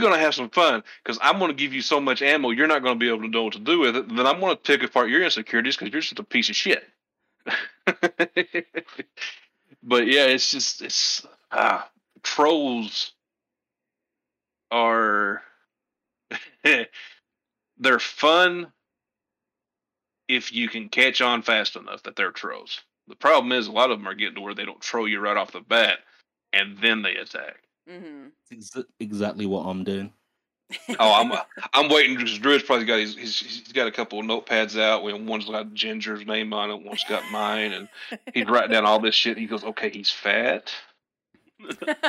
gonna 0.00 0.18
have 0.18 0.34
some 0.34 0.50
fun 0.50 0.82
because 1.02 1.18
I'm 1.22 1.38
gonna 1.38 1.54
give 1.54 1.72
you 1.74 1.82
so 1.82 2.00
much 2.00 2.22
ammo, 2.22 2.50
you're 2.50 2.66
not 2.66 2.82
gonna 2.82 2.98
be 2.98 3.08
able 3.08 3.22
to 3.22 3.28
know 3.28 3.44
what 3.44 3.54
to 3.54 3.58
do 3.58 3.80
with 3.80 3.96
it. 3.96 4.08
Then 4.08 4.26
I'm 4.26 4.40
gonna 4.40 4.56
pick 4.56 4.82
apart 4.82 5.10
your 5.10 5.22
insecurities 5.22 5.76
because 5.76 5.92
you're 5.92 6.00
just 6.00 6.18
a 6.18 6.24
piece 6.24 6.48
of 6.48 6.56
shit. 6.56 6.84
but 9.82 10.06
yeah, 10.06 10.26
it's 10.26 10.50
just 10.50 10.82
it's 10.82 11.26
ah 11.50 11.88
trolls 12.22 13.12
are 14.70 15.42
they're 17.78 17.98
fun 17.98 18.72
if 20.28 20.52
you 20.52 20.68
can 20.68 20.88
catch 20.88 21.20
on 21.20 21.42
fast 21.42 21.76
enough 21.76 22.02
that 22.04 22.16
they're 22.16 22.30
trolls. 22.30 22.80
The 23.08 23.16
problem 23.16 23.52
is 23.52 23.66
a 23.66 23.72
lot 23.72 23.90
of 23.90 23.98
them 23.98 24.06
are 24.06 24.14
getting 24.14 24.36
to 24.36 24.40
where 24.40 24.54
they 24.54 24.64
don't 24.64 24.80
troll 24.80 25.08
you 25.08 25.18
right 25.20 25.36
off 25.36 25.52
the 25.52 25.60
bat 25.60 25.98
and 26.52 26.78
then 26.78 27.02
they 27.02 27.16
attack. 27.16 27.62
Mm-hmm. 27.88 28.28
Ex- 28.52 28.76
exactly 29.00 29.46
what 29.46 29.62
I'm 29.66 29.82
doing. 29.82 30.12
Oh, 31.00 31.12
I'm 31.12 31.32
I'm 31.72 31.90
waiting 31.90 32.16
because 32.16 32.38
Drew's 32.38 32.62
probably 32.62 32.84
got 32.84 33.00
his, 33.00 33.16
he's 33.16 33.38
he's 33.40 33.72
got 33.72 33.88
a 33.88 33.92
couple 33.92 34.20
of 34.20 34.26
notepads 34.26 34.80
out. 34.80 35.02
When 35.02 35.26
one's 35.26 35.46
got 35.46 35.74
Ginger's 35.74 36.24
name 36.24 36.52
on 36.52 36.70
it, 36.70 36.82
one's 36.82 37.04
got 37.08 37.28
mine, 37.32 37.72
and 37.72 37.88
he's 38.32 38.46
writing 38.46 38.70
down 38.70 38.84
all 38.86 39.00
this 39.00 39.16
shit. 39.16 39.36
He 39.36 39.46
goes, 39.46 39.64
"Okay, 39.64 39.90
he's 39.90 40.10
fat. 40.10 40.72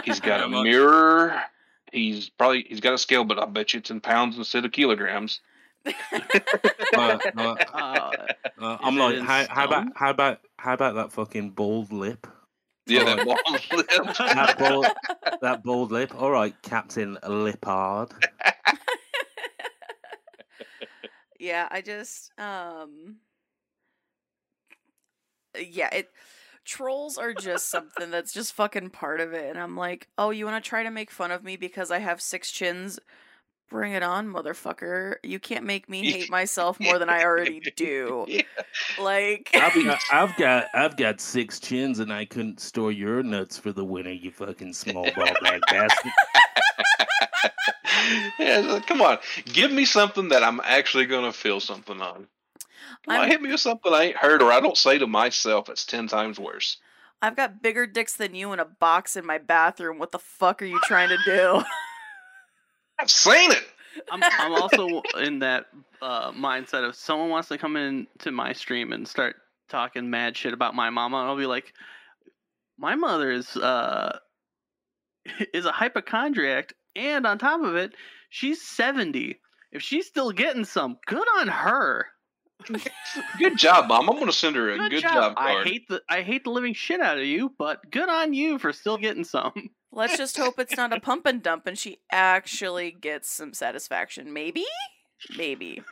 He's 0.04 0.20
got 0.20 0.40
a 0.42 0.44
How 0.44 0.48
much? 0.50 0.64
mirror. 0.64 1.42
He's 1.92 2.30
probably 2.30 2.66
he's 2.68 2.80
got 2.80 2.94
a 2.94 2.98
scale, 2.98 3.24
but 3.24 3.40
I 3.40 3.46
bet 3.46 3.74
you 3.74 3.80
it's 3.80 3.92
in 3.92 4.02
pounds 4.02 4.38
instead 4.38 4.66
of 4.66 4.72
kilograms." 4.72 5.40
Uh, 6.94 7.18
uh, 7.38 7.56
Uh, 7.74 8.28
uh, 8.60 8.78
I'm 8.82 8.98
like, 8.98 9.20
how, 9.20 9.46
how 9.50 9.66
about 9.66 9.88
how 9.96 10.10
about 10.10 10.40
how 10.58 10.74
about 10.74 10.96
that 10.96 11.12
fucking 11.14 11.52
bald 11.52 11.94
lip? 11.94 12.28
Yeah, 12.86 13.02
Alright. 13.02 13.18
that 13.18 13.26
bald 13.26 13.40
lip. 13.72 13.88
that 14.18 14.58
bold, 14.58 14.86
that 15.42 15.64
bold 15.64 15.92
lip. 15.92 16.14
All 16.22 16.32
right, 16.32 16.54
Captain 16.62 17.18
Lippard. 17.24 18.12
yeah, 21.40 21.68
I 21.72 21.82
just 21.82 22.32
um 22.38 23.16
yeah, 25.60 25.90
it 25.94 26.10
trolls 26.66 27.18
are 27.18 27.34
just 27.34 27.70
something 27.70 28.12
that's 28.12 28.34
just 28.34 28.54
fucking 28.54 28.90
part 28.90 29.20
of 29.20 29.34
it 29.34 29.50
and 29.50 29.60
I'm 29.60 29.76
like, 29.76 30.08
"Oh, 30.18 30.30
you 30.30 30.46
want 30.46 30.64
to 30.64 30.68
try 30.68 30.84
to 30.84 30.92
make 30.92 31.12
fun 31.12 31.32
of 31.32 31.44
me 31.44 31.58
because 31.58 31.92
I 31.92 32.00
have 32.00 32.22
six 32.22 32.52
chins? 32.52 33.00
Bring 33.70 33.94
it 33.94 34.04
on, 34.04 34.28
motherfucker. 34.28 35.16
You 35.24 35.40
can't 35.40 35.66
make 35.66 35.88
me 35.88 36.12
hate 36.12 36.30
myself 36.30 36.78
more 36.80 37.00
than 37.00 37.10
I 37.10 37.24
already 37.24 37.60
do." 37.76 38.26
Yeah. 38.28 38.42
Like 39.00 39.50
I've 39.54 39.74
got, 39.74 40.00
I've 40.12 40.38
got, 40.38 40.66
I've 40.74 40.98
got 40.98 41.22
six 41.22 41.60
chins, 41.60 42.00
and 42.00 42.12
I 42.12 42.26
couldn't 42.26 42.60
store 42.60 42.92
your 42.92 43.24
nuts 43.24 43.58
for 43.58 43.72
the 43.72 43.86
winter. 43.86 44.14
You 44.14 44.32
fucking 44.32 44.74
small 44.74 45.08
ball 45.16 45.34
bag 45.42 45.62
bastard. 45.70 46.12
yeah, 48.40 48.80
come 48.88 49.02
on. 49.02 49.18
Give 49.46 49.72
me 49.72 49.86
something 49.86 50.30
that 50.30 50.44
I'm 50.44 50.60
actually 50.64 51.06
gonna 51.06 51.34
feel 51.34 51.60
something 51.60 52.02
on. 52.02 52.28
Come 53.06 53.16
on, 53.16 53.22
I'm- 53.22 53.30
hit 53.30 53.42
me 53.42 53.52
with 53.52 53.60
something 53.60 53.94
I 53.94 54.04
ain't 54.04 54.18
heard 54.18 54.42
or 54.42 54.52
I 54.52 54.60
don't 54.60 54.78
say 54.78 54.98
to 54.98 55.08
myself 55.08 55.70
it's 55.70 55.86
ten 55.86 56.08
times 56.08 56.40
worse. 56.40 56.78
I've 57.22 57.36
got 57.36 57.62
bigger 57.62 57.86
dicks 57.86 58.16
than 58.16 58.34
you 58.34 58.52
in 58.52 58.60
a 58.60 58.66
box 58.66 59.16
in 59.16 59.26
my 59.26 59.38
bathroom. 59.38 60.00
What 60.00 60.12
the 60.12 60.20
fuck 60.20 60.62
are 60.62 60.66
you 60.66 60.80
trying 60.86 61.10
to 61.10 61.18
do? 61.24 61.62
I've 63.00 63.12
seen 63.12 63.52
it. 63.52 63.64
I'm, 64.12 64.22
I'm 64.24 64.54
also 64.54 65.02
in 65.20 65.40
that 65.40 65.66
uh, 66.02 66.32
mindset 66.32 66.88
of 66.88 66.96
someone 66.96 67.30
wants 67.30 67.50
to 67.50 67.58
come 67.58 67.76
in 67.76 68.08
to 68.20 68.32
my 68.32 68.54
stream 68.54 68.92
and 68.92 69.08
start 69.08 69.36
talking 69.70 70.10
mad 70.10 70.36
shit 70.36 70.54
about 70.54 70.76
my 70.76 70.90
mama, 70.90 71.18
and 71.18 71.28
I'll 71.28 71.38
be 71.38 71.46
like, 71.46 71.74
my 72.78 72.96
mother 72.96 73.32
is 73.32 73.56
uh 73.58 74.18
is 75.54 75.66
a 75.66 75.72
hypochondriac, 75.72 76.74
and 76.96 77.28
on 77.28 77.38
top 77.38 77.62
of 77.62 77.76
it, 77.76 77.94
she's 78.30 78.62
seventy. 78.62 79.40
If 79.72 79.82
she's 79.82 80.08
still 80.08 80.32
getting 80.32 80.66
some, 80.66 80.98
good 81.06 81.28
on 81.40 81.48
her. 81.48 82.08
Good 83.40 83.58
job, 83.58 83.88
Mom. 83.88 84.10
I'm 84.10 84.20
gonna 84.20 84.32
send 84.32 84.56
her 84.56 84.72
a 84.72 84.90
good, 84.90 85.02
job. 85.02 85.34
I 85.38 85.54
card. 85.54 85.68
hate 85.68 85.88
the 85.88 86.02
I 86.10 86.22
hate 86.22 86.44
the 86.44 86.52
living 86.52 86.74
shit 86.74 87.02
out 87.02 87.18
of 87.18 87.26
you, 87.26 87.54
but 87.58 87.90
good 87.92 88.10
on 88.10 88.34
you 88.34 88.60
for 88.60 88.74
still 88.74 88.98
getting 88.98 89.24
some. 89.24 89.70
Let's 89.92 90.18
just 90.18 90.38
hope 90.38 90.58
it's 90.58 90.78
not 90.78 90.94
a 90.94 91.02
pump 91.02 91.26
and 91.26 91.44
dump 91.44 91.68
and 91.68 91.78
she 91.78 92.00
actually 92.12 92.92
gets 92.92 93.30
some 93.30 93.54
satisfaction. 93.54 94.32
Maybe? 94.32 94.66
Maybe. 95.38 95.84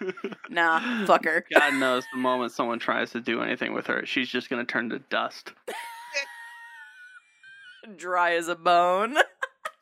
Nah, 0.50 1.06
fuck 1.06 1.26
her. 1.26 1.46
God 1.54 1.74
knows 1.76 2.04
the 2.12 2.20
moment 2.20 2.54
someone 2.54 2.80
tries 2.80 3.12
to 3.12 3.22
do 3.22 3.42
anything 3.42 3.74
with 3.74 3.88
her, 3.88 4.06
she's 4.06 4.30
just 4.30 4.50
gonna 4.50 4.66
turn 4.66 4.90
to 4.90 5.00
dust. 5.10 5.52
Dry 7.98 8.36
as 8.36 8.48
a 8.48 8.56
bone. 8.56 9.18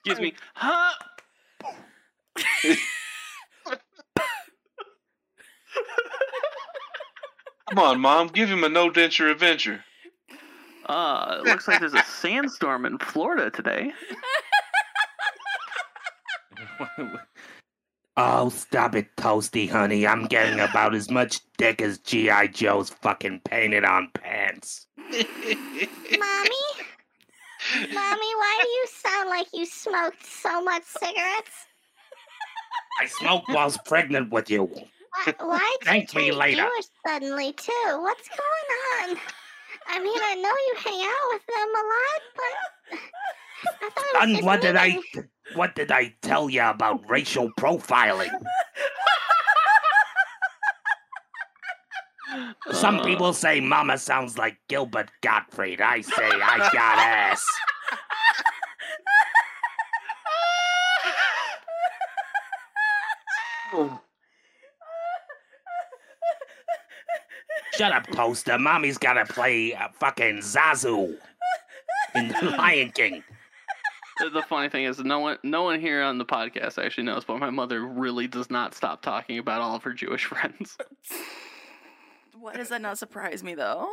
Excuse 0.05 0.19
me, 0.19 0.33
huh? 0.53 0.93
Come 7.69 7.79
on, 7.79 7.99
Mom. 7.99 8.27
Give 8.27 8.49
him 8.49 8.63
a 8.63 8.69
no 8.69 8.89
denture 8.89 9.29
adventure. 9.31 9.83
Uh, 10.85 11.39
it 11.39 11.45
looks 11.45 11.67
like 11.67 11.81
there's 11.81 11.93
a 11.93 12.03
sandstorm 12.03 12.85
in 12.85 12.97
Florida 12.97 13.49
today. 13.49 13.91
oh, 18.17 18.47
stop 18.49 18.95
it, 18.95 19.13
Toasty, 19.17 19.69
honey. 19.69 20.07
I'm 20.07 20.27
getting 20.27 20.61
about 20.61 20.95
as 20.95 21.11
much 21.11 21.41
dick 21.57 21.81
as 21.81 21.97
G.I. 21.99 22.47
Joe's 22.47 22.89
fucking 22.89 23.41
painted 23.43 23.83
on 23.83 24.09
pants. 24.13 24.87
Mommy? 24.97 25.25
Mommy, 27.73 28.35
why 28.35 28.59
do 28.61 28.67
you 28.69 28.85
sound 29.03 29.29
like 29.29 29.47
you 29.51 29.65
smoked 29.65 30.25
so 30.25 30.63
much 30.63 30.83
cigarettes? 30.83 31.65
I 33.01 33.07
smoked 33.07 33.49
whilst 33.49 33.83
pregnant 33.83 34.31
with 34.31 34.49
you. 34.49 34.71
Why, 35.25 35.33
why'd 35.39 35.61
you 35.61 35.77
Thank 35.83 36.15
me 36.15 36.29
turn 36.29 36.37
later. 36.39 36.63
Jewish 36.63 36.85
suddenly 37.05 37.53
too? 37.53 37.99
What's 37.99 38.29
going 38.29 39.11
on? 39.11 39.17
I 39.87 39.99
mean, 39.99 40.19
I 40.21 40.35
know 40.35 40.49
you 40.49 40.75
hang 40.77 41.01
out 41.05 41.29
with 41.31 41.45
them 41.47 41.69
a 41.75 41.83
lot, 41.93 42.21
but 42.35 42.99
I 43.81 43.89
thought 43.89 44.05
it 44.05 44.13
was 44.13 44.23
And 44.23 44.31
just 44.35 44.43
what 44.43 44.61
did 44.61 44.75
I 44.75 44.99
what 45.55 45.75
did 45.75 45.91
I 45.91 46.13
tell 46.21 46.49
you 46.49 46.63
about 46.63 47.09
racial 47.09 47.49
profiling? 47.59 48.31
Some 52.71 53.01
people 53.01 53.33
say 53.33 53.61
mama 53.61 53.97
sounds 53.97 54.37
like 54.37 54.57
Gilbert 54.67 55.09
Gottfried. 55.21 55.81
I 55.81 56.01
say 56.01 56.25
I 56.25 56.69
got 56.73 56.97
ass. 56.99 57.45
Oh. 63.73 63.99
Shut 67.77 67.91
up, 67.91 68.07
Toaster. 68.07 68.57
Mommy's 68.57 68.97
gotta 68.97 69.25
play 69.25 69.75
uh, 69.75 69.89
fucking 69.93 70.37
Zazu 70.37 71.15
in 72.15 72.29
The 72.29 72.55
Lion 72.57 72.91
King. 72.91 73.23
The, 74.17 74.31
the 74.31 74.41
funny 74.41 74.67
thing 74.67 74.85
is, 74.85 74.97
no 74.97 75.19
one, 75.19 75.37
no 75.43 75.61
one 75.61 75.79
here 75.79 76.01
on 76.01 76.17
the 76.17 76.25
podcast 76.25 76.83
actually 76.83 77.03
knows, 77.03 77.23
but 77.23 77.37
my 77.37 77.51
mother 77.51 77.85
really 77.85 78.27
does 78.27 78.49
not 78.49 78.73
stop 78.73 79.03
talking 79.03 79.37
about 79.37 79.61
all 79.61 79.75
of 79.75 79.83
her 79.83 79.93
Jewish 79.93 80.25
friends. 80.25 80.75
Why 82.39 82.55
does 82.55 82.69
that 82.69 82.81
not 82.81 82.97
surprise 82.97 83.43
me 83.43 83.53
though? 83.53 83.87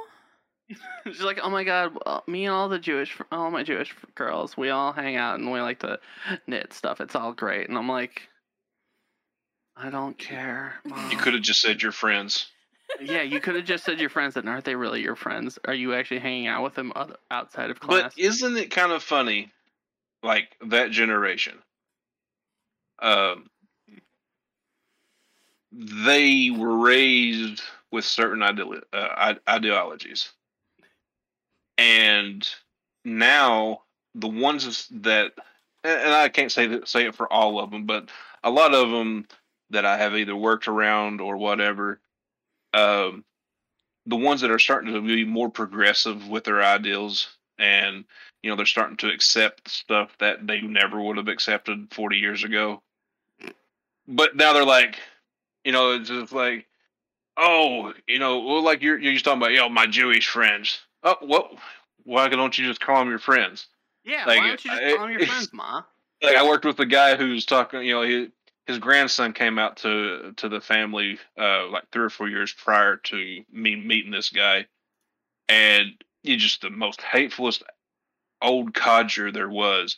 She's 1.07 1.21
like, 1.21 1.41
"Oh 1.43 1.51
my 1.51 1.63
god, 1.63 1.95
well, 2.07 2.25
me 2.27 2.47
and 2.47 2.55
all 2.55 2.71
the 2.71 2.79
Jewish, 2.79 3.19
all 3.31 3.51
my 3.51 3.63
Jewish 3.63 3.95
girls, 4.15 4.57
we 4.57 4.71
all 4.71 4.95
hang 4.95 5.17
out 5.17 5.39
and 5.39 5.53
we 5.53 5.61
like 5.61 5.81
to 5.81 6.01
knit 6.47 6.73
stuff. 6.73 7.03
It's 7.03 7.15
all 7.15 7.35
great." 7.35 7.69
And 7.69 7.77
I'm 7.77 7.89
like, 7.89 8.29
"I 9.77 9.91
don't 9.91 10.17
care." 10.17 10.77
You 11.11 11.19
could 11.19 11.35
have 11.35 11.43
just 11.43 11.61
said 11.61 11.83
your 11.83 11.93
friends. 11.93 12.47
Yeah, 13.01 13.23
you 13.23 13.41
could 13.41 13.55
have 13.55 13.65
just 13.65 13.85
said 13.85 14.01
your 14.01 14.11
friends, 14.11 14.37
and 14.37 14.49
aren't 14.49 14.65
they 14.65 14.75
really 14.75 15.03
your 15.03 15.17
friends? 15.17 15.59
Are 15.67 15.75
you 15.75 15.95
actually 15.95 16.21
hanging 16.21 16.47
out 16.47 16.63
with 16.63 16.75
them 16.75 16.93
outside 17.31 17.71
of 17.71 17.81
class? 17.81 18.15
But 18.15 18.19
isn't 18.19 18.57
it 18.57 18.71
kind 18.71 18.93
of 18.93 19.03
funny, 19.03 19.53
like 20.23 20.57
that 20.67 20.91
generation? 20.91 21.59
Um, 23.01 23.51
they 25.73 26.51
were 26.51 26.79
raised 26.79 27.63
with 27.91 28.05
certain 28.05 28.41
ideolo- 28.41 28.83
uh, 28.93 29.35
ideologies, 29.49 30.31
and 31.77 32.49
now 33.05 33.83
the 34.15 34.29
ones 34.29 34.89
that, 34.91 35.33
and 35.83 36.01
and 36.01 36.13
I 36.15 36.29
can't 36.29 36.53
say 36.53 36.67
that, 36.69 36.89
say 36.89 37.07
it 37.07 37.15
for 37.15 37.31
all 37.33 37.59
of 37.59 37.71
them, 37.71 37.87
but 37.87 38.09
a 38.43 38.51
lot 38.51 38.75
of 38.75 38.91
them 38.91 39.27
that 39.71 39.85
I 39.85 39.99
have 39.99 40.15
either 40.15 40.37
worked 40.37 40.69
around 40.69 41.21
or 41.21 41.37
whatever, 41.37 42.01
um, 42.75 43.25
the 44.07 44.17
ones 44.17 44.41
that 44.43 44.51
are 44.51 44.59
starting 44.59 44.93
to 44.93 45.01
be 45.01 45.25
more 45.25 45.49
progressive 45.49 46.29
with 46.29 46.45
their 46.45 46.63
ideals 46.63 47.29
and 47.59 48.05
you 48.43 48.51
know 48.51 48.57
they're 48.57 48.67
starting 48.67 48.97
to 48.97 49.09
accept 49.09 49.69
stuff 49.69 50.11
that 50.19 50.47
they 50.47 50.61
never 50.61 51.01
would 51.01 51.17
have 51.17 51.29
accepted 51.29 51.89
40 51.93 52.17
years 52.17 52.45
ago 52.45 52.83
but 54.09 54.37
now 54.37 54.53
they're 54.53 54.65
like 54.65 54.99
you 55.65 55.73
know 55.73 55.93
it's 55.93 56.09
just 56.09 56.33
like 56.33 56.67
oh 57.37 57.95
you 58.09 58.19
know 58.19 58.41
well 58.41 58.63
like 58.63 58.83
you're 58.83 58.99
you're 58.99 59.13
just 59.13 59.25
talking 59.25 59.41
about 59.41 59.53
you 59.53 59.59
know 59.59 59.69
my 59.69 59.87
jewish 59.87 60.29
friends 60.29 60.81
oh 61.05 61.17
what 61.21 61.53
why 62.03 62.29
don't 62.29 62.59
you 62.59 62.67
just 62.67 62.81
call 62.81 62.99
them 62.99 63.09
your 63.09 63.19
friends 63.19 63.69
yeah, 64.05 64.25
like, 64.27 64.39
why 64.39 64.49
don't 64.49 64.65
you 64.65 64.71
just 64.71 64.83
I- 64.83 64.97
call 64.97 65.07
them 65.07 65.19
your 65.19 65.27
friends, 65.27 65.53
ma? 65.53 65.83
like 66.23 66.37
I 66.37 66.47
worked 66.47 66.65
with 66.65 66.79
a 66.79 66.87
guy 66.87 67.17
who's 67.17 67.45
talking. 67.47 67.83
You 67.83 67.95
know, 67.95 68.03
he, 68.03 68.31
his 68.67 68.79
grandson 68.79 69.33
came 69.33 69.59
out 69.59 69.79
to 69.79 70.33
to 70.37 70.49
the 70.49 70.61
family 70.61 71.19
uh, 71.39 71.69
like 71.69 71.85
three 71.93 72.05
or 72.05 72.11
four 72.11 72.29
years 72.29 72.53
prior 72.53 72.97
to 72.97 73.45
me 73.53 73.77
meeting 73.77 74.11
this 74.11 74.31
guy, 74.31 74.67
and 75.49 75.93
he's 76.23 76.43
just 76.43 76.63
the 76.63 76.71
most 76.71 77.01
hatefulest 77.01 77.63
old 78.41 78.75
codger 78.75 79.31
there 79.31 79.49
was. 79.49 79.97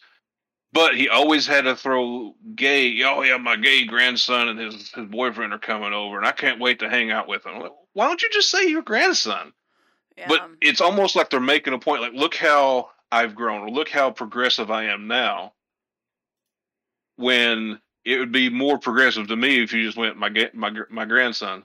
But 0.72 0.96
he 0.96 1.08
always 1.08 1.46
had 1.46 1.62
to 1.62 1.76
throw 1.76 2.34
gay. 2.54 3.02
Oh 3.04 3.22
yeah, 3.22 3.38
my 3.38 3.56
gay 3.56 3.84
grandson 3.84 4.48
and 4.48 4.58
his 4.58 4.90
his 4.90 5.06
boyfriend 5.06 5.52
are 5.52 5.58
coming 5.58 5.92
over, 5.92 6.18
and 6.18 6.26
I 6.26 6.32
can't 6.32 6.60
wait 6.60 6.80
to 6.80 6.90
hang 6.90 7.10
out 7.10 7.28
with 7.28 7.44
them. 7.44 7.60
Like, 7.60 7.72
Why 7.92 8.08
don't 8.08 8.20
you 8.20 8.28
just 8.32 8.50
say 8.50 8.66
your 8.66 8.82
grandson? 8.82 9.52
Yeah. 10.18 10.26
But 10.28 10.50
it's 10.60 10.80
almost 10.80 11.14
like 11.14 11.30
they're 11.30 11.40
making 11.40 11.74
a 11.74 11.78
point. 11.78 12.02
Like, 12.02 12.14
look 12.14 12.34
how 12.34 12.90
I've 13.12 13.34
grown, 13.34 13.62
or 13.62 13.70
look 13.70 13.88
how 13.88 14.10
progressive 14.10 14.70
I 14.70 14.84
am 14.84 15.06
now. 15.06 15.52
When 17.16 17.80
it 18.06 18.20
would 18.20 18.30
be 18.30 18.48
more 18.48 18.78
progressive 18.78 19.26
to 19.26 19.36
me 19.36 19.62
if 19.62 19.72
you 19.72 19.84
just 19.84 19.98
went 19.98 20.16
my 20.16 20.30
my 20.54 20.72
my 20.88 21.04
grandson. 21.04 21.64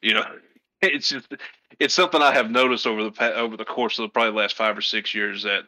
You 0.00 0.14
know, 0.14 0.24
it's 0.80 1.08
just 1.08 1.34
it's 1.80 1.92
something 1.92 2.22
I 2.22 2.32
have 2.32 2.50
noticed 2.50 2.86
over 2.86 3.02
the 3.02 3.10
pa- 3.10 3.34
over 3.34 3.56
the 3.56 3.64
course 3.64 3.98
of 3.98 4.04
the 4.04 4.08
probably 4.08 4.30
the 4.30 4.38
last 4.38 4.56
five 4.56 4.78
or 4.78 4.80
six 4.80 5.12
years 5.12 5.42
that 5.42 5.64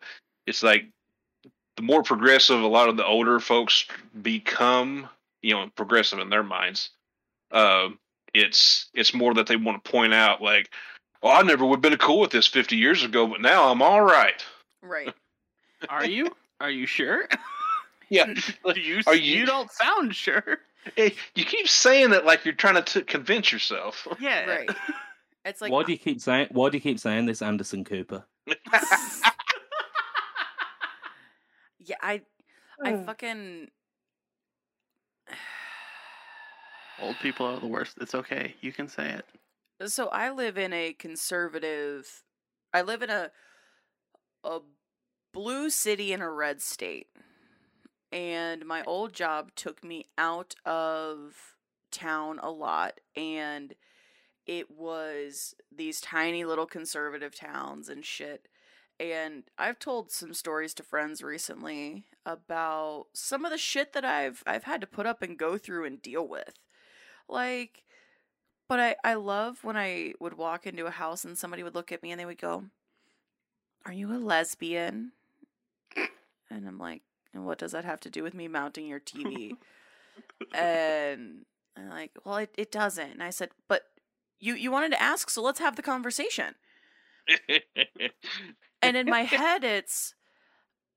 it's 0.46 0.62
like 0.62 0.86
the 1.76 1.82
more 1.82 2.04
progressive 2.04 2.62
a 2.62 2.66
lot 2.66 2.88
of 2.88 2.96
the 2.96 3.04
older 3.04 3.40
folks 3.40 3.86
become, 4.22 5.08
you 5.42 5.52
know, 5.52 5.68
progressive 5.74 6.20
in 6.20 6.30
their 6.30 6.44
minds. 6.44 6.90
Um, 7.50 7.98
it's 8.32 8.88
it's 8.94 9.12
more 9.12 9.34
that 9.34 9.48
they 9.48 9.56
want 9.56 9.82
to 9.82 9.90
point 9.90 10.14
out 10.14 10.40
like, 10.40 10.70
oh, 11.24 11.30
I 11.30 11.42
never 11.42 11.66
would 11.66 11.76
have 11.76 11.82
been 11.82 11.98
cool 11.98 12.20
with 12.20 12.30
this 12.30 12.46
fifty 12.46 12.76
years 12.76 13.02
ago, 13.02 13.26
but 13.26 13.40
now 13.40 13.68
I'm 13.68 13.82
all 13.82 14.00
right. 14.00 14.44
Right. 14.80 15.12
Are 15.88 16.06
you? 16.06 16.30
Are 16.60 16.70
you 16.70 16.86
sure? 16.86 17.26
Yeah. 18.12 18.26
Do 18.74 18.80
you? 18.80 19.00
Are 19.06 19.14
you... 19.14 19.40
you- 19.40 19.46
don't 19.46 19.70
sound 19.72 20.14
sure. 20.14 20.58
You 20.96 21.44
keep 21.44 21.68
saying 21.68 22.12
it 22.12 22.24
like 22.26 22.44
you're 22.44 22.54
trying 22.54 22.74
to 22.74 22.82
t- 22.82 23.02
convince 23.02 23.50
yourself. 23.52 24.06
Yeah. 24.20 24.44
Right. 24.46 24.70
It's 25.44 25.60
like 25.60 25.72
why 25.72 25.80
uh 25.80 25.82
do 25.82 25.90
you 25.90 25.98
keep 25.98 26.20
saying? 26.20 26.46
Why 26.52 26.70
do 26.70 26.76
you 26.76 26.80
keep 26.80 27.00
saying 27.00 27.26
this, 27.26 27.42
Anderson 27.42 27.82
Cooper? 27.82 28.24
yeah, 31.80 31.96
I 32.00 32.22
I 32.80 32.94
fucking 33.06 33.68
Old 37.02 37.16
people 37.20 37.44
are 37.46 37.58
the 37.58 37.66
worst. 37.66 37.98
It's 38.00 38.14
okay. 38.14 38.54
You 38.60 38.72
can 38.72 38.86
say 38.86 39.18
it. 39.18 39.90
so 39.90 40.06
I 40.10 40.30
live 40.30 40.56
in 40.58 40.72
a 40.72 40.92
conservative 40.92 42.22
I 42.72 42.82
live 42.82 43.02
in 43.02 43.10
a 43.10 43.32
a 44.44 44.60
blue 45.34 45.70
city 45.70 46.12
in 46.12 46.20
a 46.20 46.30
red 46.30 46.62
state. 46.62 47.08
And 48.12 48.66
my 48.66 48.82
old 48.84 49.14
job 49.14 49.52
took 49.54 49.82
me 49.82 50.06
out 50.18 50.54
of 50.66 51.56
town 51.90 52.38
a 52.42 52.50
lot 52.50 53.00
and 53.14 53.74
it 54.46 54.70
was 54.70 55.54
these 55.74 56.00
tiny 56.00 56.44
little 56.44 56.66
conservative 56.66 57.34
towns 57.34 57.88
and 57.88 58.04
shit. 58.04 58.48
And 58.98 59.44
I've 59.56 59.78
told 59.78 60.10
some 60.10 60.34
stories 60.34 60.74
to 60.74 60.82
friends 60.82 61.22
recently 61.22 62.04
about 62.26 63.06
some 63.12 63.44
of 63.44 63.50
the 63.50 63.58
shit 63.58 63.92
that 63.92 64.04
I've 64.04 64.42
I've 64.46 64.64
had 64.64 64.80
to 64.80 64.86
put 64.86 65.06
up 65.06 65.22
and 65.22 65.38
go 65.38 65.56
through 65.58 65.84
and 65.84 66.02
deal 66.02 66.26
with. 66.26 66.58
Like 67.28 67.84
but 68.68 68.80
I, 68.80 68.96
I 69.04 69.14
love 69.14 69.64
when 69.64 69.76
I 69.76 70.14
would 70.18 70.38
walk 70.38 70.66
into 70.66 70.86
a 70.86 70.90
house 70.90 71.24
and 71.24 71.36
somebody 71.36 71.62
would 71.62 71.74
look 71.74 71.92
at 71.92 72.02
me 72.02 72.10
and 72.10 72.18
they 72.18 72.24
would 72.24 72.40
go, 72.40 72.64
Are 73.84 73.92
you 73.92 74.12
a 74.14 74.16
lesbian? 74.16 75.12
And 76.50 76.66
I'm 76.66 76.78
like, 76.78 77.02
and 77.34 77.44
what 77.46 77.58
does 77.58 77.72
that 77.72 77.84
have 77.84 78.00
to 78.00 78.10
do 78.10 78.22
with 78.22 78.34
me 78.34 78.48
mounting 78.48 78.86
your 78.86 79.00
TV? 79.00 79.52
and 80.54 81.44
I'm 81.76 81.88
like, 81.88 82.10
well, 82.24 82.36
it, 82.36 82.54
it 82.58 82.72
doesn't. 82.72 83.10
And 83.10 83.22
I 83.22 83.30
said, 83.30 83.50
but 83.68 83.82
you, 84.38 84.54
you 84.54 84.70
wanted 84.70 84.92
to 84.92 85.02
ask, 85.02 85.30
so 85.30 85.42
let's 85.42 85.60
have 85.60 85.76
the 85.76 85.82
conversation. 85.82 86.54
And 88.82 88.96
in 88.96 89.06
my 89.08 89.22
head, 89.22 89.64
it's, 89.64 90.14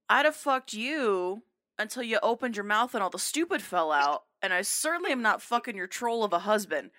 I'd 0.09 0.25
have 0.25 0.35
fucked 0.35 0.73
you 0.73 1.43
until 1.77 2.03
you 2.03 2.19
opened 2.23 2.55
your 2.55 2.65
mouth 2.65 2.93
and 2.93 3.03
all 3.03 3.09
the 3.09 3.19
stupid 3.19 3.61
fell 3.61 3.91
out. 3.91 4.23
And 4.41 4.53
I 4.53 4.61
certainly 4.63 5.11
am 5.11 5.21
not 5.21 5.41
fucking 5.41 5.75
your 5.75 5.87
troll 5.87 6.23
of 6.23 6.33
a 6.33 6.39
husband. 6.39 6.91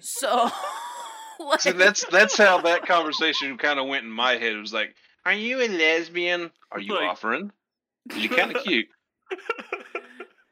So, 0.00 0.50
like, 1.40 1.60
See, 1.60 1.72
that's 1.72 2.04
that's 2.06 2.36
how 2.36 2.60
that 2.62 2.86
conversation 2.86 3.56
kind 3.58 3.78
of 3.78 3.86
went 3.86 4.04
in 4.04 4.10
my 4.10 4.32
head. 4.32 4.52
It 4.52 4.60
was 4.60 4.72
like, 4.72 4.94
"Are 5.24 5.32
you 5.32 5.60
a 5.60 5.68
lesbian? 5.68 6.50
Are 6.70 6.80
you 6.80 6.94
Like- 6.94 7.04
offering? 7.08 7.50
'Cause 8.08 8.18
You're 8.18 8.36
kind 8.36 8.54
of 8.54 8.62
cute." 8.64 8.86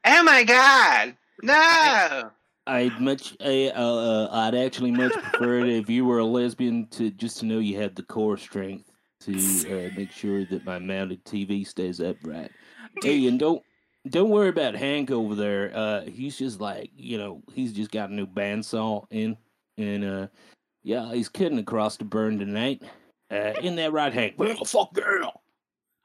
oh 0.05 0.23
my 0.23 0.43
god! 0.43 1.17
No. 1.43 2.31
I'd 2.67 2.99
much, 2.99 3.35
I, 3.41 3.71
uh, 3.75 3.83
uh, 3.83 4.29
I'd 4.31 4.55
actually 4.55 4.89
much 4.91 5.13
prefer 5.13 5.59
it 5.59 5.69
if 5.69 5.89
you 5.89 6.03
were 6.03 6.17
a 6.17 6.25
lesbian 6.25 6.87
to 6.91 7.11
just 7.11 7.39
to 7.39 7.45
know 7.45 7.59
you 7.59 7.79
had 7.79 7.95
the 7.95 8.01
core 8.01 8.37
strength 8.37 8.91
to 9.21 9.33
uh, 9.35 9.89
make 9.95 10.11
sure 10.11 10.45
that 10.45 10.65
my 10.65 10.79
mounted 10.79 11.23
TV 11.25 11.65
stays 11.65 12.01
upright. 12.01 12.51
Hey, 13.03 13.27
and 13.27 13.39
don't 13.39 13.61
don't 14.09 14.29
worry 14.31 14.49
about 14.49 14.73
Hank 14.75 15.11
over 15.11 15.35
there. 15.35 15.71
Uh, 15.75 16.01
he's 16.05 16.37
just 16.37 16.59
like 16.59 16.89
you 16.95 17.19
know, 17.19 17.43
he's 17.53 17.71
just 17.71 17.91
got 17.91 18.09
a 18.09 18.13
new 18.13 18.25
bandsaw 18.25 19.05
in, 19.11 19.37
and 19.77 20.03
uh, 20.03 20.27
yeah, 20.83 21.13
he's 21.13 21.29
cutting 21.29 21.59
across 21.59 21.97
the 21.97 22.05
burn 22.05 22.39
tonight. 22.39 22.81
Uh, 23.31 23.53
in 23.61 23.75
that 23.75 23.91
right, 23.91 24.13
Hank? 24.13 24.35
Well, 24.37 24.65
fuck 24.65 24.93
girl. 24.93 25.41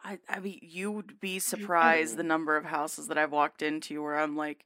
I, 0.05 0.19
I 0.29 0.41
mean, 0.41 0.59
you 0.63 0.91
would 0.93 1.21
be 1.21 1.39
surprised 1.39 2.17
the 2.17 2.23
number 2.23 2.57
of 2.57 2.65
houses 2.65 3.09
that 3.09 3.19
I've 3.19 3.33
walked 3.33 3.63
into 3.63 4.03
where 4.03 4.19
I'm 4.19 4.37
like, 4.37 4.65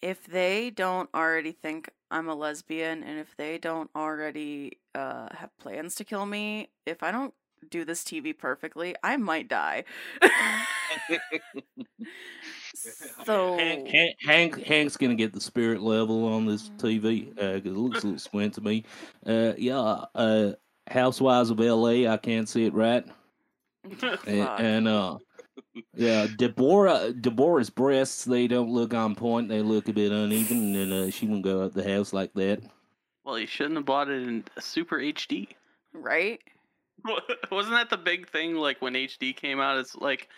if 0.00 0.26
they 0.26 0.70
don't 0.70 1.08
already 1.14 1.52
think 1.52 1.90
I'm 2.10 2.28
a 2.28 2.34
lesbian 2.34 3.02
and 3.02 3.18
if 3.18 3.36
they 3.36 3.58
don't 3.58 3.90
already 3.96 4.78
uh, 4.94 5.28
have 5.32 5.56
plans 5.58 5.94
to 5.96 6.04
kill 6.04 6.26
me, 6.26 6.68
if 6.86 7.02
I 7.02 7.10
don't 7.10 7.34
do 7.70 7.84
this 7.84 8.04
TV 8.04 8.36
perfectly, 8.36 8.94
I 9.02 9.16
might 9.16 9.48
die. 9.48 9.84
so, 13.24 13.56
Hank, 13.56 13.88
Hank, 13.88 14.16
Hank, 14.20 14.62
Hank's 14.64 14.96
gonna 14.96 15.14
get 15.14 15.32
the 15.32 15.40
spirit 15.40 15.80
level 15.80 16.26
on 16.26 16.46
this 16.46 16.70
TV 16.78 17.34
because 17.34 17.64
it 17.64 17.76
looks 17.76 18.04
a 18.04 18.06
little 18.06 18.18
squint 18.20 18.54
to 18.54 18.60
me. 18.60 18.84
Uh, 19.26 19.54
yeah, 19.56 20.04
uh, 20.14 20.52
Housewives 20.88 21.50
of 21.50 21.60
L.A. 21.60 22.06
I 22.06 22.16
can't 22.18 22.48
see 22.48 22.66
it 22.66 22.74
right, 22.74 23.04
and, 24.26 24.48
and 24.60 24.88
uh, 24.88 25.18
yeah, 25.94 26.26
Deborah, 26.36 27.12
Deborah's 27.12 27.70
breasts 27.70 28.24
they 28.24 28.46
don't 28.46 28.70
look 28.70 28.94
on 28.94 29.14
point. 29.14 29.48
They 29.48 29.62
look 29.62 29.88
a 29.88 29.92
bit 29.92 30.12
uneven, 30.12 30.74
and 30.74 30.92
uh, 30.92 31.10
she 31.10 31.26
won't 31.26 31.42
go 31.42 31.64
out 31.64 31.74
the 31.74 31.88
house 31.88 32.12
like 32.12 32.32
that. 32.34 32.62
Well, 33.24 33.38
you 33.38 33.46
shouldn't 33.46 33.76
have 33.76 33.86
bought 33.86 34.08
it 34.08 34.22
in 34.22 34.44
super 34.58 34.98
HD. 34.98 35.48
right? 35.92 36.40
Wasn't 37.50 37.74
that 37.74 37.90
the 37.90 37.96
big 37.96 38.28
thing? 38.28 38.54
Like 38.54 38.80
when 38.80 38.94
HD 38.94 39.34
came 39.36 39.60
out, 39.60 39.78
it's 39.78 39.94
like, 39.96 40.28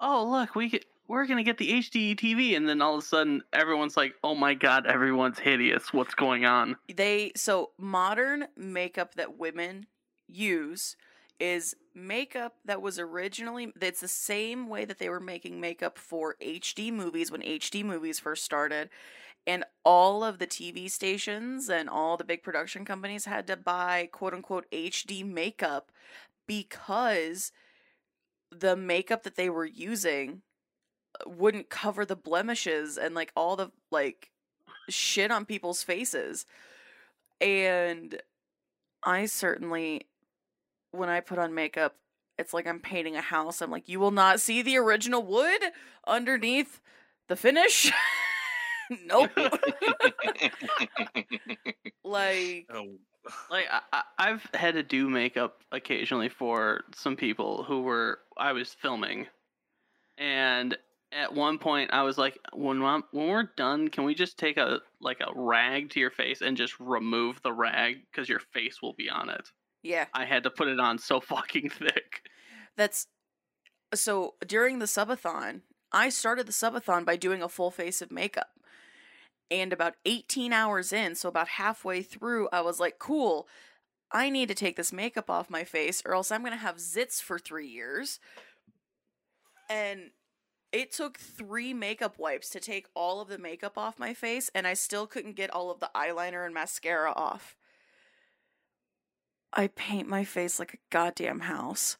oh 0.00 0.24
look, 0.28 0.54
we 0.54 0.68
get, 0.68 0.84
we're 1.08 1.26
gonna 1.26 1.44
get 1.44 1.58
the 1.58 1.70
HD 1.70 2.16
TV, 2.16 2.56
and 2.56 2.68
then 2.68 2.82
all 2.82 2.94
of 2.96 3.02
a 3.02 3.06
sudden, 3.06 3.42
everyone's 3.52 3.96
like, 3.96 4.14
oh 4.24 4.34
my 4.34 4.54
god, 4.54 4.86
everyone's 4.86 5.38
hideous. 5.38 5.92
What's 5.92 6.14
going 6.14 6.44
on? 6.44 6.76
they 6.94 7.32
so 7.36 7.70
modern 7.78 8.46
makeup 8.56 9.14
that 9.14 9.38
women 9.38 9.86
use 10.28 10.96
is 11.38 11.74
makeup 11.94 12.54
that 12.64 12.80
was 12.82 12.98
originally 12.98 13.72
it's 13.80 14.00
the 14.00 14.08
same 14.08 14.68
way 14.68 14.84
that 14.84 14.98
they 14.98 15.08
were 15.08 15.20
making 15.20 15.60
makeup 15.60 15.98
for 15.98 16.36
HD 16.42 16.92
movies 16.92 17.30
when 17.30 17.42
HD 17.42 17.84
movies 17.84 18.18
first 18.18 18.44
started 18.44 18.88
and 19.46 19.64
all 19.84 20.24
of 20.24 20.38
the 20.38 20.46
TV 20.46 20.90
stations 20.90 21.68
and 21.68 21.88
all 21.88 22.16
the 22.16 22.24
big 22.24 22.42
production 22.42 22.84
companies 22.84 23.26
had 23.26 23.46
to 23.46 23.56
buy 23.56 24.08
quote 24.12 24.34
unquote 24.34 24.70
HD 24.70 25.24
makeup 25.24 25.92
because 26.46 27.52
the 28.50 28.76
makeup 28.76 29.22
that 29.22 29.36
they 29.36 29.50
were 29.50 29.64
using 29.66 30.42
uh, 31.20 31.30
wouldn't 31.30 31.68
cover 31.68 32.04
the 32.04 32.16
blemishes 32.16 32.96
and 32.96 33.14
like 33.14 33.32
all 33.36 33.56
the 33.56 33.70
like 33.90 34.30
shit 34.88 35.30
on 35.30 35.44
people's 35.44 35.82
faces. 35.82 36.46
And 37.40 38.20
I 39.02 39.26
certainly, 39.26 40.06
when 40.92 41.08
I 41.08 41.20
put 41.20 41.38
on 41.38 41.54
makeup, 41.54 41.96
it's 42.38 42.52
like 42.52 42.66
I'm 42.66 42.80
painting 42.80 43.16
a 43.16 43.20
house. 43.20 43.60
I'm 43.62 43.70
like, 43.70 43.88
you 43.88 44.00
will 44.00 44.10
not 44.10 44.40
see 44.40 44.62
the 44.62 44.76
original 44.76 45.22
wood 45.22 45.60
underneath 46.06 46.80
the 47.28 47.36
finish. 47.36 47.92
nope. 49.06 49.30
like, 52.04 52.66
Oh, 52.72 52.86
Like 53.50 53.66
I, 53.70 53.80
I, 53.92 54.02
I've 54.18 54.48
had 54.54 54.74
to 54.74 54.82
do 54.82 55.08
makeup 55.08 55.62
occasionally 55.72 56.28
for 56.28 56.84
some 56.94 57.16
people 57.16 57.64
who 57.64 57.82
were 57.82 58.20
I 58.36 58.52
was 58.52 58.72
filming, 58.74 59.26
and 60.18 60.76
at 61.12 61.34
one 61.34 61.58
point 61.58 61.92
I 61.92 62.02
was 62.02 62.18
like, 62.18 62.38
when 62.52 62.82
I'm, 62.82 63.04
when 63.12 63.28
we're 63.28 63.50
done, 63.56 63.88
can 63.88 64.04
we 64.04 64.14
just 64.14 64.38
take 64.38 64.56
a 64.56 64.80
like 65.00 65.20
a 65.20 65.32
rag 65.34 65.90
to 65.90 66.00
your 66.00 66.10
face 66.10 66.42
and 66.42 66.56
just 66.56 66.78
remove 66.78 67.40
the 67.42 67.52
rag 67.52 67.98
because 68.10 68.28
your 68.28 68.40
face 68.40 68.82
will 68.82 68.94
be 68.94 69.08
on 69.08 69.30
it. 69.30 69.50
Yeah, 69.86 70.06
I 70.12 70.24
had 70.24 70.42
to 70.44 70.50
put 70.50 70.68
it 70.68 70.80
on 70.80 70.98
so 70.98 71.20
fucking 71.34 71.70
thick. 71.70 72.22
that's 72.76 73.06
so 73.94 74.34
during 74.46 74.78
the 74.78 74.86
subathon, 74.86 75.62
I 75.92 76.08
started 76.08 76.46
the 76.46 76.52
subathon 76.52 77.04
by 77.04 77.16
doing 77.16 77.42
a 77.42 77.48
full 77.48 77.70
face 77.70 78.02
of 78.02 78.10
makeup. 78.10 78.50
And 79.48 79.72
about 79.72 79.94
18 80.04 80.52
hours 80.52 80.92
in, 80.92 81.14
so 81.14 81.28
about 81.28 81.48
halfway 81.48 82.02
through, 82.02 82.48
I 82.52 82.62
was 82.62 82.80
like, 82.80 82.98
cool, 82.98 83.46
I 84.10 84.28
need 84.28 84.48
to 84.48 84.54
take 84.54 84.76
this 84.76 84.92
makeup 84.92 85.30
off 85.30 85.48
my 85.48 85.62
face 85.62 86.02
or 86.04 86.14
else 86.14 86.32
I'm 86.32 86.40
going 86.40 86.52
to 86.52 86.58
have 86.58 86.76
zits 86.76 87.22
for 87.22 87.38
three 87.38 87.68
years. 87.68 88.18
And 89.70 90.10
it 90.72 90.92
took 90.92 91.18
three 91.18 91.72
makeup 91.72 92.18
wipes 92.18 92.50
to 92.50 92.60
take 92.60 92.86
all 92.94 93.20
of 93.20 93.28
the 93.28 93.38
makeup 93.38 93.78
off 93.78 93.98
my 93.98 94.14
face, 94.14 94.50
and 94.54 94.66
I 94.66 94.74
still 94.74 95.06
couldn't 95.06 95.36
get 95.36 95.50
all 95.50 95.70
of 95.70 95.80
the 95.80 95.90
eyeliner 95.94 96.44
and 96.44 96.52
mascara 96.52 97.12
off. 97.12 97.56
I 99.56 99.68
paint 99.68 100.06
my 100.06 100.24
face 100.24 100.58
like 100.58 100.74
a 100.74 100.78
goddamn 100.90 101.40
house. 101.40 101.96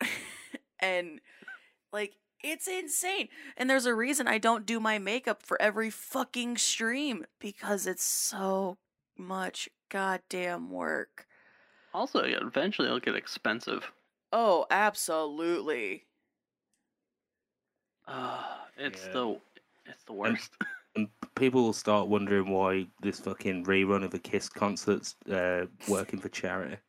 and, 0.78 1.20
like, 1.92 2.16
it's 2.44 2.68
insane. 2.68 3.28
And 3.56 3.68
there's 3.68 3.86
a 3.86 3.94
reason 3.94 4.28
I 4.28 4.38
don't 4.38 4.66
do 4.66 4.78
my 4.78 4.98
makeup 4.98 5.42
for 5.42 5.60
every 5.60 5.90
fucking 5.90 6.58
stream 6.58 7.24
because 7.40 7.86
it's 7.86 8.04
so 8.04 8.76
much 9.16 9.68
goddamn 9.88 10.70
work. 10.70 11.26
Also, 11.94 12.20
eventually 12.22 12.86
it'll 12.86 13.00
get 13.00 13.16
expensive. 13.16 13.90
Oh, 14.30 14.66
absolutely. 14.70 16.04
Uh, 18.06 18.42
it's 18.76 19.06
Yeah. 19.06 19.12
the 19.12 19.40
it's 19.86 20.04
the 20.04 20.12
worst. 20.12 20.52
and 20.98 21.08
people 21.36 21.62
will 21.62 21.72
start 21.72 22.08
wondering 22.08 22.50
why 22.50 22.84
this 23.00 23.20
fucking 23.20 23.64
rerun 23.64 24.04
of 24.04 24.12
a 24.14 24.18
Kiss 24.18 24.48
concert's 24.48 25.14
uh, 25.30 25.66
working 25.88 26.18
for 26.18 26.28
charity. 26.28 26.76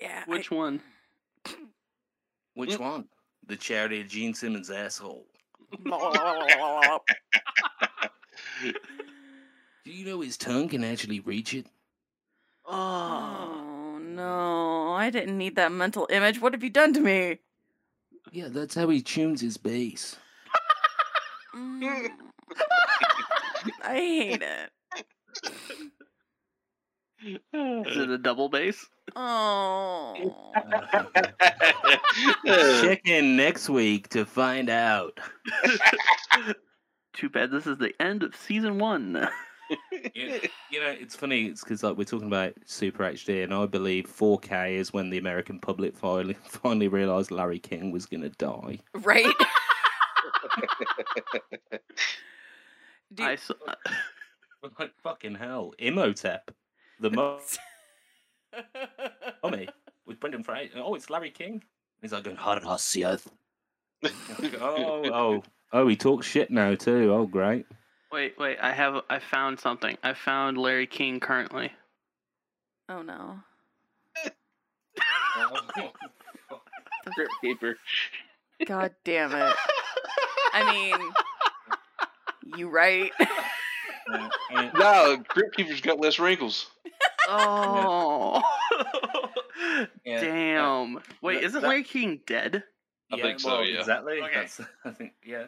Yeah. 0.00 0.24
Which 0.26 0.50
one? 0.50 0.82
Which 2.52 2.78
one? 2.78 3.06
The 3.46 3.56
charity 3.56 4.02
of 4.02 4.08
Gene 4.08 4.34
Simmons' 4.34 4.70
asshole. 4.70 5.24
Do 5.84 5.90
you 9.86 10.04
know 10.04 10.20
his 10.20 10.36
tongue 10.36 10.68
can 10.68 10.84
actually 10.84 11.20
reach 11.20 11.54
it? 11.54 11.68
Oh. 12.66 12.74
oh 12.76 13.98
no! 13.98 14.92
I 14.92 15.08
didn't 15.08 15.38
need 15.38 15.56
that 15.56 15.72
mental 15.72 16.06
image. 16.10 16.38
What 16.42 16.52
have 16.52 16.62
you 16.62 16.68
done 16.68 16.92
to 16.92 17.00
me? 17.00 17.38
Yeah, 18.30 18.48
that's 18.48 18.74
how 18.74 18.90
he 18.90 19.00
tunes 19.00 19.40
his 19.40 19.56
bass. 19.56 20.16
Mm. 21.54 22.08
I 23.82 23.94
hate 23.94 24.42
it. 24.42 24.70
Is 27.22 27.96
it 27.96 28.10
a 28.10 28.18
double 28.18 28.48
bass? 28.48 28.84
Oh. 29.16 30.52
Check 32.82 33.08
in 33.08 33.36
next 33.36 33.68
week 33.68 34.08
to 34.10 34.26
find 34.26 34.68
out. 34.68 35.18
Too 37.14 37.30
bad 37.30 37.50
this 37.50 37.66
is 37.66 37.78
the 37.78 37.92
end 38.00 38.22
of 38.22 38.36
season 38.36 38.78
one. 38.78 39.28
You, 40.14 40.40
you 40.70 40.80
know, 40.80 40.90
it's 40.90 41.16
funny. 41.16 41.46
It's 41.46 41.62
because 41.62 41.82
like 41.82 41.96
we're 41.96 42.04
talking 42.04 42.26
about 42.26 42.54
Super 42.66 43.04
HD, 43.04 43.44
and 43.44 43.54
I 43.54 43.66
believe 43.66 44.06
4K 44.06 44.76
is 44.76 44.92
when 44.92 45.10
the 45.10 45.18
American 45.18 45.58
public 45.58 45.96
finally 45.96 46.36
finally 46.44 46.88
realised 46.88 47.30
Larry 47.30 47.58
King 47.58 47.90
was 47.90 48.06
gonna 48.06 48.30
die. 48.30 48.78
Right? 48.94 49.32
Do- 53.14 53.36
saw. 53.36 53.54
Oh. 53.66 53.72
Uh, 54.64 54.68
like 54.78 54.92
fucking 55.02 55.34
hell, 55.34 55.72
Imhotep, 55.78 56.50
the 57.00 57.10
mo- 57.12 57.40
mummy 59.42 59.68
with 60.06 60.20
Brendan 60.20 60.42
Fraser. 60.42 60.78
Oh, 60.78 60.94
it's 60.94 61.10
Larry 61.10 61.30
King. 61.30 61.62
He's 62.00 62.12
like 62.12 62.24
going 62.24 62.36
hard 62.36 62.62
ass 62.64 62.96
earth. 62.96 63.30
oh, 64.04 65.02
oh, 65.12 65.42
oh, 65.72 65.88
he 65.88 65.96
talks 65.96 66.26
shit 66.26 66.50
now 66.50 66.74
too. 66.74 67.12
Oh, 67.12 67.26
great. 67.26 67.66
wait, 68.12 68.38
wait. 68.38 68.58
I 68.60 68.72
have. 68.72 69.02
I 69.10 69.18
found 69.18 69.58
something. 69.60 69.96
I 70.02 70.14
found 70.14 70.58
Larry 70.58 70.86
King 70.86 71.20
currently. 71.20 71.72
oh 72.88 73.02
no. 73.02 73.38
Crypt 77.14 77.32
keeper. 77.40 77.76
God 78.66 78.94
damn 79.04 79.32
it. 79.32 79.54
I 80.54 80.72
mean, 80.72 82.58
you 82.58 82.68
right. 82.70 83.10
And- 83.18 84.30
No, 84.78 85.22
Crypt 85.28 85.56
keeper's 85.56 85.80
got 85.80 85.98
less 85.98 86.18
wrinkles. 86.18 86.66
Oh. 87.28 88.42
Yeah, 90.04 90.20
Damn. 90.20 91.00
Wait, 91.22 91.42
isn't 91.42 91.60
that- 91.60 91.66
Larry 91.68 91.82
King 91.84 92.20
dead? 92.26 92.62
I 93.12 93.20
think 93.20 93.40
so, 93.40 93.60
yeah. 93.60 93.80
Exactly. 93.80 94.20
Okay. 94.22 94.32
That's, 94.34 94.60
I 94.84 94.90
think 94.90 95.12
yeah. 95.24 95.44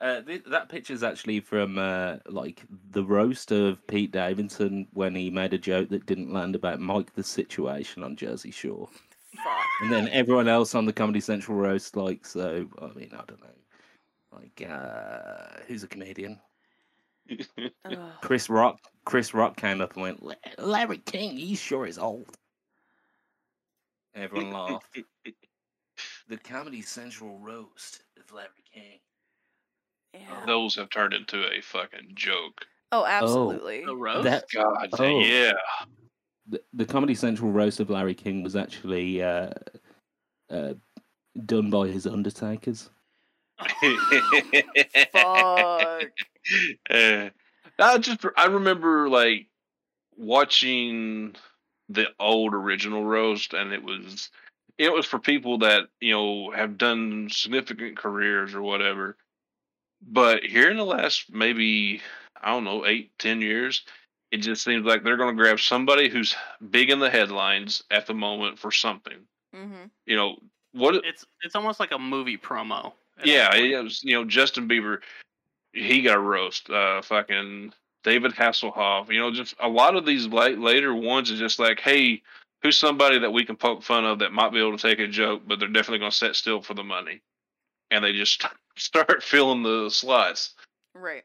Uh, 0.00 0.22
th- 0.22 0.44
that 0.46 0.68
picture's 0.70 1.02
actually 1.02 1.40
from 1.40 1.76
uh, 1.78 2.16
like 2.26 2.62
the 2.90 3.04
roast 3.04 3.52
of 3.52 3.86
Pete 3.86 4.10
Davidson 4.12 4.86
when 4.94 5.14
he 5.14 5.28
made 5.28 5.52
a 5.52 5.58
joke 5.58 5.90
that 5.90 6.06
didn't 6.06 6.32
land 6.32 6.54
about 6.54 6.80
Mike 6.80 7.14
the 7.14 7.22
Situation 7.22 8.02
on 8.02 8.16
Jersey 8.16 8.50
Shore, 8.50 8.88
Fuck. 9.36 9.44
and 9.82 9.92
then 9.92 10.08
everyone 10.08 10.48
else 10.48 10.74
on 10.74 10.86
the 10.86 10.92
Comedy 10.92 11.20
Central 11.20 11.58
roast 11.58 11.96
like 11.96 12.24
so. 12.24 12.66
I 12.80 12.86
mean, 12.98 13.10
I 13.12 13.22
don't 13.28 13.40
know, 13.42 13.48
like 14.32 14.68
uh, 14.68 15.60
who's 15.66 15.82
a 15.82 15.88
comedian? 15.88 16.38
Chris 18.22 18.48
Rock. 18.50 18.78
Chris 19.04 19.34
Rock 19.34 19.56
came 19.56 19.80
up 19.80 19.94
and 19.94 20.02
went, 20.02 20.22
Larry 20.58 20.98
King, 20.98 21.36
he 21.36 21.54
sure 21.54 21.86
is 21.86 21.98
old. 21.98 22.26
Everyone 24.14 24.52
laughed. 24.52 24.98
The 26.28 26.36
Comedy 26.38 26.82
Central 26.82 27.38
roast 27.38 28.02
of 28.18 28.32
Larry 28.32 28.48
King. 28.72 28.98
Yeah. 30.14 30.44
Those 30.46 30.74
have 30.76 30.90
turned 30.90 31.12
into 31.12 31.44
a 31.44 31.60
fucking 31.60 32.12
joke. 32.14 32.64
Oh, 32.92 33.04
absolutely. 33.04 33.84
The 33.84 33.94
roast? 33.94 34.24
That 34.24 34.44
God, 34.52 34.88
Oh. 34.98 35.20
yeah. 35.20 35.52
the, 36.48 36.60
the 36.72 36.84
Comedy 36.86 37.14
Central 37.14 37.52
roast 37.52 37.78
of 37.78 37.90
Larry 37.90 38.14
King 38.14 38.42
was 38.42 38.56
actually 38.56 39.22
uh, 39.22 39.50
uh, 40.50 40.74
done 41.46 41.70
by 41.70 41.86
his 41.86 42.06
Undertakers. 42.06 42.90
Fuck. 45.12 46.10
Uh, 46.90 47.30
I 47.78 47.98
just 47.98 48.24
I 48.36 48.46
remember 48.46 49.08
like 49.08 49.46
watching 50.16 51.34
the 51.88 52.06
old 52.18 52.54
original 52.54 53.04
roast, 53.04 53.54
and 53.54 53.72
it 53.72 53.82
was 53.82 54.30
it 54.78 54.92
was 54.92 55.06
for 55.06 55.18
people 55.18 55.58
that 55.58 55.88
you 56.00 56.12
know 56.12 56.50
have 56.52 56.78
done 56.78 57.28
significant 57.30 57.96
careers 57.96 58.54
or 58.54 58.62
whatever. 58.62 59.16
But 60.02 60.44
here 60.44 60.70
in 60.70 60.76
the 60.76 60.84
last 60.84 61.32
maybe 61.32 62.02
I 62.40 62.50
don't 62.50 62.64
know 62.64 62.86
eight 62.86 63.12
ten 63.18 63.40
years, 63.40 63.84
it 64.30 64.38
just 64.38 64.62
seems 64.64 64.84
like 64.86 65.02
they're 65.04 65.16
going 65.16 65.36
to 65.36 65.42
grab 65.42 65.60
somebody 65.60 66.08
who's 66.08 66.34
big 66.70 66.90
in 66.90 66.98
the 66.98 67.10
headlines 67.10 67.82
at 67.90 68.06
the 68.06 68.14
moment 68.14 68.58
for 68.58 68.70
something. 68.70 69.26
hmm 69.54 69.84
You 70.06 70.16
know 70.16 70.36
what? 70.72 70.96
It's 71.04 71.26
it's 71.42 71.54
almost 71.56 71.80
like 71.80 71.92
a 71.92 71.98
movie 71.98 72.38
promo. 72.38 72.92
At 73.20 73.26
Yeah, 73.26 73.54
it 73.54 73.82
was, 73.82 74.02
you 74.02 74.14
know, 74.14 74.24
Justin 74.24 74.68
Bieber, 74.68 74.98
he 75.72 76.02
got 76.02 76.16
a 76.16 76.20
roast. 76.20 76.68
Uh, 76.70 77.02
fucking 77.02 77.72
David 78.04 78.32
Hasselhoff. 78.32 79.10
You 79.10 79.20
know, 79.20 79.30
just 79.30 79.54
a 79.60 79.68
lot 79.68 79.96
of 79.96 80.06
these 80.06 80.26
late, 80.26 80.58
later 80.58 80.94
ones 80.94 81.30
is 81.30 81.38
just 81.38 81.58
like, 81.58 81.80
hey, 81.80 82.22
who's 82.62 82.76
somebody 82.76 83.18
that 83.18 83.32
we 83.32 83.44
can 83.44 83.56
poke 83.56 83.82
fun 83.82 84.04
of 84.04 84.18
that 84.20 84.32
might 84.32 84.52
be 84.52 84.58
able 84.58 84.76
to 84.76 84.88
take 84.88 84.98
a 84.98 85.06
joke, 85.06 85.42
but 85.46 85.58
they're 85.58 85.68
definitely 85.68 85.98
going 85.98 86.10
to 86.10 86.16
sit 86.16 86.36
still 86.36 86.60
for 86.60 86.74
the 86.74 86.84
money, 86.84 87.20
and 87.90 88.04
they 88.04 88.12
just 88.12 88.44
start 88.76 89.22
filling 89.22 89.62
the 89.62 89.90
slots. 89.90 90.54
Right. 90.94 91.24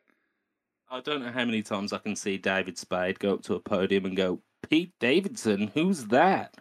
I 0.89 1.01
don't 1.01 1.23
know 1.23 1.31
how 1.31 1.45
many 1.45 1.63
times 1.63 1.93
I 1.93 1.97
can 1.97 2.15
see 2.15 2.37
David 2.37 2.77
Spade 2.77 3.19
go 3.19 3.33
up 3.33 3.43
to 3.43 3.55
a 3.55 3.59
podium 3.59 4.05
and 4.05 4.15
go, 4.15 4.39
Pete 4.69 4.93
Davidson, 4.99 5.71
who's 5.73 6.05
that? 6.05 6.55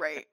Right. 0.00 0.26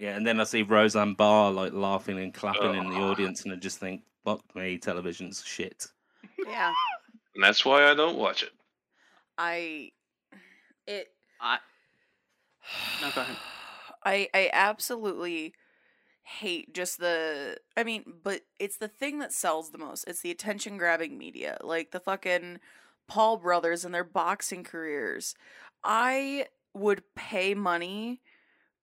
Yeah, 0.00 0.16
and 0.16 0.26
then 0.26 0.40
I 0.40 0.44
see 0.44 0.62
Roseanne 0.62 1.12
Barr 1.12 1.52
like 1.52 1.74
laughing 1.74 2.18
and 2.18 2.32
clapping 2.32 2.74
in 2.74 2.88
the 2.88 2.96
Oh. 2.96 3.10
audience, 3.10 3.44
and 3.44 3.52
I 3.52 3.56
just 3.56 3.78
think, 3.78 4.02
fuck 4.24 4.42
me, 4.56 4.78
television's 4.78 5.44
shit. 5.44 5.86
Yeah. 6.46 6.72
And 7.34 7.44
that's 7.44 7.66
why 7.66 7.84
I 7.90 7.94
don't 7.94 8.16
watch 8.16 8.42
it. 8.42 8.50
I. 9.36 9.92
It. 10.86 11.08
I 11.40 11.58
No, 13.02 13.10
go 13.14 13.20
ahead. 13.20 13.36
I 14.04 14.28
I 14.32 14.48
absolutely 14.54 15.52
hate 16.22 16.72
just 16.72 16.98
the 16.98 17.58
I 17.76 17.84
mean, 17.84 18.04
but 18.24 18.40
it's 18.58 18.78
the 18.78 18.88
thing 18.88 19.18
that 19.18 19.34
sells 19.34 19.70
the 19.70 19.78
most. 19.78 20.04
It's 20.08 20.22
the 20.22 20.30
attention 20.30 20.78
grabbing 20.78 21.18
media. 21.18 21.58
Like 21.62 21.90
the 21.90 22.00
fucking 22.00 22.60
Paul 23.06 23.36
brothers 23.36 23.84
and 23.84 23.94
their 23.94 24.04
boxing 24.04 24.64
careers. 24.64 25.34
I 25.84 26.46
would 26.72 27.02
pay 27.14 27.52
money 27.54 28.22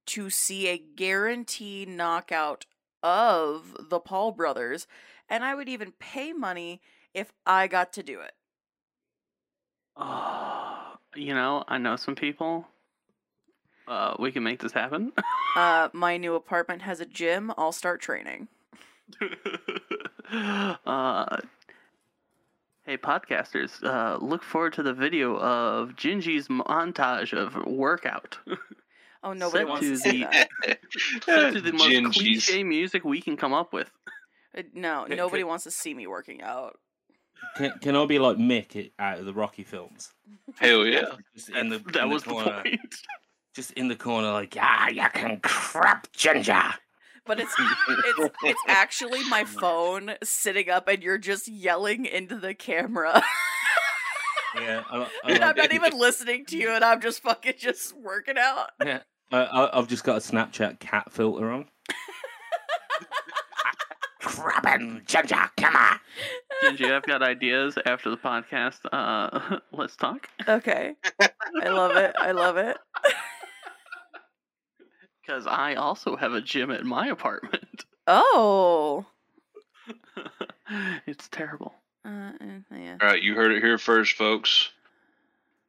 to 0.08 0.30
see 0.30 0.68
a 0.68 0.78
guaranteed 0.78 1.88
knockout 1.88 2.66
of 3.04 3.76
the 3.90 4.00
Paul 4.00 4.32
brothers, 4.32 4.88
and 5.30 5.44
I 5.44 5.56
would 5.56 5.70
even 5.70 5.94
pay 6.00 6.34
money 6.34 6.82
if 7.14 7.32
I 7.46 7.68
got 7.68 7.94
to 7.94 8.04
do 8.04 8.22
it. 8.22 8.34
Oh, 9.96 10.96
you 11.16 11.34
know, 11.34 11.64
I 11.68 11.78
know 11.78 11.96
some 11.96 12.16
people. 12.16 12.68
Uh, 13.88 14.16
we 14.20 14.32
can 14.32 14.44
make 14.44 14.60
this 14.60 14.74
happen. 14.74 15.12
Uh, 15.56 15.90
my 15.92 16.18
new 16.18 16.36
apartment 16.36 16.84
has 16.84 17.00
a 17.00 17.06
gym. 17.06 17.52
I'll 17.58 17.72
start 17.72 18.00
training. 18.00 18.48
uh, 20.32 21.38
hey, 22.86 22.96
podcasters, 22.96 23.84
uh, 23.84 24.24
look 24.24 24.44
forward 24.44 24.74
to 24.74 24.84
the 24.84 24.94
video 24.94 25.36
of 25.40 25.96
Gingy's 25.96 26.48
montage 26.48 27.34
of 27.34 27.56
workout. 27.66 28.38
Oh, 29.24 29.34
nobody 29.34 29.60
Set 29.64 29.68
wants 29.68 29.84
to 29.86 29.90
to 29.92 29.98
see 29.98 30.24
the- 30.24 30.48
that. 30.66 30.80
Set 31.24 31.54
to 31.54 31.62
the 31.62 31.72
most 31.74 31.84
Gingies. 31.90 32.14
cliche 32.14 32.64
music 32.64 33.04
we 33.04 33.22
can 33.22 33.38
come 33.38 33.54
up 33.54 33.74
with. 33.74 33.92
Uh, 34.58 34.64
No, 34.74 35.06
nobody 35.06 35.44
wants 35.44 35.64
to 35.66 35.72
see 35.72 35.94
me 35.94 36.08
working 36.08 36.42
out. 36.42 36.78
Can, 37.56 37.74
can 37.82 37.96
I 37.96 38.06
be 38.06 38.18
like 38.20 38.38
Mick 38.38 38.92
out 38.98 39.20
of 39.20 39.26
the 39.26 39.34
Rocky 39.34 39.64
films? 39.64 40.12
Hell 40.60 40.86
yeah. 40.86 41.06
Just 41.36 41.50
in 41.50 41.70
the, 41.70 41.78
that 41.94 42.04
in 42.04 42.10
was 42.10 42.24
the 42.24 42.30
the 42.30 42.34
corner, 42.36 42.62
point. 42.64 42.96
just 43.56 43.72
in 43.74 43.88
the 43.90 43.96
corner, 43.96 44.32
like, 44.32 44.56
yeah, 44.56 44.90
you 44.90 45.08
can 45.14 45.40
crap 45.42 46.12
ginger. 46.14 46.64
But 47.26 47.40
it's 47.40 47.54
it's 47.60 48.36
it's 48.44 48.62
actually 48.68 49.24
my 49.30 49.44
phone 49.44 50.14
sitting 50.24 50.70
up, 50.70 50.88
and 50.88 51.04
you're 51.04 51.18
just 51.18 51.48
yelling 51.48 52.06
into 52.06 52.38
the 52.38 52.54
camera. 52.54 53.22
Yeah, 54.56 54.84
I, 54.90 54.98
I 54.98 55.32
and 55.32 55.44
I'm 55.44 55.56
not 55.56 55.74
even 55.74 55.98
listening 55.98 56.46
to 56.46 56.58
you, 56.58 56.72
and 56.72 56.84
I'm 56.84 57.02
just 57.02 57.22
fucking 57.22 57.56
just 57.58 57.96
working 57.98 58.38
out. 58.38 58.70
Yeah, 58.84 59.02
I, 59.32 59.38
I, 59.38 59.78
I've 59.78 59.88
just 59.88 60.04
got 60.04 60.18
a 60.18 60.20
Snapchat 60.20 60.80
cat 60.80 61.12
filter 61.12 61.52
on. 61.52 61.66
Crabbing 64.22 65.02
ginger, 65.06 65.50
come 65.58 65.76
on. 65.76 66.00
Gingy, 66.64 66.92
I've 66.92 67.04
got 67.04 67.22
ideas 67.22 67.78
after 67.86 68.10
the 68.10 68.18
podcast. 68.18 68.80
Uh, 68.92 69.60
let's 69.72 69.96
talk. 69.96 70.30
Okay, 70.48 70.96
I 71.62 71.70
love 71.70 71.96
it. 71.96 72.16
I 72.20 72.32
love 72.32 72.58
it. 72.58 72.78
Because 75.28 75.46
I 75.46 75.76
also 75.76 76.16
have 76.16 76.32
a 76.32 76.40
gym 76.40 76.72
at 76.72 76.86
my 76.86 77.08
apartment. 77.08 77.84
Oh. 78.08 79.06
it's 81.06 81.28
terrible. 81.28 81.76
Uh, 82.08 82.32
eh, 82.40 82.60
yeah. 82.72 82.98
All 83.02 83.08
right, 83.10 83.22
you 83.22 83.36
heard 83.36 83.52
it 83.52 83.62
here 83.62 83.78
first, 83.78 84.14
folks. 84.14 84.70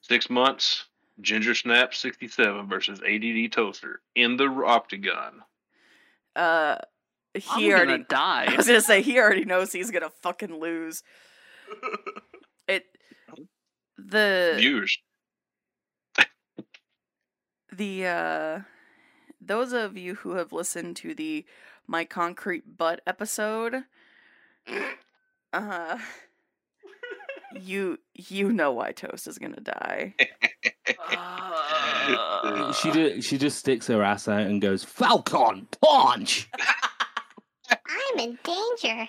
Six 0.03 0.31
months, 0.31 0.85
Ginger 1.21 1.55
Snap 1.55 1.95
67 1.95 2.69
versus 2.69 3.01
ADD 3.01 3.51
Toaster 3.51 4.01
in 4.15 4.37
the 4.37 4.47
octagon. 4.47 5.43
Uh, 6.37 6.77
I'm 7.35 7.61
he 7.61 7.71
gonna. 7.71 8.05
I 8.11 8.55
was 8.57 8.69
gonna 8.69 8.81
say 8.81 9.03
he 9.03 9.19
already 9.19 9.45
knows 9.45 9.73
he's 9.73 9.91
gonna 9.91 10.11
fucking 10.23 10.55
lose. 10.59 11.03
It. 12.69 12.85
The 13.97 14.57
Viewers. 14.59 14.99
the 17.73 18.07
uh 18.07 18.61
those 19.41 19.73
of 19.73 19.97
you 19.97 20.17
who 20.17 20.33
have 20.33 20.53
listened 20.53 20.97
to 20.97 21.15
the 21.15 21.47
my 21.87 22.05
concrete 22.05 22.77
butt 22.77 23.01
episode 23.07 23.85
uh 25.55 25.99
you 27.61 27.99
you 28.15 28.53
know 28.53 28.73
why 28.73 28.93
toast 28.93 29.27
is 29.27 29.39
gonna 29.39 29.61
die 29.61 30.15
Uh, 31.11 32.73
she 32.73 32.91
just 32.91 33.29
she 33.29 33.39
just 33.39 33.59
sticks 33.59 33.87
her 33.87 34.03
ass 34.03 34.27
out 34.29 34.41
and 34.43 34.61
goes 34.63 34.83
Falcon 34.85 35.67
punch. 35.83 36.49
I'm 37.71 38.19
in 38.19 38.39
danger. 38.43 39.09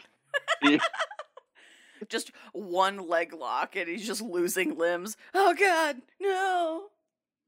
just 2.10 2.32
one 2.54 3.08
leg 3.08 3.34
lock 3.34 3.76
and 3.76 3.88
he's 3.88 4.06
just 4.08 4.22
losing 4.22 4.78
limbs 4.78 5.16
oh 5.34 5.54
god 5.54 5.98
no 6.20 6.84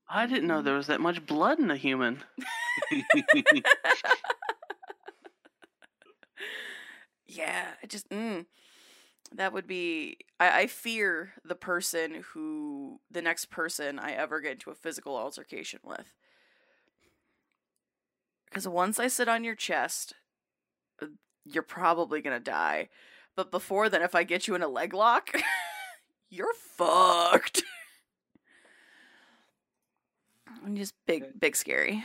I 0.09 0.25
didn't 0.27 0.47
know 0.47 0.61
there 0.61 0.75
was 0.75 0.87
that 0.87 0.99
much 0.99 1.25
blood 1.25 1.57
in 1.59 1.71
a 1.71 1.77
human. 1.77 2.21
yeah 7.27 7.65
I 7.81 7.87
just 7.87 8.09
mm, 8.09 8.45
that 9.35 9.53
would 9.53 9.67
be 9.67 10.17
I, 10.39 10.61
I 10.61 10.67
fear 10.67 11.33
the 11.43 11.55
person 11.55 12.23
who 12.33 12.99
the 13.09 13.21
next 13.21 13.45
person 13.45 13.99
i 13.99 14.11
ever 14.11 14.41
get 14.41 14.53
into 14.53 14.71
a 14.71 14.75
physical 14.75 15.15
altercation 15.15 15.79
with. 15.83 16.13
Because 18.45 18.67
once 18.67 18.99
i 18.99 19.07
sit 19.07 19.27
on 19.27 19.43
your 19.43 19.55
chest 19.55 20.13
uh, 21.01 21.07
you're 21.45 21.63
probably 21.63 22.21
gonna 22.21 22.39
die. 22.39 22.89
But 23.35 23.51
before 23.51 23.89
then 23.89 24.01
if 24.01 24.15
i 24.15 24.23
get 24.23 24.47
you 24.47 24.55
in 24.55 24.63
a 24.63 24.67
leg 24.67 24.93
lock 24.93 25.31
you're 26.29 26.53
fucked. 26.53 27.63
I'm 30.63 30.75
just 30.75 30.93
big 31.07 31.39
big 31.39 31.55
scary. 31.55 32.03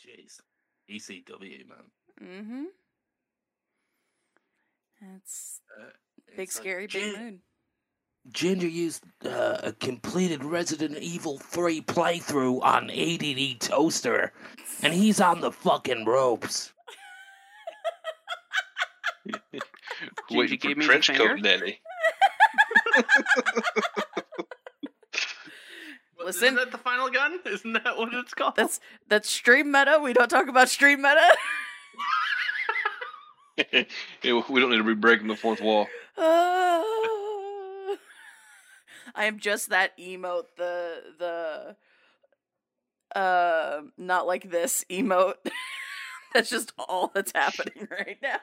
Jeez, 0.00 0.40
ECW 0.90 1.68
man. 1.68 1.84
mm-hmm 2.22 2.64
that's 5.12 5.60
Uh, 5.78 5.84
big 6.36 6.48
it's 6.48 6.56
like, 6.56 6.62
scary 6.62 6.86
big 6.86 6.92
"Gin- 7.14 7.24
mood 7.24 7.40
Ginger 8.32 8.68
used 8.68 9.04
uh, 9.26 9.58
a 9.62 9.72
completed 9.72 10.42
Resident 10.44 10.96
Evil 10.96 11.36
3 11.38 11.82
playthrough 11.82 12.62
on 12.62 12.88
ADD 12.90 13.60
Toaster, 13.60 14.32
and 14.82 14.94
he's 14.94 15.20
on 15.20 15.42
the 15.42 15.52
fucking 15.52 16.06
ropes. 16.06 16.72
Waiting 20.30 20.58
gave 20.58 20.72
for 20.72 20.78
me 20.78 20.86
the 20.86 20.86
trench 20.86 21.06
finger? 21.08 21.34
coat 21.34 21.42
daddy. 21.42 21.80
Listen. 26.24 26.44
Isn't 26.44 26.56
that 26.56 26.72
the 26.72 26.78
final 26.78 27.10
gun? 27.10 27.40
Isn't 27.44 27.72
that 27.74 27.98
what 27.98 28.14
it's 28.14 28.32
called? 28.32 28.56
That's 28.56 28.80
that's 29.08 29.28
stream 29.28 29.70
meta. 29.70 30.00
We 30.02 30.12
don't 30.14 30.28
talk 30.30 30.48
about 30.48 30.68
stream 30.70 31.02
meta. 31.02 31.28
We 34.22 34.60
don't 34.60 34.70
need 34.70 34.78
to 34.78 34.84
be 34.84 34.94
breaking 34.94 35.28
the 35.28 35.36
fourth 35.36 35.60
wall. 35.60 35.86
Ah. 36.18 36.82
I 39.14 39.26
am 39.26 39.38
just 39.38 39.70
that 39.70 39.96
emote. 39.98 40.46
The 40.56 41.76
the 43.14 43.18
uh 43.18 43.82
not 43.96 44.26
like 44.26 44.50
this 44.50 44.84
emote. 44.90 45.34
that's 46.34 46.50
just 46.50 46.72
all 46.78 47.12
that's 47.14 47.32
happening 47.32 47.86
right 47.90 48.18
now. 48.20 48.40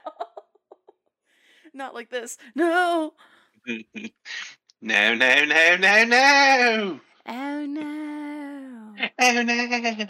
not 1.73 1.93
like 1.93 2.09
this. 2.09 2.37
No. 2.55 3.13
no, 3.67 3.75
no, 4.81 5.13
no, 5.15 5.77
no, 5.77 6.03
no. 6.05 6.99
Oh 7.27 7.65
no. 7.65 8.95
Oh 9.19 9.43
no. 9.43 10.07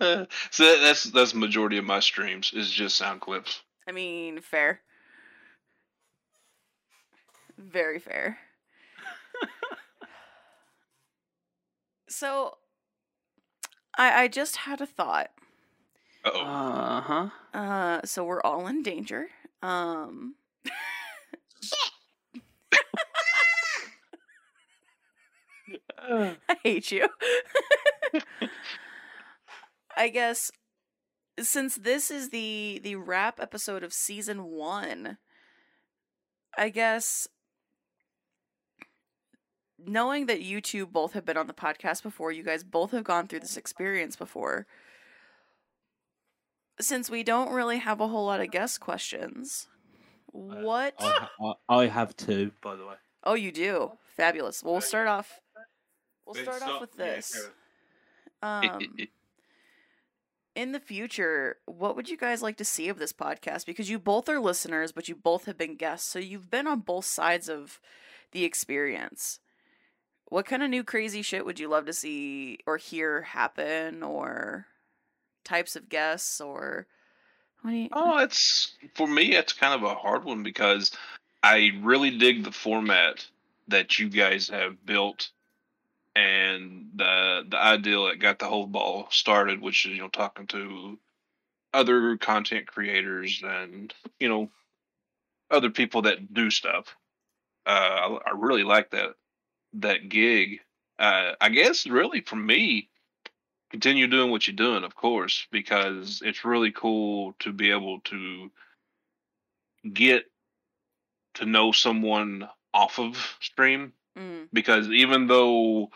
Uh, 0.00 0.24
so 0.50 0.64
that- 0.64 0.80
that's 0.82 1.04
that's 1.04 1.32
the 1.32 1.38
majority 1.38 1.78
of 1.78 1.84
my 1.84 2.00
streams 2.00 2.52
is 2.54 2.70
just 2.70 2.96
sound 2.96 3.20
clips. 3.20 3.62
I 3.86 3.92
mean, 3.92 4.40
fair. 4.40 4.80
Very 7.58 7.98
fair. 7.98 8.38
so 12.08 12.58
I 13.96 14.22
I 14.24 14.28
just 14.28 14.56
had 14.56 14.80
a 14.80 14.86
thought. 14.86 15.30
Uh-oh. 16.24 16.40
Uh 16.40 17.00
huh. 17.00 17.28
Uh 17.54 18.00
so 18.04 18.24
we're 18.24 18.42
all 18.42 18.66
in 18.66 18.82
danger. 18.82 19.28
Um 19.62 20.34
I 25.98 26.36
hate 26.62 26.90
you. 26.90 27.08
I 29.96 30.08
guess 30.08 30.50
since 31.40 31.76
this 31.76 32.10
is 32.10 32.30
the 32.30 32.80
the 32.82 32.96
wrap 32.96 33.40
episode 33.40 33.82
of 33.82 33.92
season 33.92 34.44
1, 34.44 35.18
I 36.56 36.68
guess 36.68 37.28
knowing 39.84 40.26
that 40.26 40.40
you 40.42 40.60
two 40.60 40.86
both 40.86 41.12
have 41.14 41.24
been 41.24 41.36
on 41.36 41.46
the 41.46 41.52
podcast 41.52 42.02
before, 42.02 42.32
you 42.32 42.42
guys 42.42 42.62
both 42.64 42.92
have 42.92 43.04
gone 43.04 43.26
through 43.26 43.40
this 43.40 43.56
experience 43.56 44.16
before. 44.16 44.66
Since 46.80 47.10
we 47.10 47.22
don't 47.22 47.52
really 47.52 47.78
have 47.78 48.00
a 48.00 48.08
whole 48.08 48.26
lot 48.26 48.40
of 48.40 48.50
guest 48.50 48.80
questions, 48.80 49.68
what? 50.26 50.94
I, 50.98 51.28
ha- 51.38 51.54
I, 51.68 51.74
I 51.76 51.86
have 51.86 52.16
two, 52.16 52.52
by 52.62 52.76
the 52.76 52.86
way. 52.86 52.94
Oh, 53.24 53.34
you 53.34 53.52
do. 53.52 53.92
Fabulous. 54.16 54.62
Well, 54.62 54.74
we'll 54.74 54.80
start 54.80 55.06
off. 55.06 55.40
We'll 56.26 56.42
start 56.42 56.62
off 56.62 56.80
with 56.80 56.92
this. 56.94 57.48
Um, 58.42 58.80
in 60.54 60.72
the 60.72 60.80
future, 60.80 61.56
what 61.66 61.96
would 61.96 62.08
you 62.08 62.16
guys 62.16 62.42
like 62.42 62.56
to 62.58 62.64
see 62.64 62.88
of 62.88 62.98
this 62.98 63.12
podcast? 63.12 63.66
Because 63.66 63.88
you 63.90 63.98
both 63.98 64.28
are 64.28 64.40
listeners, 64.40 64.92
but 64.92 65.08
you 65.08 65.14
both 65.14 65.46
have 65.46 65.58
been 65.58 65.76
guests, 65.76 66.10
so 66.10 66.18
you've 66.18 66.50
been 66.50 66.66
on 66.66 66.80
both 66.80 67.04
sides 67.04 67.48
of 67.48 67.80
the 68.32 68.44
experience. 68.44 69.40
What 70.26 70.46
kind 70.46 70.62
of 70.62 70.70
new 70.70 70.84
crazy 70.84 71.22
shit 71.22 71.44
would 71.44 71.60
you 71.60 71.68
love 71.68 71.86
to 71.86 71.92
see 71.92 72.58
or 72.66 72.76
hear 72.76 73.22
happen, 73.22 74.02
or 74.02 74.66
types 75.44 75.76
of 75.76 75.88
guests, 75.88 76.40
or 76.40 76.86
you? 77.64 77.88
Oh, 77.92 78.18
it's 78.18 78.74
for 78.94 79.06
me. 79.06 79.34
It's 79.34 79.52
kind 79.52 79.74
of 79.74 79.82
a 79.82 79.94
hard 79.94 80.24
one 80.24 80.42
because 80.42 80.90
I 81.42 81.72
really 81.82 82.16
dig 82.18 82.44
the 82.44 82.52
format 82.52 83.26
that 83.68 83.98
you 83.98 84.08
guys 84.08 84.48
have 84.48 84.84
built, 84.84 85.30
and 86.14 86.90
the 86.94 87.44
the 87.48 87.56
ideal 87.56 88.06
that 88.06 88.18
got 88.18 88.38
the 88.38 88.46
whole 88.46 88.66
ball 88.66 89.08
started, 89.10 89.60
which 89.60 89.86
is 89.86 89.92
you 89.92 89.98
know 89.98 90.08
talking 90.08 90.46
to 90.48 90.98
other 91.72 92.16
content 92.18 92.66
creators 92.66 93.42
and 93.44 93.94
you 94.20 94.28
know 94.28 94.50
other 95.50 95.70
people 95.70 96.02
that 96.02 96.32
do 96.32 96.50
stuff. 96.50 96.96
Uh, 97.66 97.70
I, 97.70 98.18
I 98.26 98.30
really 98.36 98.64
like 98.64 98.90
that 98.90 99.14
that 99.74 100.08
gig. 100.08 100.60
Uh, 100.98 101.32
I 101.40 101.48
guess 101.48 101.86
really 101.86 102.20
for 102.20 102.36
me, 102.36 102.88
continue 103.70 104.06
doing 104.06 104.30
what 104.30 104.46
you're 104.46 104.54
doing, 104.56 104.84
of 104.84 104.94
course, 104.94 105.46
because 105.50 106.22
it's 106.24 106.44
really 106.44 106.72
cool 106.72 107.34
to 107.40 107.52
be 107.52 107.70
able 107.70 108.00
to 108.00 108.50
get 109.90 110.24
to 111.34 111.46
know 111.46 111.72
someone 111.72 112.48
off 112.74 112.98
of 112.98 113.36
stream. 113.40 113.92
Mm, 114.18 114.48
Because 114.52 114.88
even 114.88 115.26
though, 115.26 115.90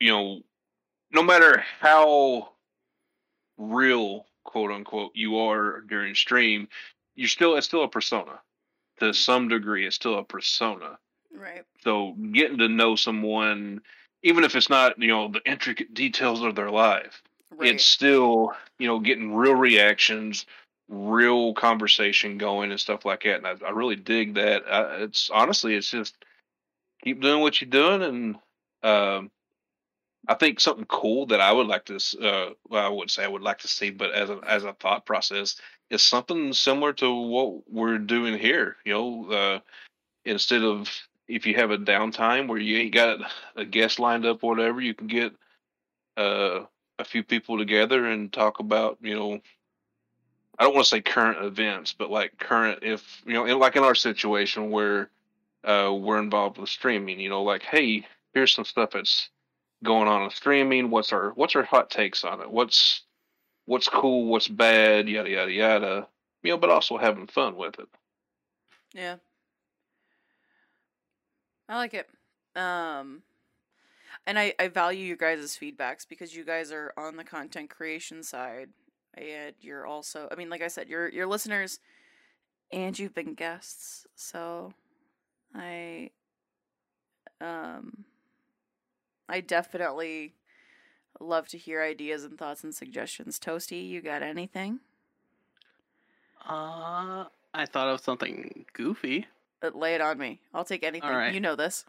you 0.00 0.12
know, 0.12 0.40
no 1.12 1.22
matter 1.22 1.64
how 1.80 2.50
real, 3.56 4.26
quote 4.44 4.70
unquote, 4.70 5.12
you 5.14 5.38
are 5.38 5.80
during 5.82 6.14
stream, 6.14 6.68
you're 7.16 7.28
still, 7.28 7.56
it's 7.56 7.66
still 7.66 7.84
a 7.84 7.88
persona. 7.88 8.40
To 9.00 9.12
some 9.12 9.48
degree, 9.48 9.86
it's 9.86 9.96
still 9.96 10.18
a 10.18 10.24
persona. 10.24 10.98
right. 11.32 11.64
So 11.82 12.12
getting 12.32 12.58
to 12.58 12.68
know 12.68 12.96
someone, 12.96 13.80
even 14.22 14.44
if 14.44 14.56
it's 14.56 14.68
not, 14.68 14.98
you 15.00 15.08
know, 15.08 15.28
the 15.28 15.40
intricate 15.44 15.94
details 15.94 16.42
of 16.42 16.54
their 16.56 16.70
life, 16.70 17.22
Right. 17.56 17.74
it's 17.74 17.84
still, 17.84 18.52
you 18.78 18.86
know, 18.86 18.98
getting 19.00 19.34
real 19.34 19.54
reactions, 19.54 20.46
real 20.88 21.54
conversation 21.54 22.38
going 22.38 22.70
and 22.70 22.80
stuff 22.80 23.04
like 23.04 23.22
that. 23.24 23.36
And 23.36 23.46
I, 23.46 23.54
I 23.66 23.70
really 23.70 23.96
dig 23.96 24.34
that. 24.34 24.62
Uh, 24.68 24.96
it's 25.00 25.30
honestly, 25.30 25.74
it's 25.74 25.90
just 25.90 26.16
keep 27.08 27.22
doing 27.22 27.40
what 27.40 27.60
you're 27.60 27.70
doing 27.70 28.02
and 28.02 28.36
um, 28.82 29.30
I 30.28 30.34
think 30.34 30.60
something 30.60 30.84
cool 30.84 31.26
that 31.26 31.40
I 31.40 31.50
would 31.50 31.66
like 31.66 31.86
to, 31.86 31.96
uh, 31.96 32.50
well, 32.68 32.84
I 32.84 32.88
wouldn't 32.88 33.10
say 33.10 33.24
I 33.24 33.28
would 33.28 33.42
like 33.42 33.58
to 33.60 33.68
see, 33.68 33.90
but 33.90 34.12
as 34.12 34.28
a 34.28 34.38
as 34.46 34.64
a 34.64 34.74
thought 34.74 35.06
process, 35.06 35.56
is 35.90 36.02
something 36.02 36.52
similar 36.52 36.92
to 36.94 37.10
what 37.10 37.70
we're 37.70 37.98
doing 37.98 38.38
here. 38.38 38.76
You 38.84 38.92
know, 38.92 39.30
uh, 39.30 39.60
instead 40.26 40.62
of 40.62 40.90
if 41.28 41.46
you 41.46 41.54
have 41.54 41.70
a 41.70 41.78
downtime 41.78 42.46
where 42.46 42.58
you 42.58 42.76
ain't 42.76 42.94
got 42.94 43.20
a 43.56 43.64
guest 43.64 43.98
lined 43.98 44.26
up, 44.26 44.44
or 44.44 44.54
whatever, 44.54 44.82
you 44.82 44.92
can 44.92 45.06
get 45.06 45.32
uh, 46.18 46.64
a 46.98 47.04
few 47.04 47.22
people 47.22 47.56
together 47.56 48.04
and 48.04 48.30
talk 48.30 48.58
about, 48.58 48.98
you 49.00 49.14
know, 49.14 49.40
I 50.58 50.64
don't 50.64 50.74
want 50.74 50.84
to 50.84 50.90
say 50.90 51.00
current 51.00 51.42
events, 51.42 51.94
but 51.94 52.10
like 52.10 52.38
current, 52.38 52.80
if 52.82 53.22
you 53.24 53.32
know, 53.32 53.46
in, 53.46 53.58
like 53.58 53.76
in 53.76 53.84
our 53.84 53.94
situation 53.94 54.70
where 54.70 55.10
uh, 55.64 55.92
we're 55.92 56.18
involved 56.18 56.58
with 56.58 56.68
streaming, 56.68 57.20
you 57.20 57.28
know, 57.28 57.42
like 57.42 57.62
hey, 57.62 58.06
here's 58.34 58.52
some 58.52 58.64
stuff 58.64 58.90
that's 58.92 59.30
going 59.84 60.08
on 60.08 60.22
in 60.22 60.30
streaming. 60.30 60.90
What's 60.90 61.12
our 61.12 61.30
what's 61.30 61.56
our 61.56 61.62
hot 61.62 61.90
takes 61.90 62.24
on 62.24 62.40
it? 62.40 62.50
What's 62.50 63.02
what's 63.66 63.88
cool? 63.88 64.26
What's 64.26 64.48
bad? 64.48 65.08
Yada 65.08 65.30
yada 65.30 65.52
yada. 65.52 66.08
You 66.42 66.52
know, 66.52 66.58
but 66.58 66.70
also 66.70 66.96
having 66.96 67.26
fun 67.26 67.56
with 67.56 67.78
it. 67.78 67.88
Yeah. 68.94 69.16
I 71.68 71.76
like 71.76 71.94
it. 71.94 72.08
Um 72.56 73.22
and 74.26 74.38
I, 74.38 74.54
I 74.58 74.68
value 74.68 75.04
you 75.04 75.16
guys' 75.16 75.58
feedbacks 75.60 76.06
because 76.08 76.34
you 76.34 76.44
guys 76.44 76.70
are 76.72 76.92
on 76.96 77.16
the 77.16 77.24
content 77.24 77.70
creation 77.70 78.22
side 78.22 78.70
and 79.14 79.54
you're 79.60 79.86
also 79.86 80.28
I 80.30 80.34
mean 80.36 80.50
like 80.50 80.62
I 80.62 80.68
said, 80.68 80.88
you're 80.88 81.08
you're 81.08 81.26
listeners 81.26 81.80
and 82.72 82.98
you've 82.98 83.14
been 83.14 83.34
guests. 83.34 84.06
So 84.14 84.72
I 85.58 86.10
um 87.40 88.04
I 89.28 89.40
definitely 89.40 90.34
love 91.20 91.48
to 91.48 91.58
hear 91.58 91.82
ideas 91.82 92.24
and 92.24 92.38
thoughts 92.38 92.64
and 92.64 92.74
suggestions. 92.74 93.38
Toasty, 93.38 93.86
you 93.86 94.00
got 94.00 94.22
anything? 94.22 94.80
Uh, 96.48 97.24
I 97.52 97.66
thought 97.66 97.88
of 97.88 98.00
something 98.00 98.64
goofy. 98.72 99.26
Uh, 99.62 99.70
lay 99.74 99.94
it 99.94 100.00
on 100.00 100.18
me. 100.18 100.40
I'll 100.54 100.64
take 100.64 100.84
anything. 100.84 101.10
right. 101.10 101.34
You 101.34 101.40
know 101.40 101.56
this. 101.56 101.84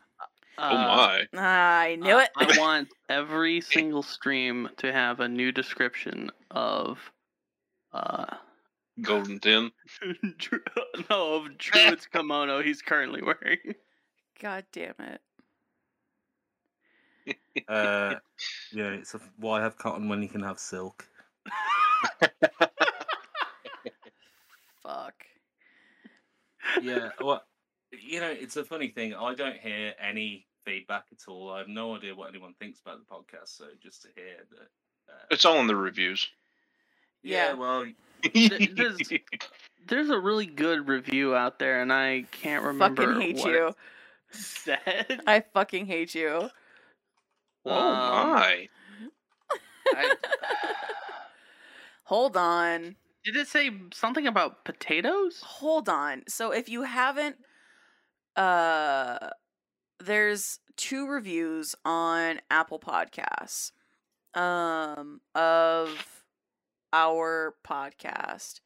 oh 0.58 0.64
Uh, 0.64 1.26
my! 1.34 1.40
I 1.40 1.96
knew 1.96 2.18
uh, 2.18 2.22
it. 2.22 2.30
I 2.36 2.58
want 2.60 2.90
every 3.08 3.62
single 3.76 4.04
stream 4.04 4.70
to 4.78 4.92
have 4.92 5.20
a 5.20 5.28
new 5.28 5.52
description 5.52 6.32
of 6.52 7.00
uh 7.94 8.36
Golden 9.02 9.40
Ten. 9.40 9.72
Dru- 10.38 10.60
no 11.10 11.36
of 11.36 11.58
Druid's 11.58 12.06
kimono 12.08 12.62
he's 12.62 12.82
currently 12.82 13.22
wearing. 13.22 13.76
God 14.42 14.66
damn 14.72 14.94
it. 15.00 15.22
Uh, 17.68 18.16
yeah, 18.72 18.88
it's 18.92 19.14
a, 19.14 19.20
why 19.38 19.62
have 19.62 19.78
cotton 19.78 20.08
when 20.10 20.24
you 20.24 20.30
can 20.30 20.42
have 20.42 20.58
silk? 20.58 21.06
Fuck. 24.82 25.14
Yeah, 26.82 27.10
well, 27.20 27.44
you 27.92 28.20
know, 28.20 28.30
it's 28.32 28.56
a 28.58 28.64
funny 28.64 28.88
thing. 28.90 29.14
I 29.14 29.36
don't 29.36 29.58
hear 29.58 29.94
any 30.02 30.48
feedback 30.66 31.06
at 31.12 31.28
all. 31.28 31.52
I 31.52 31.60
have 31.60 31.68
no 31.68 31.96
idea 31.96 32.16
what 32.16 32.30
anyone 32.30 32.54
thinks 32.60 32.80
about 32.80 33.00
the 33.00 33.06
podcast. 33.14 33.50
So 33.58 33.66
just 33.82 34.04
to 34.04 34.08
hear 34.16 34.38
that, 34.52 35.14
uh, 35.14 35.26
It's 35.32 35.46
all 35.46 35.60
in 35.60 35.68
the 35.68 35.76
reviews. 35.76 36.28
yeah, 37.24 37.50
Yeah. 37.50 37.54
well, 37.54 37.86
there's- 38.34 38.98
There's 39.88 40.10
a 40.12 40.20
really 40.20 40.46
good 40.46 40.88
review 40.88 41.36
out 41.36 41.58
there, 41.58 41.82
and 41.82 41.92
I 41.92 42.26
can't 42.32 42.64
remember. 42.64 43.06
Fucking 43.08 43.22
hate 43.22 43.38
what 43.38 43.52
you. 43.54 43.76
Said. 44.32 45.22
I 45.26 45.40
fucking 45.54 45.88
hate 45.88 46.14
you. 46.14 46.50
oh 47.66 47.72
Um, 47.72 48.30
my! 48.30 48.68
I- 49.88 50.16
Hold 52.06 52.38
on. 52.38 52.96
Did 53.24 53.36
it 53.36 53.48
say 53.48 53.72
something 53.94 54.26
about 54.28 54.64
potatoes? 54.66 55.42
Hold 55.44 55.90
on. 55.90 56.24
So 56.28 56.52
if 56.52 56.70
you 56.70 56.84
haven't 56.84 57.38
uh 58.36 59.30
there's 60.00 60.60
two 60.78 61.08
reviews 61.08 61.76
on 61.84 62.40
Apple 62.50 62.80
Podcasts 62.80 63.72
um 64.34 65.22
of 65.36 66.19
our 66.94 67.56
podcast. 67.66 68.62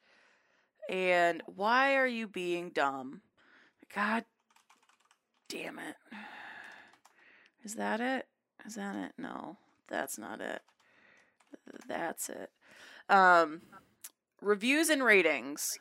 And 0.89 1.41
why 1.45 1.95
are 1.95 2.07
you 2.07 2.27
being 2.27 2.69
dumb? 2.69 3.21
God 3.93 4.25
damn 5.47 5.79
it. 5.79 5.95
Is 7.63 7.75
that 7.75 8.01
it? 8.01 8.27
Is 8.65 8.75
that 8.75 8.95
it? 8.95 9.13
No, 9.17 9.57
that's 9.87 10.17
not 10.17 10.41
it. 10.41 10.61
That's 11.87 12.29
it. 12.29 12.51
Um 13.09 13.61
reviews 14.41 14.89
and 14.89 15.03
ratings. 15.03 15.79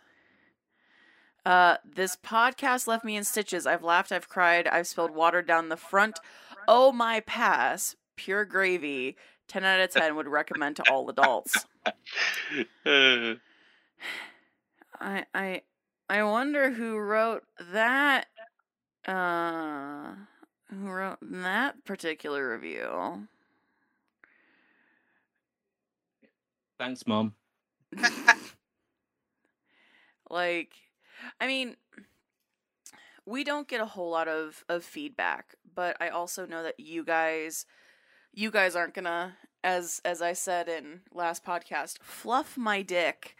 Uh, 1.44 1.77
this 1.85 2.16
podcast 2.16 2.86
left 2.86 3.05
me 3.05 3.16
in 3.16 3.24
stitches. 3.24 3.66
I've 3.66 3.82
laughed, 3.82 4.12
I've 4.12 4.28
cried, 4.28 4.69
I've 4.69 4.86
spilled 4.86 5.10
water 5.10 5.43
down 5.43 5.69
the 5.69 5.77
front. 5.77 6.20
Oh 6.69 6.93
my 6.93 7.19
pass, 7.20 7.97
pure 8.16 8.44
gravy. 8.44 9.16
Ten 9.48 9.64
out 9.64 9.81
of 9.81 9.90
ten 9.90 10.14
would 10.14 10.28
recommend 10.28 10.77
to 10.77 10.89
all 10.89 11.10
adults. 11.10 11.66
Uh, 12.86 13.34
I 15.00 15.26
I 15.34 15.62
I 16.09 16.22
wonder 16.22 16.70
who 16.70 16.96
wrote 16.98 17.44
that. 17.72 18.26
Uh, 19.06 20.14
who 20.70 20.86
wrote 20.88 21.18
that 21.22 21.84
particular 21.84 22.50
review? 22.52 23.28
thanks, 26.78 27.06
mom. 27.06 27.34
like 30.30 30.72
i 31.40 31.46
mean 31.46 31.76
we 33.26 33.44
don't 33.44 33.68
get 33.68 33.80
a 33.80 33.86
whole 33.86 34.10
lot 34.10 34.28
of 34.28 34.64
of 34.68 34.84
feedback 34.84 35.54
but 35.74 35.96
i 36.00 36.09
also 36.09 36.46
know 36.46 36.62
that 36.62 36.78
you 36.78 37.04
guys 37.04 37.66
you 38.32 38.50
guys 38.50 38.74
aren't 38.76 38.94
gonna 38.94 39.36
as 39.64 40.01
as 40.05 40.20
i 40.22 40.32
said 40.32 40.68
in 40.68 41.01
last 41.12 41.44
podcast 41.44 41.98
fluff 42.02 42.56
my 42.56 42.82
dick 42.82 43.36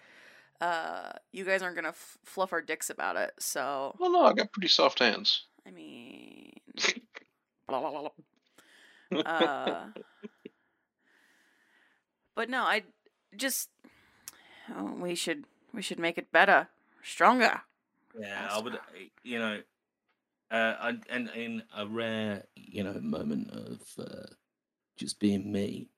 uh 0.61 1.11
you 1.32 1.44
guys 1.44 1.62
aren't 1.62 1.74
gonna 1.77 1.89
f- 1.89 2.19
fluff 2.24 2.53
our 2.53 2.61
dicks 2.62 2.90
about 2.90 3.16
it 3.16 3.32
so 3.39 3.94
well, 3.99 4.11
no, 4.12 4.24
I 4.24 4.32
got 4.32 4.53
pretty 4.53 4.69
soft 4.69 4.99
hands. 5.01 5.44
i 5.66 5.70
mean 5.73 6.53
blah, 7.66 7.81
blah, 7.81 7.90
blah, 7.90 8.09
blah. 9.11 9.20
uh 9.23 9.85
but 12.35 12.49
no 12.49 12.62
i 12.62 12.82
just 13.36 13.70
oh, 14.77 14.94
we 14.99 15.15
should 15.15 15.44
we 15.73 15.82
should 15.82 15.99
make 15.99 16.19
it 16.19 16.31
better 16.32 16.69
stronger 17.03 17.62
Yeah, 18.19 18.43
That's 18.43 18.55
I 18.55 18.59
would. 18.61 18.78
You 19.24 19.39
know, 19.39 19.61
uh, 20.51 20.74
and, 20.82 21.03
and 21.09 21.28
in 21.35 21.62
a 21.74 21.86
rare, 21.86 22.44
you 22.55 22.85
know, 22.85 22.93
moment 23.01 23.51
of 23.51 23.81
uh, 23.99 24.27
just 24.99 25.19
being 25.19 25.51
me, 25.51 25.89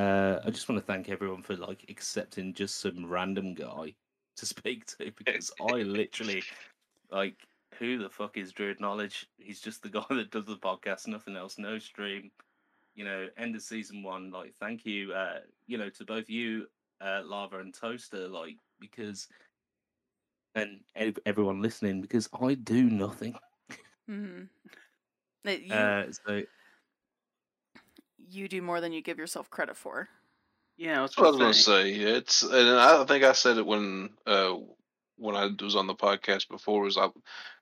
uh, 0.00 0.40
I 0.44 0.50
just 0.50 0.68
want 0.68 0.80
to 0.80 0.86
thank 0.86 1.08
everyone 1.08 1.42
for 1.42 1.56
like 1.56 1.84
accepting 1.88 2.54
just 2.54 2.80
some 2.80 3.06
random 3.06 3.54
guy 3.54 3.96
to 4.36 4.46
speak 4.46 4.86
to 4.86 5.12
because 5.18 5.52
I 5.60 5.82
literally, 5.82 6.46
like, 7.10 7.36
who 7.78 7.98
the 7.98 8.10
fuck 8.10 8.36
is 8.36 8.52
Druid 8.52 8.80
Knowledge? 8.80 9.28
He's 9.38 9.60
just 9.60 9.82
the 9.82 9.88
guy 10.00 10.06
that 10.10 10.30
does 10.30 10.46
the 10.46 10.56
podcast, 10.56 11.06
nothing 11.08 11.36
else, 11.36 11.58
no 11.58 11.78
stream. 11.78 12.30
You 12.94 13.04
know, 13.04 13.28
end 13.36 13.56
of 13.56 13.62
season 13.62 14.02
one. 14.02 14.30
Like, 14.30 14.54
thank 14.54 14.84
you, 14.86 15.12
uh, 15.12 15.40
you 15.66 15.78
know, 15.78 15.90
to 15.90 16.04
both 16.04 16.28
you, 16.28 16.68
uh, 17.00 17.22
Lava 17.24 17.58
and 17.60 17.74
Toaster, 17.74 18.28
like, 18.28 18.56
because 18.80 19.28
and 20.54 20.80
ev- 20.94 21.18
everyone 21.26 21.62
listening 21.62 22.00
because 22.00 22.28
I 22.40 22.54
do 22.54 22.84
nothing. 22.90 23.38
hmm 24.08 24.48
you, 25.44 25.92
Uh, 25.92 26.04
so 26.26 26.42
you 28.30 28.48
do 28.48 28.62
more 28.62 28.80
than 28.80 28.92
you 28.92 29.02
give 29.02 29.18
yourself 29.18 29.50
credit 29.50 29.76
for. 29.76 30.08
Yeah, 30.76 31.00
I 31.00 31.02
was 31.02 31.10
That's 31.10 31.18
what 31.18 31.26
I 31.26 31.30
was 31.30 31.38
gonna 31.38 31.54
say. 31.54 31.94
say. 31.94 32.00
It's, 32.00 32.42
and 32.42 32.78
I 32.78 33.04
think 33.04 33.24
I 33.24 33.32
said 33.32 33.58
it 33.58 33.66
when, 33.66 34.10
uh, 34.26 34.54
when 35.16 35.36
I 35.36 35.50
was 35.62 35.76
on 35.76 35.86
the 35.86 35.94
podcast 35.94 36.48
before. 36.48 36.82
Was 36.82 36.96
I, 36.96 37.08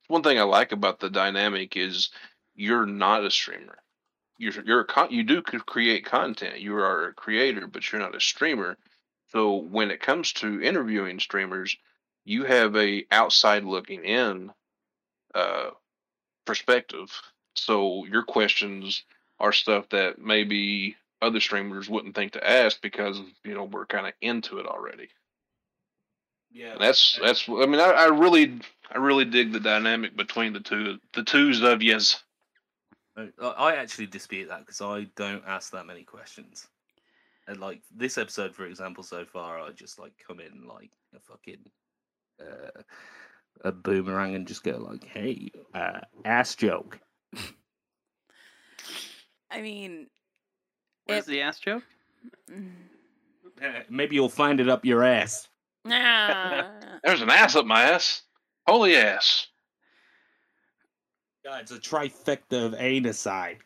one 0.06 0.22
thing 0.22 0.38
I 0.38 0.42
like 0.42 0.72
about 0.72 1.00
the 1.00 1.10
dynamic 1.10 1.76
is 1.76 2.10
you're 2.54 2.86
not 2.86 3.24
a 3.24 3.30
streamer. 3.30 3.78
You're 4.38 4.52
you're 4.64 4.80
a 4.80 4.86
con- 4.86 5.10
you 5.10 5.24
do 5.24 5.42
create 5.42 6.04
content. 6.04 6.60
You 6.60 6.76
are 6.76 7.08
a 7.08 7.14
creator, 7.14 7.66
but 7.66 7.90
you're 7.90 8.00
not 8.00 8.14
a 8.14 8.20
streamer. 8.20 8.76
So 9.32 9.56
when 9.56 9.90
it 9.90 10.00
comes 10.00 10.32
to 10.34 10.62
interviewing 10.62 11.18
streamers, 11.18 11.76
you 12.24 12.44
have 12.44 12.76
a 12.76 13.04
outside 13.10 13.64
looking 13.64 14.04
in 14.04 14.52
uh, 15.34 15.70
perspective. 16.46 17.10
So 17.54 18.04
your 18.06 18.22
questions 18.22 19.02
are 19.40 19.52
stuff 19.52 19.88
that 19.90 20.18
maybe 20.18 20.96
other 21.20 21.40
streamers 21.40 21.88
wouldn't 21.88 22.14
think 22.14 22.32
to 22.32 22.48
ask 22.48 22.80
because 22.80 23.20
you 23.44 23.54
know 23.54 23.64
we're 23.64 23.86
kind 23.86 24.06
of 24.06 24.12
into 24.20 24.58
it 24.58 24.66
already. 24.66 25.08
yeah, 26.52 26.72
And 26.72 26.80
that's 26.80 27.18
that's 27.22 27.48
I 27.48 27.66
mean 27.66 27.80
I, 27.80 27.90
I 27.90 28.06
really 28.06 28.60
I 28.90 28.98
really 28.98 29.24
dig 29.24 29.52
the 29.52 29.60
dynamic 29.60 30.16
between 30.16 30.52
the 30.52 30.60
two 30.60 30.98
the 31.14 31.24
twos 31.24 31.62
of 31.62 31.82
yes. 31.82 32.22
I, 33.16 33.30
I 33.42 33.74
actually 33.76 34.06
dispute 34.06 34.48
that 34.48 34.60
because 34.60 34.80
I 34.80 35.08
don't 35.16 35.42
ask 35.46 35.72
that 35.72 35.86
many 35.86 36.04
questions. 36.04 36.68
And 37.48 37.58
like 37.58 37.80
this 37.94 38.16
episode, 38.16 38.54
for 38.54 38.66
example, 38.66 39.02
so 39.02 39.24
far, 39.24 39.58
I 39.58 39.70
just 39.70 39.98
like 39.98 40.12
come 40.24 40.38
in 40.38 40.68
like 40.68 40.90
a 41.16 41.20
fucking 41.20 41.64
uh, 42.40 42.82
a 43.64 43.72
boomerang 43.72 44.34
and 44.34 44.46
just 44.46 44.62
go 44.62 44.76
like, 44.78 45.04
"Hey, 45.04 45.50
uh, 45.74 46.00
ass 46.24 46.54
joke." 46.54 47.00
I 49.50 49.60
mean, 49.62 50.08
Where's 51.06 51.26
It- 51.26 51.30
the 51.30 51.40
ass 51.42 51.58
joke? 51.58 51.84
maybe 53.88 54.14
you'll 54.14 54.28
find 54.28 54.60
it 54.60 54.68
up 54.68 54.84
your 54.84 55.02
ass. 55.04 55.48
nah. 55.84 56.70
There's 57.04 57.22
an 57.22 57.30
ass 57.30 57.56
up 57.56 57.66
my 57.66 57.82
ass. 57.82 58.22
Holy 58.66 58.96
ass. 58.96 59.46
Yeah, 61.44 61.58
it's 61.60 61.70
a 61.70 61.78
trifecta 61.78 62.66
of 62.66 62.72
anusi. 62.74 63.56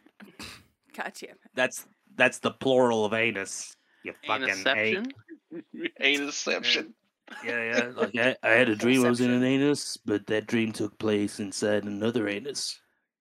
gotcha. 0.96 1.26
That's 1.54 1.86
that's 2.14 2.38
the 2.38 2.50
plural 2.52 3.04
of 3.04 3.12
anus. 3.14 3.74
You 4.04 4.12
fucking 4.26 4.48
a. 4.66 5.02
Anusception. 6.00 6.92
Yeah, 7.42 7.62
yeah. 7.76 7.90
Like 7.96 8.14
I, 8.16 8.36
I 8.42 8.50
had 8.50 8.68
a 8.68 8.76
dream 8.76 9.06
I 9.06 9.08
was 9.08 9.22
in 9.22 9.30
an 9.30 9.42
anus, 9.42 9.96
but 9.96 10.26
that 10.26 10.46
dream 10.46 10.70
took 10.70 10.98
place 10.98 11.40
inside 11.40 11.84
another 11.84 12.28
anus. 12.28 12.78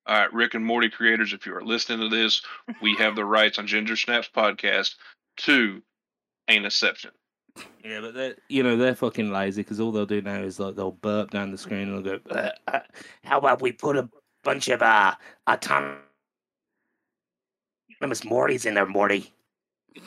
All 0.07 0.15
right, 0.15 0.33
Rick 0.33 0.55
and 0.55 0.65
Morty 0.65 0.89
creators, 0.89 1.33
if 1.33 1.45
you 1.45 1.55
are 1.55 1.63
listening 1.63 1.99
to 1.99 2.15
this, 2.15 2.41
we 2.81 2.95
have 2.95 3.15
the 3.15 3.25
rights 3.25 3.59
on 3.59 3.67
Ginger 3.67 3.95
Snaps 3.95 4.29
podcast 4.35 4.95
to 5.37 5.81
an 6.47 6.65
exception. 6.65 7.11
Yeah, 7.83 8.01
but 8.01 8.13
they're 8.13 8.35
you 8.47 8.63
know 8.63 8.77
they're 8.77 8.95
fucking 8.95 9.31
lazy 9.31 9.61
because 9.61 9.79
all 9.79 9.91
they'll 9.91 10.05
do 10.05 10.21
now 10.21 10.41
is 10.41 10.59
like 10.59 10.75
they'll 10.75 10.91
burp 10.91 11.31
down 11.31 11.51
the 11.51 11.57
screen 11.57 11.89
and 11.89 12.05
they'll 12.05 12.17
go. 12.17 12.29
Uh, 12.29 12.49
uh, 12.67 12.79
how 13.23 13.37
about 13.37 13.61
we 13.61 13.71
put 13.71 13.97
a 13.97 14.09
bunch 14.43 14.69
of 14.69 14.81
uh 14.81 15.13
autonomous 15.49 15.99
Mortys 18.01 18.65
in 18.65 18.73
there, 18.73 18.85
Morty? 18.85 19.33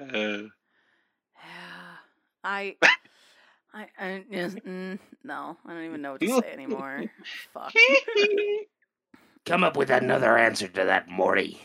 uh, 0.00 0.42
I, 2.44 2.76
I, 3.74 3.86
I 3.98 4.24
yes, 4.30 4.54
mm, 4.66 4.98
no, 5.24 5.56
I 5.66 5.72
don't 5.72 5.84
even 5.84 6.02
know 6.02 6.12
what 6.12 6.20
to 6.20 6.40
say 6.40 6.52
anymore. 6.52 7.04
Fuck. 7.54 7.72
Come 9.44 9.64
up 9.64 9.76
with 9.76 9.90
another 9.90 10.36
answer 10.36 10.68
to 10.68 10.84
that, 10.84 11.08
Morty. 11.08 11.60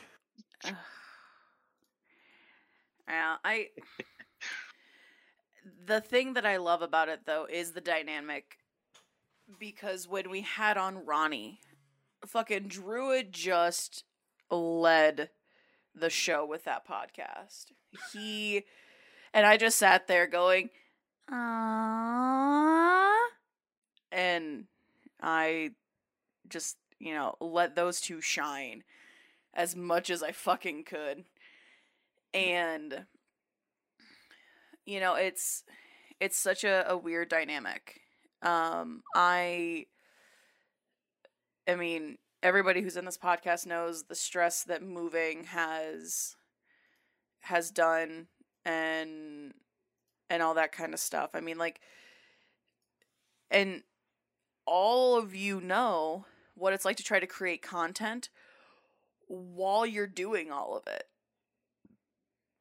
Yeah, 3.07 3.35
I. 3.43 3.67
The 5.85 6.01
thing 6.01 6.33
that 6.33 6.45
I 6.45 6.57
love 6.57 6.81
about 6.81 7.09
it 7.09 7.21
though 7.25 7.45
is 7.49 7.71
the 7.71 7.81
dynamic, 7.81 8.57
because 9.59 10.07
when 10.07 10.29
we 10.29 10.41
had 10.41 10.77
on 10.77 11.05
Ronnie, 11.05 11.59
fucking 12.25 12.67
Druid 12.67 13.31
just 13.31 14.03
led 14.49 15.29
the 15.93 16.09
show 16.09 16.45
with 16.45 16.63
that 16.65 16.87
podcast. 16.87 17.67
He 18.11 18.63
and 19.33 19.45
I 19.45 19.57
just 19.57 19.77
sat 19.77 20.07
there 20.07 20.27
going, 20.27 20.69
"Aww," 21.31 23.13
and 24.11 24.65
I 25.21 25.71
just 26.49 26.77
you 26.99 27.13
know 27.13 27.35
let 27.39 27.75
those 27.75 28.01
two 28.01 28.21
shine 28.21 28.83
as 29.53 29.75
much 29.75 30.09
as 30.09 30.23
I 30.23 30.31
fucking 30.31 30.83
could. 30.85 31.25
And 32.33 33.05
you 34.85 34.99
know, 34.99 35.15
it's 35.15 35.63
it's 36.19 36.37
such 36.37 36.63
a, 36.63 36.89
a 36.89 36.97
weird 36.97 37.29
dynamic. 37.29 38.01
Um 38.41 39.03
I 39.15 39.85
I 41.67 41.75
mean, 41.75 42.17
everybody 42.41 42.81
who's 42.81 42.97
in 42.97 43.05
this 43.05 43.17
podcast 43.17 43.65
knows 43.65 44.03
the 44.03 44.15
stress 44.15 44.63
that 44.63 44.81
moving 44.81 45.45
has 45.45 46.35
has 47.41 47.71
done 47.71 48.27
and 48.65 49.53
and 50.29 50.41
all 50.41 50.53
that 50.55 50.71
kind 50.71 50.93
of 50.93 50.99
stuff. 50.99 51.31
I 51.33 51.41
mean, 51.41 51.57
like 51.57 51.79
and 53.49 53.83
all 54.65 55.17
of 55.17 55.35
you 55.35 55.61
know 55.61 56.25
what 56.55 56.73
it's 56.73 56.85
like 56.85 56.97
to 56.97 57.03
try 57.03 57.19
to 57.19 57.27
create 57.27 57.61
content 57.61 58.29
while 59.27 59.85
you're 59.85 60.07
doing 60.07 60.51
all 60.51 60.75
of 60.75 60.83
it. 60.87 61.03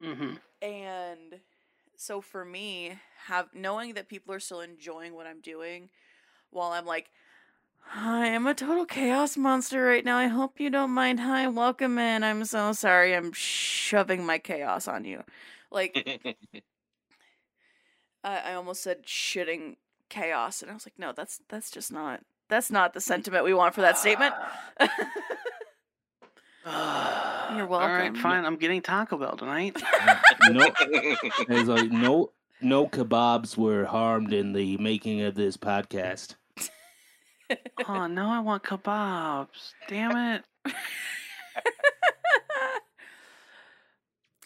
Mm-hmm. 0.03 0.35
And 0.61 1.41
so 1.95 2.21
for 2.21 2.45
me, 2.45 2.99
have 3.25 3.49
knowing 3.53 3.95
that 3.95 4.07
people 4.07 4.33
are 4.33 4.39
still 4.39 4.61
enjoying 4.61 5.13
what 5.13 5.27
I'm 5.27 5.41
doing 5.41 5.89
while 6.51 6.71
I'm 6.71 6.85
like 6.85 7.09
I 7.93 8.27
am 8.27 8.47
a 8.47 8.53
total 8.53 8.85
chaos 8.85 9.37
monster 9.37 9.81
right 9.83 10.03
now. 10.03 10.17
I 10.17 10.27
hope 10.27 10.59
you 10.59 10.69
don't 10.69 10.91
mind. 10.91 11.21
Hi, 11.21 11.47
welcome 11.47 11.97
in. 11.97 12.23
I'm 12.23 12.43
so 12.43 12.73
sorry. 12.73 13.15
I'm 13.15 13.31
shoving 13.31 14.25
my 14.25 14.39
chaos 14.39 14.87
on 14.87 15.05
you. 15.05 15.23
Like 15.71 16.35
I, 18.27 18.51
I 18.51 18.53
almost 18.55 18.83
said 18.83 19.05
shitting 19.05 19.77
chaos, 20.09 20.61
and 20.61 20.69
I 20.69 20.73
was 20.73 20.85
like, 20.85 20.99
no, 20.99 21.13
that's 21.15 21.39
that's 21.47 21.71
just 21.71 21.91
not 21.91 22.21
that's 22.49 22.69
not 22.69 22.93
the 22.93 23.01
sentiment 23.01 23.45
we 23.45 23.53
want 23.53 23.73
for 23.73 23.81
that 23.81 23.97
statement. 23.97 24.33
Ah. 24.79 24.89
Ah. 26.69 27.55
You're 27.55 27.65
welcome. 27.65 27.89
All 27.89 27.95
right, 27.95 28.17
fine. 28.17 28.43
I'm 28.43 28.57
getting 28.57 28.81
Taco 28.81 29.17
Bell 29.17 29.37
tonight. 29.37 29.81
no, 30.49 30.69
there's 31.47 31.69
like 31.69 31.89
no 31.89 32.33
no 32.59 32.87
kebabs 32.87 33.55
were 33.55 33.85
harmed 33.85 34.33
in 34.33 34.51
the 34.51 34.75
making 34.75 35.21
of 35.21 35.35
this 35.35 35.55
podcast. 35.55 36.35
oh, 37.87 38.07
no, 38.07 38.27
I 38.27 38.41
want 38.41 38.63
kebabs. 38.63 39.71
Damn 39.87 40.17
it. 40.17 40.43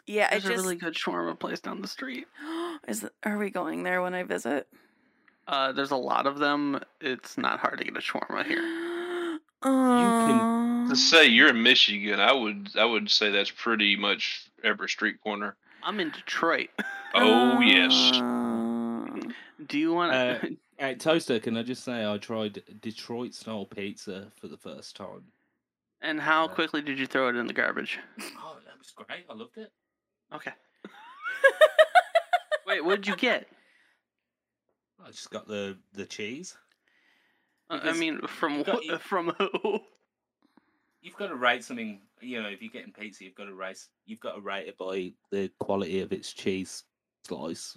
yeah, 0.06 0.28
it 0.28 0.30
There's 0.30 0.44
just 0.44 0.60
a 0.60 0.62
really 0.62 0.76
good 0.76 0.94
shawarma 0.94 1.40
place 1.40 1.60
down 1.60 1.82
the 1.82 1.88
street. 1.88 2.28
is. 2.88 3.06
Are 3.24 3.38
we 3.38 3.50
going 3.50 3.84
there 3.84 4.02
when 4.02 4.14
I 4.14 4.24
visit? 4.24 4.68
Uh, 5.48 5.72
there's 5.72 5.92
a 5.92 5.96
lot 5.96 6.28
of 6.28 6.40
them. 6.40 6.80
It's 7.00 7.38
not 7.38 7.60
hard 7.60 7.80
to 7.80 7.84
get 7.84 7.98
a 7.98 8.00
shawarma 8.00 8.46
here. 8.46 8.62
can. 9.64 10.90
to 10.90 10.96
say 10.96 11.28
you're 11.28 11.50
in 11.50 11.62
Michigan, 11.64 12.20
I 12.20 12.32
would 12.34 12.70
I 12.78 12.86
would 12.86 13.10
say 13.10 13.30
that's 13.32 13.52
pretty 13.52 13.96
much 13.96 14.50
every 14.64 14.90
street 14.90 15.22
corner. 15.22 15.56
I'm 15.84 16.00
in 16.00 16.12
Detroit. 16.12 16.70
Oh 17.14 17.60
yes. 17.60 17.94
Do 19.68 19.78
you 19.78 19.94
want 19.94 20.14
Uh, 20.14 20.38
to? 20.40 20.58
Hey, 20.80 20.96
Toaster, 20.96 21.40
can 21.40 21.58
I 21.58 21.62
just 21.64 21.84
say 21.84 22.10
I 22.10 22.18
tried 22.18 22.64
Detroit 22.82 23.34
style 23.36 23.66
pizza 23.66 24.32
for 24.40 24.48
the 24.48 24.58
first 24.58 24.96
time. 24.96 25.26
and 26.02 26.20
how 26.22 26.46
uh, 26.46 26.48
quickly 26.48 26.82
did 26.82 26.98
you 26.98 27.06
throw 27.06 27.28
it 27.28 27.36
in 27.36 27.46
the 27.48 27.54
garbage? 27.54 28.00
Oh, 28.40 28.58
that 28.66 28.78
was 28.80 28.92
great. 28.96 29.26
I 29.30 29.34
loved 29.34 29.58
it. 29.58 29.72
Okay. 30.34 30.54
Wait, 32.72 32.86
what 32.86 32.96
did 33.02 33.08
you 33.08 33.16
get? 33.18 33.48
I 35.04 35.08
just 35.12 35.30
got 35.30 35.46
the 35.48 35.78
the 35.94 36.06
cheese. 36.06 36.56
Uh, 37.70 37.74
I 37.74 37.78
Because 37.80 38.00
mean, 38.00 38.22
from 38.28 38.58
you've 38.58 38.66
got- 38.66 38.80
wh- 38.82 38.86
you- 38.86 38.98
from 39.00 39.30
who? 39.38 39.80
You've 41.02 41.16
got 41.18 41.28
to 41.28 41.36
rate 41.36 41.64
something. 41.66 42.00
You 42.22 42.42
know, 42.42 42.48
if 42.50 42.62
you're 42.62 42.72
getting 42.72 42.94
pizza, 42.94 43.24
you've 43.26 43.36
got 43.36 43.46
to 43.46 43.54
rate. 43.54 43.80
You've 44.06 44.20
got 44.22 44.36
to 44.36 44.42
rate 44.42 44.68
it 44.68 44.78
by 44.78 45.12
the 45.32 45.50
quality 45.60 46.00
of 46.02 46.14
its 46.14 46.32
cheese 46.32 46.84
slice. 47.28 47.76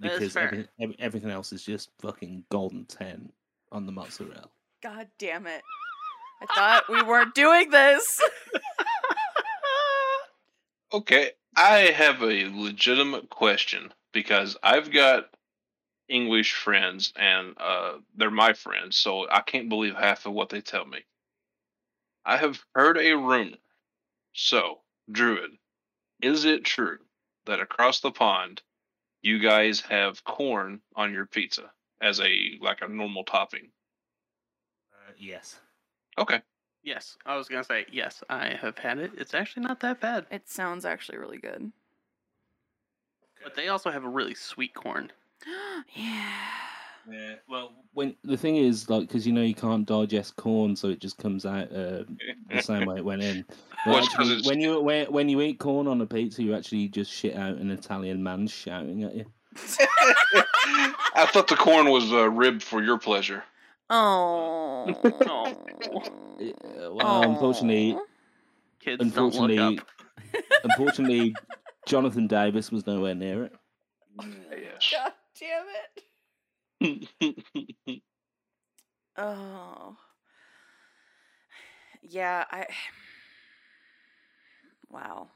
That 0.00 0.12
is 0.12 0.18
Because 0.18 0.32
fair. 0.32 0.46
every, 0.46 0.68
ev- 0.80 0.96
everything 0.98 1.30
else 1.30 1.52
is 1.52 1.62
just 1.62 1.90
fucking 2.00 2.44
golden 2.50 2.86
ten 2.86 3.30
on 3.70 3.86
the 3.86 3.92
mozzarella. 3.92 4.48
God 4.82 5.06
damn 5.18 5.46
it! 5.46 5.62
I 6.40 6.46
thought 6.54 6.84
we 6.88 7.02
weren't 7.02 7.34
doing 7.34 7.70
this. 7.70 8.20
Okay, 10.94 11.30
I 11.56 11.78
have 11.94 12.22
a 12.22 12.48
legitimate 12.48 13.28
question 13.28 13.92
because 14.12 14.56
I've 14.62 14.90
got 14.90 15.28
English 16.08 16.54
friends 16.54 17.12
and 17.16 17.54
uh, 17.58 17.98
they're 18.16 18.30
my 18.30 18.52
friends, 18.52 18.96
so 18.96 19.28
I 19.30 19.40
can't 19.40 19.68
believe 19.68 19.94
half 19.94 20.26
of 20.26 20.32
what 20.32 20.48
they 20.48 20.60
tell 20.60 20.84
me. 20.84 21.04
I 22.24 22.36
have 22.36 22.62
heard 22.74 22.98
a 22.98 23.14
rumor. 23.14 23.56
So, 24.32 24.80
Druid, 25.10 25.52
is 26.22 26.44
it 26.44 26.64
true 26.64 26.98
that 27.46 27.60
across 27.60 28.00
the 28.00 28.10
pond 28.10 28.62
you 29.22 29.38
guys 29.38 29.80
have 29.80 30.24
corn 30.24 30.80
on 30.96 31.12
your 31.12 31.26
pizza 31.26 31.70
as 32.00 32.20
a 32.20 32.58
like 32.60 32.80
a 32.80 32.88
normal 32.88 33.24
topping? 33.24 33.68
Uh, 34.92 35.12
yes. 35.18 35.58
Okay. 36.18 36.40
Yes, 36.82 37.16
I 37.24 37.36
was 37.36 37.48
gonna 37.48 37.64
say 37.64 37.86
yes. 37.90 38.22
I 38.28 38.56
have 38.60 38.78
had 38.78 38.98
it. 38.98 39.12
It's 39.16 39.34
actually 39.34 39.64
not 39.64 39.80
that 39.80 40.00
bad. 40.00 40.26
It 40.30 40.48
sounds 40.48 40.84
actually 40.84 41.18
really 41.18 41.38
good. 41.38 41.72
But 43.42 43.56
they 43.56 43.68
also 43.68 43.90
have 43.90 44.04
a 44.04 44.08
really 44.08 44.34
sweet 44.34 44.74
corn. 44.74 45.10
yeah. 45.94 46.32
Yeah. 47.10 47.34
Well, 47.48 47.72
when 47.94 48.14
the 48.22 48.36
thing 48.36 48.56
is, 48.56 48.88
like, 48.88 49.08
because 49.08 49.26
you 49.26 49.32
know 49.32 49.42
you 49.42 49.54
can't 49.54 49.86
digest 49.86 50.36
corn, 50.36 50.76
so 50.76 50.88
it 50.88 51.00
just 51.00 51.18
comes 51.18 51.44
out 51.44 51.72
uh, 51.72 52.04
the 52.50 52.60
same 52.62 52.86
way 52.86 52.96
it 52.96 53.04
went 53.04 53.22
in. 53.22 53.44
But 53.84 53.86
Well, 53.86 54.04
actually, 54.04 54.42
when 54.42 54.60
you 54.60 54.80
when, 54.80 55.06
when 55.06 55.28
you 55.28 55.40
eat 55.40 55.58
corn 55.58 55.88
on 55.88 56.00
a 56.00 56.06
pizza, 56.06 56.42
you 56.42 56.54
actually 56.54 56.88
just 56.88 57.10
shit 57.10 57.36
out 57.36 57.56
an 57.56 57.70
Italian 57.70 58.22
man 58.22 58.46
shouting 58.46 59.02
at 59.02 59.14
you. 59.14 59.26
I 61.14 61.26
thought 61.26 61.48
the 61.48 61.56
corn 61.56 61.90
was 61.90 62.12
uh, 62.12 62.30
ribbed 62.30 62.62
for 62.62 62.82
your 62.82 62.98
pleasure. 62.98 63.44
Oh. 63.94 64.86
Well, 66.90 67.22
unfortunately, 67.22 67.92
Aw. 67.92 68.00
Kids 68.80 68.98
don't 68.98 69.16
look 69.16 69.34
unfortunately, 69.34 69.78
up. 69.78 69.86
unfortunately, 70.64 71.34
Jonathan 71.86 72.26
Davis 72.26 72.72
was 72.72 72.84
nowhere 72.86 73.14
near 73.14 73.44
it. 73.44 73.52
God 74.18 75.12
damn 75.38 75.66
it. 76.80 78.02
Oh. 79.16 79.96
Yeah, 82.02 82.44
I. 82.50 82.66
Wow. 84.90 85.28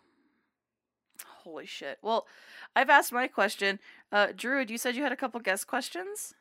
Holy 1.44 1.66
shit. 1.66 1.98
Well, 2.02 2.26
I've 2.74 2.90
asked 2.90 3.12
my 3.12 3.28
question. 3.28 3.78
Uh, 4.10 4.28
Druid, 4.34 4.70
you 4.70 4.78
said 4.78 4.96
you 4.96 5.04
had 5.04 5.12
a 5.12 5.16
couple 5.16 5.38
guest 5.40 5.68
questions? 5.68 6.34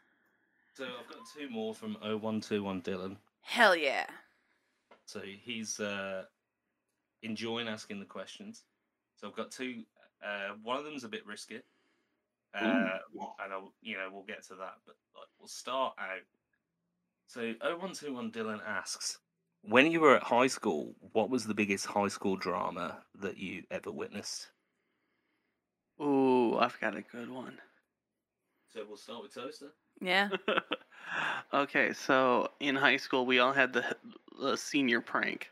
So 0.75 0.83
I've 0.83 1.07
got 1.07 1.19
two 1.33 1.49
more 1.49 1.73
from 1.73 1.93
0121 2.01 2.81
Dylan. 2.81 3.15
Hell 3.41 3.77
yeah. 3.77 4.07
So 5.05 5.21
he's 5.21 5.79
uh, 5.79 6.23
enjoying 7.23 7.69
asking 7.69 7.99
the 7.99 8.05
questions. 8.05 8.63
So 9.15 9.29
I've 9.29 9.35
got 9.35 9.51
two. 9.51 9.83
Uh, 10.21 10.55
one 10.63 10.77
of 10.77 10.83
them's 10.83 11.05
a 11.05 11.07
bit 11.07 11.25
risky, 11.25 11.61
uh, 12.53 12.59
and 12.59 13.53
I'll, 13.53 13.71
you 13.81 13.95
know 13.95 14.09
we'll 14.11 14.23
get 14.23 14.43
to 14.47 14.55
that. 14.55 14.73
But 14.85 14.95
like, 15.15 15.27
we'll 15.39 15.47
start 15.47 15.93
out. 15.97 16.23
So 17.27 17.39
0121 17.61 18.31
Dylan 18.31 18.59
asks, 18.67 19.19
when 19.61 19.91
you 19.91 20.01
were 20.01 20.17
at 20.17 20.23
high 20.23 20.47
school, 20.47 20.93
what 21.13 21.29
was 21.29 21.45
the 21.45 21.53
biggest 21.53 21.85
high 21.85 22.09
school 22.09 22.35
drama 22.35 22.97
that 23.21 23.37
you 23.37 23.63
ever 23.71 23.91
witnessed? 23.91 24.49
Ooh, 26.01 26.57
I've 26.57 26.79
got 26.81 26.97
a 26.97 27.01
good 27.01 27.29
one. 27.29 27.59
So 28.73 28.81
we'll 28.85 28.97
start 28.97 29.23
with 29.23 29.33
Toaster. 29.33 29.71
Yeah. 30.01 30.29
okay, 31.53 31.93
so 31.93 32.49
in 32.59 32.75
high 32.75 32.97
school, 32.97 33.25
we 33.25 33.39
all 33.39 33.53
had 33.53 33.73
the, 33.73 33.95
the 34.39 34.55
senior 34.57 35.01
prank, 35.01 35.49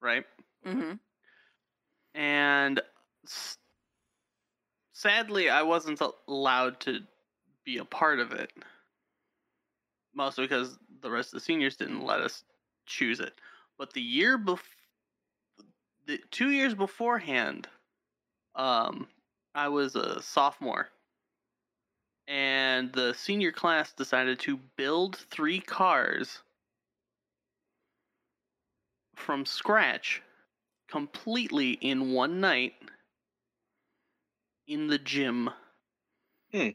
right? 0.00 0.24
Mm-hmm. 0.66 0.92
And 2.14 2.80
s- 3.26 3.58
sadly, 4.92 5.48
I 5.50 5.62
wasn't 5.62 6.00
allowed 6.28 6.80
to 6.80 7.00
be 7.64 7.78
a 7.78 7.84
part 7.84 8.20
of 8.20 8.32
it. 8.32 8.52
Mostly 10.14 10.44
because 10.44 10.78
the 11.00 11.10
rest 11.10 11.28
of 11.28 11.38
the 11.40 11.44
seniors 11.44 11.76
didn't 11.76 12.04
let 12.04 12.20
us 12.20 12.44
choose 12.86 13.20
it. 13.20 13.40
But 13.78 13.92
the 13.92 14.02
year 14.02 14.36
before, 14.38 14.64
the 16.06 16.18
two 16.30 16.50
years 16.50 16.74
beforehand, 16.74 17.68
um, 18.56 19.08
I 19.54 19.68
was 19.68 19.96
a 19.96 20.22
sophomore, 20.22 20.88
and 22.30 22.92
the 22.92 23.12
senior 23.12 23.50
class 23.50 23.92
decided 23.92 24.38
to 24.38 24.56
build 24.76 25.16
three 25.16 25.58
cars 25.58 26.38
from 29.16 29.44
scratch 29.44 30.22
completely 30.88 31.72
in 31.72 32.12
one 32.12 32.40
night 32.40 32.74
in 34.68 34.86
the 34.86 34.98
gym. 34.98 35.50
Hmm. 36.52 36.68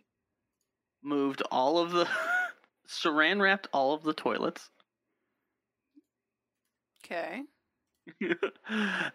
Moved 1.02 1.42
all 1.50 1.78
of 1.78 1.92
the 1.92 2.10
saran 2.88 3.40
wrapped 3.40 3.68
all 3.72 3.94
of 3.94 4.04
the 4.04 4.14
toilets. 4.14 4.70
Okay. 7.06 7.44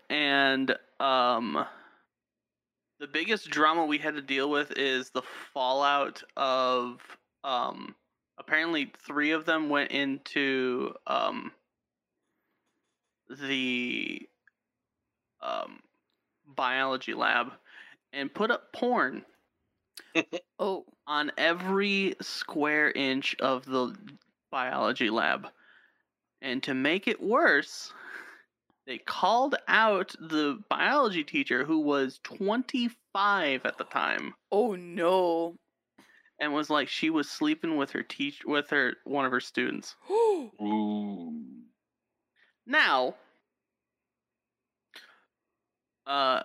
and 0.09 0.75
um 0.99 1.67
the 3.01 3.07
biggest 3.09 3.51
drama 3.51 3.85
we 3.85 3.99
had 3.99 4.15
to 4.15 4.23
deal 4.23 4.51
with 4.51 4.73
is 4.77 5.11
the 5.11 5.23
fallout 5.55 6.23
of 6.37 7.01
um 7.43 7.95
apparently 8.39 8.93
3 9.07 9.33
of 9.33 9.47
them 9.47 9.69
went 9.71 9.91
into 9.91 10.93
um 11.07 11.51
the 13.29 14.29
um 15.43 15.81
biology 16.47 17.15
lab 17.15 17.53
and 18.13 18.33
put 18.33 18.51
up 18.51 18.73
porn 18.73 19.25
Oh. 20.59 20.85
on 21.07 21.33
every 21.39 22.15
square 22.21 22.91
inch 22.91 23.37
of 23.41 23.65
the 23.65 23.95
biology 24.51 25.11
lab. 25.11 25.49
And 26.43 26.63
to 26.65 26.75
make 26.75 27.07
it 27.09 27.23
worse, 27.23 27.93
they 28.91 28.99
called 28.99 29.55
out 29.69 30.13
the 30.19 30.59
biology 30.69 31.23
teacher 31.23 31.65
who 31.65 31.79
was 31.79 32.19
25 32.25 33.65
at 33.65 33.79
the 33.79 33.85
time 33.85 34.35
Oh 34.51 34.75
no. 34.75 35.55
and 36.41 36.53
was 36.53 36.71
like 36.71 36.89
she 36.89 37.09
was 37.09 37.31
sleeping 37.31 37.77
with 37.77 37.93
her 37.93 38.03
teach 38.03 38.41
with 38.45 38.69
her 38.71 38.95
one 39.05 39.25
of 39.25 39.31
her 39.31 39.39
students. 39.39 39.95
Ooh. 40.11 41.41
Now, 42.67 43.15
uh, 46.05 46.43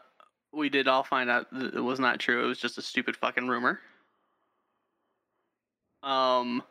we 0.54 0.70
did 0.70 0.88
all 0.88 1.04
find 1.04 1.32
out 1.32 1.48
that 1.52 1.74
it 1.74 1.82
was 1.82 2.00
not 2.00 2.20
true. 2.20 2.44
It 2.44 2.48
was 2.48 2.60
just 2.60 2.78
a 2.78 2.84
stupid 2.84 3.18
fucking 3.18 3.48
rumor. 3.48 3.80
Um, 6.04 6.62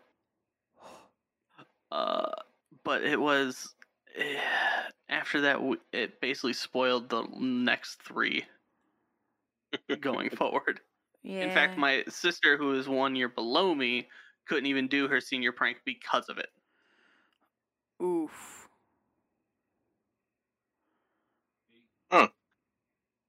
uh, 1.91 2.31
but 2.85 3.03
it 3.03 3.21
was 3.21 3.75
after 5.09 5.41
that. 5.43 5.61
It 5.93 6.21
basically 6.21 6.53
spoiled 6.53 7.09
the 7.09 7.23
next 7.39 8.03
three 8.03 8.47
going 10.01 10.31
forward. 10.31 10.81
yeah. 11.23 11.41
In 11.41 11.51
fact, 11.51 11.77
my 11.77 12.05
sister, 12.09 12.57
who 12.57 12.75
is 12.75 12.89
one 12.89 13.17
year 13.17 13.29
below 13.29 13.75
me, 13.75 14.09
couldn't 14.47 14.67
even 14.67 14.89
do 14.89 15.09
her 15.09 15.21
senior 15.21 15.53
prank 15.53 15.79
because 15.85 16.29
of 16.29 16.39
it. 16.39 16.51
Oof. 18.01 18.69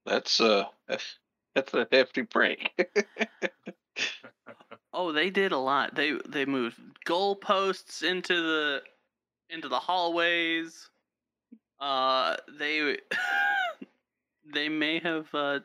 That's 0.05 0.39
uh 0.39 0.69
that's, 0.87 1.19
that's 1.53 1.73
a 1.73 1.87
hefty 1.91 2.23
prank. 2.23 2.71
Oh, 4.93 5.11
they 5.11 5.29
did 5.29 5.51
a 5.51 5.57
lot. 5.59 5.93
They 5.95 6.13
they 6.27 6.45
moved 6.45 6.79
goalposts 7.05 8.01
into 8.01 8.41
the 8.41 8.83
into 9.49 9.69
the 9.69 9.79
hallways. 9.79 10.89
Uh, 11.79 12.35
they 12.59 12.97
they 14.53 14.69
may 14.69 14.99
have 14.99 15.27
uh, 15.33 15.59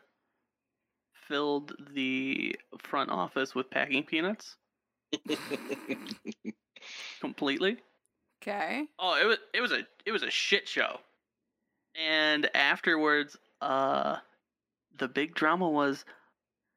filled 1.28 1.74
the 1.94 2.56
front 2.78 3.10
office 3.10 3.54
with 3.54 3.70
packing 3.70 4.02
peanuts 4.02 4.56
completely. 7.20 7.76
Okay. 8.42 8.86
Oh, 8.98 9.18
it 9.20 9.26
was 9.26 9.38
it 9.54 9.60
was 9.60 9.72
a 9.72 9.86
it 10.06 10.12
was 10.12 10.22
a 10.22 10.30
shit 10.30 10.66
show. 10.66 10.98
And 11.94 12.48
afterwards, 12.54 13.36
uh, 13.60 14.16
the 14.96 15.08
big 15.08 15.34
drama 15.34 15.68
was 15.68 16.04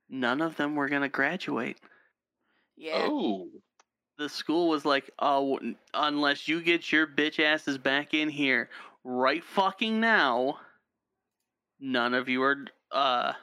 none 0.09 0.41
of 0.41 0.55
them 0.57 0.75
were 0.75 0.89
gonna 0.89 1.09
graduate. 1.09 1.77
Yeah. 2.75 3.05
oh. 3.07 3.47
The 4.24 4.30
school 4.30 4.70
was 4.70 4.86
like, 4.86 5.12
"Oh, 5.20 5.60
unless 5.94 6.48
you 6.48 6.62
get 6.62 6.91
your 6.91 7.06
bitch 7.06 7.40
asses 7.44 7.78
back 7.78 8.14
in 8.14 8.30
here 8.30 8.70
right 9.04 9.44
fucking 9.44 10.00
now, 10.00 10.60
none 11.80 12.14
of 12.14 12.30
you 12.30 12.41
are 12.41 12.66
uh 12.91 13.34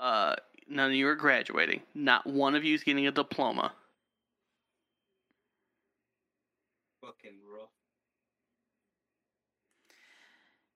uh 0.00 0.34
none 0.68 0.90
of 0.90 0.96
you 0.96 1.06
are 1.06 1.14
graduating. 1.14 1.82
Not 1.94 2.26
one 2.26 2.56
of 2.56 2.64
you 2.64 2.74
is 2.74 2.82
getting 2.82 3.06
a 3.06 3.12
diploma." 3.12 3.72
Fucking 7.00 7.38
rough. 7.48 7.70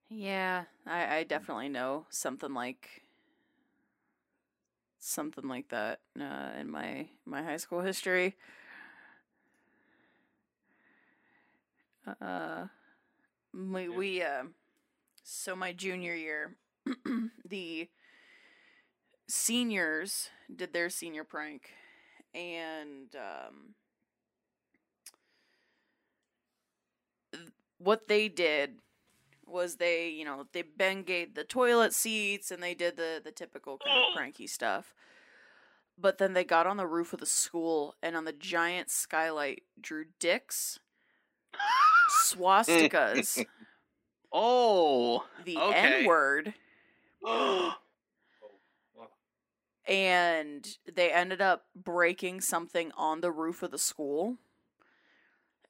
Yeah, 0.07 0.63
I, 0.85 1.17
I 1.17 1.23
definitely 1.23 1.69
know 1.69 2.05
something 2.09 2.53
like 2.53 3.00
something 5.01 5.47
like 5.49 5.69
that 5.69 6.01
uh, 6.19 6.51
in 6.59 6.69
my 6.71 7.09
my 7.25 7.43
high 7.43 7.57
school 7.57 7.81
history. 7.81 8.35
Uh, 12.21 12.67
we 13.53 13.89
Yeah. 13.89 13.97
we 13.97 14.21
uh, 14.23 14.43
so 15.23 15.55
my 15.55 15.73
junior 15.73 16.15
year, 16.15 16.55
the 17.49 17.89
seniors 19.27 20.29
did 20.53 20.73
their 20.73 20.89
senior 20.89 21.23
prank, 21.25 21.71
and 22.33 23.15
um, 23.15 23.75
th- 27.33 27.51
what 27.79 28.07
they 28.07 28.29
did 28.29 28.79
was 29.51 29.75
they, 29.75 30.09
you 30.09 30.25
know, 30.25 30.47
they 30.53 30.63
bengayed 30.63 31.35
the 31.35 31.43
toilet 31.43 31.93
seats 31.93 32.51
and 32.51 32.61
they 32.61 32.73
did 32.73 32.97
the 32.97 33.21
the 33.23 33.31
typical 33.31 33.77
kind 33.77 33.97
of 33.97 34.03
oh. 34.09 34.17
pranky 34.17 34.47
stuff. 34.47 34.93
But 35.97 36.17
then 36.17 36.33
they 36.33 36.43
got 36.43 36.65
on 36.65 36.77
the 36.77 36.87
roof 36.87 37.13
of 37.13 37.19
the 37.19 37.25
school 37.25 37.95
and 38.01 38.15
on 38.15 38.25
the 38.25 38.33
giant 38.33 38.89
skylight 38.89 39.63
drew 39.79 40.05
dicks, 40.19 40.79
swastikas, 42.23 43.45
Oh. 44.33 45.25
the 45.43 45.57
Okay. 45.57 46.01
N 46.01 46.05
word, 46.05 46.53
Oh, 47.23 47.75
and 49.85 50.77
they 50.91 51.11
ended 51.11 51.41
up 51.41 51.65
breaking 51.75 52.41
something 52.41 52.91
on 52.95 53.21
the 53.21 53.31
roof 53.31 53.61
of 53.61 53.71
the 53.71 53.77
school. 53.77 54.37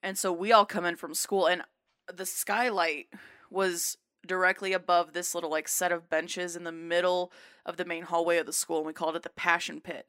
And 0.03 0.17
so 0.17 0.31
we 0.31 0.51
all 0.51 0.65
come 0.65 0.85
in 0.85 0.95
from 0.95 1.13
school, 1.13 1.47
and 1.47 1.63
the 2.11 2.25
skylight 2.25 3.07
was 3.51 3.97
directly 4.25 4.73
above 4.73 5.13
this 5.13 5.35
little 5.35 5.49
like 5.49 5.67
set 5.67 5.91
of 5.91 6.09
benches 6.09 6.55
in 6.55 6.63
the 6.63 6.71
middle 6.71 7.31
of 7.65 7.77
the 7.77 7.85
main 7.85 8.03
hallway 8.03 8.37
of 8.37 8.45
the 8.45 8.53
school, 8.53 8.77
and 8.77 8.87
we 8.87 8.93
called 8.93 9.15
it 9.15 9.23
the 9.23 9.29
Passion 9.29 9.81
Pit. 9.81 10.07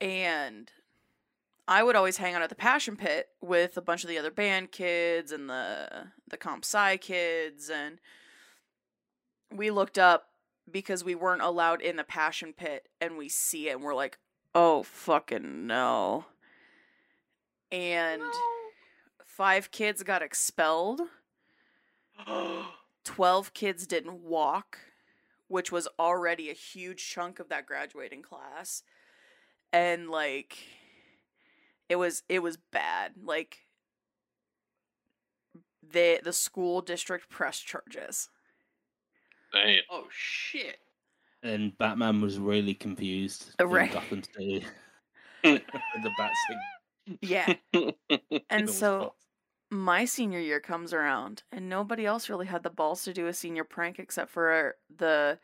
And 0.00 0.70
I 1.66 1.82
would 1.82 1.96
always 1.96 2.16
hang 2.16 2.34
out 2.34 2.42
at 2.42 2.48
the 2.48 2.54
Passion 2.54 2.96
Pit 2.96 3.28
with 3.40 3.76
a 3.76 3.82
bunch 3.82 4.04
of 4.04 4.08
the 4.08 4.18
other 4.18 4.30
band 4.30 4.72
kids 4.72 5.32
and 5.32 5.50
the 5.50 6.08
the 6.28 6.36
comp 6.36 6.64
sci 6.64 6.96
kids, 6.98 7.70
and 7.70 7.98
we 9.54 9.70
looked 9.70 9.98
up 9.98 10.28
because 10.70 11.04
we 11.04 11.14
weren't 11.14 11.42
allowed 11.42 11.80
in 11.80 11.96
the 11.96 12.04
Passion 12.04 12.52
Pit, 12.52 12.88
and 13.00 13.16
we 13.18 13.28
see 13.28 13.68
it, 13.68 13.72
and 13.72 13.82
we're 13.82 13.94
like, 13.94 14.18
"Oh 14.54 14.82
fucking 14.82 15.66
no!" 15.66 16.26
And 17.70 18.22
five 19.24 19.70
kids 19.70 20.02
got 20.02 20.22
expelled. 20.22 21.02
12 23.04 23.54
kids 23.54 23.86
didn't 23.86 24.22
walk, 24.22 24.78
which 25.48 25.72
was 25.72 25.88
already 25.98 26.50
a 26.50 26.54
huge 26.54 27.08
chunk 27.08 27.40
of 27.40 27.48
that 27.48 27.66
graduating 27.66 28.22
class. 28.22 28.82
And 29.72 30.08
like 30.10 30.58
it 31.88 31.96
was 31.96 32.22
it 32.28 32.40
was 32.40 32.56
bad. 32.56 33.12
Like 33.22 33.58
the 35.82 36.20
the 36.22 36.32
school 36.32 36.80
district 36.80 37.28
press 37.28 37.58
charges. 37.60 38.28
Damn. 39.52 39.80
Oh 39.90 40.06
shit. 40.10 40.78
And 41.42 41.76
Batman 41.78 42.20
was 42.20 42.38
really 42.38 42.74
confused. 42.74 43.54
Uh, 43.60 43.66
right. 43.66 43.92
Gotham 43.92 44.22
City. 44.22 44.66
the 45.42 46.10
bat 46.18 46.32
signal 46.48 47.18
Yeah. 47.22 47.54
And 48.50 48.68
so 48.68 49.00
fucked. 49.00 49.24
My 49.70 50.04
senior 50.04 50.40
year 50.40 50.60
comes 50.60 50.92
around 50.92 51.42
and 51.52 51.68
nobody 51.68 52.06
else 52.06 52.28
really 52.28 52.46
had 52.46 52.62
the 52.62 52.70
balls 52.70 53.02
to 53.04 53.12
do 53.12 53.26
a 53.26 53.32
senior 53.34 53.64
prank 53.64 53.98
except 53.98 54.30
for 54.30 54.52
uh, 54.52 54.72
the 54.96 55.38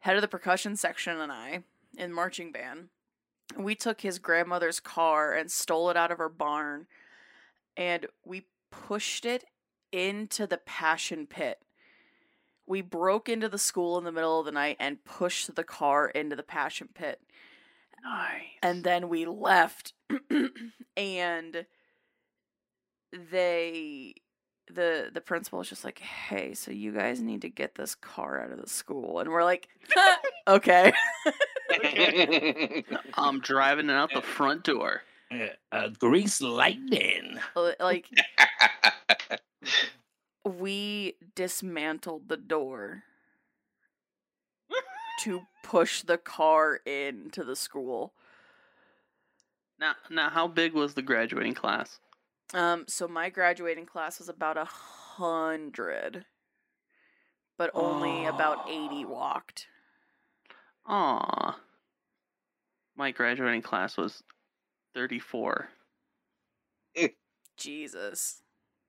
head 0.00 0.16
of 0.16 0.22
the 0.22 0.28
percussion 0.28 0.76
section 0.76 1.20
and 1.20 1.30
I 1.30 1.62
in 1.96 2.12
marching 2.12 2.52
band. 2.52 2.88
We 3.56 3.74
took 3.74 4.00
his 4.00 4.18
grandmother's 4.18 4.80
car 4.80 5.34
and 5.34 5.50
stole 5.50 5.90
it 5.90 5.96
out 5.96 6.10
of 6.10 6.18
her 6.18 6.28
barn 6.30 6.86
and 7.76 8.06
we 8.24 8.46
pushed 8.70 9.24
it 9.26 9.44
into 9.92 10.46
the 10.46 10.58
passion 10.58 11.26
pit. 11.26 11.58
We 12.66 12.80
broke 12.80 13.28
into 13.28 13.48
the 13.48 13.58
school 13.58 13.98
in 13.98 14.04
the 14.04 14.12
middle 14.12 14.40
of 14.40 14.46
the 14.46 14.52
night 14.52 14.78
and 14.80 15.04
pushed 15.04 15.54
the 15.54 15.64
car 15.64 16.08
into 16.08 16.34
the 16.34 16.42
passion 16.42 16.88
pit 16.94 17.20
Nice. 18.02 18.42
and 18.62 18.84
then 18.84 19.08
we 19.10 19.26
left 19.26 19.92
and 20.96 21.66
they 23.30 24.14
the 24.72 25.10
the 25.12 25.20
principal 25.20 25.60
is 25.60 25.68
just 25.68 25.84
like 25.84 25.98
hey 25.98 26.54
so 26.54 26.70
you 26.70 26.90
guys 26.90 27.20
need 27.20 27.42
to 27.42 27.50
get 27.50 27.74
this 27.74 27.94
car 27.94 28.40
out 28.40 28.50
of 28.50 28.58
the 28.58 28.68
school 28.68 29.20
and 29.20 29.28
we're 29.28 29.44
like 29.44 29.68
okay 30.48 30.90
I'm 33.14 33.40
driving 33.40 33.88
it 33.90 33.92
out 33.92 34.10
the 34.12 34.22
front 34.22 34.64
door. 34.64 35.02
Yeah, 35.30 35.54
uh, 35.72 35.88
grease 35.98 36.40
lightning. 36.40 37.38
Like 37.80 38.08
we 40.44 41.16
dismantled 41.34 42.28
the 42.28 42.36
door 42.36 43.04
to 45.20 45.42
push 45.62 46.02
the 46.02 46.18
car 46.18 46.80
into 46.84 47.44
the 47.44 47.56
school 47.56 48.12
Now, 49.80 49.94
now, 50.10 50.28
how 50.28 50.46
big 50.46 50.74
was 50.74 50.94
the 50.94 51.02
graduating 51.02 51.54
class? 51.54 51.98
Um, 52.54 52.84
so 52.86 53.08
my 53.08 53.30
graduating 53.30 53.86
class 53.86 54.20
was 54.20 54.28
about 54.28 54.56
a 54.56 54.64
hundred, 54.64 56.24
but 57.58 57.72
only 57.74 58.26
about 58.26 58.68
eighty 58.70 59.04
walked. 59.04 59.66
Aw. 60.86 61.58
My 62.96 63.10
graduating 63.10 63.62
class 63.62 63.96
was 63.96 64.22
34. 64.94 65.68
Jesus. 67.56 68.42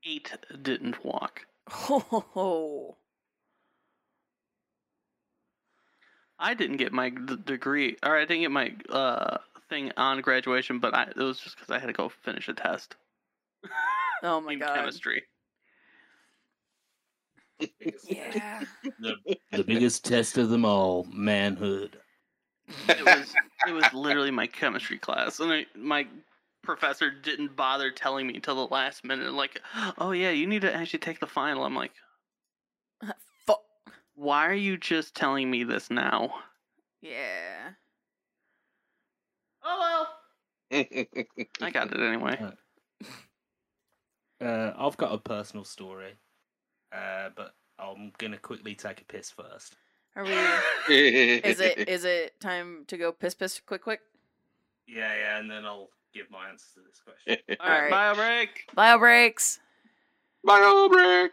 Eight 0.04 0.32
didn't 0.62 1.04
walk. 1.04 1.46
Oh, 1.90 2.98
I 6.40 6.54
didn't 6.54 6.78
get 6.78 6.92
my 6.92 7.10
d- 7.10 7.38
degree, 7.44 7.98
or 8.04 8.18
I 8.18 8.26
didn't 8.26 8.42
get 8.42 8.52
my 8.52 8.74
uh 8.90 9.38
thing 9.70 9.92
on 9.98 10.22
graduation, 10.22 10.80
but 10.80 10.94
I, 10.94 11.04
it 11.04 11.18
was 11.18 11.40
just 11.40 11.56
because 11.56 11.72
I 11.72 11.80
had 11.80 11.88
to 11.88 11.94
go 11.94 12.10
finish 12.10 12.48
a 12.48 12.54
test. 12.54 12.96
Oh 14.26 14.42
my 14.42 14.56
god. 14.56 14.76
chemistry. 14.76 15.24
Yeah. 18.08 18.62
The, 19.00 19.16
the 19.52 19.64
biggest 19.64 20.04
test 20.06 20.38
of 20.38 20.50
them 20.50 20.66
all, 20.66 21.08
manhood. 21.12 21.98
It 22.88 23.06
was 23.06 23.34
it 23.68 23.72
was 23.72 23.86
literally 23.94 24.32
my 24.32 24.48
chemistry 24.48 24.98
class, 24.98 25.40
and 25.40 25.52
I, 25.52 25.66
my 25.76 26.08
professor 26.64 27.12
didn't 27.12 27.56
bother 27.56 27.92
telling 27.92 28.28
me 28.28 28.36
until 28.36 28.56
the 28.56 28.74
last 28.74 29.04
minute. 29.04 29.34
Like, 29.34 29.62
oh 29.98 30.12
yeah, 30.12 30.32
you 30.32 30.48
need 30.48 30.62
to 30.62 30.74
actually 30.74 31.00
take 31.00 31.20
the 31.20 31.28
final. 31.28 31.64
I'm 31.64 31.76
like, 31.76 31.92
Fuck. 33.46 33.62
why 34.16 34.48
are 34.48 34.54
you 34.54 34.78
just 34.78 35.16
telling 35.16 35.50
me 35.50 35.64
this 35.64 35.90
now? 35.90 36.34
Yeah. 37.02 37.72
Oh 39.64 40.08
well, 40.72 40.86
I 41.62 41.72
got 41.72 41.92
it 41.92 42.00
anyway. 42.00 42.40
Uh, 42.42 43.06
Uh, 44.42 44.72
I've 44.78 44.98
got 44.98 45.14
a 45.14 45.18
personal 45.18 45.64
story, 45.64 46.14
uh, 46.92 47.30
but 47.36 47.54
I'm 47.80 48.12
gonna 48.18 48.38
quickly 48.38 48.76
take 48.76 49.02
a 49.02 49.06
piss 49.06 49.32
first. 49.32 49.78
Are 50.16 50.24
we? 50.24 50.32
Is 50.96 51.60
it? 51.60 51.88
Is 51.90 52.06
it 52.06 52.40
time 52.40 52.86
to 52.88 52.98
go 52.98 53.12
piss 53.12 53.34
piss 53.34 53.60
quick 53.66 53.84
quick? 53.84 54.02
Yeah, 54.88 55.14
yeah, 55.16 55.40
and 55.40 55.50
then 55.50 55.66
I'll 55.66 55.90
give 56.14 56.30
my 56.30 56.50
answer 56.50 56.66
to 56.76 56.82
this 56.82 57.02
question. 57.02 57.38
All 57.60 57.68
right, 57.68 57.92
Alright. 57.92 57.92
bio 57.92 58.16
break. 58.16 58.70
Bio 58.76 58.98
breaks. 59.00 59.60
Bio 60.44 60.90
break. 60.90 61.32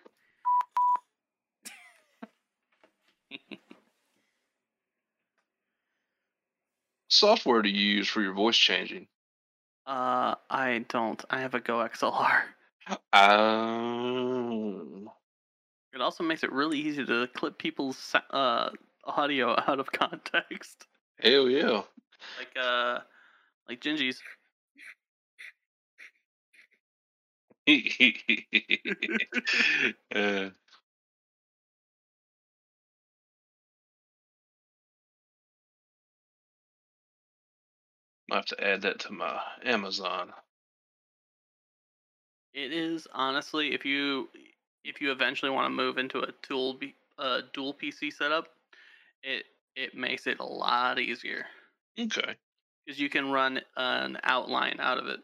Software 7.08 7.62
do 7.62 7.68
you 7.68 7.96
use 7.96 8.08
for 8.08 8.22
your 8.22 8.32
voice 8.32 8.56
changing? 8.56 9.06
Uh, 9.86 10.36
I 10.48 10.84
don't. 10.88 11.22
I 11.28 11.40
have 11.40 11.54
a 11.54 11.60
Go 11.60 11.78
XLR. 11.78 12.42
Um, 13.12 15.10
It 15.94 16.00
also 16.00 16.24
makes 16.24 16.42
it 16.42 16.52
really 16.52 16.78
easy 16.78 17.04
to 17.04 17.26
clip 17.28 17.58
people's 17.58 18.14
uh 18.30 18.70
audio 19.04 19.54
out 19.58 19.80
of 19.80 19.90
context. 19.92 20.86
hell 21.20 21.48
yeah. 21.48 21.82
Like 22.38 22.56
uh, 22.56 23.00
like 23.68 23.80
Gingy's. 23.80 24.20
uh, 30.14 30.50
I 38.32 38.34
have 38.34 38.46
to 38.46 38.64
add 38.64 38.82
that 38.82 38.98
to 39.00 39.12
my 39.12 39.40
Amazon. 39.62 40.32
It 42.54 42.72
is 42.72 43.06
honestly, 43.12 43.74
if 43.74 43.84
you 43.84 44.28
if 44.84 45.00
you 45.00 45.10
eventually 45.12 45.50
want 45.50 45.66
to 45.66 45.70
move 45.70 45.98
into 45.98 46.20
a 46.20 46.28
dual 46.46 46.78
uh, 47.18 47.42
dual 47.52 47.74
PC 47.74 48.12
setup, 48.12 48.48
it 49.22 49.44
it 49.74 49.94
makes 49.94 50.26
it 50.26 50.38
a 50.38 50.44
lot 50.44 50.98
easier 50.98 51.46
Okay. 51.98 52.36
because 52.84 53.00
you 53.00 53.08
can 53.08 53.30
run 53.30 53.60
an 53.76 54.18
outline 54.22 54.76
out 54.80 54.98
of 54.98 55.06
it. 55.06 55.20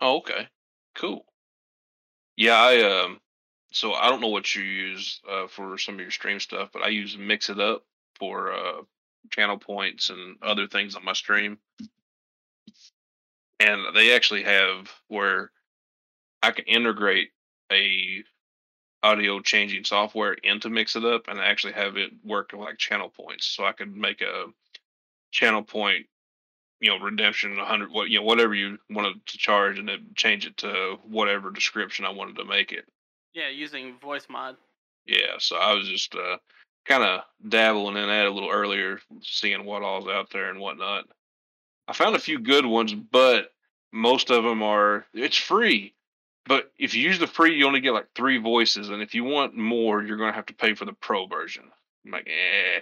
Oh, 0.00 0.18
okay. 0.18 0.48
Cool. 0.94 1.24
Yeah, 2.36 2.54
I 2.56 3.02
um 3.02 3.20
so 3.72 3.92
I 3.92 4.08
don't 4.08 4.20
know 4.20 4.28
what 4.28 4.54
you 4.54 4.62
use 4.62 5.20
uh 5.28 5.46
for 5.48 5.76
some 5.78 5.94
of 5.96 6.00
your 6.00 6.10
stream 6.10 6.40
stuff, 6.40 6.70
but 6.72 6.82
I 6.82 6.88
use 6.88 7.16
Mix 7.18 7.50
It 7.50 7.60
Up 7.60 7.84
for 8.18 8.52
uh 8.52 8.82
channel 9.30 9.58
points 9.58 10.10
and 10.10 10.36
other 10.42 10.66
things 10.66 10.94
on 10.94 11.04
my 11.04 11.12
stream. 11.12 11.58
And 13.60 13.94
they 13.94 14.14
actually 14.14 14.42
have 14.42 14.90
where 15.08 15.50
I 16.44 16.50
can 16.52 16.64
integrate 16.66 17.30
a 17.72 18.22
audio 19.02 19.40
changing 19.40 19.84
software 19.84 20.32
into 20.34 20.70
Mix 20.70 20.96
It 20.96 21.04
Up 21.04 21.28
and 21.28 21.38
actually 21.38 21.74
have 21.74 21.96
it 21.96 22.10
work 22.24 22.52
like 22.52 22.78
channel 22.78 23.08
points. 23.08 23.46
So 23.46 23.64
I 23.64 23.72
could 23.72 23.94
make 23.94 24.20
a 24.20 24.46
channel 25.30 25.62
point 25.62 26.06
you 26.80 26.90
know 26.90 26.98
redemption 26.98 27.56
100 27.56 27.90
what 27.90 28.10
you 28.10 28.18
know 28.18 28.24
whatever 28.24 28.54
you 28.54 28.78
wanted 28.90 29.24
to 29.26 29.38
charge 29.38 29.78
and 29.78 29.88
then 29.88 30.06
change 30.14 30.46
it 30.46 30.56
to 30.56 30.96
whatever 31.08 31.50
description 31.50 32.04
i 32.04 32.10
wanted 32.10 32.36
to 32.36 32.44
make 32.44 32.72
it 32.72 32.84
Yeah, 33.32 33.48
using 33.48 33.96
voice 34.00 34.26
mod. 34.28 34.56
yeah 35.06 35.38
so 35.38 35.56
i 35.56 35.72
was 35.72 35.88
just 35.88 36.14
uh 36.14 36.36
kind 36.84 37.02
of 37.02 37.22
dabbling 37.48 37.96
in 37.96 38.08
that 38.08 38.26
a 38.26 38.30
little 38.30 38.50
earlier, 38.50 39.00
seeing 39.22 39.64
what 39.64 39.82
all's 39.82 40.08
out 40.08 40.30
there 40.30 40.50
and 40.50 40.60
whatnot. 40.60 41.06
I 41.88 41.92
found 41.92 42.14
a 42.16 42.20
few 42.20 42.38
good 42.38 42.66
ones, 42.66 42.92
but 42.94 43.50
most 43.92 44.30
of 44.30 44.44
them 44.44 44.62
are 44.62 45.06
it's 45.14 45.36
free. 45.36 45.93
But 46.46 46.72
if 46.78 46.94
you 46.94 47.02
use 47.02 47.18
the 47.18 47.26
free, 47.26 47.56
you 47.56 47.66
only 47.66 47.80
get 47.80 47.92
like 47.92 48.08
three 48.14 48.38
voices, 48.38 48.90
and 48.90 49.00
if 49.02 49.14
you 49.14 49.24
want 49.24 49.56
more, 49.56 50.02
you're 50.02 50.18
gonna 50.18 50.32
have 50.32 50.46
to 50.46 50.54
pay 50.54 50.74
for 50.74 50.84
the 50.84 50.92
pro 50.92 51.26
version. 51.26 51.64
I'm 52.04 52.12
like, 52.12 52.28
eh. 52.28 52.80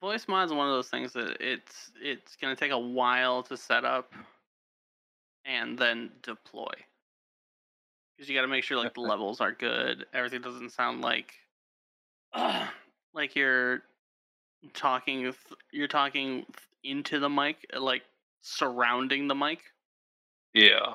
Voice 0.00 0.26
mod's 0.26 0.52
one 0.52 0.66
of 0.66 0.72
those 0.72 0.88
things 0.88 1.12
that 1.12 1.36
it's 1.40 1.92
it's 2.00 2.36
gonna 2.36 2.56
take 2.56 2.70
a 2.72 2.78
while 2.78 3.42
to 3.44 3.56
set 3.56 3.84
up 3.84 4.14
and 5.44 5.78
then 5.78 6.10
deploy. 6.22 6.72
Because 8.16 8.28
you 8.28 8.34
got 8.34 8.42
to 8.42 8.48
make 8.48 8.64
sure 8.64 8.76
like 8.76 8.94
the 8.94 9.00
levels 9.00 9.40
are 9.40 9.52
good. 9.52 10.04
Everything 10.12 10.42
doesn't 10.42 10.70
sound 10.72 11.00
like 11.00 11.32
like 13.14 13.34
you're 13.34 13.82
talking. 14.74 15.22
th- 15.22 15.34
You're 15.72 15.88
talking 15.88 16.44
into 16.84 17.18
the 17.18 17.28
mic, 17.28 17.56
uh, 17.74 17.80
like 17.80 18.02
surrounding 18.42 19.26
the 19.28 19.34
mic, 19.34 19.60
Yeah. 20.54 20.94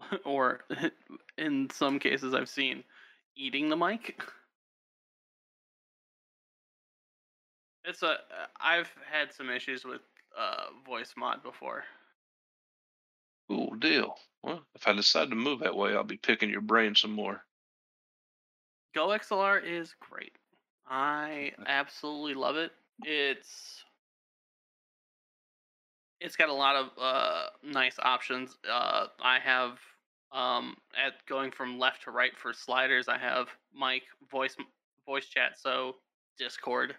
or 0.24 0.60
in 1.38 1.68
some 1.70 1.98
cases 1.98 2.34
I've 2.34 2.48
seen 2.48 2.84
eating 3.36 3.68
the 3.68 3.76
mic. 3.76 4.20
It's 7.84 8.02
a. 8.02 8.16
I've 8.60 8.90
had 9.10 9.32
some 9.32 9.48
issues 9.48 9.84
with 9.84 10.02
uh, 10.38 10.66
voice 10.84 11.14
mod 11.16 11.42
before. 11.42 11.84
Cool 13.48 13.74
deal. 13.78 14.16
Well, 14.42 14.62
if 14.74 14.86
I 14.86 14.92
decide 14.92 15.30
to 15.30 15.36
move 15.36 15.60
that 15.60 15.76
way, 15.76 15.94
I'll 15.94 16.04
be 16.04 16.18
picking 16.18 16.50
your 16.50 16.60
brain 16.60 16.94
some 16.94 17.12
more. 17.12 17.42
Go 18.94 19.08
XLR 19.08 19.64
is 19.64 19.94
great. 20.00 20.36
I 20.86 21.52
absolutely 21.66 22.34
love 22.34 22.56
it. 22.56 22.72
It's 23.04 23.84
it's 26.20 26.36
got 26.36 26.48
a 26.48 26.54
lot 26.54 26.76
of 26.76 26.90
uh, 27.00 27.46
nice 27.62 27.96
options. 28.00 28.56
Uh, 28.70 29.06
I 29.22 29.38
have 29.38 29.78
um, 30.32 30.76
at 30.96 31.14
going 31.26 31.50
from 31.50 31.78
left 31.78 32.04
to 32.04 32.10
right 32.10 32.36
for 32.36 32.52
sliders. 32.52 33.08
I 33.08 33.18
have 33.18 33.48
mic, 33.78 34.02
voice, 34.30 34.56
voice 35.06 35.26
chat. 35.26 35.58
So 35.58 35.96
Discord, 36.38 36.94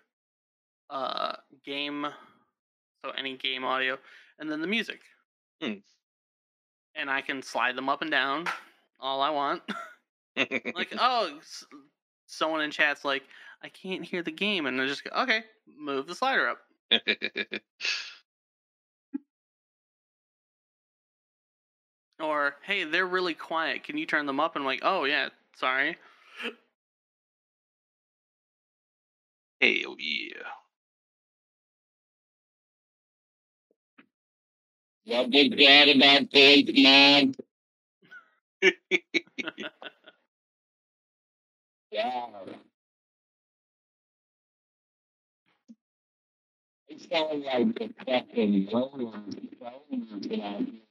uh, 0.90 1.36
game. 1.66 2.08
So 3.04 3.12
any 3.18 3.38
game 3.38 3.64
audio, 3.64 3.98
and 4.40 4.52
then 4.52 4.62
the 4.62 4.68
music. 4.68 5.02
Hmm. 5.62 5.76
And 6.96 7.10
I 7.10 7.22
can 7.22 7.42
slide 7.42 7.78
them 7.78 7.88
up 7.88 8.02
and 8.02 8.12
down 8.12 8.46
all 9.00 9.22
I 9.22 9.30
want. 9.30 9.62
like 10.76 10.94
oh 11.00 11.38
s- 11.40 11.66
someone 12.28 12.62
in 12.62 12.72
chat's 12.72 13.04
like 13.04 13.24
i 13.64 13.70
can't 13.70 14.06
hear 14.06 14.22
the 14.24 14.32
game 14.32 14.66
and 14.66 14.80
i 14.82 14.86
just 14.86 15.04
go 15.04 15.12
okay 15.22 15.44
move 15.78 16.08
the 16.08 16.16
slider 16.16 16.48
up 16.48 16.60
or 22.20 22.56
hey 22.64 22.84
they're 22.86 23.08
really 23.08 23.34
quiet 23.34 23.84
can 23.84 23.98
you 23.98 24.06
turn 24.06 24.26
them 24.26 24.40
up 24.40 24.56
and 24.56 24.64
i'm 24.64 24.66
like 24.68 24.82
oh 24.84 25.06
yeah 25.06 25.30
sorry 25.56 25.98
Hell 29.62 29.72
oh, 29.90 29.96
yeah. 30.00 30.44
What 35.06 35.32
was 35.32 35.50
bad 35.50 35.90
about 35.90 36.32
voice 36.34 36.72
mod? 36.76 37.36
Yeah. 41.92 42.28
It 46.90 47.02
sounds 47.12 47.46
like 47.46 47.76
the 47.80 47.90
fucking 48.06 48.70
Rolling 48.74 49.48
Stones 49.58 50.28
out 50.44 50.44
I 50.44 50.89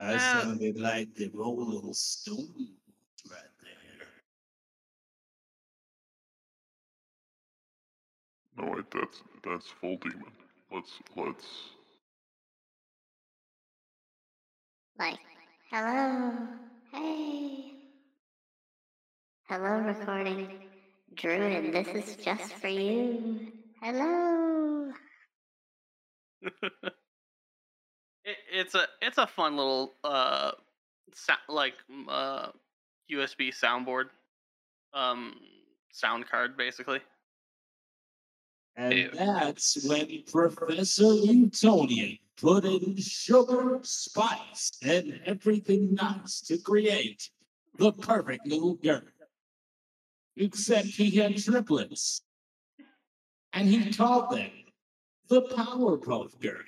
Uh, 0.00 0.18
sounded 0.18 0.80
like 0.80 1.14
the 1.14 1.30
Rolling 1.32 1.92
Stones 1.94 2.48
right 3.30 3.40
there. 3.62 4.08
No, 8.58 8.72
wait, 8.72 8.84
that's 8.90 9.22
that's 9.44 9.68
full 9.80 9.96
demon. 9.98 10.32
Let's 10.72 10.92
let's. 11.16 11.46
Like, 14.98 15.18
hello, 15.70 16.32
hey. 16.92 17.74
Hello, 19.48 19.80
recording. 19.80 20.71
Druid, 21.16 21.72
this 21.72 21.88
is 21.88 22.16
just 22.16 22.54
for 22.54 22.68
you. 22.68 23.52
Hello. 23.80 24.92
it, 28.24 28.36
it's 28.52 28.74
a 28.74 28.86
it's 29.00 29.18
a 29.18 29.26
fun 29.26 29.56
little 29.56 29.94
uh 30.04 30.52
sou- 31.14 31.34
like 31.48 31.74
uh 32.08 32.48
usb 33.12 33.40
soundboard 33.50 34.06
um 34.94 35.34
sound 35.92 36.26
card 36.28 36.56
basically 36.56 37.00
And 38.76 38.98
Yeah. 38.98 39.08
that's 39.12 39.84
when 39.86 40.22
Professor 40.30 41.04
Utonium 41.04 42.18
put 42.36 42.64
in 42.64 42.96
sugar, 42.96 43.78
spice, 43.82 44.72
and 44.82 45.20
everything 45.26 45.94
nice 45.94 46.40
to 46.48 46.58
create 46.58 47.30
the 47.76 47.92
perfect 47.92 48.46
little 48.46 48.74
girl. 48.76 49.02
Except 50.36 50.86
he 50.86 51.10
had 51.10 51.36
triplets. 51.36 52.22
And 53.52 53.68
he 53.68 53.90
taught 53.90 54.30
them 54.30 54.50
the 55.28 55.42
Powerpuff 55.42 56.40
Girl. 56.40 56.62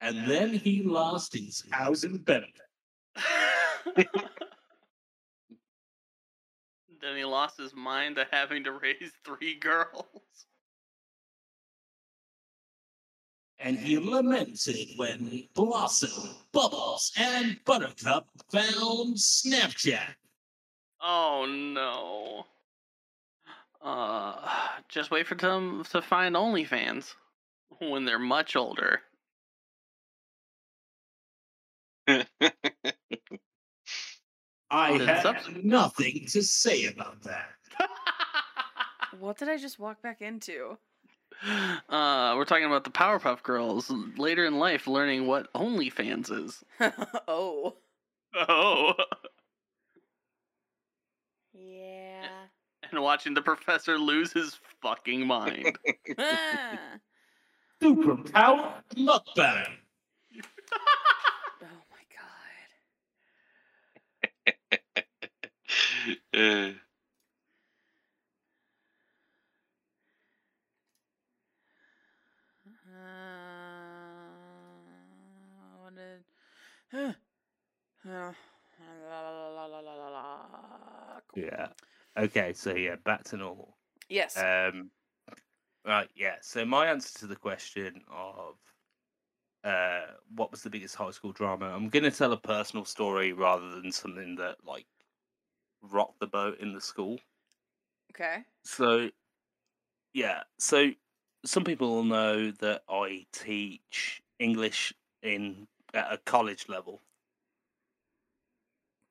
and 0.00 0.28
then 0.28 0.54
he 0.54 0.82
lost 0.82 1.34
his 1.34 1.64
housing 1.70 2.18
benefit. 2.18 2.54
then 7.00 7.16
he 7.16 7.24
lost 7.24 7.58
his 7.58 7.74
mind 7.74 8.16
to 8.16 8.26
having 8.30 8.64
to 8.64 8.72
raise 8.72 9.12
three 9.24 9.54
girls 9.54 10.04
and 13.60 13.78
he 13.78 13.98
lamented 13.98 14.88
when 14.96 15.44
Blossom, 15.54 16.30
Bubbles, 16.52 17.12
and 17.16 17.58
Buttercup 17.64 18.28
found 18.50 19.16
Snapchat. 19.16 20.14
Oh 21.00 21.46
no. 21.48 22.44
Uh, 23.80 24.34
just 24.88 25.10
wait 25.10 25.26
for 25.26 25.34
them 25.36 25.84
to 25.90 26.02
find 26.02 26.34
OnlyFans 26.34 27.14
when 27.80 28.04
they're 28.04 28.18
much 28.18 28.56
older. 28.56 29.00
I 34.70 34.98
Then 34.98 35.06
have 35.08 35.22
subs- 35.22 35.48
nothing 35.62 36.26
to 36.30 36.42
say 36.42 36.86
about 36.86 37.22
that. 37.22 37.50
What 39.18 39.38
did 39.38 39.48
I 39.48 39.56
just 39.56 39.78
walk 39.78 40.02
back 40.02 40.20
into? 40.20 40.76
Uh, 41.46 42.34
we're 42.36 42.44
talking 42.44 42.64
about 42.64 42.84
the 42.84 42.90
Powerpuff 42.90 43.42
Girls 43.42 43.90
later 44.16 44.44
in 44.44 44.58
life, 44.58 44.86
learning 44.86 45.26
what 45.26 45.52
OnlyFans 45.52 46.30
is. 46.30 46.64
oh. 47.28 47.76
Oh. 48.34 48.94
Yeah. 51.52 52.26
and 52.90 53.02
watching 53.02 53.34
the 53.34 53.42
professor 53.42 53.98
lose 53.98 54.32
his 54.32 54.58
fucking 54.82 55.26
mind. 55.26 55.76
Superpower 57.82 58.82
mukbang. 58.96 59.76
oh 61.62 61.82
my 61.90 62.04
god. 62.12 62.54
Uh, 66.34 66.72
Uh, 72.88 72.92
what 74.22 74.34
did? 74.34 74.40
Uh, 74.40 74.44
la, 74.44 74.58
la, 74.58 74.74
la, 74.74 75.10
la, 75.10 75.20
la, 75.20 75.60
la, 75.60 75.66
la. 75.92 75.92
Cool. 75.92 76.00
Yeah. 81.36 81.68
Okay, 82.16 82.52
so 82.52 82.74
yeah, 82.74 82.96
back 83.04 83.24
to 83.24 83.36
normal. 83.36 83.76
Yes. 84.08 84.36
Um, 84.36 84.90
right, 85.86 86.08
yeah. 86.14 86.36
So 86.40 86.64
my 86.64 86.86
answer 86.86 87.18
to 87.20 87.26
the 87.26 87.36
question 87.36 88.02
of 88.10 88.54
uh, 89.64 90.12
what 90.34 90.50
was 90.50 90.62
the 90.62 90.70
biggest 90.70 90.94
high 90.94 91.10
school 91.10 91.32
drama? 91.32 91.66
I'm 91.66 91.88
going 91.88 92.04
to 92.04 92.10
tell 92.10 92.32
a 92.32 92.36
personal 92.36 92.84
story 92.84 93.32
rather 93.32 93.70
than 93.70 93.92
something 93.92 94.36
that 94.36 94.56
like 94.64 94.86
rocked 95.82 96.20
the 96.20 96.26
boat 96.26 96.58
in 96.60 96.72
the 96.72 96.80
school. 96.80 97.18
Okay. 98.12 98.38
So, 98.64 99.10
yeah. 100.12 100.42
So, 100.58 100.90
some 101.44 101.64
people 101.64 101.94
will 101.94 102.04
know 102.04 102.50
that 102.52 102.82
I 102.88 103.26
teach 103.32 104.22
English 104.38 104.92
in 105.22 105.66
at 105.94 106.12
a 106.12 106.18
college 106.18 106.68
level, 106.68 107.00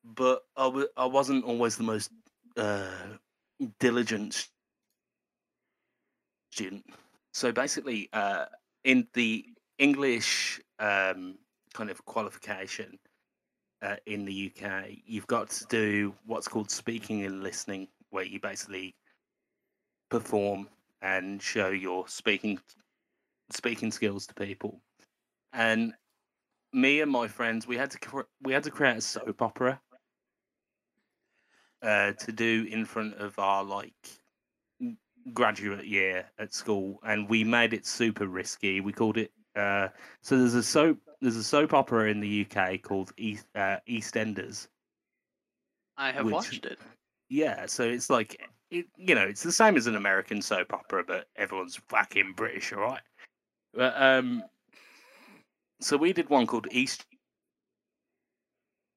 but 0.04 0.44
I 0.56 0.66
w- 0.66 0.88
I 0.96 1.06
wasn't 1.06 1.46
always 1.46 1.78
the 1.78 1.84
most 1.84 2.12
uh, 2.58 3.18
diligent 3.80 4.48
student. 6.52 6.86
So 7.34 7.52
basically, 7.52 8.10
uh, 8.14 8.46
in 8.84 9.08
the 9.14 9.46
English 9.78 10.60
um, 10.80 11.38
kind 11.74 11.90
of 11.90 12.04
qualification 12.06 12.98
uh, 13.82 13.98
in 14.06 14.26
the 14.26 14.52
UK, 14.52 14.86
you've 15.06 15.28
got 15.28 15.50
to 15.50 15.66
do 15.66 16.14
what's 16.26 16.48
called 16.48 16.72
speaking 16.72 17.26
and 17.26 17.44
listening, 17.44 17.88
where 18.10 18.24
you 18.26 18.40
basically 18.40 18.96
perform 20.10 20.68
and 21.02 21.42
show 21.42 21.70
your 21.70 22.08
speaking 22.08 22.60
speaking 23.52 23.92
skills 23.92 24.28
to 24.28 24.34
people. 24.34 24.82
And 25.54 25.94
me 26.78 27.02
and 27.02 27.12
my 27.12 27.28
friends, 27.28 27.68
we 27.68 27.76
had 27.76 27.92
to 27.92 28.00
cre- 28.00 28.30
we 28.42 28.54
had 28.54 28.64
to 28.64 28.72
create 28.72 28.98
a 28.98 29.02
soap 29.02 29.42
opera 29.42 29.82
uh, 31.82 32.12
to 32.14 32.32
do 32.32 32.68
in 32.70 32.86
front 32.86 33.16
of 33.16 33.38
our 33.40 33.64
like 33.64 33.94
graduate 35.34 35.86
year 35.86 36.26
at 36.40 36.54
school, 36.54 37.00
and 37.04 37.28
we 37.28 37.44
made 37.44 37.74
it 37.74 37.86
super 37.86 38.28
risky. 38.28 38.80
We 38.80 38.94
called 38.94 39.18
it 39.18 39.32
uh, 39.56 39.90
so. 40.22 40.38
There's 40.38 40.54
a 40.54 40.64
soap 40.64 41.00
there's 41.20 41.36
a 41.36 41.44
soap 41.44 41.74
opera 41.74 42.10
in 42.10 42.20
the 42.20 42.46
UK 42.50 42.82
called 42.82 43.12
East, 43.18 43.48
uh, 43.56 43.78
EastEnders. 43.90 44.68
I 45.98 46.12
have 46.12 46.26
Which- 46.26 46.34
watched 46.34 46.66
it. 46.66 46.80
Yeah, 47.30 47.66
so 47.66 47.84
it's 47.84 48.10
like 48.10 48.40
it, 48.70 48.86
you 48.96 49.16
know, 49.16 49.24
it's 49.26 49.44
the 49.44 49.52
same 49.52 49.76
as 49.76 49.88
an 49.88 49.96
American 49.96 50.42
soap 50.42 50.74
opera, 50.74 51.04
but 51.06 51.28
everyone's 51.36 51.76
fucking 51.90 52.34
British, 52.38 52.72
all 52.72 52.82
right? 52.82 53.02
But 53.74 54.02
um, 54.02 54.44
so 55.80 55.98
we 55.98 56.14
did 56.14 56.30
one 56.30 56.48
called 56.48 56.68
East 56.72 57.06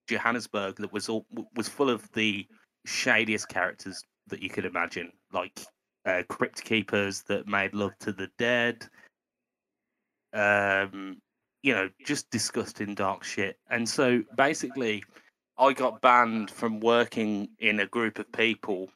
Johannesburg 0.08 0.76
that 0.76 0.92
was 0.92 1.08
all 1.08 1.26
was 1.54 1.68
full 1.68 1.90
of 1.90 2.10
the 2.12 2.46
shadiest 2.86 3.48
characters 3.48 4.02
that 4.28 4.42
you 4.42 4.48
could 4.48 4.64
imagine, 4.64 5.12
like 5.32 5.60
uh, 6.06 6.22
crypt 6.28 6.64
keepers 6.64 7.22
that 7.22 7.46
made 7.46 7.74
love 7.74 7.96
to 8.00 8.12
the 8.12 8.28
dead. 8.38 8.86
Um, 10.32 11.18
you 11.62 11.74
know, 11.74 11.90
just 12.06 12.30
disgusting 12.30 12.94
dark 12.94 13.22
shit. 13.24 13.58
And 13.68 13.88
so 13.88 14.22
basically, 14.36 15.04
I 15.58 15.72
got 15.72 16.00
banned 16.00 16.50
from 16.50 16.80
working 16.80 17.48
in 17.58 17.80
a 17.80 17.86
group 17.86 18.18
of 18.18 18.32
people 18.32 18.88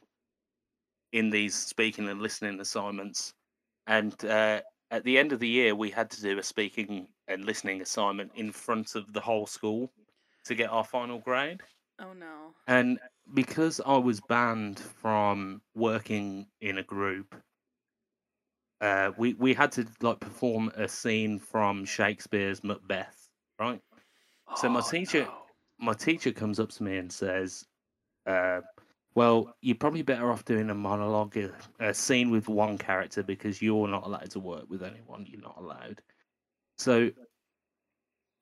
in 1.13 1.31
these 1.31 1.55
speaking 1.55 2.09
and 2.09 2.23
listening 2.23 2.61
assignments. 2.61 3.35
And 3.87 4.15
uh, 4.25 4.61
at 4.91 5.05
the 5.05 5.19
end 5.19 5.33
of 5.33 5.41
the 5.41 5.49
year, 5.49 5.75
we 5.75 5.91
had 5.91 6.11
to 6.11 6.21
do 6.23 6.39
a 6.39 6.43
speaking 6.43 7.09
and 7.29 7.45
listening 7.45 7.81
assignment 7.83 8.33
in 8.35 8.53
front 8.53 8.95
of 8.95 9.13
the 9.13 9.21
whole 9.21 9.47
school 9.47 9.91
to 10.45 10.55
get 10.55 10.71
our 10.71 10.85
final 10.85 11.19
grade. 11.19 11.61
Oh 11.99 12.13
no. 12.13 12.55
And 12.67 12.99
because 13.35 13.81
I 13.85 13.97
was 13.99 14.21
banned 14.21 14.79
from 14.81 15.63
working 15.75 16.47
in 16.61 16.79
a 16.79 16.83
group, 16.83 17.35
uh, 18.81 19.13
we 19.17 19.35
we 19.35 19.55
had 19.55 19.73
to 19.73 19.87
like 20.01 20.21
perform 20.21 20.71
a 20.77 20.89
scene 20.89 21.39
from 21.39 21.85
Shakespeare's 21.85 22.63
Macbeth, 22.63 23.29
right? 23.59 23.81
So 24.57 24.69
my 24.69 24.81
Oh, 24.81 24.91
teacher- 24.91 25.25
no. 25.25 25.47
my 25.79 25.95
teacher 25.95 26.33
comes 26.33 26.61
up 26.61 26.71
to 26.73 26.83
me 26.83 26.99
and 26.99 27.11
says, 27.13 27.65
uh, 28.27 28.61
"Well, 29.15 29.55
you're 29.61 29.77
probably 29.77 30.03
better 30.03 30.31
off 30.31 30.45
doing 30.45 30.71
a 30.71 30.75
monologue, 30.75 31.37
a, 31.37 31.53
a 31.81 31.95
scene 31.95 32.31
with 32.31 32.49
one 32.49 32.79
character 32.79 33.23
because 33.23 33.63
you're 33.63 33.89
not 33.89 34.05
allowed 34.05 34.31
to 34.33 34.41
work 34.41 34.69
with 34.69 34.83
anyone. 34.83 35.27
You're 35.27 35.41
not 35.41 35.57
allowed." 35.59 36.03
So, 36.79 37.11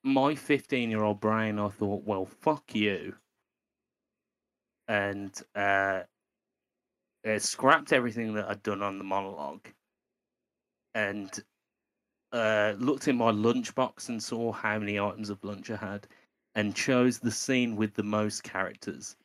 my 0.04 0.34
15 0.34 0.90
year 0.90 1.02
old 1.02 1.20
brain, 1.20 1.58
I 1.58 1.68
thought, 1.68 2.04
"Well, 2.04 2.26
fuck 2.26 2.74
you," 2.74 3.16
and 4.88 5.32
uh, 5.54 6.02
scrapped 7.38 7.92
everything 7.92 8.34
that 8.34 8.48
I'd 8.48 8.62
done 8.62 8.82
on 8.82 8.98
the 8.98 9.04
monologue, 9.04 9.68
and 10.94 11.30
uh, 12.32 12.74
looked 12.78 13.08
in 13.08 13.16
my 13.16 13.30
lunchbox 13.30 14.08
and 14.08 14.22
saw 14.22 14.52
how 14.52 14.78
many 14.78 14.98
items 14.98 15.30
of 15.30 15.42
lunch 15.44 15.70
I 15.70 15.76
had 15.76 16.06
and 16.54 16.74
chose 16.74 17.18
the 17.18 17.30
scene 17.30 17.76
with 17.76 17.94
the 17.94 18.02
most 18.02 18.42
characters. 18.42 19.16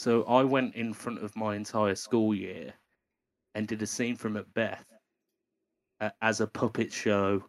So 0.00 0.24
I 0.24 0.44
went 0.44 0.76
in 0.76 0.94
front 0.94 1.22
of 1.22 1.36
my 1.36 1.54
entire 1.54 1.94
school 1.94 2.34
year 2.34 2.72
and 3.54 3.68
did 3.68 3.82
a 3.82 3.86
scene 3.86 4.16
from 4.16 4.32
Macbeth 4.32 4.82
uh, 6.00 6.08
as 6.22 6.40
a 6.40 6.46
puppet 6.46 6.90
show 6.90 7.44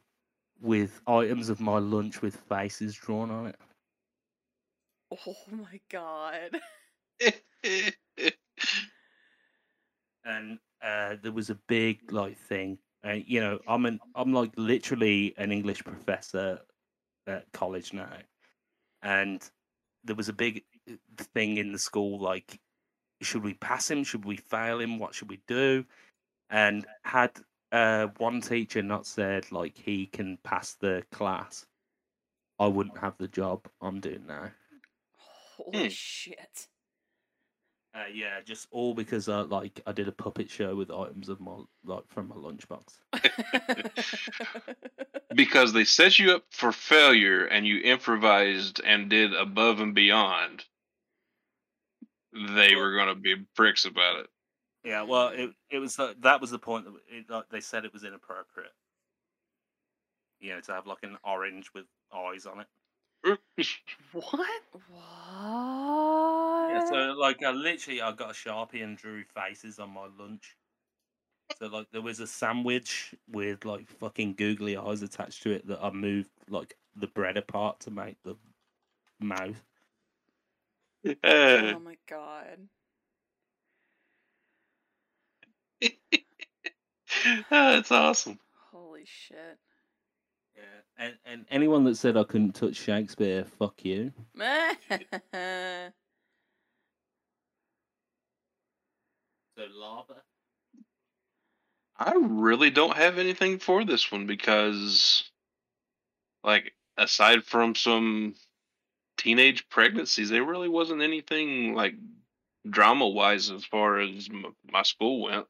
with 0.59 1.01
items 1.07 1.47
of 1.47 1.61
my 1.61 1.79
lunch 1.79 2.21
with 2.21 2.35
faces 2.35 2.93
drawn 2.93 3.31
on 3.31 3.47
it. 3.47 3.55
Oh 5.25 5.37
my 5.49 5.79
god. 5.89 6.59
And 10.25 10.59
uh, 10.83 11.15
there 11.23 11.31
was 11.31 11.49
a 11.49 11.57
big 11.69 12.11
like 12.11 12.37
thing. 12.37 12.77
Uh, 13.05 13.11
you 13.25 13.39
know, 13.39 13.59
I'm 13.65 13.85
an 13.85 14.01
I'm 14.13 14.33
like 14.33 14.51
literally 14.57 15.33
an 15.37 15.53
English 15.53 15.85
professor 15.85 16.59
at 17.27 17.49
college 17.53 17.93
now, 17.93 18.11
and 19.01 19.41
there 20.03 20.17
was 20.17 20.27
a 20.29 20.33
big 20.33 20.63
thing 21.17 21.57
in 21.57 21.71
the 21.71 21.79
school 21.79 22.19
like, 22.19 22.59
should 23.21 23.43
we 23.43 23.53
pass 23.53 23.89
him? 23.89 24.03
Should 24.03 24.25
we 24.25 24.37
fail 24.37 24.79
him? 24.79 24.99
What 24.99 25.13
should 25.13 25.29
we 25.29 25.41
do? 25.47 25.85
And 26.49 26.85
had 27.03 27.31
uh, 27.71 28.07
one 28.17 28.41
teacher 28.41 28.81
not 28.81 29.05
said 29.05 29.51
like 29.51 29.77
he 29.77 30.07
can 30.07 30.37
pass 30.43 30.73
the 30.75 31.03
class, 31.11 31.65
I 32.59 32.67
wouldn't 32.67 32.97
have 32.97 33.17
the 33.17 33.27
job 33.27 33.67
I'm 33.81 33.99
doing 33.99 34.25
now. 34.27 34.51
Holy 35.57 35.83
Hmm. 35.83 35.89
shit. 35.89 36.67
Uh, 37.93 38.05
yeah, 38.13 38.39
just 38.45 38.67
all 38.71 38.93
because 38.93 39.27
I 39.27 39.41
like 39.41 39.81
I 39.85 39.91
did 39.91 40.07
a 40.07 40.13
puppet 40.13 40.49
show 40.49 40.75
with 40.75 40.89
items 40.89 41.27
of 41.27 41.41
my 41.41 41.57
like 41.83 42.07
from 42.07 42.29
my 42.29 42.35
lunchbox. 42.35 42.99
because 45.35 45.73
they 45.73 45.83
set 45.83 46.17
you 46.17 46.31
up 46.31 46.43
for 46.51 46.71
failure 46.71 47.43
and 47.45 47.67
you 47.67 47.81
improvised 47.81 48.79
and 48.85 49.09
did 49.09 49.33
above 49.33 49.81
and 49.81 49.93
beyond. 49.93 50.63
They 52.33 52.75
were 52.75 52.93
going 52.93 53.09
to 53.09 53.15
be 53.15 53.35
pricks 53.55 53.85
about 53.85 54.19
it. 54.19 54.27
Yeah, 54.83 55.03
well, 55.03 55.29
it 55.29 55.51
it 55.69 55.79
was 55.79 55.99
uh, 55.99 56.13
that 56.21 56.41
was 56.41 56.49
the 56.49 56.59
point 56.59 56.85
that 56.85 56.93
it, 57.07 57.29
like, 57.29 57.49
they 57.49 57.61
said 57.61 57.85
it 57.85 57.93
was 57.93 58.03
inappropriate. 58.03 58.71
You 60.39 60.55
know, 60.55 60.61
to 60.61 60.71
have 60.71 60.87
like 60.87 61.03
an 61.03 61.17
orange 61.23 61.69
with 61.75 61.85
eyes 62.13 62.45
on 62.45 62.61
it. 62.61 62.67
What? 64.13 64.23
what? 64.89 64.91
Yeah, 66.71 66.85
so 66.89 66.95
like 67.19 67.43
I 67.43 67.51
literally 67.51 68.01
I 68.01 68.11
got 68.11 68.31
a 68.31 68.33
sharpie 68.33 68.83
and 68.83 68.97
drew 68.97 69.23
faces 69.23 69.77
on 69.77 69.91
my 69.91 70.07
lunch. 70.17 70.57
So 71.59 71.67
like 71.67 71.87
there 71.91 72.01
was 72.01 72.19
a 72.19 72.27
sandwich 72.27 73.13
with 73.31 73.65
like 73.65 73.87
fucking 73.87 74.33
googly 74.33 74.77
eyes 74.77 75.01
attached 75.01 75.43
to 75.43 75.51
it 75.51 75.67
that 75.67 75.83
I 75.83 75.91
moved 75.91 76.29
like 76.49 76.75
the 76.95 77.07
bread 77.07 77.37
apart 77.37 77.79
to 77.81 77.91
make 77.91 78.17
the 78.23 78.35
mouth. 79.19 79.63
Oh 81.05 81.79
my 81.79 81.97
god. 82.09 82.67
Oh, 87.51 87.73
that's 87.73 87.91
awesome. 87.91 88.39
Holy 88.71 89.03
shit. 89.05 89.57
Yeah, 90.55 90.61
and 90.97 91.13
and 91.25 91.45
anyone 91.51 91.83
that 91.83 91.95
said 91.97 92.15
I 92.15 92.23
couldn't 92.23 92.53
touch 92.53 92.75
Shakespeare, 92.77 93.43
fuck 93.43 93.83
you. 93.83 94.13
So 99.57 99.65
lava. 99.75 100.23
I 101.97 102.13
really 102.15 102.69
don't 102.69 102.95
have 102.95 103.17
anything 103.19 103.59
for 103.59 103.83
this 103.83 104.11
one 104.11 104.25
because, 104.25 105.29
like, 106.43 106.73
aside 106.97 107.43
from 107.43 107.75
some 107.75 108.35
teenage 109.21 109.69
pregnancies, 109.69 110.29
there 110.29 110.43
really 110.43 110.69
wasn't 110.69 111.01
anything 111.01 111.75
like 111.75 111.93
drama 112.69 113.07
wise 113.07 113.51
as 113.51 113.63
far 113.63 113.99
as 113.99 114.27
m- 114.31 114.55
my 114.71 114.81
school 114.83 115.21
went. 115.21 115.45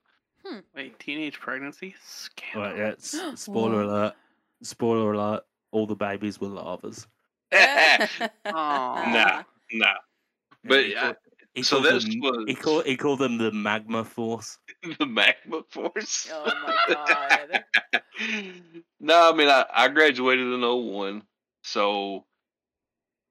Wait, 0.76 0.98
teenage 1.00 1.40
pregnancy? 1.40 1.96
Scandal. 2.04 2.70
Right, 2.70 2.78
yeah, 2.78 2.92
s- 2.98 3.22
spoiler 3.36 3.84
alert. 3.84 4.14
Spoiler 4.62 5.14
alert. 5.14 5.44
All 5.72 5.88
the 5.88 5.96
babies 5.96 6.40
were 6.42 6.50
lavas. 6.50 7.08
nah, 7.54 8.08
Aw. 8.46 9.44
nah. 9.72 9.94
But 10.66 10.86
he 10.86 10.96
uh, 10.96 11.02
called- 11.02 11.16
he 11.54 11.64
so 11.64 11.82
called 11.82 11.94
this 11.94 12.04
them, 12.06 12.20
was 12.22 12.44
he 12.48 12.56
called 12.56 12.86
he 12.86 12.96
called 12.98 13.20
them 13.20 13.38
the 13.38 13.52
magma 13.52 14.04
force. 14.06 14.58
the 15.00 15.06
magma 15.06 15.62
force. 15.70 16.30
Oh 16.34 16.46
my 16.66 16.94
god. 16.94 17.64
no, 19.00 19.32
I 19.32 19.36
mean 19.36 19.48
I, 19.50 19.66
I 19.74 19.88
graduated 19.90 20.48
in 20.48 20.62
01. 20.62 21.24
So 21.64 22.26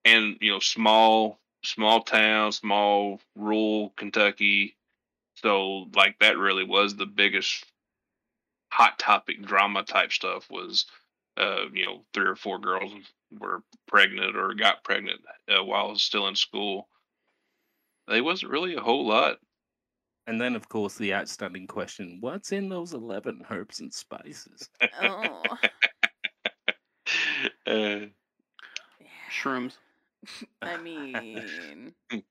and 0.04 0.36
you 0.40 0.52
know, 0.52 0.60
small 0.60 1.38
small 1.64 2.02
town, 2.02 2.52
small 2.52 3.20
rural 3.36 3.92
Kentucky. 3.96 4.76
So 5.34 5.88
like 5.94 6.18
that 6.20 6.38
really 6.38 6.64
was 6.64 6.96
the 6.96 7.06
biggest 7.06 7.64
hot 8.72 8.98
topic 8.98 9.42
drama 9.42 9.82
type 9.82 10.12
stuff 10.12 10.48
was 10.48 10.86
uh 11.36 11.64
you 11.72 11.84
know 11.84 12.04
three 12.14 12.28
or 12.28 12.36
four 12.36 12.60
girls 12.60 12.92
were 13.36 13.62
pregnant 13.88 14.36
or 14.36 14.54
got 14.54 14.84
pregnant 14.84 15.20
uh, 15.48 15.64
while 15.64 15.86
I 15.86 15.90
was 15.90 16.02
still 16.02 16.28
in 16.28 16.36
school. 16.36 16.88
There 18.08 18.24
wasn't 18.24 18.52
really 18.52 18.74
a 18.74 18.80
whole 18.80 19.06
lot. 19.06 19.38
And 20.26 20.40
then, 20.40 20.54
of 20.54 20.68
course, 20.68 20.96
the 20.96 21.14
outstanding 21.14 21.66
question: 21.66 22.18
What's 22.20 22.52
in 22.52 22.68
those 22.68 22.92
eleven 22.92 23.44
herbs 23.50 23.80
and 23.80 23.92
spices? 23.92 24.68
Oh, 25.00 25.42
uh, 27.66 27.66
yeah. 27.66 28.06
Shrooms. 29.30 29.76
I 30.62 30.76
mean, 30.76 31.94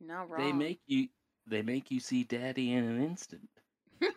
not 0.00 0.30
wrong. 0.30 0.40
They 0.40 0.52
make 0.52 0.80
you. 0.86 1.08
They 1.46 1.62
make 1.62 1.90
you 1.90 2.00
see 2.00 2.24
Daddy 2.24 2.72
in 2.72 2.84
an 2.84 3.02
instant. 3.02 3.48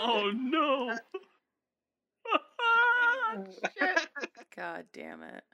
Oh 0.00 0.32
no. 0.34 0.98
God 4.56 4.84
damn 4.92 5.22
it. 5.22 5.44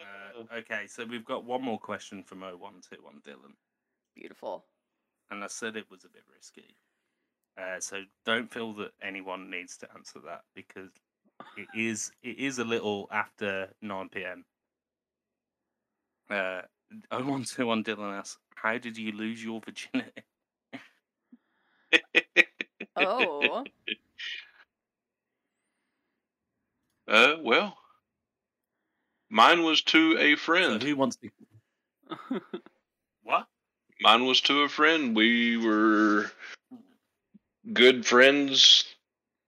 Uh, 0.00 0.56
okay, 0.58 0.86
so 0.86 1.04
we've 1.04 1.24
got 1.24 1.44
one 1.44 1.62
more 1.62 1.78
question 1.78 2.22
from 2.22 2.40
0121 2.40 3.20
Dylan. 3.26 3.54
Beautiful. 4.14 4.64
and 5.30 5.42
I 5.44 5.46
said 5.48 5.76
it 5.76 5.90
was 5.90 6.04
a 6.04 6.08
bit 6.08 6.22
risky. 6.34 6.76
Uh, 7.60 7.80
so 7.80 8.02
don't 8.24 8.52
feel 8.52 8.72
that 8.74 8.92
anyone 9.02 9.50
needs 9.50 9.76
to 9.78 9.88
answer 9.94 10.20
that 10.26 10.42
because 10.54 10.90
it 11.56 11.68
is 11.74 12.12
it 12.22 12.38
is 12.38 12.58
a 12.58 12.64
little 12.64 13.08
after 13.10 13.72
nine 13.82 14.08
p.m. 14.08 14.44
Uh, 16.30 16.62
I 17.10 17.20
want 17.22 17.46
to 17.48 17.70
on 17.70 17.84
Dylan 17.84 18.18
asks, 18.18 18.38
how 18.54 18.78
did 18.78 18.96
you 18.96 19.12
lose 19.12 19.42
your 19.42 19.60
virginity? 19.60 20.22
Oh, 22.96 23.66
uh 27.08 27.36
well 27.42 27.76
mine 29.30 29.62
was 29.62 29.82
to 29.82 30.16
a 30.18 30.36
So 30.36 30.36
friend. 30.36 30.82
who 30.82 30.96
wants 30.96 31.16
to? 31.16 31.30
What? 33.22 33.46
Mine 34.00 34.24
was 34.26 34.40
to 34.42 34.62
a 34.62 34.68
friend. 34.68 35.14
We 35.16 35.56
were 35.56 36.30
good 37.72 38.06
friends, 38.06 38.84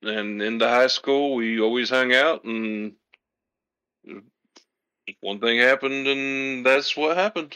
and 0.02 0.42
into 0.42 0.68
high 0.68 0.88
school, 0.88 1.34
we 1.34 1.60
always 1.60 1.90
hung 1.90 2.12
out. 2.14 2.44
And 2.44 2.94
one 5.20 5.40
thing 5.40 5.58
happened, 5.58 6.06
and 6.06 6.64
that's 6.66 6.96
what 6.96 7.16
happened. 7.16 7.54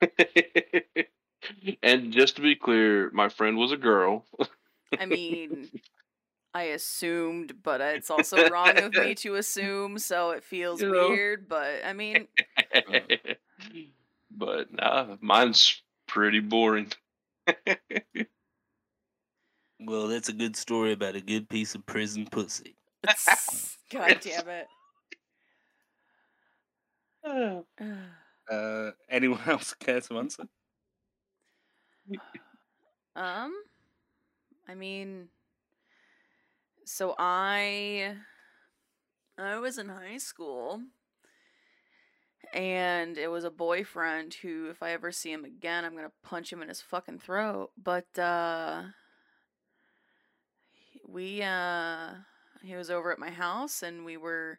and 1.82 2.12
just 2.12 2.36
to 2.36 2.42
be 2.42 2.54
clear, 2.56 3.10
my 3.12 3.28
friend 3.28 3.56
was 3.56 3.72
a 3.72 3.76
girl. 3.76 4.24
I 4.98 5.06
mean, 5.06 5.70
I 6.54 6.64
assumed, 6.64 7.62
but 7.62 7.80
it's 7.80 8.10
also 8.10 8.42
wrong 8.44 8.78
of 8.78 8.94
me 8.94 9.14
to 9.16 9.36
assume, 9.36 9.98
so 9.98 10.30
it 10.30 10.44
feels 10.44 10.80
You 10.80 10.90
know. 10.92 11.08
weird. 11.08 11.48
But 11.48 11.84
I 11.84 11.92
mean, 11.92 12.28
but 14.30 14.72
nah, 14.72 15.16
mine's 15.20 15.82
pretty 16.06 16.40
boring. 16.40 16.92
Well, 19.80 20.08
that's 20.08 20.28
a 20.28 20.34
good 20.34 20.56
story 20.56 20.92
about 20.92 21.16
a 21.16 21.20
good 21.20 21.48
piece 21.48 21.74
of 21.74 21.86
prison 21.86 22.26
pussy. 22.30 22.76
God 23.90 24.20
damn 24.20 24.48
it. 24.48 24.68
Uh, 28.50 28.90
anyone 29.08 29.40
else 29.46 29.74
care 29.74 30.00
to 30.00 30.18
answer? 30.18 30.44
Um, 33.16 33.52
I 34.68 34.74
mean, 34.74 35.28
so 36.84 37.14
I, 37.18 38.14
I 39.36 39.58
was 39.58 39.78
in 39.78 39.88
high 39.88 40.18
school, 40.18 40.80
and 42.52 43.18
it 43.18 43.28
was 43.28 43.44
a 43.44 43.50
boyfriend 43.50 44.34
who, 44.34 44.70
if 44.70 44.82
I 44.82 44.92
ever 44.92 45.12
see 45.12 45.32
him 45.32 45.44
again, 45.44 45.84
I'm 45.84 45.96
gonna 45.96 46.12
punch 46.22 46.52
him 46.52 46.62
in 46.62 46.68
his 46.68 46.80
fucking 46.80 47.18
throat. 47.18 47.70
But 47.76 48.18
uh, 48.18 48.84
we 51.10 51.42
uh, 51.42 52.10
he 52.62 52.74
was 52.76 52.90
over 52.90 53.12
at 53.12 53.18
my 53.18 53.30
house, 53.30 53.82
and 53.82 54.04
we 54.04 54.16
were. 54.16 54.58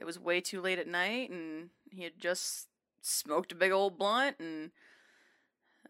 It 0.00 0.04
was 0.04 0.18
way 0.18 0.40
too 0.40 0.60
late 0.60 0.80
at 0.80 0.88
night, 0.88 1.30
and 1.30 1.70
he 1.90 2.02
had 2.02 2.18
just 2.18 2.66
smoked 3.02 3.52
a 3.52 3.56
big 3.56 3.70
old 3.70 3.98
blunt, 3.98 4.36
and 4.40 4.72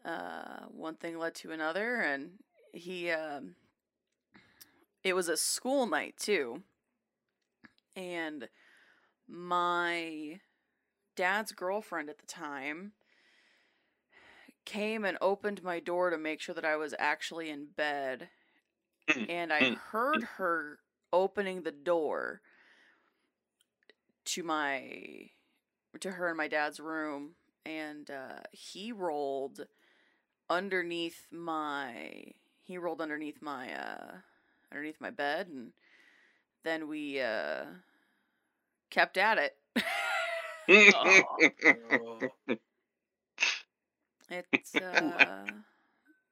uh, 0.04 0.66
one 0.70 0.96
thing 0.96 1.18
led 1.18 1.34
to 1.36 1.52
another, 1.52 1.96
and 1.96 2.32
he, 2.72 3.10
um, 3.10 3.54
it 5.02 5.14
was 5.14 5.28
a 5.28 5.36
school 5.36 5.86
night 5.86 6.16
too, 6.18 6.62
and 7.96 8.48
my 9.28 10.40
dad's 11.16 11.52
girlfriend 11.52 12.10
at 12.10 12.18
the 12.18 12.26
time 12.26 12.92
came 14.64 15.04
and 15.04 15.18
opened 15.20 15.62
my 15.62 15.80
door 15.80 16.10
to 16.10 16.18
make 16.18 16.40
sure 16.40 16.54
that 16.54 16.64
I 16.64 16.76
was 16.76 16.94
actually 16.98 17.50
in 17.50 17.66
bed, 17.76 18.28
and 19.28 19.52
I 19.52 19.70
heard 19.90 20.22
her 20.38 20.78
opening 21.12 21.62
the 21.62 21.72
door 21.72 22.40
to 24.24 24.42
my 24.42 25.30
to 26.00 26.10
her 26.12 26.30
in 26.30 26.36
my 26.36 26.48
dad's 26.48 26.80
room 26.80 27.32
and 27.64 28.10
uh, 28.10 28.40
he 28.52 28.92
rolled 28.92 29.66
underneath 30.50 31.26
my 31.30 32.24
he 32.62 32.78
rolled 32.78 33.00
underneath 33.00 33.40
my 33.42 33.72
uh 33.72 34.12
underneath 34.72 35.00
my 35.00 35.10
bed 35.10 35.48
and 35.48 35.72
then 36.64 36.88
we 36.88 37.20
uh 37.20 37.64
kept 38.90 39.16
at 39.16 39.38
it. 39.38 39.56
It's 44.30 44.80
uh 44.80 45.46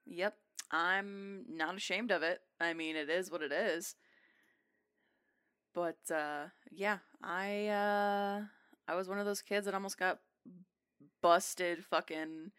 yep 0.06 0.36
i'm 0.70 1.44
not 1.48 1.76
ashamed 1.76 2.10
of 2.10 2.22
it. 2.22 2.40
I 2.60 2.74
mean 2.74 2.96
it 2.96 3.08
is 3.10 3.30
what 3.30 3.42
it 3.42 3.52
is. 3.52 3.94
But 5.74 5.98
uh 6.12 6.46
yeah 6.70 6.98
i 7.22 7.66
uh 7.68 8.42
i 8.88 8.94
was 8.94 9.08
one 9.08 9.18
of 9.18 9.26
those 9.26 9.42
kids 9.42 9.66
that 9.66 9.74
almost 9.74 9.98
got 9.98 10.18
busted 11.22 11.84
fucking 11.84 12.50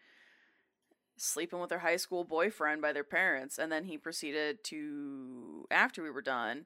sleeping 1.16 1.60
with 1.60 1.70
their 1.70 1.80
high 1.80 1.96
school 1.96 2.24
boyfriend 2.24 2.80
by 2.82 2.92
their 2.92 3.04
parents 3.04 3.58
and 3.58 3.70
then 3.70 3.84
he 3.84 3.96
proceeded 3.98 4.64
to 4.64 5.66
after 5.70 6.02
we 6.02 6.10
were 6.10 6.22
done 6.22 6.64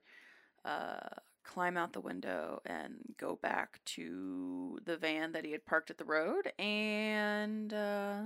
uh 0.65 0.99
climb 1.44 1.76
out 1.76 1.92
the 1.92 2.00
window 2.00 2.60
and 2.66 2.97
go 3.18 3.39
back 3.41 3.81
to 3.84 4.78
the 4.84 4.97
van 4.97 5.33
that 5.33 5.44
he 5.44 5.52
had 5.52 5.66
parked 5.66 5.91
at 5.91 5.99
the 5.99 6.05
road 6.05 6.50
and 6.58 7.73
uh 7.73 8.23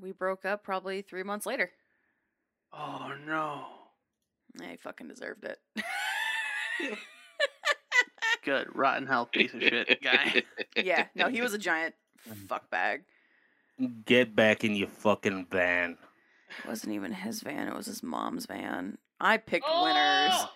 we 0.00 0.12
broke 0.12 0.44
up 0.44 0.62
probably 0.64 1.02
3 1.02 1.22
months 1.22 1.46
later 1.46 1.70
Oh 2.72 3.12
no. 3.26 3.64
i 4.62 4.76
fucking 4.76 5.08
deserved 5.08 5.44
it 5.44 5.58
Good 8.44 8.66
rotten 8.74 9.06
hell 9.06 9.26
piece 9.26 9.54
of 9.54 9.62
shit 9.62 10.02
guy. 10.02 10.42
yeah 10.76 11.06
no 11.14 11.28
he 11.28 11.40
was 11.40 11.54
a 11.54 11.58
giant 11.58 11.94
fuck 12.48 12.68
bag 12.70 13.04
Get 14.04 14.36
back 14.36 14.62
in 14.64 14.76
your 14.76 14.88
fucking 14.88 15.46
van. 15.50 15.96
it 16.58 16.68
wasn't 16.68 16.92
even 16.92 17.12
his 17.12 17.40
van 17.40 17.68
it 17.68 17.74
was 17.74 17.86
his 17.86 18.02
mom's 18.02 18.46
van 18.46 18.98
i 19.20 19.36
picked 19.36 19.64
oh! 19.68 20.48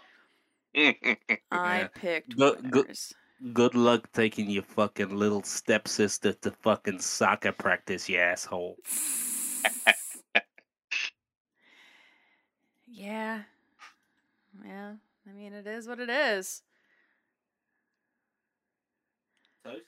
winners 0.74 0.96
i 1.50 1.88
picked 1.94 2.36
Go- 2.36 2.54
go- 2.56 2.80
winners 2.82 3.12
Good 3.52 3.76
luck 3.76 4.10
taking 4.12 4.50
your 4.50 4.64
fucking 4.64 5.14
little 5.16 5.44
stepsister 5.44 6.32
to 6.32 6.50
fucking 6.50 6.98
soccer 6.98 7.52
practice, 7.52 8.08
you 8.08 8.18
asshole. 8.18 8.74
Yeah 12.86 13.42
yeah 14.64 14.92
i 15.28 15.32
mean 15.32 15.52
it 15.52 15.66
is 15.66 15.86
what 15.86 16.00
it 16.00 16.10
is 16.10 16.62
Toast? 19.64 19.84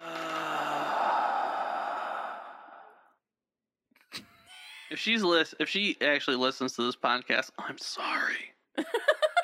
if 4.90 4.98
she's 4.98 5.22
list, 5.22 5.54
if 5.60 5.68
she 5.68 5.96
actually 6.00 6.36
listens 6.36 6.74
to 6.74 6.82
this 6.82 6.96
podcast, 6.96 7.50
I'm 7.58 7.78
sorry. 7.78 8.52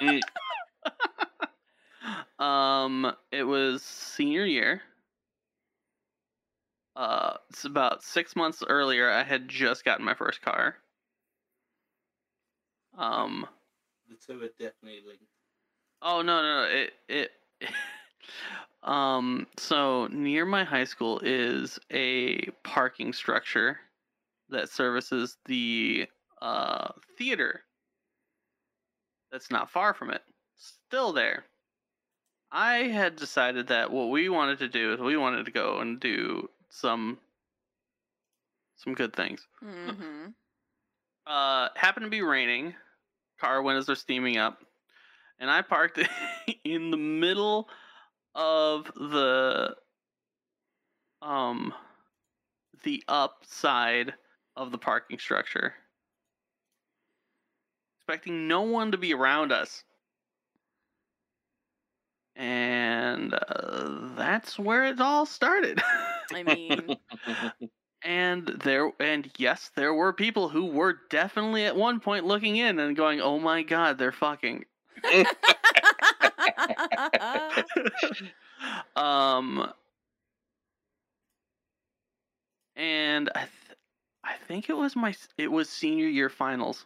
Mm. 0.03 0.21
um, 2.45 3.15
it 3.31 3.45
was 3.45 3.81
senior 3.83 4.45
year. 4.45 4.83
Uh, 6.97 7.35
it's 7.51 7.65
about 7.65 8.03
six 8.03 8.37
months 8.37 8.63
earlier. 8.69 9.11
I 9.11 9.25
had 9.25 9.49
just 9.49 9.85
gotten 9.85 10.05
my 10.05 10.15
first 10.15 10.43
car. 10.43 10.77
Um, 12.97 13.47
The 14.09 14.17
two 14.17 14.41
are 14.41 14.49
definitely 14.59 15.03
linked. 15.07 15.25
oh 16.03 16.23
no, 16.23 16.43
no, 16.43 16.63
no 16.63 16.69
it 16.71 16.93
it 17.09 17.31
Um, 18.85 19.47
so 19.57 20.09
near 20.09 20.45
my 20.45 20.63
high 20.65 20.85
school 20.85 21.19
is 21.25 21.79
a 21.91 22.51
parking 22.65 23.15
structure 23.15 23.79
that 24.51 24.69
services 24.69 25.39
the 25.47 26.07
uh, 26.43 26.93
theater. 27.17 27.63
That's 29.33 29.51
not 29.51 29.71
far 29.71 29.95
from 29.95 30.11
it. 30.11 30.23
Still 30.57 31.13
there. 31.15 31.45
I 32.53 32.85
had 32.85 33.17
decided 33.17 33.69
that 33.69 33.91
what 33.91 34.11
we 34.11 34.29
wanted 34.29 34.59
to 34.59 34.69
do 34.69 34.93
is 34.93 35.01
we 35.01 35.17
wanted 35.17 35.47
to 35.47 35.51
go 35.51 35.81
and 35.81 35.99
do 35.99 36.51
some 36.75 37.19
some 38.77 38.95
good 38.95 39.15
things. 39.15 39.47
Mm-hmm. 39.65 40.31
Uh, 41.27 41.71
happened 41.75 42.05
to 42.05 42.11
be 42.11 42.21
raining. 42.21 42.75
Car 43.41 43.63
windows 43.63 43.89
are 43.89 43.95
steaming 43.95 44.37
up, 44.37 44.63
and 45.39 45.51
I 45.51 45.63
parked 45.63 45.99
in 46.65 46.91
the 46.91 46.99
middle 46.99 47.67
of 48.35 48.93
the 48.95 49.75
um 51.23 51.73
the 52.83 53.03
upside 53.09 54.13
of 54.55 54.71
the 54.71 54.77
parking 54.77 55.19
structure, 55.19 55.73
expecting 58.01 58.47
no 58.47 58.61
one 58.61 58.93
to 58.93 58.99
be 58.99 59.15
around 59.15 59.51
us. 59.51 59.83
And 62.37 63.33
uh, 63.33 64.15
that's 64.15 64.59
where 64.59 64.85
it 64.85 65.01
all 65.01 65.25
started. 65.25 65.81
I 66.33 66.43
mean, 66.43 66.97
and 68.03 68.47
there 68.63 68.91
and 69.01 69.31
yes 69.39 69.71
there 69.75 69.95
were 69.95 70.13
people 70.13 70.49
who 70.49 70.67
were 70.67 70.99
definitely 71.11 71.65
at 71.65 71.77
one 71.77 72.01
point 72.01 72.27
looking 72.27 72.57
in 72.57 72.79
and 72.79 72.97
going 72.97 73.21
oh 73.21 73.39
my 73.39 73.63
god 73.63 73.99
they're 73.99 74.13
fucking 74.13 74.65
um 78.97 79.71
and 82.77 83.31
i 83.35 83.41
th- 83.41 83.79
i 84.25 84.35
think 84.47 84.69
it 84.69 84.77
was 84.77 84.97
my 84.97 85.15
it 85.39 85.51
was 85.51 85.69
senior 85.69 86.07
year 86.07 86.29
finals. 86.29 86.85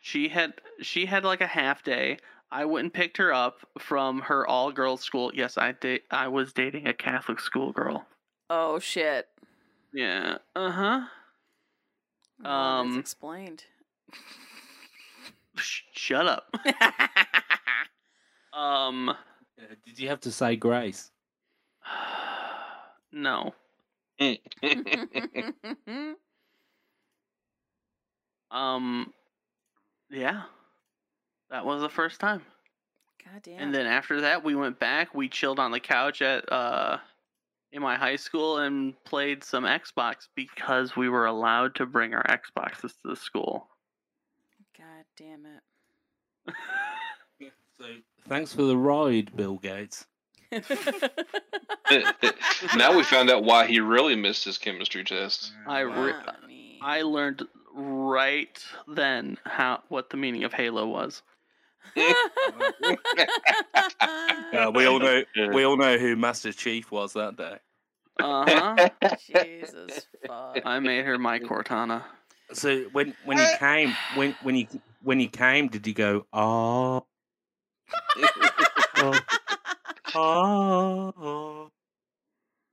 She 0.00 0.28
had 0.28 0.54
she 0.82 1.06
had 1.06 1.24
like 1.24 1.40
a 1.40 1.46
half 1.46 1.82
day 1.84 2.18
i 2.52 2.64
went 2.64 2.84
and 2.84 2.92
picked 2.92 3.16
her 3.16 3.32
up 3.32 3.58
from 3.78 4.20
her 4.20 4.46
all 4.46 4.70
girls 4.72 5.00
school 5.02 5.30
yes 5.34 5.56
i 5.58 5.72
date 5.72 6.04
i 6.10 6.26
was 6.28 6.52
dating 6.52 6.86
a 6.86 6.92
catholic 6.92 7.40
school 7.40 7.72
girl 7.72 8.06
oh 8.50 8.78
shit. 8.78 9.28
yeah 9.92 10.38
uh-huh 10.56 11.06
Well, 12.42 12.50
Um, 12.80 12.98
explained. 12.98 13.64
Sh- 15.56 15.82
shut 15.92 16.26
up 16.26 16.54
um 18.52 19.08
Uh, 19.10 19.14
did 19.84 19.98
you 19.98 20.08
have 20.08 20.20
to 20.20 20.32
say 20.32 20.56
grace? 20.56 21.10
no 23.12 23.54
um 28.50 29.12
yeah 30.10 30.42
that 31.50 31.64
was 31.64 31.80
the 31.82 31.88
first 31.88 32.20
time 32.20 32.42
God 33.24 33.42
damn. 33.42 33.60
and 33.60 33.74
then 33.74 33.86
after 33.86 34.20
that 34.22 34.42
we 34.44 34.54
went 34.54 34.78
back 34.78 35.14
we 35.14 35.28
chilled 35.28 35.58
on 35.58 35.70
the 35.70 35.80
couch 35.80 36.22
at 36.22 36.50
uh 36.52 36.98
in 37.72 37.82
my 37.82 37.96
high 37.96 38.16
school 38.16 38.58
and 38.58 38.94
played 39.04 39.44
some 39.44 39.64
xbox 39.64 40.28
because 40.34 40.96
we 40.96 41.08
were 41.08 41.26
allowed 41.26 41.74
to 41.76 41.86
bring 41.86 42.14
our 42.14 42.24
xboxes 42.24 42.92
to 43.02 43.08
the 43.08 43.16
school 43.16 43.68
God 44.76 45.04
damn 45.16 45.44
it. 45.46 46.54
So 47.78 47.84
thanks 48.28 48.52
for 48.54 48.62
the 48.62 48.76
ride, 48.76 49.34
Bill 49.36 49.56
Gates. 49.58 50.06
now 52.76 52.96
we 52.96 53.02
found 53.04 53.30
out 53.30 53.44
why 53.44 53.66
he 53.66 53.80
really 53.80 54.16
missed 54.16 54.44
his 54.44 54.58
chemistry 54.58 55.04
test. 55.04 55.52
i 55.66 55.80
re- 55.80 56.14
i 56.82 57.02
learned 57.02 57.42
right 57.74 58.64
then 58.88 59.36
how 59.44 59.80
what 59.88 60.10
the 60.10 60.16
meaning 60.16 60.44
of 60.44 60.52
halo 60.52 60.86
was 60.86 61.22
Uh, 64.52 64.70
we 64.74 64.86
all 64.86 64.98
know. 64.98 65.22
We 65.52 65.64
all 65.64 65.76
know 65.76 65.96
who 65.98 66.16
Master 66.16 66.52
Chief 66.52 66.90
was 66.90 67.12
that 67.14 67.36
day. 67.36 67.58
uh-huh 68.18 68.88
Jesus 69.26 70.06
fuck. 70.26 70.60
i 70.64 70.78
made 70.78 71.04
her 71.04 71.18
my 71.18 71.38
cortana 71.38 72.02
So 72.52 72.82
when 72.92 73.14
when 73.24 73.38
he 73.38 73.46
came 73.58 73.94
when 74.16 74.34
when 74.42 74.54
he 74.54 74.68
when 75.02 75.18
he 75.18 75.28
came, 75.28 75.68
did 75.68 75.86
he 75.86 75.92
go 75.92 76.26
oh 76.32 77.06
oh 78.94 79.20
oh? 80.14 81.70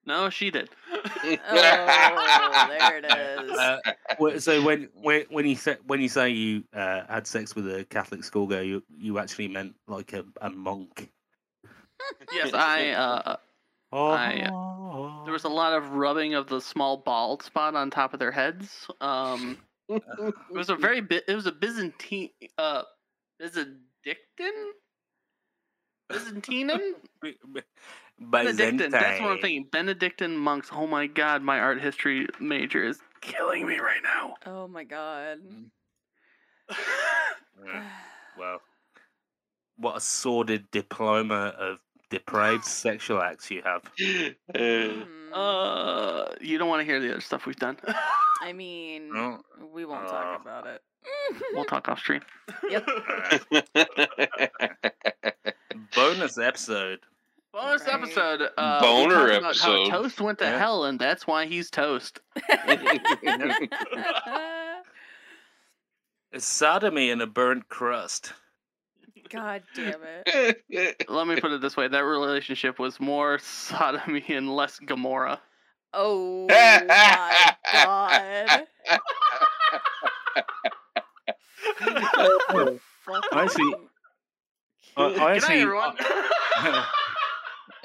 No 0.07 0.29
she 0.29 0.49
did 0.49 0.69
Oh, 1.49 2.67
there 2.69 2.97
it 2.97 3.05
is. 3.05 3.51
Uh, 3.57 4.39
so 4.39 4.61
when 4.63 4.89
when 4.93 5.25
when 5.29 5.45
you 5.45 5.55
say 5.55 5.77
when 5.85 6.01
you 6.01 6.09
say 6.09 6.29
you 6.29 6.63
uh, 6.73 7.03
had 7.07 7.27
sex 7.27 7.55
with 7.55 7.67
a 7.67 7.85
Catholic 7.85 8.23
schoolgirl, 8.23 8.63
you 8.63 8.83
you 8.89 9.19
actually 9.19 9.47
meant 9.47 9.75
like 9.87 10.13
a, 10.13 10.25
a 10.41 10.49
monk. 10.49 11.11
yes 12.33 12.51
i 12.53 12.89
uh 12.89 13.35
Oh, 13.91 14.09
I, 14.11 14.49
There 15.23 15.31
was 15.31 15.45
a 15.45 15.49
lot 15.49 15.73
of 15.73 15.91
rubbing 15.91 16.33
of 16.33 16.47
the 16.47 16.59
small 16.59 16.97
bald 16.97 17.41
spot 17.41 17.75
on 17.75 17.89
top 17.89 18.13
of 18.13 18.19
their 18.19 18.31
heads. 18.31 18.87
Um, 18.99 19.57
it 19.87 20.03
was 20.51 20.69
a 20.69 20.75
very 20.75 20.99
bit. 20.99 21.23
It 21.27 21.35
was 21.35 21.45
a 21.45 21.53
Byzantine, 21.53 22.31
uh, 22.57 22.83
Byzantinan, 23.41 24.71
Byzantinan, 26.11 26.95
Benedictine. 28.19 28.89
That's 28.91 29.21
what 29.21 29.31
I'm 29.31 29.39
thinking. 29.39 29.67
Benedictine 29.71 30.37
monks. 30.37 30.69
Oh 30.71 30.87
my 30.87 31.07
god, 31.07 31.41
my 31.41 31.59
art 31.59 31.79
history 31.81 32.27
major 32.39 32.83
is 32.83 32.99
killing 33.21 33.65
me 33.67 33.77
right 33.79 34.01
now. 34.03 34.35
Oh 34.45 34.67
my 34.67 34.83
god. 34.83 35.39
Yeah, 36.69 37.83
well, 38.37 38.61
what 39.77 39.97
a 39.97 40.01
sordid 40.01 40.69
diploma 40.71 41.53
of 41.57 41.77
depraved 42.09 42.65
sexual 42.65 43.21
acts 43.21 43.49
you 43.51 43.61
have. 43.63 43.83
Uh, 43.85 44.29
Mhm. 44.55 45.05
uh, 45.33 46.33
you 46.41 46.57
don't 46.57 46.69
want 46.69 46.79
to 46.81 46.85
hear 46.85 46.99
the 46.99 47.11
other 47.11 47.21
stuff 47.21 47.45
we've 47.45 47.55
done. 47.55 47.77
I 48.41 48.53
mean, 48.53 49.11
No. 49.13 49.41
we 49.73 49.85
won't 49.85 50.05
Uh, 50.07 50.11
talk 50.11 50.41
about 50.41 50.67
it. 50.67 50.81
we'll 51.53 51.65
talk 51.65 51.87
off 51.89 51.99
stream. 51.99 52.21
Yep. 52.69 52.87
Bonus 55.95 56.37
episode. 56.37 56.99
Bonus 57.57 57.81
Right. 57.87 57.93
episode. 57.95 58.49
Uh, 58.55 58.79
Boner 58.81 59.07
we 59.07 59.13
talked 59.31 59.37
about 59.39 59.45
episode. 59.49 59.89
How 59.89 60.01
toast 60.03 60.21
went 60.21 60.37
to 60.39 60.45
Yeah. 60.45 60.59
hell, 60.59 60.85
and 60.85 60.99
that's 60.99 61.25
why 61.25 61.45
he's 61.47 61.71
toast. 61.71 62.19
It's 66.33 66.45
sodomy 66.45 67.09
in 67.09 67.21
a 67.21 67.25
burnt 67.25 67.67
crust. 67.69 68.33
God 69.29 69.63
damn 69.73 70.01
it. 70.27 71.05
Let 71.09 71.25
me 71.25 71.39
put 71.39 71.51
it 71.51 71.61
this 71.61 71.75
way: 71.77 71.87
that 71.87 72.03
relationship 72.03 72.77
was 72.79 72.99
more 72.99 73.39
sodomy 73.39 74.23
and 74.27 74.53
less 74.55 74.77
Gamora. 74.79 75.39
Oh 75.93 76.45
my 76.49 77.55
god. 77.73 78.67
I 83.31 83.47
see. 83.47 83.73
I, 84.95 85.03
I 85.05 85.09
Good 85.09 85.17
night, 85.17 85.35
actually, 85.37 85.61
everyone. 85.61 85.95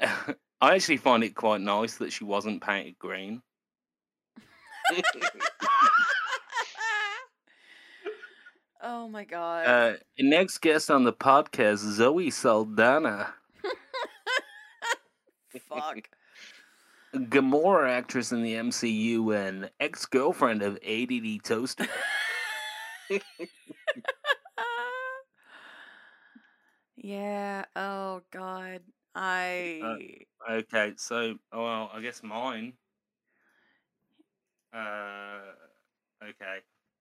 I 0.61 0.75
actually 0.75 0.97
find 0.97 1.23
it 1.23 1.35
quite 1.35 1.61
nice 1.61 1.95
that 1.97 2.11
she 2.11 2.23
wasn't 2.23 2.61
painted 2.63 2.97
green. 2.99 3.41
oh 8.81 9.07
my 9.09 9.23
god. 9.23 9.65
Uh, 9.67 9.93
next 10.19 10.59
guest 10.59 10.91
on 10.91 11.03
the 11.03 11.13
podcast, 11.13 11.77
Zoe 11.77 12.29
Saldana, 12.29 13.33
Fuck. 15.69 16.09
Gamora 17.15 17.89
actress 17.89 18.31
in 18.31 18.41
the 18.41 18.55
MCU 18.55 19.35
and 19.35 19.69
ex-girlfriend 19.79 20.63
of 20.63 20.79
ADD 20.85 21.43
Toaster. 21.43 21.87
yeah. 26.97 27.65
Oh 27.75 28.21
god. 28.31 28.81
I. 29.15 29.97
Okay, 30.49 30.93
so 30.97 31.35
oh, 31.51 31.63
well, 31.63 31.91
I 31.93 32.01
guess 32.01 32.23
mine. 32.23 32.73
Uh, 34.73 35.39
okay, 36.23 36.57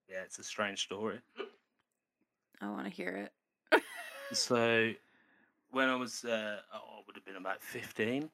yeah, 0.09 0.23
it's 0.25 0.39
a 0.39 0.45
strange 0.45 0.83
story. 0.83 1.21
I 2.61 2.69
want 2.69 2.85
to 2.85 2.91
hear 2.91 3.17
it. 3.73 3.83
So, 4.33 4.93
when 5.71 5.89
I 5.89 5.97
was, 5.97 6.25
uh, 6.25 6.61
oh, 6.73 6.79
I 6.79 7.03
would 7.07 7.17
have 7.17 7.25
been 7.25 7.37
about 7.37 7.63
15. 7.63 8.31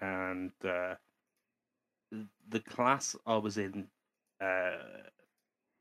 And 0.00 0.52
uh, 0.64 0.94
the 2.48 2.60
class 2.60 3.16
I 3.26 3.36
was 3.36 3.58
in 3.58 3.86
uh, 4.40 5.08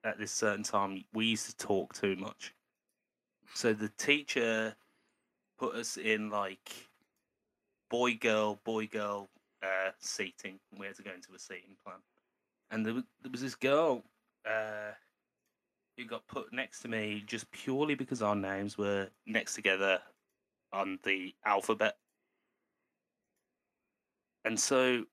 at 0.04 0.18
this 0.18 0.32
certain 0.32 0.64
time, 0.64 1.04
we 1.14 1.28
used 1.28 1.50
to 1.50 1.58
talk 1.58 1.94
too 1.94 2.16
much. 2.16 2.54
So 3.54 3.74
the 3.74 3.90
teacher 3.90 4.76
put 5.60 5.76
us 5.76 5.98
in 5.98 6.30
like 6.30 6.72
boy 7.90 8.16
girl 8.16 8.60
boy 8.64 8.88
girl 8.88 9.30
uh, 9.64 9.92
seating. 10.00 10.60
We 10.78 10.88
had 10.88 10.96
to 10.96 11.04
go 11.04 11.12
into 11.14 11.34
a 11.36 11.40
seating 11.40 11.76
plan, 11.84 11.98
and 12.72 12.86
there 12.86 12.94
was, 12.94 13.04
there 13.22 13.32
was 13.32 13.42
this 13.42 13.56
girl 13.56 14.04
uh, 14.46 14.94
who 15.98 16.06
got 16.06 16.26
put 16.28 16.54
next 16.54 16.82
to 16.82 16.88
me 16.88 17.24
just 17.28 17.52
purely 17.52 17.96
because 17.96 18.22
our 18.22 18.36
names 18.36 18.78
were 18.78 19.10
next 19.26 19.56
together 19.56 20.00
on 20.72 21.00
the 21.04 21.34
alphabet. 21.46 21.98
And 24.46 24.58
so, 24.58 25.04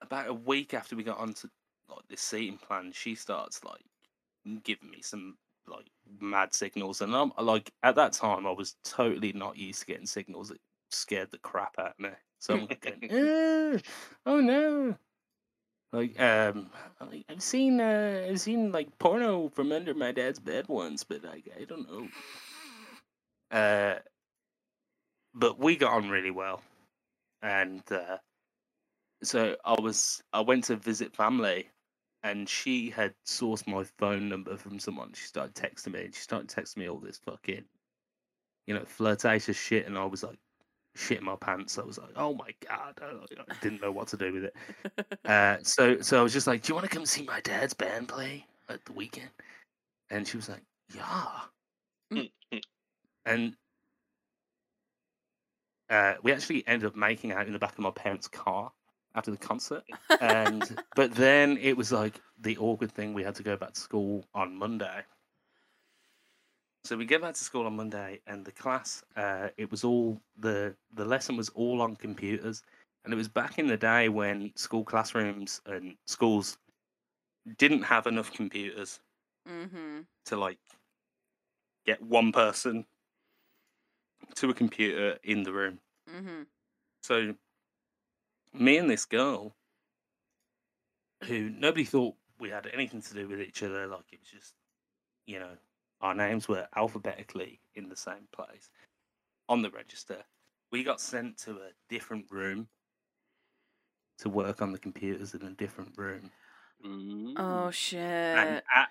about 0.00 0.28
a 0.28 0.34
week 0.34 0.72
after 0.72 0.96
we 0.96 1.02
got 1.02 1.18
onto 1.18 1.48
like 1.90 2.08
this 2.08 2.22
seating 2.22 2.58
plan, 2.58 2.92
she 2.92 3.14
starts 3.14 3.62
like 3.64 3.84
giving 4.62 4.90
me 4.90 5.02
some 5.02 5.36
like 5.66 5.86
mad 6.20 6.54
signals, 6.54 7.00
and 7.00 7.14
I'm 7.14 7.32
like, 7.40 7.72
at 7.82 7.96
that 7.96 8.12
time, 8.12 8.46
I 8.46 8.50
was 8.50 8.76
totally 8.84 9.32
not 9.32 9.56
used 9.56 9.80
to 9.80 9.86
getting 9.86 10.06
signals. 10.06 10.50
It 10.50 10.60
scared 10.90 11.30
the 11.30 11.38
crap 11.38 11.74
out 11.78 11.92
of 11.92 11.98
me. 11.98 12.10
So 12.38 12.54
I'm 12.54 12.66
like, 12.66 12.80
going, 12.80 13.10
"Ah, 13.80 13.80
oh 14.26 14.40
no. 14.40 14.96
Like 15.92 16.20
um, 16.20 16.70
I've 17.28 17.42
seen 17.42 17.80
uh, 17.80 18.26
I've 18.28 18.40
seen 18.40 18.72
like 18.72 18.98
porno 18.98 19.48
from 19.48 19.70
under 19.70 19.94
my 19.94 20.10
dad's 20.10 20.40
bed 20.40 20.66
once, 20.68 21.04
but 21.04 21.22
like 21.22 21.48
I 21.58 21.64
don't 21.64 21.88
know. 21.88 22.08
Uh, 23.50 24.00
but 25.34 25.58
we 25.58 25.76
got 25.76 25.92
on 25.92 26.10
really 26.10 26.32
well, 26.32 26.62
and 27.42 27.82
uh, 27.92 28.18
so 29.22 29.56
I 29.64 29.80
was 29.80 30.22
I 30.32 30.40
went 30.40 30.64
to 30.64 30.76
visit 30.76 31.14
family, 31.14 31.68
and 32.24 32.48
she 32.48 32.88
had 32.88 33.14
sourced 33.26 33.68
my 33.68 33.84
phone 33.98 34.28
number 34.28 34.56
from 34.56 34.80
someone. 34.80 35.12
She 35.12 35.26
started 35.26 35.54
texting 35.54 35.92
me, 35.92 36.06
and 36.06 36.14
she 36.14 36.22
started 36.22 36.48
texting 36.48 36.78
me 36.78 36.88
all 36.88 36.98
this 36.98 37.18
fucking, 37.18 37.64
you 38.66 38.74
know, 38.74 38.84
flirtatious 38.86 39.56
shit, 39.56 39.86
and 39.86 39.96
I 39.96 40.06
was 40.06 40.24
like, 40.24 40.38
shit 40.96 41.18
in 41.18 41.24
my 41.24 41.36
pants. 41.36 41.78
I 41.78 41.82
was 41.82 41.98
like, 41.98 42.10
oh 42.16 42.34
my 42.34 42.50
god, 42.66 42.98
I, 43.02 43.52
I 43.52 43.54
didn't 43.60 43.82
know 43.82 43.92
what 43.92 44.08
to 44.08 44.16
do 44.16 44.32
with 44.32 44.44
it. 44.44 44.56
Uh, 45.24 45.56
so 45.62 45.98
so 46.02 46.20
I 46.20 46.22
was 46.22 46.34
just 46.34 46.46
like, 46.46 46.62
do 46.62 46.70
you 46.70 46.74
want 46.74 46.84
to 46.88 46.94
come 46.94 47.06
see 47.06 47.22
my 47.22 47.40
dad's 47.40 47.72
band 47.72 48.08
play 48.08 48.44
at 48.68 48.84
the 48.84 48.92
weekend? 48.92 49.30
And 50.10 50.28
she 50.28 50.36
was 50.36 50.50
like, 50.50 50.62
yeah. 50.94 52.20
and 53.24 53.54
uh, 55.88 56.14
we 56.22 56.30
actually 56.30 56.62
ended 56.66 56.88
up 56.88 56.94
making 56.94 57.32
out 57.32 57.46
in 57.46 57.54
the 57.54 57.58
back 57.58 57.72
of 57.72 57.78
my 57.78 57.90
parents' 57.90 58.28
car 58.28 58.70
after 59.14 59.30
the 59.30 59.36
concert. 59.36 59.84
And 60.20 60.78
but 60.94 61.14
then 61.14 61.58
it 61.58 61.76
was 61.76 61.92
like 61.92 62.20
the 62.40 62.56
awkward 62.58 62.92
thing. 62.92 63.14
We 63.14 63.22
had 63.22 63.34
to 63.36 63.42
go 63.42 63.56
back 63.56 63.72
to 63.74 63.80
school 63.80 64.24
on 64.34 64.56
Monday. 64.56 65.02
So 66.84 66.96
we 66.96 67.06
get 67.06 67.22
back 67.22 67.34
to 67.34 67.44
school 67.44 67.66
on 67.66 67.76
Monday, 67.76 68.20
and 68.26 68.44
the 68.44 68.52
class, 68.52 69.02
uh, 69.16 69.48
it 69.56 69.70
was 69.70 69.84
all 69.84 70.20
the 70.38 70.74
the 70.94 71.04
lesson 71.04 71.36
was 71.36 71.48
all 71.50 71.80
on 71.80 71.96
computers, 71.96 72.62
and 73.04 73.12
it 73.12 73.16
was 73.16 73.28
back 73.28 73.58
in 73.58 73.66
the 73.66 73.76
day 73.76 74.08
when 74.08 74.52
school 74.56 74.84
classrooms 74.84 75.60
and 75.66 75.96
schools 76.06 76.58
didn't 77.58 77.82
have 77.82 78.06
enough 78.06 78.32
computers 78.32 79.00
Mm-hmm. 79.46 80.00
to 80.24 80.36
like 80.38 80.58
get 81.84 82.00
one 82.00 82.32
person 82.32 82.86
to 84.36 84.48
a 84.48 84.54
computer 84.54 85.18
in 85.22 85.42
the 85.42 85.52
room. 85.52 85.78
Mm-hmm. 86.08 86.42
So 87.02 87.34
me 88.54 88.78
and 88.78 88.88
this 88.88 89.04
girl, 89.04 89.54
who 91.24 91.50
nobody 91.50 91.84
thought 91.84 92.14
we 92.38 92.50
had 92.50 92.68
anything 92.72 93.02
to 93.02 93.14
do 93.14 93.28
with 93.28 93.40
each 93.40 93.62
other, 93.62 93.86
like 93.86 94.04
it 94.12 94.20
was 94.20 94.30
just, 94.30 94.54
you 95.26 95.38
know, 95.38 95.56
our 96.00 96.14
names 96.14 96.48
were 96.48 96.66
alphabetically 96.76 97.60
in 97.74 97.88
the 97.88 97.96
same 97.96 98.28
place 98.32 98.70
on 99.48 99.62
the 99.62 99.70
register. 99.70 100.18
We 100.70 100.84
got 100.84 101.00
sent 101.00 101.38
to 101.38 101.52
a 101.52 101.70
different 101.88 102.26
room 102.30 102.68
to 104.18 104.28
work 104.28 104.62
on 104.62 104.72
the 104.72 104.78
computers 104.78 105.34
in 105.34 105.42
a 105.42 105.50
different 105.50 105.96
room. 105.96 106.30
Oh 106.84 107.68
mm. 107.68 107.72
shit. 107.72 108.00
And 108.00 108.62
at, 108.74 108.88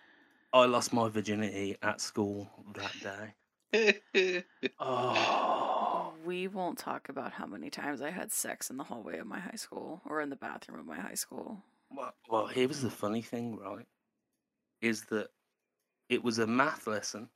I 0.54 0.66
lost 0.66 0.94
my 0.94 1.10
virginity 1.10 1.78
at 1.82 2.02
school 2.02 2.50
that 2.76 2.94
day. 3.02 3.34
Oh. 4.80 5.83
We 6.26 6.48
won't 6.48 6.78
talk 6.78 7.10
about 7.10 7.34
how 7.34 7.46
many 7.46 7.70
times 7.70 8.02
I 8.02 8.12
had 8.12 8.32
sex 8.32 8.70
in 8.70 8.78
the 8.78 8.84
hallway 8.84 9.18
of 9.18 9.28
my 9.28 9.40
high 9.40 9.56
school 9.56 10.02
or 10.06 10.22
in 10.22 10.30
the 10.30 10.36
bathroom 10.36 10.80
of 10.80 10.86
my 10.86 11.00
high 11.00 11.16
school. 11.16 11.64
Well, 11.92 12.14
well, 12.30 12.48
here 12.48 12.68
was 12.68 12.82
the 12.82 12.90
funny 12.90 13.22
thing, 13.22 13.58
right? 13.58 13.86
Is 14.82 15.04
that 15.06 15.30
it 16.10 16.24
was 16.24 16.40
a 16.40 16.48
math 16.48 16.88
lesson, 16.88 17.30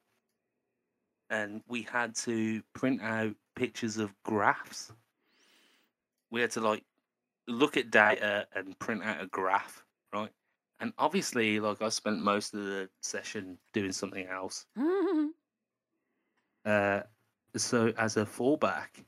and 1.30 1.62
we 1.68 1.84
had 1.84 2.16
to 2.16 2.62
print 2.74 3.02
out 3.02 3.36
pictures 3.56 3.98
of 3.98 4.14
graphs. 4.24 4.92
We 6.32 6.42
had 6.42 6.52
to 6.52 6.62
like 6.62 6.84
look 7.48 7.78
at 7.78 7.92
data 7.92 8.48
and 8.56 8.78
print 8.80 9.04
out 9.04 9.22
a 9.22 9.28
graph, 9.28 9.84
right? 10.14 10.32
And 10.80 10.94
obviously, 10.98 11.60
like 11.60 11.82
I 11.82 11.90
spent 11.90 12.20
most 12.20 12.54
of 12.54 12.64
the 12.64 12.90
session 13.02 13.58
doing 13.74 13.92
something 13.92 14.28
else. 14.28 14.66
Uh, 16.66 17.02
so 17.62 17.94
as 17.98 18.18
a 18.18 18.26
fallback, 18.26 19.04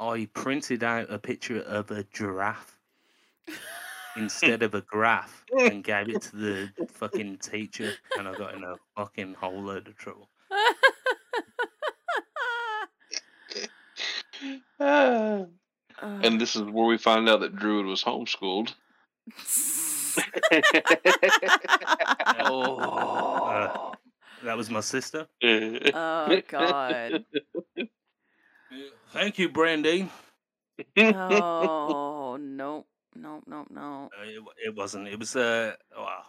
I 0.00 0.28
printed 0.34 0.82
out 0.82 1.10
a 1.10 1.18
picture 1.18 1.60
of 1.60 1.90
a 1.90 2.04
giraffe 2.04 2.78
instead 4.16 4.62
of 4.62 4.74
a 4.74 4.80
graph 4.80 5.44
and 5.58 5.82
gave 5.82 6.08
it 6.08 6.22
to 6.22 6.36
the 6.36 6.70
fucking 6.88 7.38
teacher, 7.38 7.92
and 8.18 8.28
I 8.28 8.34
got 8.34 8.54
in 8.54 8.64
a 8.64 8.76
fucking 8.96 9.34
whole 9.34 9.62
load 9.62 9.88
of 9.88 9.96
trouble. 9.96 10.28
Uh, 14.78 15.44
and 16.02 16.40
this 16.40 16.56
is 16.56 16.62
where 16.62 16.86
we 16.86 16.98
find 16.98 17.28
out 17.28 17.40
that 17.40 17.56
Druid 17.56 17.86
was 17.86 18.02
homeschooled. 18.02 18.74
Oh. 22.46 23.94
That 24.44 24.56
was 24.56 24.70
my 24.70 24.80
sister. 24.80 25.26
oh 25.44 26.40
god. 26.48 27.24
Thank 29.12 29.38
you, 29.38 29.48
Brandy. 29.48 30.08
Oh 30.96 32.36
no. 32.40 32.86
No, 33.16 33.40
no, 33.46 33.64
no. 33.70 34.10
Uh, 34.18 34.24
it, 34.24 34.42
it 34.66 34.74
wasn't. 34.74 35.08
It 35.08 35.18
was 35.18 35.36
uh. 35.36 35.72
Well, 35.96 36.24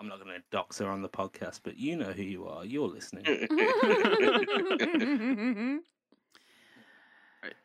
I'm 0.00 0.08
not 0.08 0.22
going 0.22 0.34
to 0.34 0.42
dox 0.50 0.78
her 0.78 0.88
on 0.88 1.02
the 1.02 1.08
podcast, 1.08 1.60
but 1.62 1.76
you 1.76 1.96
know 1.96 2.12
who 2.12 2.22
you 2.22 2.46
are. 2.48 2.64
You're 2.64 2.88
listening. 2.88 3.24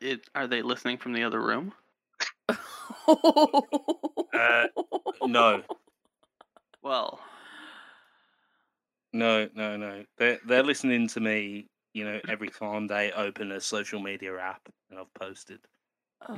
It, 0.00 0.28
are 0.34 0.46
they 0.46 0.62
listening 0.62 0.98
from 0.98 1.12
the 1.14 1.24
other 1.24 1.40
room? 1.40 1.72
Uh, 4.32 4.66
no, 5.26 5.62
Well, 6.82 7.20
no, 9.14 9.48
no, 9.54 9.76
no. 9.78 10.04
They're 10.18 10.38
they're 10.46 10.62
listening 10.62 11.08
to 11.08 11.20
me. 11.20 11.68
You 11.94 12.04
know, 12.04 12.20
every 12.28 12.48
time 12.50 12.86
they 12.88 13.12
open 13.12 13.52
a 13.52 13.60
social 13.60 14.00
media 14.00 14.36
app 14.36 14.60
and 14.90 14.98
I've 14.98 15.14
posted. 15.14 15.60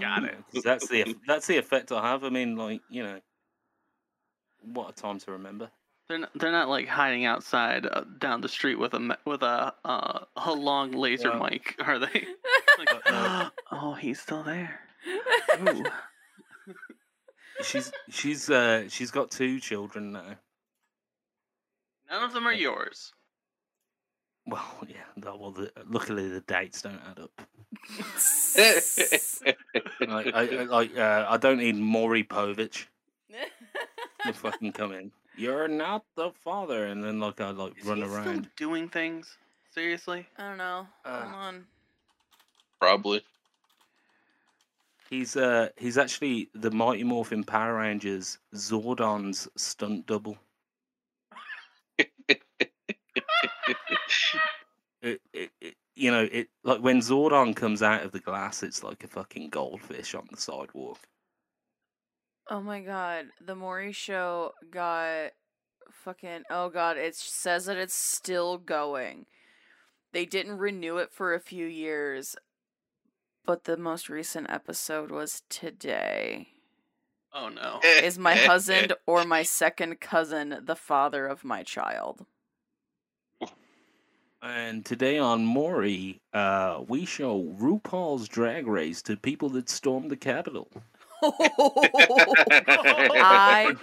Got 0.00 0.22
Oh. 0.24 0.26
it. 0.26 0.36
'Cause 0.52 0.62
that's 0.62 0.86
the 0.88 1.16
that's 1.26 1.46
the 1.46 1.56
effect 1.56 1.90
I 1.92 2.02
have. 2.06 2.22
I 2.24 2.28
mean, 2.28 2.56
like 2.56 2.82
you 2.90 3.02
know, 3.02 3.20
what 4.62 4.90
a 4.90 4.92
time 4.92 5.18
to 5.20 5.32
remember. 5.32 5.70
they're 6.08 6.18
not, 6.18 6.30
they're 6.34 6.52
not 6.52 6.68
like 6.68 6.86
hiding 6.88 7.24
outside 7.24 7.86
uh, 7.86 8.04
down 8.18 8.40
the 8.42 8.48
street 8.48 8.74
with 8.78 8.94
a 8.94 9.16
with 9.24 9.42
a 9.42 9.72
uh, 9.84 10.24
a 10.36 10.52
long 10.52 10.92
laser 10.92 11.30
Well- 11.30 11.48
mic, 11.50 11.74
are 11.86 11.98
they? 11.98 12.26
Like, 12.78 13.02
Uh, 13.06 13.50
oh, 13.72 13.94
he's 13.94 14.20
still 14.20 14.42
there. 14.42 14.78
Ooh. 15.68 15.84
She's 17.62 17.90
she's 18.10 18.50
uh 18.50 18.88
she's 18.88 19.10
got 19.10 19.30
two 19.30 19.58
children 19.60 20.12
now. 20.12 20.36
None 22.10 22.22
of 22.22 22.32
them 22.32 22.46
are 22.46 22.52
yours. 22.52 23.12
Well, 24.46 24.64
yeah. 24.86 24.96
no, 25.16 25.36
Well, 25.36 25.50
the, 25.50 25.72
luckily 25.88 26.28
the 26.28 26.40
dates 26.40 26.82
don't 26.82 27.00
add 27.10 27.18
up. 27.18 27.42
Like, 30.08 30.34
I, 30.34 30.40
I, 30.60 30.62
like 30.64 30.96
uh, 30.96 31.26
I 31.28 31.36
don't 31.36 31.58
need 31.58 31.76
Maury 31.76 32.22
Povich 32.24 32.86
to 34.24 34.32
fucking 34.32 34.72
come 34.72 34.92
in. 34.92 35.10
You're 35.36 35.68
not 35.68 36.04
the 36.14 36.30
father, 36.42 36.86
and 36.86 37.02
then 37.04 37.20
like 37.20 37.40
I 37.40 37.50
like 37.50 37.78
Is 37.78 37.84
run 37.84 37.98
he 37.98 38.04
still 38.04 38.14
around. 38.16 38.48
doing 38.56 38.88
things. 38.88 39.36
Seriously? 39.74 40.26
I 40.38 40.48
don't 40.48 40.58
know. 40.58 40.86
Uh, 41.04 41.20
Hold 41.22 41.34
on. 41.34 41.64
Probably. 42.80 43.22
He's 45.10 45.36
uh 45.36 45.68
he's 45.76 45.98
actually 45.98 46.48
the 46.54 46.70
Mighty 46.70 47.04
Morphin 47.04 47.44
Power 47.44 47.74
Rangers 47.76 48.38
Zordon's 48.54 49.48
stunt 49.56 50.06
double. 50.06 50.36
It, 55.06 55.20
it, 55.32 55.50
it 55.60 55.74
you 55.94 56.10
know 56.10 56.28
it 56.30 56.48
like 56.64 56.80
when 56.80 57.00
Zordon 57.00 57.54
comes 57.54 57.82
out 57.82 58.02
of 58.02 58.12
the 58.12 58.20
glass, 58.20 58.62
it's 58.62 58.82
like 58.82 59.04
a 59.04 59.08
fucking 59.08 59.50
goldfish 59.50 60.14
on 60.14 60.26
the 60.30 60.36
sidewalk. 60.36 60.98
Oh 62.50 62.60
my 62.60 62.80
god, 62.80 63.26
the 63.44 63.54
Maury 63.54 63.92
show 63.92 64.52
got 64.70 65.30
fucking 65.90 66.42
oh 66.50 66.68
god, 66.68 66.96
it 66.96 67.14
says 67.14 67.66
that 67.66 67.76
it's 67.76 67.94
still 67.94 68.58
going. 68.58 69.26
they 70.12 70.24
didn't 70.26 70.58
renew 70.58 70.96
it 70.98 71.12
for 71.12 71.34
a 71.34 71.40
few 71.40 71.66
years, 71.66 72.36
but 73.44 73.64
the 73.64 73.76
most 73.76 74.08
recent 74.08 74.50
episode 74.50 75.10
was 75.10 75.42
today. 75.48 76.48
Oh 77.34 77.48
no. 77.48 77.80
Is 78.02 78.18
my 78.18 78.34
husband 78.34 78.94
or 79.06 79.24
my 79.24 79.42
second 79.60 80.00
cousin 80.00 80.60
the 80.64 80.76
father 80.76 81.26
of 81.26 81.44
my 81.44 81.62
child? 81.62 82.26
And 84.42 84.84
today 84.84 85.18
on 85.18 85.44
Maury, 85.44 86.20
uh, 86.32 86.82
we 86.86 87.04
show 87.04 87.42
RuPaul's 87.58 88.28
Drag 88.28 88.66
Race 88.66 89.02
to 89.02 89.16
people 89.16 89.48
that 89.50 89.68
stormed 89.68 90.10
the 90.10 90.16
Capitol. 90.16 90.68
I 93.12 93.74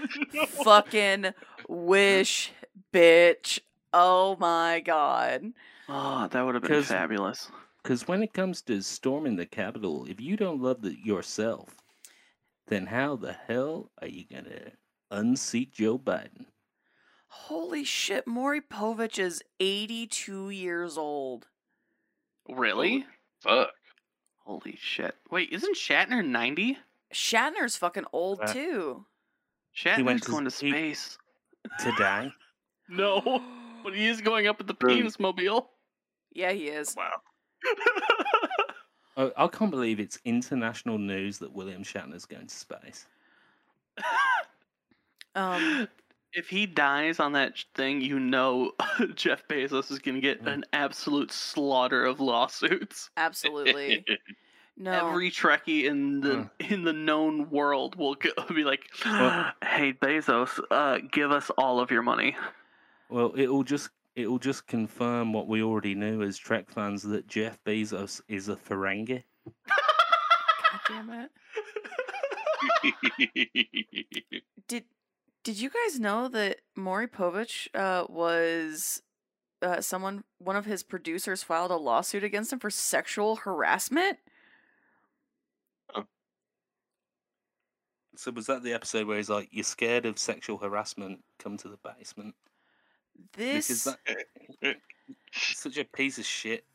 fucking 0.64 1.34
wish, 1.68 2.52
bitch. 2.94 3.60
Oh 3.92 4.38
my 4.40 4.80
god. 4.80 5.54
Oh, 5.90 6.28
that 6.28 6.42
would 6.42 6.56
have 6.56 6.64
been 6.64 6.72
'Cause- 6.72 6.88
fabulous. 6.88 7.52
Because 7.82 8.08
when 8.08 8.24
it 8.24 8.32
comes 8.34 8.62
to 8.62 8.82
storming 8.82 9.36
the 9.36 9.46
Capitol, 9.46 10.06
if 10.08 10.22
you 10.22 10.38
don't 10.38 10.62
love 10.62 10.86
it 10.86 11.00
yourself, 11.00 11.76
then 12.68 12.86
how 12.86 13.18
the 13.18 13.34
hell 13.34 13.92
are 14.02 14.08
you 14.08 14.24
going 14.24 14.46
to 14.46 14.72
unseat 15.12 15.74
Joe 15.74 16.00
Biden? 16.00 16.46
Holy 17.38 17.84
shit, 17.84 18.26
Maury 18.28 18.62
Povich 18.62 19.18
is 19.20 19.42
82 19.60 20.50
years 20.52 20.98
old. 20.98 21.48
Really? 22.48 23.06
Fuck. 23.42 23.70
Holy 24.46 24.78
shit. 24.80 25.16
Wait, 25.32 25.50
isn't 25.52 25.76
Shatner 25.76 26.26
90? 26.26 26.78
Shatner's 27.14 27.76
fucking 27.76 28.06
old 28.14 28.40
Uh, 28.42 28.54
too. 28.54 29.06
Shatner's 29.76 30.04
went 30.04 30.24
to- 30.24 30.32
going 30.32 30.46
to 30.46 30.52
he- 30.66 30.70
space. 30.72 31.18
Today? 31.80 32.32
No, 32.90 33.22
but 33.84 33.96
he 33.96 34.08
is 34.08 34.20
going 34.22 34.46
up 34.48 34.58
with 34.58 34.68
the 34.68 34.76
Really? 34.82 34.98
penis 34.98 35.18
mobile. 35.20 35.72
Yeah, 36.34 36.52
he 36.52 36.68
is. 36.68 36.96
Wow. 36.96 37.22
Oh, 39.16 39.32
I 39.38 39.46
can't 39.48 39.70
believe 39.70 40.00
it's 40.00 40.18
international 40.26 40.98
news 40.98 41.38
that 41.38 41.54
William 41.54 41.84
Shatner's 41.84 42.26
going 42.26 42.48
to 42.48 42.56
space. 42.56 43.06
Um, 45.36 45.88
if 46.34 46.50
he 46.50 46.66
dies 46.66 47.20
on 47.20 47.34
that 47.34 47.64
thing, 47.76 48.02
you 48.02 48.20
know 48.20 48.72
Jeff 49.16 49.48
Bezos 49.48 49.92
is 49.92 50.00
going 50.00 50.16
to 50.16 50.22
get 50.22 50.42
an 50.42 50.64
absolute 50.74 51.32
slaughter 51.32 52.06
of 52.06 52.20
lawsuits. 52.20 53.10
absolutely. 53.18 54.06
No. 54.76 55.10
Every 55.10 55.30
Trekkie 55.30 55.84
in 55.84 56.20
the 56.20 56.50
in 56.60 56.84
the 56.84 56.94
known 56.94 57.52
world 57.52 57.96
will 57.96 58.16
go, 58.16 58.32
be 58.56 58.64
like, 58.64 58.82
"Hey 59.04 59.94
Bezos, 59.94 60.60
uh, 60.72 60.98
give 61.12 61.32
us 61.32 61.52
all 61.60 61.80
of 61.80 61.92
your 61.92 62.02
money." 62.02 62.36
Well, 63.08 63.34
it'll 63.38 63.64
just 63.64 63.92
it'll 64.16 64.40
just 64.40 64.66
confirm 64.66 65.32
what 65.32 65.48
we 65.48 65.62
already 65.62 65.94
knew 65.94 66.24
as 66.24 66.40
Trek 66.40 66.72
fans 66.72 67.04
that 67.04 67.28
Jeff 67.28 67.64
Bezos 67.64 68.22
is 68.28 68.50
a 68.50 68.56
Ferengi. 68.56 69.22
God 69.68 70.80
damn 70.88 71.10
it. 71.12 71.32
Did 74.68 74.86
Did 75.44 75.60
you 75.60 75.70
guys 75.70 76.00
know 76.00 76.28
that 76.30 76.60
Maury 76.76 77.08
Povich 77.08 77.68
uh, 77.76 78.06
was 78.10 79.02
uh, 79.62 79.82
someone? 79.82 80.24
One 80.40 80.56
of 80.56 80.66
his 80.66 80.84
producers 80.84 81.44
filed 81.44 81.72
a 81.72 81.76
lawsuit 81.76 82.24
against 82.24 82.54
him 82.54 82.60
for 82.60 82.70
sexual 82.70 83.38
harassment. 83.38 84.20
So 88.16 88.32
was 88.32 88.46
that 88.46 88.64
the 88.64 88.74
episode 88.74 89.08
where 89.08 89.18
he's 89.18 89.30
like, 89.30 89.50
"You're 89.52 89.64
scared 89.64 90.06
of 90.06 90.20
sexual 90.20 90.58
harassment? 90.58 91.24
Come 91.40 91.58
to 91.58 91.68
the 91.68 91.78
basement." 91.78 92.36
This, 93.34 93.84
that 94.62 94.78
such 95.34 95.78
a 95.78 95.84
piece 95.84 96.18
of 96.18 96.26
shit. 96.26 96.66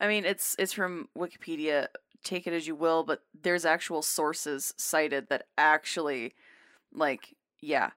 I 0.00 0.08
mean, 0.08 0.24
it's 0.24 0.56
it's 0.58 0.72
from 0.72 1.08
Wikipedia. 1.16 1.88
Take 2.22 2.46
it 2.46 2.52
as 2.54 2.66
you 2.66 2.74
will, 2.74 3.02
but 3.04 3.22
there's 3.42 3.66
actual 3.66 4.00
sources 4.00 4.72
cited 4.78 5.28
that 5.28 5.48
actually, 5.58 6.32
like, 6.90 7.34
yeah, 7.64 7.90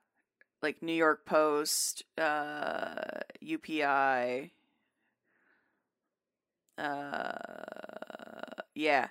like 0.62 0.82
New 0.82 0.94
York 0.94 1.26
Post, 1.26 2.04
uh, 2.18 3.22
UPI, 3.42 4.52
uh, 6.78 8.62
yeah. 8.76 9.08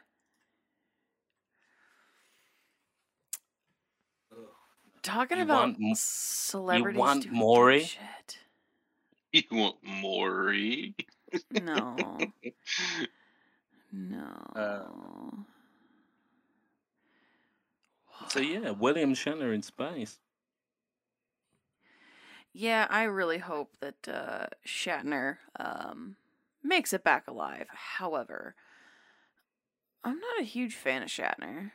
Talking 5.03 5.39
You 5.39 5.45
about 5.45 5.53
want 5.53 5.77
m- 5.81 5.95
celebrities 5.95 6.97
want 6.99 7.23
doing 7.23 7.33
Maury? 7.33 7.81
shit. 7.81 8.39
you 9.33 9.43
want 9.53 9.77
Maury? 9.83 10.95
No. 11.51 12.33
No. 13.93 15.47
So 18.29 18.41
yeah, 18.41 18.71
William 18.71 19.15
Shatner 19.15 19.55
in 19.55 19.63
space. 19.63 20.19
Yeah, 22.59 22.87
I 22.89 23.03
really 23.03 23.37
hope 23.37 23.77
that 23.81 24.09
uh, 24.09 24.47
Shatner 24.67 25.37
um, 25.61 26.17
makes 26.65 26.95
it 26.95 27.05
back 27.05 27.29
alive. 27.29 27.67
However, 27.69 28.55
I'm 30.03 30.19
not 30.19 30.41
a 30.41 30.45
huge 30.45 30.75
fan 30.75 31.03
of 31.03 31.11
Shatner. 31.11 31.73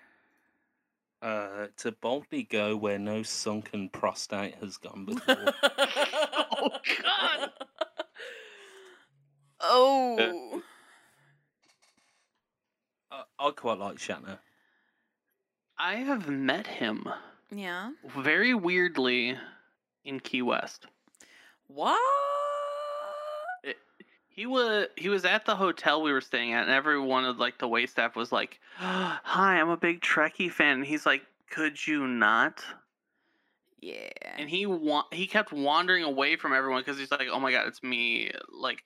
Uh, 1.22 1.68
to 1.78 1.92
boldly 1.92 2.42
go 2.42 2.76
where 2.76 2.98
no 2.98 3.22
sunken 3.22 3.90
prostate 3.90 4.56
has 4.56 4.78
gone 4.78 5.06
before. 5.06 5.54
oh 5.78 6.70
God! 7.04 7.52
Oh. 9.64 10.64
I, 13.12 13.24
I 13.38 13.52
quite 13.52 13.78
like 13.78 13.98
Shatner. 13.98 14.40
I 15.78 15.98
have 15.98 16.28
met 16.28 16.66
him 16.66 17.08
Yeah. 17.52 17.92
very 18.04 18.56
weirdly 18.56 19.38
in 20.04 20.20
Key 20.20 20.42
West. 20.42 20.88
What? 21.68 22.00
Eh, 23.66 23.74
he 24.28 24.46
was 24.46 24.88
he 24.96 25.10
was 25.10 25.26
at 25.26 25.46
the 25.46 25.56
hotel 25.56 26.02
we 26.02 26.12
were 26.12 26.22
staying 26.22 26.54
at, 26.54 26.64
and 26.64 26.72
every 26.72 27.00
one 27.00 27.26
of 27.26 27.38
like 27.38 27.58
the 27.60 27.68
wait 27.68 27.90
staff 27.90 28.16
was 28.16 28.32
like, 28.32 28.60
"Hi, 28.76 29.60
I'm 29.60 29.70
a 29.70 29.78
big 29.78 30.02
Trekkie 30.02 30.52
fan." 30.52 30.78
And 30.78 30.86
he's 30.86 31.06
like, 31.06 31.24
"Could 31.50 31.86
you 31.86 32.08
not?" 32.08 32.64
Yeah. 33.82 34.10
And 34.38 34.50
he 34.50 34.66
wa- 34.66 35.08
he 35.12 35.26
kept 35.28 35.52
wandering 35.52 36.04
away 36.04 36.36
from 36.36 36.54
everyone 36.54 36.82
because 36.82 37.00
he's 37.00 37.12
like, 37.12 37.28
"Oh 37.32 37.40
my 37.40 37.52
god, 37.52 37.68
it's 37.68 37.82
me! 37.82 38.32
Like, 38.52 38.84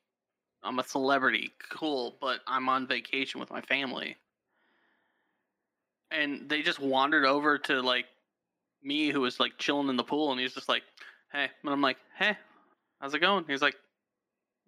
I'm 0.64 0.80
a 0.80 0.84
celebrity, 0.84 1.52
cool, 1.70 2.18
but 2.22 2.40
I'm 2.48 2.70
on 2.70 2.88
vacation 2.88 3.40
with 3.40 3.52
my 3.52 3.62
family." 3.62 4.18
And 6.12 6.48
they 6.50 6.62
just 6.62 6.80
wandered 6.80 7.26
over 7.26 7.58
to 7.58 7.82
like 7.82 8.06
me, 8.86 9.10
who 9.12 9.22
was 9.22 9.40
like 9.40 9.58
chilling 9.58 9.90
in 9.90 9.98
the 9.98 10.04
pool, 10.04 10.32
and 10.32 10.40
he's 10.40 10.54
just 10.54 10.70
like, 10.70 10.84
"Hey," 11.32 11.50
and 11.64 11.72
I'm 11.72 11.82
like, 11.82 11.98
"Hey, 12.18 12.38
how's 13.02 13.14
it 13.14 13.20
going?" 13.20 13.46
He's 13.48 13.62
like, 13.62 13.76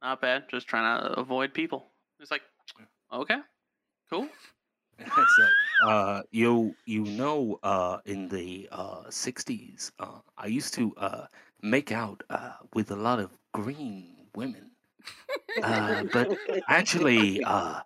"Not 0.01 0.21
bad, 0.21 0.49
just 0.49 0.67
trying 0.67 1.01
to 1.01 1.19
avoid 1.19 1.53
people." 1.53 1.91
He's 2.19 2.31
like, 2.31 2.43
"Okay, 3.11 3.39
cool." 4.09 4.29
so, 5.27 5.53
uh, 5.79 6.23
you 6.31 6.75
you 6.85 7.05
know, 7.05 7.59
uh, 7.63 7.99
in 8.05 8.27
the 8.29 8.67
uh, 8.71 9.09
60s, 9.09 9.91
uh, 9.99 10.21
I 10.37 10.47
used 10.47 10.73
to 10.75 10.95
uh, 10.97 11.27
make 11.61 11.91
out 11.91 12.23
uh, 12.29 12.57
with 12.73 12.91
a 12.91 12.95
lot 12.95 13.19
of 13.19 13.37
green 13.53 14.27
women. 14.35 14.71
Uh, 15.63 16.03
but 16.11 16.31
actually, 16.67 17.41
uh, 17.43 17.81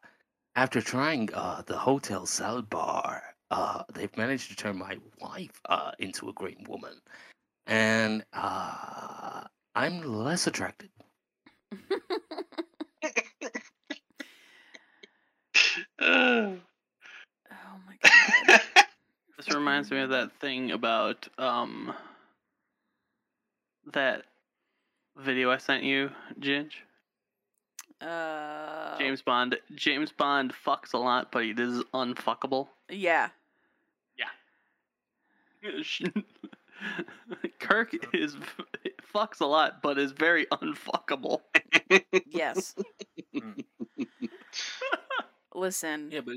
after 0.56 0.82
trying 0.82 1.30
uh, 1.34 1.62
the 1.66 1.78
hotel 1.78 2.26
salad 2.26 2.70
bar, 2.70 3.31
uh, 3.52 3.84
they've 3.94 4.16
managed 4.18 4.50
to 4.50 4.56
turn 4.56 4.78
my 4.78 4.98
wife 5.20 5.62
uh, 5.70 5.92
into 6.00 6.30
a 6.30 6.34
green 6.34 6.66
woman. 6.68 6.94
And 7.68 8.26
uh, 8.34 9.44
I'm 9.76 10.02
less 10.02 10.48
attracted. 10.48 10.90
Oh 16.02 16.58
my 17.88 17.96
god. 18.02 18.62
This 19.38 19.56
reminds 19.56 19.90
me 19.90 20.00
of 20.00 20.10
that 20.12 20.32
thing 20.40 20.72
about 20.72 21.28
um 21.40 21.94
that 23.94 24.24
video 25.18 25.50
I 25.50 25.58
sent 25.58 25.84
you, 25.84 26.12
Ginge. 26.40 26.74
Uh, 28.00 28.98
James 29.00 29.22
Bond. 29.22 29.58
James 29.76 30.12
Bond 30.12 30.54
fucks 30.66 30.94
a 30.94 30.98
lot, 30.98 31.32
but 31.32 31.44
he 31.44 31.52
is 31.52 31.84
unfuckable. 31.94 32.68
Yeah. 32.90 33.30
Kirk 37.60 37.94
is 38.14 38.38
fucks 39.14 39.42
a 39.42 39.46
lot, 39.46 39.82
but 39.82 39.98
is 40.00 40.12
very 40.12 40.46
unfuckable. 40.48 41.42
Yes. 42.26 42.76
Listen. 45.56 46.10
Yeah, 46.12 46.22
but 46.22 46.36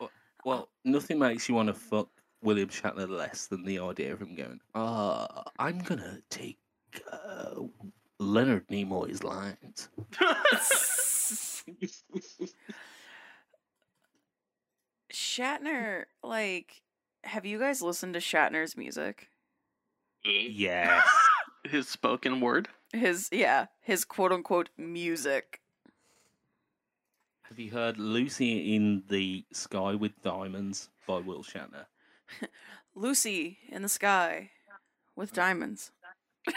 well, 0.00 0.10
well, 0.44 0.68
nothing 0.84 1.18
makes 1.18 1.48
you 1.48 1.54
want 1.54 1.68
to 1.68 1.74
fuck 1.74 2.08
William 2.42 2.68
Shatner 2.68 3.08
less 3.08 3.46
than 3.46 3.64
the 3.64 3.78
idea 3.78 4.12
of 4.12 4.20
him 4.20 4.34
going, 4.34 4.60
"Ah, 4.74 5.44
I'm 5.58 5.78
gonna 5.78 6.20
take 6.30 6.58
uh, 7.10 7.62
Leonard 8.18 8.66
Nimoy's 8.68 9.22
lines." 9.22 9.88
Shatner, 15.12 16.04
like, 16.22 16.82
have 17.24 17.44
you 17.46 17.58
guys 17.58 17.82
listened 17.82 18.14
to 18.14 18.20
Shatner's 18.20 18.76
music? 18.76 19.28
Yes. 20.24 21.06
His 21.64 21.88
spoken 21.88 22.40
word. 22.40 22.68
His 22.92 23.28
yeah, 23.30 23.66
his 23.82 24.06
quote 24.06 24.32
unquote 24.32 24.70
music. 24.78 25.60
Have 27.42 27.58
you 27.58 27.70
heard 27.70 27.98
Lucy 27.98 28.74
in 28.74 29.02
the 29.08 29.44
Sky 29.52 29.94
with 29.94 30.22
Diamonds 30.22 30.88
by 31.06 31.18
Will 31.18 31.42
Shatner? 31.42 31.84
Lucy 32.94 33.58
in 33.68 33.82
the 33.82 33.88
sky 33.88 34.50
with 35.16 35.32
diamonds. 35.32 35.90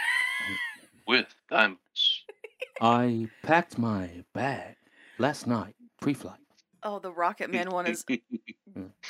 With 1.06 1.34
diamonds. 1.50 2.24
I 2.80 3.28
packed 3.42 3.76
my 3.76 4.22
bag 4.32 4.76
last 5.18 5.48
night, 5.48 5.74
pre-flight. 6.00 6.38
Oh, 6.84 7.00
the 7.00 7.10
Rocket 7.10 7.50
Man 7.50 7.70
one 7.70 7.86
is 7.88 8.04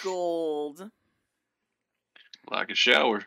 gold. 0.03 0.91
Like 2.51 2.71
a 2.71 2.75
shower. 2.75 3.25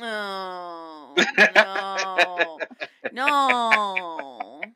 Oh 0.00 1.14
no, 1.54 2.60
no. 3.12 4.74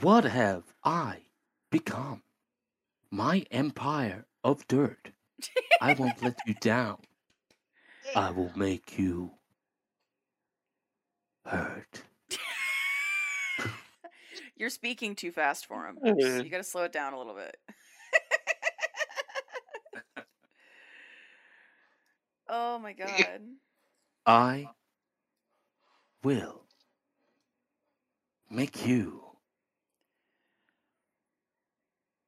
What 0.00 0.24
have 0.24 0.74
I 0.84 1.22
become? 1.70 2.22
My 3.10 3.44
empire 3.50 4.26
of 4.44 4.66
dirt. 4.68 5.10
I 5.80 5.94
won't 5.94 6.22
let 6.22 6.46
you 6.46 6.54
down. 6.54 7.02
I 8.14 8.30
will 8.30 8.52
make 8.56 8.98
you 8.98 9.32
hurt. 11.44 12.02
You're 14.56 14.70
speaking 14.70 15.14
too 15.14 15.32
fast 15.32 15.66
for 15.66 15.86
him. 15.86 15.98
You 16.18 16.50
got 16.50 16.58
to 16.58 16.64
slow 16.64 16.84
it 16.84 16.92
down 16.92 17.12
a 17.12 17.18
little 17.18 17.34
bit. 17.34 17.56
Oh 22.48 22.78
my 22.78 22.92
god. 22.94 23.40
I 24.26 24.70
will 26.22 26.66
make 28.50 28.86
you 28.86 29.22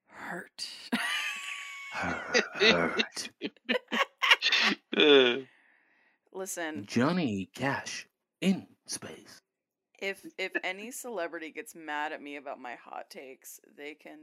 Hurt. 0.08 0.68
hurt. 1.90 3.30
Listen, 6.32 6.86
Johnny 6.86 7.50
Cash 7.55 8.06
in 8.40 8.66
space. 8.86 9.40
if 10.00 10.24
if 10.38 10.52
any 10.64 10.90
celebrity 10.90 11.50
gets 11.50 11.74
mad 11.74 12.12
at 12.12 12.22
me 12.22 12.36
about 12.36 12.60
my 12.60 12.74
hot 12.76 13.10
takes, 13.10 13.60
they 13.76 13.94
can 13.94 14.18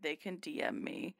they 0.00 0.16
can 0.16 0.38
DM 0.38 0.82
me 0.82 1.16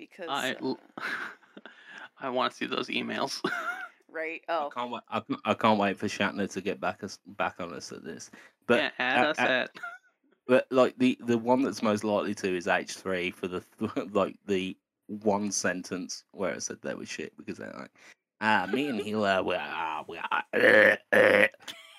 because 0.00 0.26
I 0.28 0.52
uh, 0.52 0.54
l- 0.62 0.80
I 2.20 2.28
want 2.30 2.52
to 2.52 2.56
see 2.58 2.66
those 2.66 2.88
emails. 2.88 3.40
right. 4.10 4.42
Oh, 4.48 4.70
I 4.72 4.74
can't 4.80 4.90
wait. 4.90 5.02
I, 5.10 5.20
can't- 5.20 5.40
I 5.44 5.54
can't 5.54 5.78
wait 5.78 5.96
for 5.98 6.06
Shatner 6.06 6.50
to 6.52 6.60
get 6.60 6.80
back 6.80 7.04
us 7.04 7.18
back 7.26 7.56
on 7.60 7.72
us 7.74 7.92
at 7.92 8.02
this. 8.04 8.30
But 8.66 8.78
yeah, 8.78 8.90
add 8.98 9.24
uh, 9.24 9.28
us 9.30 9.38
uh, 9.38 9.42
at. 9.42 9.70
But 10.46 10.66
like 10.72 10.98
the 10.98 11.16
the 11.26 11.38
one 11.38 11.62
that's 11.62 11.82
most 11.82 12.02
likely 12.02 12.34
to 12.36 12.56
is 12.56 12.66
H 12.66 12.94
three 12.94 13.30
for 13.30 13.46
the 13.46 13.62
like 14.12 14.36
the 14.46 14.76
one 15.06 15.52
sentence 15.52 16.24
where 16.32 16.54
it 16.54 16.62
said 16.64 16.78
there 16.82 16.96
was 16.96 17.08
shit 17.08 17.36
because 17.36 17.58
they're 17.58 17.72
like, 17.78 17.92
ah, 18.40 18.66
me 18.72 18.88
and 18.88 18.98
Hila, 18.98 19.44
we 19.44 19.54
are, 19.54 20.04
we 20.08 20.18
are, 20.18 20.42
uh, 20.52 20.96
uh, 21.16 21.46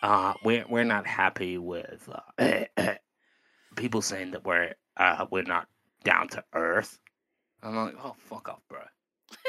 uh, 0.03 0.33
we're 0.43 0.65
we're 0.67 0.83
not 0.83 1.07
happy 1.07 1.57
with 1.57 2.09
uh, 2.38 2.93
people 3.77 4.01
saying 4.01 4.31
that 4.31 4.43
we're 4.43 4.73
uh 4.97 5.25
we're 5.31 5.43
not 5.43 5.67
down 6.03 6.27
to 6.30 6.43
earth. 6.53 6.99
I'm 7.64 7.75
like, 7.75 7.95
oh 8.03 8.15
fuck 8.25 8.49
off, 8.49 8.61
bro. 8.67 8.81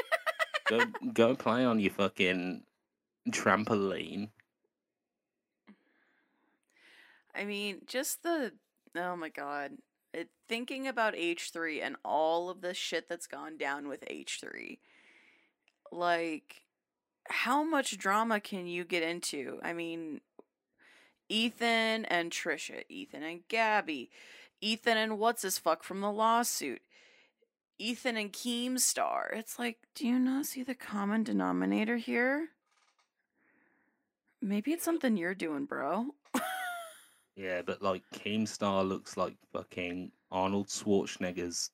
go 0.69 0.85
go 1.13 1.35
play 1.35 1.65
on 1.65 1.79
your 1.79 1.91
fucking 1.91 2.63
trampoline. 3.29 4.29
I 7.35 7.45
mean, 7.45 7.81
just 7.87 8.23
the 8.23 8.53
oh 8.95 9.15
my 9.15 9.29
god. 9.29 9.73
It, 10.13 10.29
thinking 10.47 10.87
about 10.87 11.15
H3 11.15 11.81
and 11.81 11.95
all 12.05 12.51
of 12.51 12.61
the 12.61 12.75
shit 12.75 13.09
that's 13.09 13.25
gone 13.25 13.57
down 13.57 13.87
with 13.87 14.05
H3. 14.05 14.77
Like 15.91 16.63
how 17.27 17.63
much 17.63 17.97
drama 17.97 18.39
can 18.39 18.67
you 18.67 18.83
get 18.83 19.03
into? 19.03 19.59
I 19.63 19.73
mean, 19.73 20.21
Ethan 21.29 22.05
and 22.05 22.31
Trisha, 22.31 22.83
Ethan 22.89 23.23
and 23.23 23.47
Gabby, 23.47 24.09
Ethan 24.61 24.97
and 24.97 25.19
what's 25.19 25.41
his 25.41 25.57
fuck 25.57 25.83
from 25.83 26.01
the 26.01 26.11
lawsuit, 26.11 26.81
Ethan 27.79 28.17
and 28.17 28.31
Keemstar. 28.31 29.35
It's 29.35 29.57
like, 29.59 29.79
do 29.95 30.07
you 30.07 30.19
not 30.19 30.45
see 30.45 30.63
the 30.63 30.75
common 30.75 31.23
denominator 31.23 31.97
here? 31.97 32.49
Maybe 34.41 34.71
it's 34.71 34.83
something 34.83 35.17
you're 35.17 35.35
doing, 35.35 35.65
bro. 35.65 36.07
Yeah, 37.35 37.61
but 37.63 37.81
like 37.81 38.03
Keemstar 38.13 38.87
looks 38.87 39.17
like 39.17 39.35
fucking 39.51 40.11
Arnold 40.31 40.67
Schwarzenegger's 40.67 41.71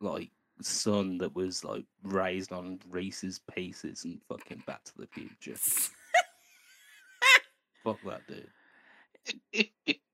like 0.00 0.30
son 0.60 1.18
that 1.18 1.34
was 1.34 1.64
like 1.64 1.84
raised 2.02 2.52
on 2.52 2.80
Reese's 2.88 3.40
Pieces 3.54 4.04
and 4.04 4.20
fucking 4.28 4.64
Back 4.66 4.82
to 4.84 4.92
the 4.96 5.06
Future. 5.06 5.54
Fuck 7.84 7.98
that 8.06 8.22
dude. 8.26 8.50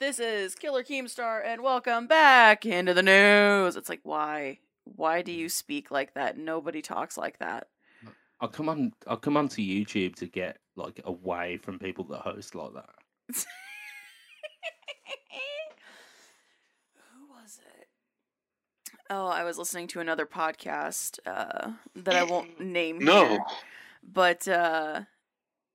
this 0.00 0.20
is 0.20 0.54
Killer 0.54 0.84
Keemstar, 0.84 1.42
and 1.44 1.62
welcome 1.62 2.06
back 2.06 2.64
into 2.64 2.94
the 2.94 3.02
news. 3.02 3.76
It's 3.76 3.88
like, 3.88 4.00
why? 4.04 4.58
Why 4.84 5.22
do 5.22 5.32
you 5.32 5.48
speak 5.48 5.90
like 5.90 6.14
that? 6.14 6.38
Nobody 6.38 6.80
talks 6.82 7.18
like 7.18 7.38
that. 7.40 7.68
I'll 8.40 8.48
come 8.48 8.68
on. 8.68 8.92
I'll 9.06 9.16
come 9.16 9.36
onto 9.36 9.60
YouTube 9.60 10.14
to 10.16 10.26
get 10.26 10.58
like 10.76 11.00
away 11.04 11.56
from 11.56 11.78
people 11.78 12.04
that 12.04 12.20
host 12.20 12.54
like 12.54 12.74
that. 12.74 12.90
Who 16.94 17.26
was 17.28 17.58
it? 17.58 17.88
Oh, 19.10 19.26
I 19.26 19.42
was 19.42 19.58
listening 19.58 19.88
to 19.88 20.00
another 20.00 20.26
podcast 20.26 21.18
uh, 21.26 21.72
that 21.96 22.14
I 22.14 22.22
won't 22.22 22.60
name 22.64 22.98
no. 23.00 23.28
here. 23.28 23.40
But 24.04 24.46
uh, 24.46 25.02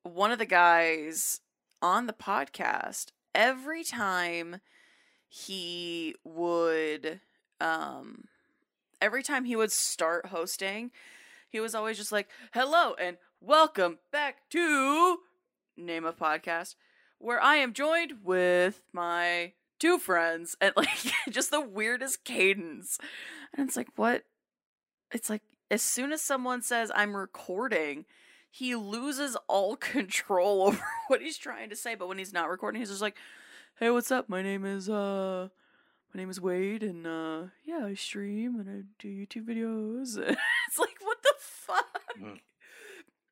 one 0.03 0.31
of 0.31 0.39
the 0.39 0.45
guys 0.45 1.41
on 1.81 2.07
the 2.07 2.13
podcast, 2.13 3.07
every 3.33 3.83
time 3.83 4.61
he 5.27 6.15
would, 6.23 7.21
um, 7.59 8.25
every 9.01 9.23
time 9.23 9.45
he 9.45 9.55
would 9.55 9.71
start 9.71 10.27
hosting, 10.27 10.91
he 11.49 11.59
was 11.59 11.75
always 11.75 11.97
just 11.97 12.11
like, 12.11 12.29
"Hello 12.53 12.93
and 12.95 13.17
welcome 13.41 13.99
back 14.11 14.49
to 14.51 15.19
name 15.75 16.05
a 16.05 16.13
podcast 16.13 16.75
where 17.17 17.41
I 17.41 17.55
am 17.57 17.73
joined 17.73 18.23
with 18.23 18.81
my 18.91 19.53
two 19.79 19.97
friends 19.97 20.55
and 20.61 20.73
like 20.77 21.11
just 21.29 21.51
the 21.51 21.61
weirdest 21.61 22.23
cadence." 22.23 22.99
And 23.55 23.67
it's 23.67 23.77
like, 23.77 23.89
what? 23.95 24.23
It's 25.11 25.29
like 25.29 25.43
as 25.71 25.81
soon 25.81 26.11
as 26.11 26.21
someone 26.21 26.61
says 26.61 26.91
I'm 26.93 27.15
recording, 27.15 28.05
he 28.53 28.75
loses 28.75 29.35
all 29.47 29.75
control 29.93 30.61
over 30.67 30.85
what 31.07 31.21
he's 31.21 31.37
trying 31.37 31.71
to 31.71 31.75
say. 31.75 31.95
But 31.95 32.07
when 32.07 32.19
he's 32.19 32.31
not 32.31 32.49
recording, 32.49 32.79
he's 32.79 32.89
just 32.89 33.01
like, 33.01 33.17
"Hey, 33.79 33.89
what's 33.89 34.11
up? 34.11 34.29
My 34.29 34.43
name 34.43 34.63
is 34.63 34.89
uh, 34.89 35.49
my 36.13 36.19
name 36.19 36.29
is 36.29 36.39
Wade, 36.39 36.83
and 36.83 37.07
uh, 37.07 37.43
yeah, 37.65 37.85
I 37.85 37.95
stream 37.95 38.59
and 38.59 38.69
I 38.69 38.83
do 38.99 39.07
YouTube 39.09 39.47
videos." 39.47 40.17
it's 40.67 40.79
like, 40.79 40.97
what 41.01 41.17
the 41.23 41.33
fuck? 41.39 42.01
Mm. 42.21 42.39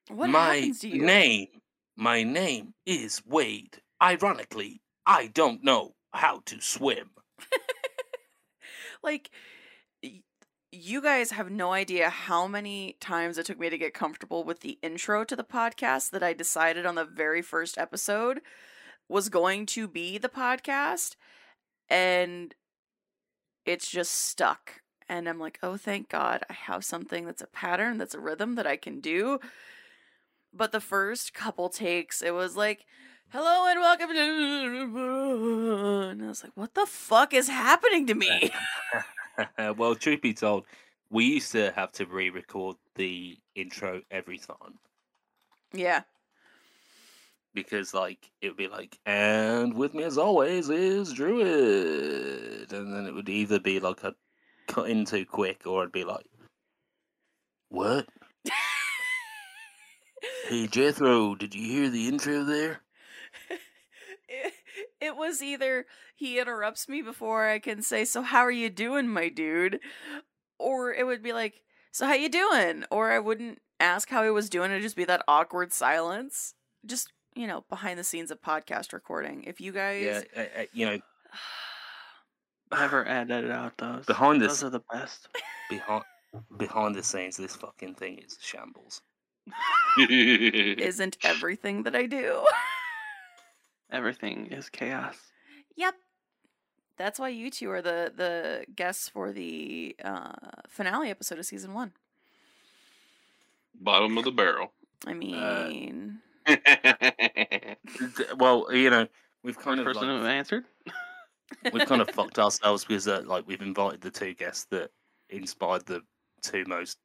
What 0.09 0.30
my 0.32 0.56
happens 0.56 0.80
to 0.80 0.90
you? 0.90 1.06
name, 1.06 1.48
my 1.95 2.24
name 2.24 2.74
is 2.88 3.22
Wade. 3.24 3.80
Ironically, 4.01 4.82
I 5.06 5.27
don't 5.27 5.64
know 5.64 5.93
how 6.11 6.41
to 6.48 6.59
swim. 6.59 7.11
like 9.03 9.30
you 10.72 11.01
guys 11.01 11.32
have 11.32 11.51
no 11.51 11.74
idea 11.74 12.09
how 12.09 12.48
many 12.48 12.95
times 13.01 13.38
it 13.38 13.45
took 13.45 13.59
me 13.59 13.69
to 13.69 13.77
get 13.77 13.93
comfortable 13.93 14.43
with 14.43 14.61
the 14.61 14.80
intro 14.82 15.25
to 15.25 15.35
the 15.35 15.43
podcast 15.43 16.11
that 16.11 16.24
I 16.24 16.33
decided 16.33 16.85
on 16.85 16.95
the 16.95 17.03
very 17.03 17.41
first 17.41 17.77
episode 17.77 18.40
was 19.09 19.27
going 19.27 19.66
to 19.67 19.88
be 19.88 20.17
the 20.17 20.30
podcast 20.30 21.17
and 21.90 22.56
it's 23.66 23.90
just 23.90 24.14
stuck 24.14 24.82
and 25.09 25.27
I'm 25.27 25.40
like, 25.40 25.59
"Oh, 25.61 25.75
thank 25.75 26.08
God. 26.08 26.43
I 26.50 26.53
have 26.53 26.85
something 26.85 27.25
that's 27.25 27.41
a 27.41 27.48
pattern, 27.48 27.98
that's 27.98 28.16
a 28.16 28.19
rhythm 28.19 28.56
that 28.56 28.66
I 28.66 28.77
can 28.77 29.01
do." 29.01 29.40
But 30.53 30.72
the 30.72 30.80
first 30.80 31.33
couple 31.33 31.67
takes, 31.67 32.22
it 32.22 32.33
was 32.33 32.56
like, 32.56 32.85
"Hello 33.30 33.67
and 33.67 33.82
welcome 33.82 34.09
to," 34.09 34.16
and 36.11 36.24
I 36.24 36.27
was 36.27 36.43
like, 36.43 36.53
"What 36.56 36.75
the 36.75 36.85
fuck 36.85 37.33
is 37.33 37.50
happening 37.50 38.08
to 38.08 38.16
me?" 38.16 38.53
well, 39.77 39.95
truth 39.95 40.22
be 40.22 40.34
told, 40.34 40.66
we 41.10 41.26
used 41.26 41.51
to 41.53 41.72
have 41.72 41.92
to 41.93 42.06
re-record 42.06 42.76
the 42.95 43.38
intro 43.56 44.01
every 44.11 44.38
time. 44.38 44.80
Yeah. 45.74 46.01
because 47.53 47.93
like 47.93 48.30
it 48.42 48.48
would 48.50 48.58
be 48.58 48.68
like, 48.68 48.98
and 49.06 49.74
with 49.74 49.93
me 49.93 50.03
as 50.03 50.18
always 50.18 50.69
is 50.69 51.14
Druid, 51.14 52.72
and 52.74 52.93
then 52.93 53.06
it 53.06 53.14
would 53.14 53.30
either 53.30 53.60
be 53.60 53.80
like 53.80 54.03
a 54.03 54.16
cut 54.68 54.90
in 54.90 55.06
too 55.06 55.26
quick, 55.26 55.66
or 55.66 55.82
it'd 55.84 55.92
be 55.93 56.03
like, 56.03 56.26
what? 57.69 58.08
Hey 60.48 60.68
Jethro, 60.68 61.34
did 61.35 61.56
you 61.56 61.66
hear 61.66 61.90
the 61.90 62.08
intro 62.08 62.43
there? 62.43 62.82
it, 65.02 65.16
was 65.18 65.42
either 65.42 65.86
he 66.16 66.40
interrupts 66.40 66.88
me 66.88 67.02
before 67.02 67.48
I 67.48 67.60
can 67.60 67.82
say, 67.82 68.06
"So 68.06 68.22
how 68.22 68.42
are 68.42 68.52
you 68.52 68.70
doing, 68.70 69.08
my 69.08 69.30
dude?" 69.30 69.80
or 70.60 70.94
it 70.94 71.06
would 71.06 71.24
be 71.24 71.34
like, 71.34 71.62
"So 71.92 72.06
how 72.06 72.14
you 72.14 72.30
doing?" 72.30 72.86
or 72.92 73.12
I 73.12 73.20
wouldn't 73.20 73.60
ask 73.80 74.10
how 74.10 74.24
he 74.24 74.30
was 74.30 74.50
doing. 74.50 74.72
It'd 74.72 74.84
just 74.84 74.96
be 74.96 75.06
that 75.06 75.24
awkward 75.28 75.74
silence. 75.74 76.54
Just 76.86 77.12
you 77.36 77.48
know, 77.48 77.64
behind 77.70 77.98
the 77.98 78.04
scenes 78.04 78.32
of 78.32 78.42
podcast 78.42 78.94
recording. 78.94 79.44
If 79.46 79.62
you 79.62 79.72
guys, 79.72 80.04
Yeah, 80.04 80.22
uh, 80.36 80.62
uh, 80.62 80.66
you 80.74 80.86
know, 80.86 81.00
Never 82.72 83.08
edited 83.08 83.52
out 83.52 83.78
those. 83.78 84.06
Behind 84.06 84.42
this, 84.42 84.62
those 84.62 84.64
are 84.66 84.70
the 84.70 84.84
best. 84.92 85.28
behind 85.70 86.04
behind 86.58 86.96
the 86.96 87.04
scenes, 87.04 87.38
this 87.38 87.56
fucking 87.56 87.96
thing 87.96 88.20
is 88.20 88.38
shambles. 88.42 89.02
isn't 90.00 91.18
everything 91.24 91.84
that 91.84 91.96
I 91.96 92.06
do. 92.06 92.46
Everything 93.92 94.48
is 94.48 94.70
chaos. 94.70 95.16
Yep. 95.76 95.95
That's 96.98 97.20
why 97.20 97.30
you 97.30 97.50
two 97.50 97.70
are 97.72 97.82
the 97.82 98.11
the 98.16 98.66
guests 98.76 99.10
for 99.10 99.32
the 99.32 99.95
uh, 100.03 100.34
finale 100.68 101.10
episode 101.10 101.40
of 101.40 101.45
season 101.45 101.74
one. 101.74 101.94
Bottom 103.80 104.18
of 104.18 104.24
the 104.26 104.32
barrel. 104.32 104.72
I 105.08 105.14
mean, 105.14 106.20
D- 106.48 106.56
Well, 108.38 108.68
you 108.72 108.90
know, 108.90 109.08
we've 109.44 109.58
kind 109.58 109.80
First 109.84 109.98
of 109.98 110.02
person 110.02 110.10
like, 110.10 110.22
who 110.22 110.28
answered. 110.28 110.66
we've 111.74 111.88
kind 111.88 112.02
of 112.02 112.10
fucked 112.14 112.38
ourselves 112.38 112.86
because 112.86 113.08
uh, 113.08 113.24
like 113.26 113.48
we've 113.48 113.61
invited 113.61 114.02
the 114.02 114.11
two 114.11 114.34
guests 114.36 114.66
that 114.72 114.92
inspired 115.30 115.86
the 115.88 116.02
two 116.44 116.66
most 116.68 116.98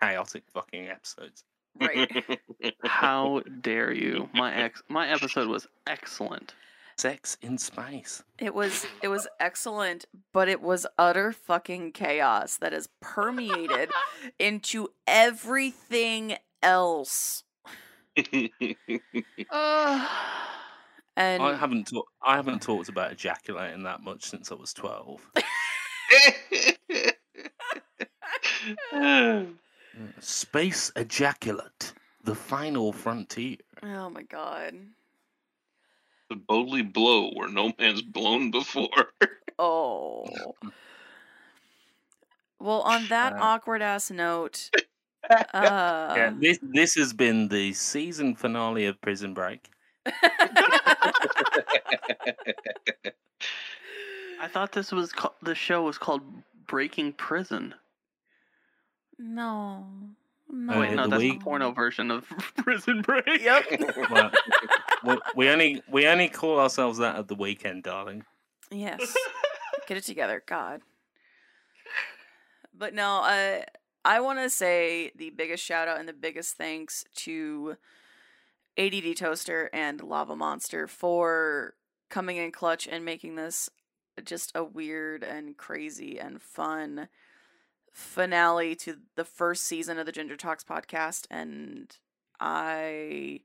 chaotic 0.00 0.44
fucking 0.54 0.86
episodes. 0.88 1.42
Right? 1.78 2.10
How 2.84 3.42
dare 3.60 3.92
you? 3.92 4.28
My 4.34 4.54
ex, 4.54 4.82
my 4.88 5.08
episode 5.08 5.48
was 5.48 5.66
excellent. 5.86 6.54
Sex 6.96 7.38
in 7.40 7.56
Spice. 7.56 8.22
It 8.38 8.54
was 8.54 8.86
it 9.02 9.08
was 9.08 9.26
excellent, 9.38 10.04
but 10.32 10.48
it 10.48 10.60
was 10.60 10.86
utter 10.98 11.32
fucking 11.32 11.92
chaos 11.92 12.58
that 12.58 12.72
has 12.72 12.88
permeated 13.00 13.90
into 14.38 14.88
everything 15.06 16.36
else. 16.62 17.44
Uh, 19.50 20.06
And 21.16 21.42
I 21.42 21.54
haven't 21.54 21.88
ta- 21.88 22.02
I 22.22 22.36
haven't 22.36 22.62
talked 22.62 22.88
about 22.88 23.12
ejaculating 23.12 23.82
that 23.82 24.00
much 24.02 24.24
since 24.24 24.50
I 24.50 24.54
was 24.54 24.72
twelve. 24.72 25.20
Space 30.20 30.92
ejaculate, 30.96 31.92
the 32.24 32.34
final 32.34 32.92
frontier. 32.92 33.56
oh 33.82 34.08
my 34.10 34.22
god. 34.22 34.74
to 36.30 36.36
boldly 36.36 36.82
blow 36.82 37.30
where 37.34 37.48
no 37.48 37.72
man's 37.78 38.02
blown 38.02 38.50
before. 38.50 38.88
Oh. 39.62 40.24
Well, 42.58 42.80
on 42.80 43.08
that 43.08 43.34
Uh, 43.34 43.40
awkward 43.42 43.82
ass 43.82 44.10
note, 44.10 44.70
yeah, 45.30 45.44
uh, 45.52 46.30
this 46.40 46.58
this 46.62 46.94
has 46.94 47.12
been 47.12 47.48
the 47.48 47.74
season 47.74 48.34
finale 48.36 48.86
of 48.86 48.98
Prison 49.02 49.34
Break. 49.34 49.68
I 54.40 54.48
thought 54.48 54.72
this 54.72 54.92
was 54.92 55.12
ca- 55.12 55.34
the 55.42 55.54
show 55.54 55.82
was 55.82 55.98
called 55.98 56.22
Breaking 56.66 57.12
Prison. 57.12 57.74
No, 59.20 59.86
no. 60.48 60.74
Oh, 60.74 60.80
Wait, 60.80 60.94
no, 60.94 61.04
the 61.04 61.10
that's 61.10 61.22
week- 61.22 61.38
the 61.38 61.44
porno 61.44 61.70
version 61.72 62.10
of 62.10 62.26
Prison 62.56 63.02
Break. 63.02 63.24
Yep. 63.42 64.10
Well, 64.10 64.30
we, 65.04 65.16
we 65.36 65.48
only 65.48 65.82
we 65.88 66.06
only 66.06 66.28
call 66.28 66.58
ourselves 66.58 66.98
that 66.98 67.16
at 67.16 67.28
the 67.28 67.34
weekend, 67.34 67.82
darling. 67.84 68.24
Yes. 68.70 69.16
Get 69.86 69.96
it 69.98 70.04
together, 70.04 70.42
God. 70.46 70.80
But 72.76 72.94
no, 72.94 73.20
I 73.22 73.64
I 74.04 74.20
want 74.20 74.38
to 74.40 74.50
say 74.50 75.12
the 75.16 75.30
biggest 75.30 75.64
shout 75.64 75.88
out 75.88 75.98
and 75.98 76.08
the 76.08 76.12
biggest 76.12 76.56
thanks 76.56 77.04
to 77.16 77.76
ADD 78.78 79.16
Toaster 79.16 79.68
and 79.72 80.00
Lava 80.00 80.36
Monster 80.36 80.86
for 80.86 81.74
coming 82.08 82.36
in 82.38 82.50
clutch 82.52 82.88
and 82.90 83.04
making 83.04 83.34
this 83.36 83.68
just 84.24 84.52
a 84.54 84.64
weird 84.64 85.22
and 85.22 85.56
crazy 85.56 86.18
and 86.18 86.40
fun 86.40 87.08
finale 87.90 88.74
to 88.76 88.98
the 89.16 89.24
first 89.24 89.64
season 89.64 89.98
of 89.98 90.06
the 90.06 90.12
Ginger 90.12 90.36
Talks 90.36 90.64
podcast 90.64 91.26
and 91.30 91.96
I 92.38 93.40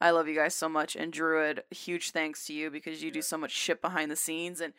I 0.00 0.10
love 0.10 0.28
you 0.28 0.34
guys 0.34 0.54
so 0.54 0.68
much 0.68 0.96
and 0.96 1.12
Druid 1.12 1.62
huge 1.70 2.10
thanks 2.10 2.46
to 2.46 2.52
you 2.52 2.70
because 2.70 3.02
you 3.02 3.10
do 3.10 3.22
so 3.22 3.38
much 3.38 3.52
shit 3.52 3.80
behind 3.80 4.10
the 4.10 4.16
scenes 4.16 4.60
and 4.60 4.72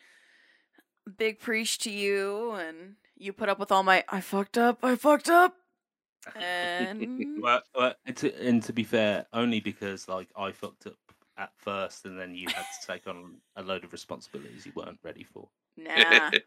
big 1.16 1.40
preach 1.40 1.78
to 1.78 1.90
you 1.90 2.52
and 2.52 2.96
you 3.16 3.32
put 3.32 3.48
up 3.48 3.58
with 3.58 3.72
all 3.72 3.82
my 3.82 4.04
I 4.08 4.20
fucked 4.20 4.58
up, 4.58 4.78
I 4.82 4.96
fucked 4.96 5.28
up. 5.28 5.54
And 6.36 7.40
Well, 7.42 7.62
well 7.74 7.94
and, 8.04 8.16
to, 8.18 8.46
and 8.46 8.62
to 8.64 8.74
be 8.74 8.84
fair, 8.84 9.26
only 9.32 9.60
because 9.60 10.06
like 10.06 10.28
I 10.36 10.52
fucked 10.52 10.86
up 10.86 10.98
at 11.38 11.50
first, 11.56 12.04
and 12.04 12.18
then 12.18 12.34
you 12.34 12.46
had 12.48 12.66
to 12.80 12.86
take 12.86 13.06
on 13.06 13.36
a 13.56 13.62
load 13.62 13.84
of 13.84 13.92
responsibilities 13.92 14.66
you 14.66 14.72
weren't 14.76 14.98
ready 15.02 15.24
for. 15.24 15.48
nah. 15.76 16.30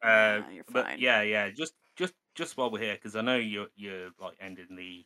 Uh, 0.00 0.42
you're 0.52 0.62
but 0.70 0.86
fine. 0.86 0.98
yeah, 1.00 1.22
yeah, 1.22 1.50
just 1.50 1.72
just 1.98 2.14
just 2.34 2.56
while 2.56 2.70
we're 2.70 2.78
here, 2.80 2.94
because 2.94 3.16
I 3.16 3.20
know 3.20 3.36
you're 3.36 3.68
you're 3.76 4.10
like 4.20 4.36
ending 4.40 4.74
the 4.76 5.04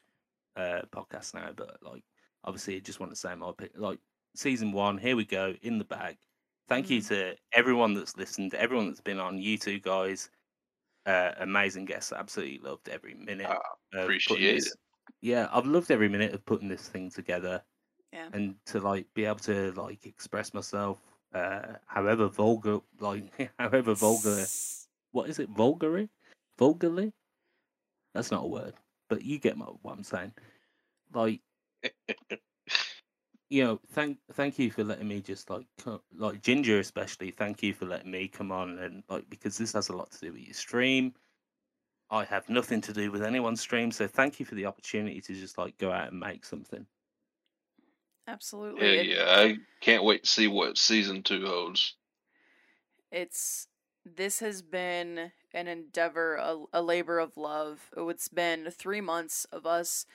uh, 0.56 0.82
podcast 0.94 1.34
now, 1.34 1.50
but 1.56 1.78
like 1.82 2.04
obviously, 2.44 2.76
I 2.76 2.80
just 2.80 3.00
want 3.00 3.10
to 3.12 3.16
say 3.16 3.34
my 3.34 3.46
opi- 3.46 3.76
like 3.76 3.98
season 4.36 4.72
one. 4.72 4.98
Here 4.98 5.16
we 5.16 5.24
go 5.24 5.54
in 5.62 5.78
the 5.78 5.84
bag. 5.84 6.18
Thank 6.68 6.90
you 6.90 7.00
Mhm. 7.00 7.08
to 7.08 7.36
everyone 7.52 7.94
that's 7.94 8.16
listened, 8.16 8.54
everyone 8.54 8.86
that's 8.88 9.00
been 9.00 9.18
on. 9.18 9.38
You 9.38 9.58
two 9.58 9.80
guys, 9.80 10.30
uh, 11.06 11.32
amazing 11.38 11.86
guests. 11.86 12.12
Absolutely 12.12 12.58
loved 12.58 12.88
every 12.88 13.14
minute. 13.14 13.48
Putting 13.92 14.04
appreciate 14.04 14.54
this- 14.54 14.66
it. 14.72 14.78
Yeah, 15.20 15.48
I've 15.52 15.66
loved 15.66 15.90
every 15.90 16.08
minute 16.08 16.32
of 16.34 16.44
putting 16.46 16.68
this 16.68 16.88
thing 16.88 17.10
together 17.10 17.62
Yeah. 18.12 18.28
and 18.32 18.54
to 18.66 18.80
like 18.80 19.12
be 19.14 19.24
able 19.24 19.40
to 19.40 19.72
like 19.72 20.06
express 20.06 20.54
myself, 20.54 20.98
uh, 21.34 21.74
however 21.86 22.28
vulgar, 22.28 22.80
like 23.00 23.24
however 23.58 23.94
vulgar 23.94 24.44
what 25.10 25.28
is 25.28 25.38
it 25.38 25.48
vulgary 25.50 26.08
vulgarly 26.58 27.12
that's 28.14 28.30
not 28.30 28.44
a 28.44 28.48
word 28.48 28.74
but 29.08 29.22
you 29.22 29.38
get 29.38 29.56
my, 29.56 29.66
what 29.82 29.92
i'm 29.92 30.04
saying 30.04 30.32
like 31.14 31.40
you 33.50 33.64
know 33.64 33.80
thank 33.90 34.18
thank 34.32 34.58
you 34.58 34.70
for 34.70 34.84
letting 34.84 35.08
me 35.08 35.20
just 35.20 35.50
like 35.50 35.66
co- 35.78 36.02
like 36.16 36.42
ginger 36.42 36.78
especially 36.78 37.30
thank 37.30 37.62
you 37.62 37.72
for 37.74 37.86
letting 37.86 38.10
me 38.10 38.28
come 38.28 38.52
on 38.52 38.78
and 38.78 39.02
like 39.08 39.28
because 39.30 39.58
this 39.58 39.72
has 39.72 39.88
a 39.88 39.96
lot 39.96 40.10
to 40.10 40.20
do 40.20 40.32
with 40.32 40.42
your 40.42 40.54
stream 40.54 41.12
i 42.10 42.24
have 42.24 42.48
nothing 42.48 42.80
to 42.80 42.92
do 42.92 43.10
with 43.10 43.22
anyone's 43.22 43.60
stream 43.60 43.90
so 43.90 44.06
thank 44.06 44.38
you 44.40 44.46
for 44.46 44.54
the 44.54 44.66
opportunity 44.66 45.20
to 45.20 45.34
just 45.34 45.58
like 45.58 45.76
go 45.78 45.90
out 45.90 46.08
and 46.10 46.20
make 46.20 46.44
something 46.44 46.86
Absolutely. 48.26 48.84
Yeah, 48.86 49.00
It- 49.00 49.06
yeah. 49.06 49.24
I 49.36 49.56
can't 49.80 50.04
wait 50.04 50.24
to 50.24 50.30
see 50.30 50.48
what 50.48 50.78
season 50.78 51.22
two 51.22 51.46
holds. 51.46 51.96
It's 53.10 53.66
this 54.04 54.38
has 54.40 54.62
been 54.62 55.32
an 55.54 55.68
endeavor, 55.68 56.36
a, 56.36 56.56
a 56.72 56.82
labor 56.82 57.18
of 57.18 57.36
love. 57.36 57.90
It's 57.96 58.28
been 58.28 58.70
three 58.70 59.00
months 59.00 59.44
of 59.46 59.66
us 59.66 60.06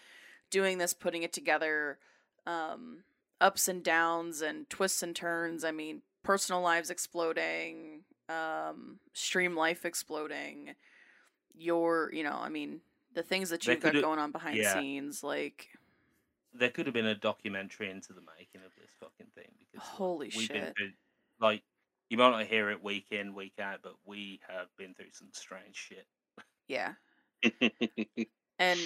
doing 0.50 0.78
this, 0.78 0.94
putting 0.94 1.24
it 1.24 1.34
together, 1.34 2.00
um, 2.46 3.04
ups 3.40 3.68
and 3.68 3.84
downs 3.84 4.42
and 4.42 4.70
twists 4.70 5.04
and 5.04 5.16
turns. 5.16 5.64
I 5.64 5.72
mean, 5.72 6.02
personal 6.24 6.62
lives 6.62 6.90
exploding, 6.90 8.02
um, 8.30 9.00
stream 9.14 9.56
life 9.56 9.86
exploding. 9.86 10.76
Your, 11.54 12.12
you 12.14 12.24
know, 12.24 12.38
I 12.40 12.50
mean, 12.50 12.82
the 13.14 13.24
things 13.24 13.50
that 13.50 13.66
you've 13.66 13.82
got 13.82 13.94
going 13.94 14.20
on 14.20 14.32
behind 14.32 14.58
yeah. 14.58 14.76
the 14.76 14.80
scenes, 14.80 15.24
like 15.24 15.70
there 16.54 16.70
could 16.70 16.86
have 16.86 16.94
been 16.94 17.06
a 17.06 17.16
documentary 17.16 17.90
into 17.90 18.14
the 18.14 18.22
making 18.38 18.62
of 18.66 18.72
this 18.78 18.90
fucking 19.00 19.32
thing 19.36 19.52
because 19.60 19.88
holy 19.88 20.32
we've 20.36 20.50
been 20.50 20.66
shit. 20.66 20.74
through 20.78 20.92
like 21.40 21.64
you 22.10 22.18
might 22.18 22.32
not 22.32 22.46
hear 22.46 22.70
it 22.70 22.84
week 22.84 23.08
in 23.12 23.34
week 23.34 23.54
out 23.62 23.80
but 23.84 23.96
we 24.06 24.40
have 24.48 24.68
been 24.78 24.94
through 24.94 25.12
some 25.12 25.30
strange 25.32 25.76
shit 25.76 26.08
Yeah. 26.68 26.94
And 28.60 28.80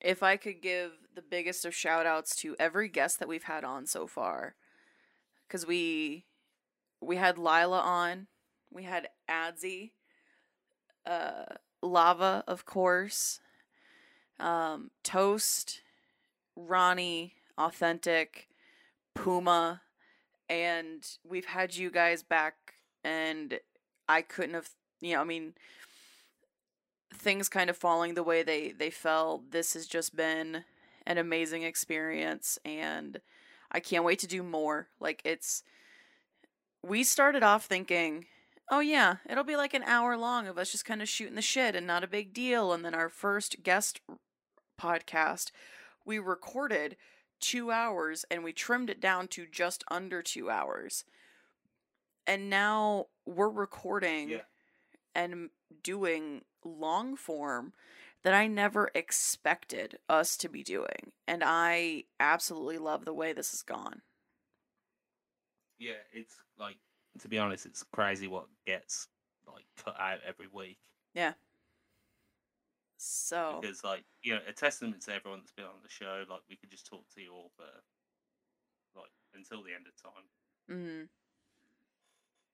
if 0.00 0.22
I 0.22 0.36
could 0.36 0.62
give 0.62 0.92
the 1.14 1.22
biggest 1.22 1.64
of 1.64 1.74
shout 1.74 2.06
outs 2.06 2.34
to 2.36 2.56
every 2.58 2.88
guest 2.88 3.18
that 3.18 3.28
we've 3.28 3.44
had 3.44 3.64
on 3.64 3.86
so 3.86 4.06
far, 4.06 4.54
because 5.46 5.66
we 5.66 6.24
we 7.00 7.16
had 7.16 7.38
Lila 7.38 7.80
on, 7.80 8.26
we 8.72 8.84
had 8.84 9.08
Adzy, 9.30 9.92
uh, 11.06 11.44
Lava, 11.82 12.42
of 12.48 12.64
course, 12.64 13.40
um, 14.40 14.90
Toast, 15.04 15.82
Ronnie, 16.56 17.34
Authentic, 17.56 18.48
Puma, 19.14 19.82
and 20.48 21.06
we've 21.28 21.46
had 21.46 21.76
you 21.76 21.90
guys 21.90 22.22
back, 22.22 22.74
and 23.04 23.60
I 24.08 24.22
couldn't 24.22 24.54
have, 24.54 24.70
you 25.00 25.14
know, 25.14 25.20
I 25.20 25.24
mean, 25.24 25.54
things 27.14 27.48
kind 27.48 27.70
of 27.70 27.76
falling 27.76 28.14
the 28.14 28.22
way 28.22 28.42
they 28.42 28.72
they 28.72 28.90
fell. 28.90 29.42
This 29.50 29.74
has 29.74 29.86
just 29.86 30.16
been 30.16 30.64
an 31.06 31.18
amazing 31.18 31.62
experience, 31.62 32.58
and 32.64 33.20
I 33.70 33.80
can't 33.80 34.04
wait 34.04 34.18
to 34.20 34.26
do 34.26 34.42
more. 34.42 34.88
Like 35.00 35.22
it's, 35.24 35.62
we 36.82 37.04
started 37.04 37.42
off 37.42 37.64
thinking. 37.64 38.26
Oh 38.70 38.80
yeah, 38.80 39.16
it'll 39.28 39.44
be 39.44 39.56
like 39.56 39.72
an 39.72 39.82
hour 39.84 40.14
long 40.14 40.46
of 40.46 40.58
us 40.58 40.70
just 40.70 40.84
kind 40.84 41.00
of 41.00 41.08
shooting 41.08 41.36
the 41.36 41.42
shit 41.42 41.74
and 41.74 41.86
not 41.86 42.04
a 42.04 42.08
big 42.08 42.34
deal. 42.34 42.74
And 42.74 42.84
then 42.84 42.94
our 42.94 43.08
first 43.08 43.62
guest 43.62 44.02
podcast, 44.78 45.50
we 46.04 46.18
recorded 46.18 46.96
two 47.40 47.70
hours 47.70 48.24
and 48.30 48.42
we 48.44 48.52
trimmed 48.52 48.90
it 48.90 49.00
down 49.00 49.28
to 49.28 49.46
just 49.46 49.84
under 49.90 50.22
two 50.22 50.50
hours. 50.50 51.04
And 52.26 52.50
now 52.50 53.06
we're 53.24 53.48
recording 53.48 54.30
Yeah. 54.30 54.42
and 55.14 55.50
doing 55.82 56.44
long 56.64 57.16
form 57.16 57.72
that 58.22 58.34
I 58.34 58.46
never 58.46 58.90
expected 58.94 59.98
us 60.08 60.36
to 60.38 60.48
be 60.48 60.62
doing. 60.62 61.12
And 61.26 61.42
I 61.44 62.04
absolutely 62.20 62.78
love 62.78 63.04
the 63.04 63.14
way 63.14 63.32
this 63.32 63.52
has 63.52 63.62
gone. 63.62 64.02
Yeah, 65.78 65.92
it's 66.12 66.34
like 66.58 66.78
to 67.20 67.28
be 67.28 67.38
honest, 67.38 67.66
it's 67.66 67.84
crazy 67.92 68.26
what 68.28 68.46
gets 68.66 69.08
like 69.46 69.64
cut 69.76 69.98
out 69.98 70.18
every 70.26 70.48
week. 70.52 70.78
So, 72.98 73.60
Because 73.62 73.84
like 73.84 74.04
you 74.22 74.34
know, 74.34 74.40
a 74.48 74.52
testament 74.52 75.00
to 75.02 75.14
everyone 75.14 75.40
that's 75.40 75.52
been 75.52 75.64
on 75.64 75.82
the 75.82 75.88
show. 75.88 76.24
Like 76.28 76.40
we 76.50 76.56
could 76.56 76.70
just 76.70 76.86
talk 76.86 77.04
to 77.14 77.20
you 77.22 77.32
all 77.32 77.50
for 77.56 77.64
like 79.00 79.10
until 79.34 79.62
the 79.62 79.72
end 79.72 79.86
of 79.86 80.02
time. 80.02 80.24
mm, 80.68 81.08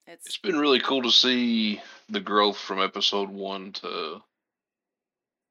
it's 0.07 0.27
It's 0.27 0.39
been 0.39 0.59
really 0.59 0.81
cool 0.81 1.03
to 1.03 1.11
see 1.11 1.81
the 2.11 2.21
growth 2.21 2.59
from 2.59 2.81
episode 2.81 3.31
one 3.31 3.73
to 3.73 4.23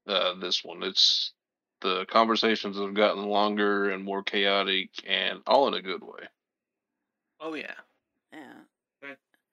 uh, 0.06 0.34
this 0.34 0.64
one. 0.64 0.84
It's 0.84 1.32
the 1.80 2.06
conversations 2.06 2.78
have 2.78 2.94
gotten 2.94 3.24
longer 3.24 3.90
and 3.90 4.04
more 4.04 4.22
chaotic, 4.22 4.90
and 5.06 5.40
all 5.46 5.66
in 5.66 5.74
a 5.74 5.82
good 5.82 6.02
way. 6.02 6.28
Oh 7.40 7.54
yeah. 7.54 7.74
yeah. 8.32 8.54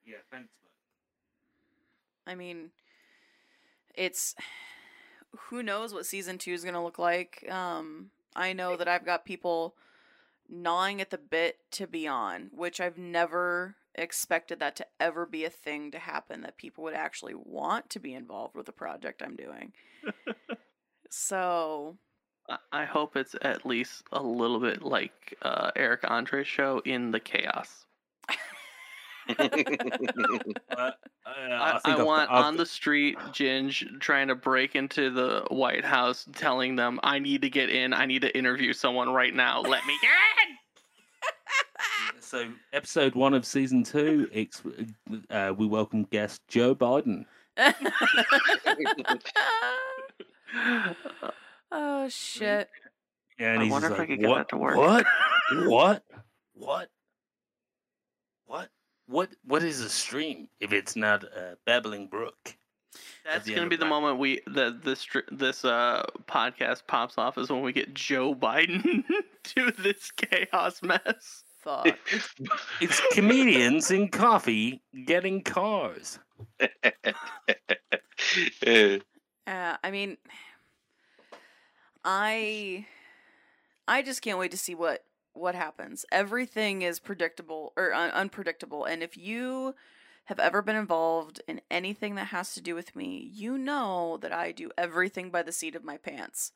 Yeah, 0.06 0.18
thanks. 0.32 0.50
I 2.28 2.36
mean, 2.36 2.70
it's 3.96 4.36
who 5.50 5.64
knows 5.64 5.94
what 5.94 6.06
season 6.06 6.38
two 6.38 6.52
is 6.54 6.64
going 6.64 6.74
to 6.74 6.82
look 6.82 7.00
like. 7.00 7.46
Um, 7.50 8.12
I 8.36 8.54
know 8.54 8.76
that 8.78 8.88
I've 8.88 9.06
got 9.06 9.26
people 9.26 9.76
gnawing 10.50 11.00
at 11.02 11.10
the 11.10 11.18
bit 11.18 11.58
to 11.72 11.88
be 11.88 12.08
on, 12.08 12.50
which 12.54 12.80
I've 12.82 12.98
never 12.98 13.76
expected 13.96 14.60
that 14.60 14.76
to 14.78 14.86
ever 15.00 15.26
be 15.26 15.44
a 15.46 15.50
thing 15.50 15.92
to 15.92 16.00
happen 16.00 16.42
that 16.42 16.58
people 16.58 16.84
would 16.84 16.94
actually 16.94 17.34
want 17.36 17.90
to 17.90 18.00
be 18.00 18.14
involved 18.14 18.56
with 18.56 18.66
the 18.66 18.72
project 18.72 19.22
I'm 19.22 19.36
doing. 19.36 19.74
so, 21.10 21.98
I- 22.50 22.58
I 22.72 22.86
hope 22.86 23.16
it's 23.16 23.36
at 23.42 23.66
least 23.66 24.04
a 24.12 24.22
little 24.22 24.60
bit 24.60 24.82
like 24.82 25.38
uh, 25.42 25.72
Eric 25.76 26.02
Andre's 26.10 26.48
show 26.48 26.82
in 26.86 27.12
the 27.12 27.20
chaos. 27.20 27.86
But, 29.38 29.40
uh, 30.78 30.92
I, 31.26 31.32
I, 31.32 31.80
I, 31.86 31.94
I've- 31.94 32.04
want 32.04 32.30
I've- 32.32 32.44
on 32.44 32.58
the 32.58 32.66
street 32.66 33.18
Ginge 33.32 34.00
trying 34.00 34.28
to 34.30 34.36
break 34.36 34.76
into 34.76 35.10
the 35.12 35.46
White 35.50 35.86
House, 35.86 36.26
telling 36.36 36.76
them, 36.76 37.00
"I 37.04 37.20
need 37.20 37.42
to 37.44 37.50
get 37.50 37.70
in. 37.70 37.94
I 37.94 38.06
need 38.06 38.22
to 38.24 38.36
interview 38.38 38.74
someone 38.74 39.10
right 39.14 39.34
now. 39.34 39.62
Let 39.62 39.86
me 39.86 39.98
get 40.02 40.10
in." 40.50 40.58
So, 42.20 42.48
episode 42.74 43.14
one 43.16 43.34
of 43.34 43.46
season 43.46 43.84
two, 43.84 44.30
uh, 45.30 45.54
we 45.58 45.68
welcome 45.68 46.04
guest 46.06 46.42
Joe 46.48 46.74
Biden. 46.74 47.26
oh 51.72 52.08
shit. 52.10 52.70
Yeah, 53.40 53.54
and 53.54 53.64
I 53.64 53.70
wonder 53.70 53.90
just 53.90 53.94
if 53.94 53.98
I 53.98 54.02
like, 54.02 54.10
could 54.10 54.20
get 54.20 54.30
what? 54.30 54.38
that 54.38 54.50
to 54.50 54.58
work." 54.58 54.78
What? 54.78 55.06
what? 55.66 56.04
What? 56.54 56.90
What? 59.12 59.30
What? 59.30 59.30
What 59.46 59.64
is 59.64 59.82
a 59.82 59.90
stream 59.90 60.48
if 60.60 60.72
it's 60.74 60.96
not 60.96 61.24
a 61.24 61.58
babbling 61.66 62.08
brook? 62.08 62.56
That's 63.26 63.48
gonna 63.48 63.68
be 63.68 63.76
the 63.76 63.82
Black- 63.86 63.90
moment 63.90 64.20
we 64.20 64.42
that 64.48 64.84
this 64.84 65.08
this 65.32 65.64
uh 65.64 66.04
podcast 66.28 66.88
pops 66.88 67.18
off 67.18 67.38
is 67.38 67.50
when 67.50 67.62
we 67.62 67.72
get 67.72 67.94
Joe 67.94 68.34
Biden 68.34 69.04
to 69.44 69.72
this 69.72 70.12
chaos 70.12 70.82
mess. 70.82 71.44
Fuck. 71.60 71.98
It's 72.82 73.02
comedians 73.14 73.92
in 73.92 74.10
coffee 74.10 74.82
getting 75.06 75.44
cars. 75.44 76.18
Uh, 79.46 79.76
I 79.84 79.92
mean, 79.92 80.18
I, 82.04 82.86
I 83.88 84.02
just 84.02 84.22
can't 84.22 84.38
wait 84.40 84.52
to 84.52 84.58
see 84.58 84.76
what 84.76 85.04
what 85.34 85.56
happens. 85.56 86.06
Everything 86.12 86.82
is 86.82 87.00
predictable 87.00 87.74
or 87.76 87.94
un- 87.94 88.12
unpredictable, 88.12 88.86
and 88.86 89.04
if 89.04 89.18
you 89.18 89.76
have 90.26 90.40
ever 90.40 90.62
been 90.62 90.76
involved 90.76 91.42
in 91.48 91.62
anything 91.70 92.16
that 92.16 92.28
has 92.28 92.54
to 92.54 92.62
do 92.62 92.76
with 92.76 92.96
me, 92.96 93.30
you 93.34 93.58
know 93.58 94.18
that 94.22 94.32
I 94.34 94.52
do 94.52 94.72
everything 94.78 95.30
by 95.32 95.44
the 95.44 95.52
seat 95.52 95.76
of 95.76 95.84
my 95.84 95.98
pants. 95.98 96.52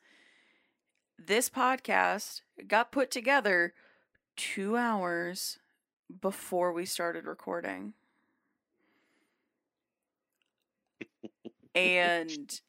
This 1.18 1.50
podcast 1.50 2.40
got 2.66 2.90
put 2.90 3.10
together 3.10 3.74
two 4.36 4.76
hours 4.76 5.58
before 6.20 6.72
we 6.72 6.84
started 6.86 7.26
recording. 7.26 7.94
and 11.74 12.60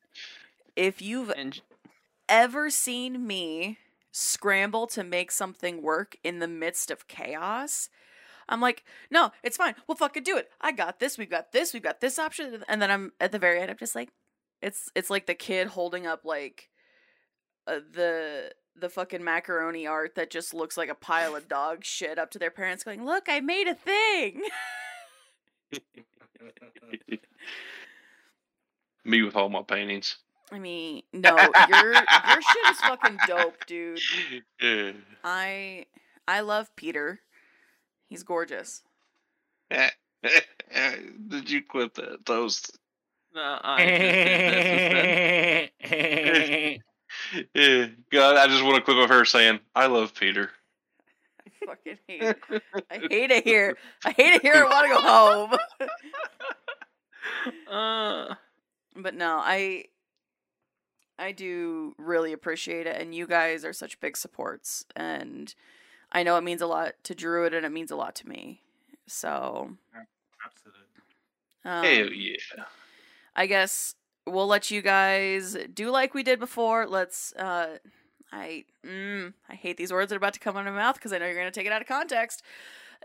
if 0.75 1.01
you've 1.01 1.33
ever 2.29 2.69
seen 2.69 3.25
me 3.27 3.77
scramble 4.17 4.87
to 4.87 5.03
make 5.03 5.31
something 5.31 5.81
work 5.81 6.17
in 6.23 6.39
the 6.39 6.47
midst 6.47 6.89
of 6.91 7.07
chaos, 7.07 7.89
I'm 8.49 8.61
like, 8.61 8.83
no, 9.11 9.31
it's 9.43 9.57
fine. 9.57 9.75
We'll 9.87 9.97
fucking 9.97 10.23
do 10.23 10.37
it. 10.37 10.49
I 10.61 10.71
got 10.71 10.99
this. 10.99 11.17
We've 11.17 11.29
got 11.29 11.51
this. 11.51 11.73
We've 11.73 11.83
got 11.83 12.01
this 12.01 12.17
option. 12.17 12.63
And 12.67 12.81
then 12.81 12.89
I'm 12.89 13.11
at 13.19 13.31
the 13.31 13.39
very 13.39 13.59
end. 13.59 13.69
I'm 13.69 13.77
just 13.77 13.95
like, 13.95 14.09
it's 14.61 14.89
it's 14.95 15.09
like 15.09 15.27
the 15.27 15.35
kid 15.35 15.67
holding 15.67 16.07
up 16.07 16.25
like 16.25 16.69
uh, 17.67 17.79
the 17.91 18.51
the 18.75 18.89
fucking 18.89 19.23
macaroni 19.23 19.85
art 19.85 20.15
that 20.15 20.31
just 20.31 20.53
looks 20.53 20.77
like 20.77 20.89
a 20.89 20.95
pile 20.95 21.35
of 21.35 21.47
dog 21.47 21.83
shit 21.83 22.17
up 22.17 22.31
to 22.31 22.39
their 22.39 22.51
parents, 22.51 22.83
going, 22.83 23.05
look, 23.05 23.25
I 23.27 23.39
made 23.39 23.67
a 23.67 23.75
thing. 23.75 24.43
Me 29.03 29.23
with 29.23 29.35
all 29.35 29.49
my 29.49 29.63
paintings. 29.63 30.17
I 30.51 30.59
mean, 30.59 31.03
no, 31.13 31.35
your 31.35 31.93
your 31.93 32.41
shit 32.41 32.65
is 32.71 32.79
fucking 32.79 33.17
dope, 33.27 33.65
dude. 33.65 33.99
I 35.23 35.85
I 36.27 36.41
love 36.41 36.69
Peter. 36.75 37.19
He's 38.07 38.23
gorgeous. 38.23 38.81
Did 39.69 41.49
you 41.49 41.61
clip 41.63 41.93
that 41.95 42.25
toast? 42.25 42.77
uh, 43.35 43.59
I 43.61 43.85
just 43.85 44.01
did 44.01 44.23
this 44.23 45.69
instead. 45.81 46.81
Yeah. 47.53 47.87
God, 48.11 48.37
I 48.37 48.47
just 48.47 48.63
want 48.63 48.75
to 48.77 48.81
clip 48.81 48.97
of 48.97 49.09
her 49.09 49.25
saying, 49.25 49.59
"I 49.75 49.87
love 49.87 50.13
Peter." 50.15 50.49
I 51.45 51.49
fucking 51.65 51.97
hate 52.07 52.21
it. 52.23 52.37
I 52.89 52.97
hate 53.09 53.31
it 53.31 53.43
here. 53.43 53.75
I 54.05 54.11
hate 54.11 54.33
it 54.33 54.41
here. 54.41 54.55
I 54.55 54.63
want 54.63 54.87
to 54.87 54.93
go 54.95 55.01
home. 57.67 57.69
Uh, 57.69 58.35
but 58.95 59.13
no, 59.15 59.39
I 59.43 59.85
I 61.19 61.31
do 61.31 61.95
really 61.97 62.33
appreciate 62.33 62.87
it 62.87 62.99
and 63.01 63.13
you 63.13 63.27
guys 63.27 63.65
are 63.65 63.73
such 63.73 63.99
big 63.99 64.17
supports 64.17 64.85
and 64.95 65.53
I 66.11 66.23
know 66.23 66.37
it 66.37 66.43
means 66.43 66.61
a 66.61 66.67
lot 66.67 66.93
to 67.03 67.15
Druid 67.15 67.53
and 67.53 67.65
it 67.65 67.71
means 67.71 67.91
a 67.91 67.95
lot 67.95 68.15
to 68.15 68.27
me. 68.27 68.61
So, 69.07 69.71
Absolutely. 70.45 70.81
um, 71.65 71.83
Hell 71.83 72.13
yeah! 72.13 72.63
I 73.35 73.45
guess 73.45 73.95
we'll 74.25 74.47
let 74.47 74.71
you 74.71 74.81
guys 74.81 75.57
do 75.73 75.89
like 75.89 76.13
we 76.13 76.23
did 76.23 76.39
before. 76.39 76.85
Let's 76.87 77.33
uh 77.33 77.77
I 78.31 78.65
mm, 78.85 79.33
I 79.49 79.55
hate 79.55 79.77
these 79.77 79.91
words 79.91 80.09
that 80.09 80.15
are 80.15 80.17
about 80.17 80.33
to 80.33 80.39
come 80.39 80.57
out 80.57 80.67
of 80.67 80.73
my 80.73 80.79
mouth 80.79 80.95
because 80.95 81.13
I 81.13 81.17
know 81.17 81.25
you're 81.25 81.35
going 81.35 81.51
to 81.51 81.57
take 81.57 81.67
it 81.67 81.73
out 81.73 81.81
of 81.81 81.87
context. 81.87 82.43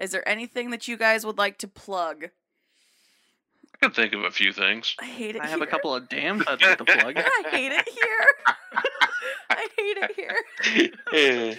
Is 0.01 0.11
there 0.11 0.27
anything 0.29 0.71
that 0.71 0.89
you 0.89 0.97
guys 0.97 1.25
would 1.25 1.39
like 1.39 1.59
to 1.59 1.69
plug? 1.69 2.31
can 3.83 3.91
think 3.91 4.15
of 4.15 4.23
a 4.23 4.31
few 4.31 4.53
things. 4.53 4.95
I 5.01 5.05
hate 5.07 5.35
it. 5.35 5.43
I 5.43 5.49
have 5.49 5.61
a 5.61 5.67
couple 5.67 5.95
of 5.95 6.09
dams 6.09 6.45
I'd 6.49 6.61
the 6.61 6.85
plug. 6.85 7.15
I 7.19 7.45
hate 7.51 7.73
it 7.73 7.89
here. 7.89 8.27
I 9.51 9.69
hate 9.77 9.99
it 9.99 10.13
here. 10.17 11.57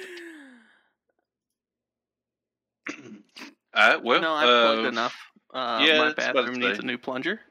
Uh, 3.74 3.98
well, 4.04 4.22
no, 4.22 4.34
I've 4.34 4.48
uh, 4.48 4.74
plugged 4.74 4.88
enough. 4.88 5.16
Uh, 5.54 5.84
yeah, 5.84 5.98
my 5.98 6.14
bathroom 6.14 6.60
needs 6.60 6.80
a 6.80 6.84
new 6.84 6.98
plunger. 6.98 7.42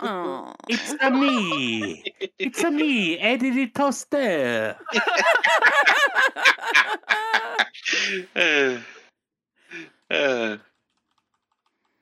oh. 0.00 0.54
It's 0.68 0.94
a 1.00 1.10
me. 1.10 2.04
It's 2.38 2.62
a 2.62 2.70
me, 2.70 3.18
Eddie 3.18 3.50
the 3.50 3.66
Toaster. 3.68 4.76
uh, 8.36 8.78
uh. 10.10 10.56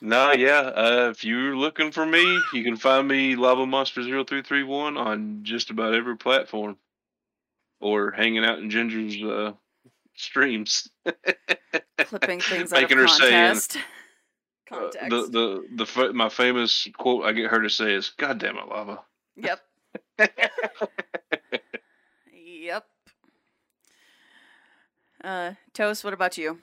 No, 0.05 0.33
yeah. 0.33 0.60
Uh, 0.60 1.08
if 1.10 1.24
you're 1.24 1.57
looking 1.57 1.91
for 1.91 2.05
me, 2.05 2.39
you 2.52 2.62
can 2.62 2.76
find 2.76 3.08
me 3.08 3.36
Lava 3.36 3.65
Monster 3.65 4.02
0331 4.02 4.99
on 4.99 5.41
just 5.44 5.70
about 5.70 5.94
every 5.94 6.18
platform. 6.18 6.76
Or 7.81 8.10
hanging 8.10 8.44
out 8.44 8.58
in 8.58 8.68
Ginger's 8.68 9.16
uh, 9.23 9.52
streams. 10.15 10.91
Clipping 11.99 12.41
things 12.41 12.70
out 12.73 12.83
of 12.83 12.83
Making 12.83 12.99
her 12.99 13.08
saying, 13.08 13.55
context. 13.55 13.78
Uh, 14.70 15.08
the 15.08 15.28
the 15.31 15.66
the 15.74 15.86
fa- 15.86 16.12
my 16.12 16.28
famous 16.28 16.86
quote 16.97 17.24
I 17.24 17.33
get 17.33 17.50
her 17.50 17.62
to 17.62 17.70
say 17.70 17.94
is 17.94 18.10
"God 18.10 18.39
damn 18.39 18.57
it, 18.57 18.68
lava." 18.68 19.00
Yep. 19.36 19.60
yep. 22.33 22.86
Uh, 25.23 25.52
Toast, 25.73 26.05
what 26.05 26.15
about 26.15 26.39
you? 26.39 26.58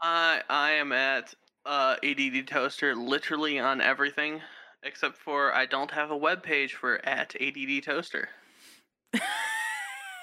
I 0.00 0.42
I 0.48 0.72
am 0.72 0.92
at 0.92 1.34
uh, 1.66 1.96
ADD 2.02 2.46
Toaster 2.46 2.94
literally 2.94 3.58
on 3.58 3.80
everything 3.80 4.40
except 4.82 5.16
for 5.16 5.52
I 5.54 5.64
don't 5.66 5.90
have 5.90 6.10
a 6.10 6.16
web 6.16 6.42
page 6.42 6.74
for 6.74 7.04
at 7.06 7.34
ADD 7.40 7.82
Toaster. 7.84 8.28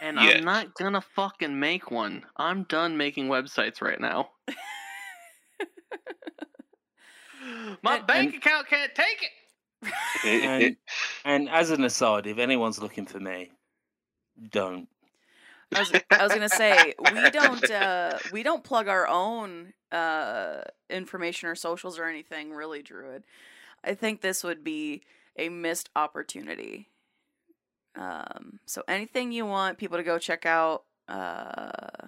And 0.04 0.18
Yes. 0.18 0.38
I'm 0.38 0.44
not 0.44 0.74
gonna 0.76 1.02
fucking 1.02 1.60
make 1.60 1.92
one. 1.92 2.24
I'm 2.38 2.64
done 2.64 2.98
making 2.98 3.28
websites 3.28 3.82
right 3.82 4.00
now. 4.02 4.30
My 7.84 7.98
And- 7.98 8.08
bank 8.08 8.36
account 8.36 8.68
can't 8.68 8.94
take 8.96 9.24
it. 9.24 9.32
And, 10.24 10.76
and 11.26 11.50
as 11.50 11.72
an 11.72 11.84
aside, 11.84 12.28
if 12.28 12.38
anyone's 12.38 12.80
looking 12.80 13.06
for 13.08 13.20
me, 13.20 13.52
don't. 14.52 14.88
I 15.74 15.80
was, 15.80 15.92
I 16.12 16.24
was 16.24 16.34
gonna 16.34 16.50
say 16.50 16.94
we 17.14 17.30
don't 17.30 17.72
uh, 17.72 18.18
we 18.32 18.44
don't 18.44 18.64
plug 18.64 18.88
our 18.88 19.08
own 19.08 19.74
uh, 19.92 20.62
information 20.90 21.50
or 21.50 21.56
socials 21.56 21.98
or 21.98 22.06
anything 22.06 22.54
really, 22.54 22.82
Druid. 22.82 23.24
I 23.84 23.94
think 23.94 24.22
this 24.22 24.44
would 24.44 24.64
be 24.64 25.02
a 25.38 25.50
missed 25.50 25.90
opportunity. 25.96 26.90
Um, 27.96 28.60
so 28.66 28.84
anything 28.88 29.32
you 29.32 29.46
want 29.46 29.78
people 29.78 29.98
to 29.98 30.04
go 30.04 30.18
check 30.18 30.46
out, 30.46 30.84
uh, 31.08 32.08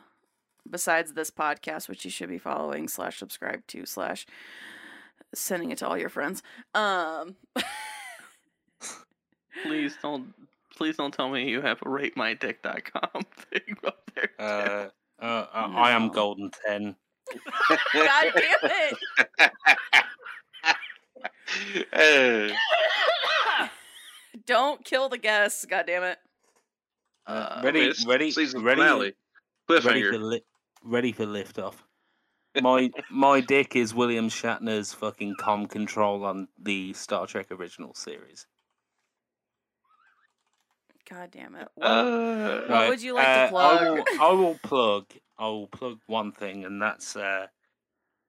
besides 0.70 1.14
this 1.14 1.32
podcast, 1.32 1.90
which 1.90 2.06
you 2.06 2.12
should 2.12 2.30
be 2.30 2.38
following 2.38 2.88
slash 2.88 3.20
subscribe 3.20 3.66
to 3.68 3.86
slash 3.86 4.26
sending 5.34 5.72
it 5.72 5.78
to 5.80 5.88
all 5.88 5.98
your 5.98 6.10
friends. 6.10 6.44
Um, 6.74 7.36
Please 9.64 9.98
don't 10.02 10.34
please 10.76 10.98
don't 10.98 11.14
tell 11.14 11.30
me 11.30 11.50
you 11.50 11.62
have 11.62 11.82
a 11.82 11.86
ratemydick.com 11.86 13.24
thing 13.52 13.78
up 13.86 14.12
there. 14.16 14.30
Uh, 14.40 14.90
uh, 15.24 15.46
I 15.54 15.90
I 15.90 15.92
am 15.92 16.10
Golden 16.10 16.52
10. 16.68 16.96
God 17.94 18.32
damn 18.36 18.56
it! 18.64 19.52
Hey. 21.94 22.54
Don't 24.46 24.84
kill 24.84 25.10
the 25.10 25.18
guests. 25.18 25.66
God 25.66 25.86
damn 25.88 26.04
it! 26.04 26.18
Uh, 27.28 27.32
Uh, 27.32 27.62
ready, 27.64 27.82
it's 27.82 28.06
ready, 28.06 28.32
season 28.32 28.64
ready, 28.64 28.82
finale. 28.82 29.14
ready 29.70 29.82
for 29.82 29.90
Cliffhanger. 30.12 30.22
li- 30.22 30.44
ready 30.84 31.12
for 31.12 31.26
liftoff. 31.26 31.76
My 32.62 32.92
my 33.10 33.40
dick 33.40 33.76
is 33.76 33.94
William 33.96 34.28
Shatner's 34.30 34.94
fucking 34.94 35.36
com 35.40 35.66
control 35.68 36.26
on 36.26 36.48
the 36.62 36.94
Star 36.94 37.26
Trek 37.26 37.48
original 37.52 37.94
series. 37.94 38.46
God 41.14 41.30
damn 41.32 41.56
it! 41.56 41.68
What, 41.76 41.86
Uh, 41.88 42.62
what 42.68 42.90
would 42.90 43.02
you 43.02 43.14
like 43.14 43.28
uh, 43.28 43.44
to 43.46 43.50
plug? 43.50 43.82
I 43.82 43.90
will, 43.92 44.04
I 44.20 44.32
will 44.32 44.60
plug. 44.64 45.06
I 45.38 45.46
will 45.46 45.68
plug 45.68 46.00
one 46.08 46.32
thing, 46.32 46.66
and 46.66 46.82
that's 46.82 47.16
uh, 47.16 47.48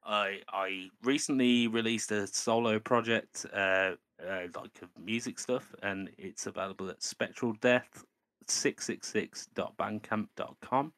I 0.05 0.41
I 0.49 0.91
recently 1.03 1.67
released 1.67 2.13
a 2.13 2.27
solo 2.27 2.79
project, 2.79 3.47
uh, 3.55 3.93
uh, 4.23 4.49
like 4.55 4.83
of 4.83 4.91
music 5.03 5.39
stuff, 5.39 5.75
and 5.83 6.11
it's 6.19 6.47
available 6.47 6.91
at 6.91 7.03
Spectral 7.03 7.55
Death 7.55 8.05
six 8.47 8.85
six 8.85 9.09
six 9.09 9.49
bandcamp.com 9.57 10.93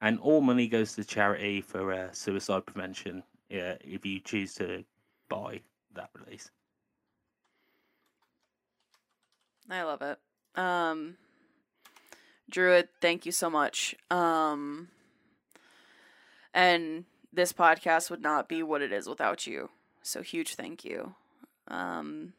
and 0.00 0.18
all 0.20 0.40
money 0.40 0.68
goes 0.68 0.94
to 0.94 1.04
charity 1.04 1.60
for 1.60 1.92
uh, 1.92 2.12
suicide 2.12 2.64
prevention. 2.66 3.22
Yeah, 3.48 3.74
if 3.80 4.04
you 4.04 4.20
choose 4.20 4.54
to 4.54 4.84
buy 5.28 5.60
that 5.94 6.10
release. 6.14 6.50
I 9.70 9.82
love 9.82 10.02
it. 10.02 10.18
Um, 10.58 11.16
Druid, 12.50 12.88
thank 13.00 13.24
you 13.24 13.32
so 13.32 13.48
much. 13.48 13.94
Um, 14.10 14.88
and 16.52 17.04
this 17.32 17.52
podcast 17.52 18.10
would 18.10 18.22
not 18.22 18.48
be 18.48 18.62
what 18.62 18.82
it 18.82 18.92
is 18.92 19.08
without 19.08 19.46
you. 19.46 19.70
So 20.02 20.22
huge 20.22 20.54
thank 20.54 20.84
you. 20.84 21.14
Um, 21.68 22.32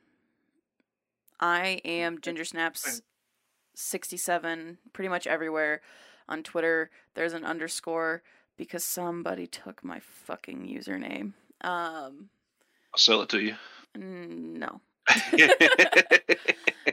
I 1.39 1.81
am 1.85 2.19
Ginger 2.19 2.43
Snaps 2.43 3.01
sixty 3.75 4.17
seven 4.17 4.79
pretty 4.91 5.07
much 5.07 5.25
everywhere 5.27 5.81
on 6.27 6.43
Twitter. 6.43 6.89
There's 7.13 7.33
an 7.33 7.45
underscore 7.45 8.23
because 8.57 8.83
somebody 8.83 9.47
took 9.47 9.83
my 9.83 9.99
fucking 9.99 10.67
username. 10.67 11.33
Um, 11.61 12.29
I'll 12.93 12.97
sell 12.97 13.21
it 13.21 13.29
to 13.29 13.39
you. 13.39 13.55
no. 13.95 14.81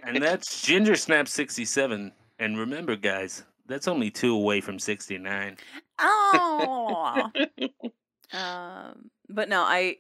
And 0.05 0.23
that's 0.23 0.63
Ginger 0.63 0.95
Snap 0.97 1.27
sixty 1.29 1.65
seven. 1.65 2.13
And 2.39 2.59
remember, 2.59 2.97
guys, 2.97 3.45
that's 3.67 3.89
only 3.89 4.11
two 4.11 4.35
away 4.35 4.61
from 4.61 4.79
sixty 4.79 5.19
nine. 5.19 5.57
Oh. 5.99 7.31
um, 8.33 9.11
but 9.29 9.49
no, 9.49 9.63
I 9.63 9.97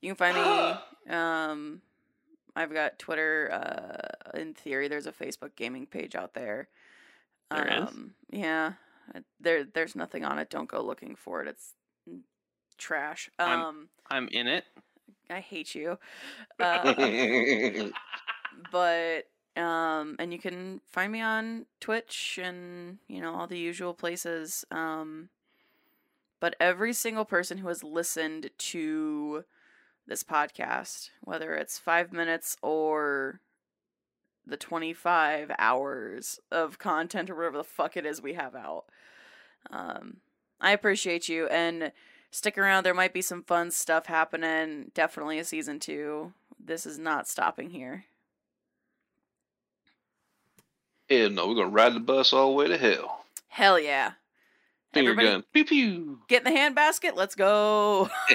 you 0.00 0.14
can 0.14 0.16
find 0.16 0.36
me. 0.36 0.74
Um, 1.14 1.82
I've 2.56 2.72
got 2.72 2.98
Twitter. 2.98 3.50
Uh, 3.52 4.38
in 4.38 4.54
theory, 4.54 4.88
there's 4.88 5.06
a 5.06 5.12
Facebook 5.12 5.54
gaming 5.54 5.84
page 5.84 6.14
out 6.14 6.32
there. 6.32 6.68
There 7.50 7.66
is? 7.68 7.88
um, 7.90 8.14
Yeah, 8.30 8.72
uh, 9.14 9.20
there 9.38 9.64
there's 9.64 9.94
nothing 9.94 10.24
on 10.24 10.38
it. 10.38 10.48
Don't 10.48 10.66
go 10.66 10.82
looking 10.82 11.14
for 11.14 11.42
it. 11.42 11.48
It's 11.48 11.74
mm, 12.08 12.20
trash. 12.78 13.28
I'm- 13.38 13.60
Um, 13.60 13.88
I'm 14.10 14.28
in 14.32 14.46
it. 14.46 14.64
I 15.30 15.40
hate 15.40 15.74
you. 15.74 15.98
Uh, 16.60 16.94
but 18.72 19.28
um 19.56 20.16
and 20.18 20.32
you 20.32 20.38
can 20.38 20.80
find 20.86 21.12
me 21.12 21.20
on 21.20 21.66
twitch 21.80 22.38
and 22.42 22.98
you 23.08 23.20
know 23.20 23.34
all 23.34 23.46
the 23.46 23.58
usual 23.58 23.94
places 23.94 24.64
um 24.70 25.28
but 26.40 26.56
every 26.60 26.92
single 26.92 27.24
person 27.24 27.58
who 27.58 27.68
has 27.68 27.84
listened 27.84 28.50
to 28.58 29.44
this 30.06 30.24
podcast 30.24 31.10
whether 31.22 31.54
it's 31.54 31.78
five 31.78 32.12
minutes 32.12 32.56
or 32.62 33.40
the 34.46 34.56
25 34.56 35.52
hours 35.58 36.40
of 36.50 36.78
content 36.78 37.30
or 37.30 37.36
whatever 37.36 37.58
the 37.58 37.64
fuck 37.64 37.96
it 37.96 38.04
is 38.04 38.20
we 38.20 38.34
have 38.34 38.54
out 38.56 38.84
um 39.70 40.16
i 40.60 40.72
appreciate 40.72 41.28
you 41.28 41.46
and 41.46 41.92
stick 42.34 42.58
around 42.58 42.84
there 42.84 42.94
might 42.94 43.14
be 43.14 43.22
some 43.22 43.42
fun 43.42 43.70
stuff 43.70 44.06
happening 44.06 44.90
definitely 44.94 45.38
a 45.38 45.44
season 45.44 45.78
two 45.78 46.32
this 46.58 46.84
is 46.84 46.98
not 46.98 47.28
stopping 47.28 47.70
here 47.70 48.04
Hell 51.08 51.30
no, 51.30 51.48
we're 51.48 51.54
gonna 51.54 51.68
ride 51.68 51.94
the 51.94 52.00
bus 52.00 52.32
all 52.32 52.50
the 52.50 52.56
way 52.56 52.66
to 52.68 52.78
hell. 52.78 53.26
Hell 53.48 53.78
yeah. 53.78 54.12
Finger 54.92 55.10
Everybody 55.10 55.28
gun. 55.36 55.44
Pew 55.52 55.64
pew. 55.64 56.20
get 56.28 56.46
in 56.46 56.52
the 56.52 56.58
handbasket. 56.58 57.14
Let's 57.14 57.34
go. 57.34 58.08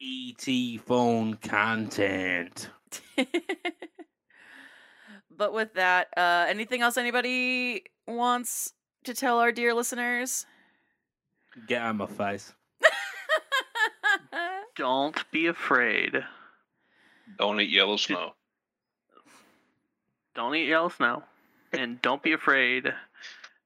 ET 0.00 0.80
phone 0.84 1.34
content. 1.38 2.70
but 5.36 5.52
with 5.52 5.74
that, 5.74 6.08
uh, 6.16 6.46
anything 6.48 6.82
else 6.82 6.96
anybody 6.96 7.82
wants 8.06 8.74
to 9.06 9.14
tell 9.14 9.38
our 9.38 9.52
dear 9.52 9.72
listeners? 9.72 10.46
Get 11.68 11.80
on 11.80 11.98
my 11.98 12.06
face. 12.06 12.52
Don't 14.76 15.30
be 15.30 15.46
afraid. 15.46 16.24
Don't 17.38 17.60
eat 17.60 17.70
yellow 17.70 17.96
snow. 17.96 18.32
Don't 20.34 20.54
eat 20.56 20.66
yellow 20.66 20.88
snow. 20.88 21.22
And 21.72 22.00
don't 22.02 22.22
be 22.22 22.32
afraid 22.32 22.92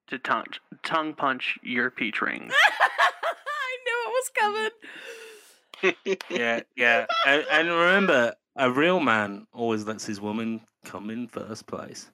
to 0.09 0.19
tongue, 0.19 0.47
tongue 0.83 1.15
punch 1.15 1.59
your 1.63 1.91
peach 1.91 2.21
rings. 2.21 2.53
I 2.63 3.77
knew 3.85 3.99
it 4.07 4.13
was 4.13 4.31
coming. 4.39 4.71
Yeah, 6.29 6.61
yeah. 6.77 7.07
and, 7.27 7.47
and 7.51 7.69
remember, 7.69 8.35
a 8.55 8.71
real 8.71 9.01
man 9.01 9.47
always 9.55 9.87
lets 9.87 10.05
his 10.05 10.21
woman 10.21 10.61
come 10.85 11.09
in 11.09 11.27
first 11.27 11.67
place. 11.67 12.11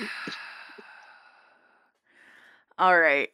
All 2.78 2.98
right. 2.98 3.28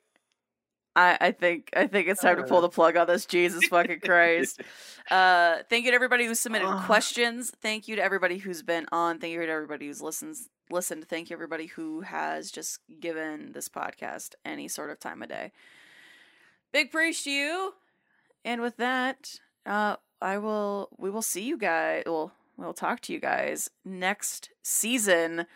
I, 0.95 1.17
I 1.21 1.31
think 1.33 1.71
I 1.75 1.87
think 1.87 2.07
it's 2.09 2.21
time 2.21 2.37
to 2.37 2.43
pull 2.43 2.61
the 2.61 2.69
plug 2.69 2.97
on 2.99 3.07
this. 3.07 3.25
Jesus 3.27 3.65
fucking 3.69 4.01
Christ. 4.01 4.61
Uh 5.11 5.59
thank 5.69 5.85
you 5.85 5.91
to 5.91 5.97
everybody 5.97 6.27
who 6.27 6.35
submitted 6.35 6.69
Ah. 6.69 6.85
questions. 6.87 7.51
Thank 7.61 7.89
you 7.89 7.97
to 7.97 8.03
everybody 8.03 8.39
who's 8.39 8.63
been 8.63 8.87
on. 8.93 9.19
Thank 9.19 9.33
you 9.33 9.41
to 9.45 9.49
everybody 9.51 9.89
who's 9.89 10.01
listens 10.01 10.49
listened. 10.71 11.09
Thank 11.09 11.29
you 11.29 11.35
everybody 11.35 11.67
who 11.67 12.03
has 12.03 12.53
just 12.53 12.79
given 13.01 13.51
this 13.51 13.69
podcast 13.69 14.35
any 14.45 14.69
sort 14.69 14.91
of 14.91 15.01
time 15.01 15.21
of 15.21 15.29
day. 15.29 15.51
Big 16.73 16.93
praise 16.93 17.25
to 17.25 17.31
you. 17.33 17.75
And 18.45 18.61
with 18.61 18.77
that, 18.77 19.41
uh, 19.67 19.97
I 20.21 20.39
will. 20.39 20.89
We 20.99 21.11
will 21.11 21.21
see 21.21 21.43
you 21.43 21.59
guys. 21.59 22.05
Well, 22.07 22.33
we'll 22.57 22.73
talk 22.75 23.01
to 23.01 23.13
you 23.13 23.19
guys 23.19 23.71
next 23.85 24.51
season. 24.63 25.47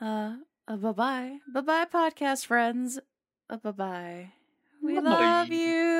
Uh, 0.00 0.34
uh 0.68 0.76
bye 0.76 0.92
bye, 0.92 1.38
bye 1.46 1.60
bye, 1.60 1.84
podcast 1.86 2.46
friends. 2.46 2.98
Uh, 3.50 3.56
bye 3.58 3.70
bye. 3.72 4.32
We 4.82 4.98
Bye-bye. 5.00 5.00
love 5.00 5.50
you. 5.50 5.91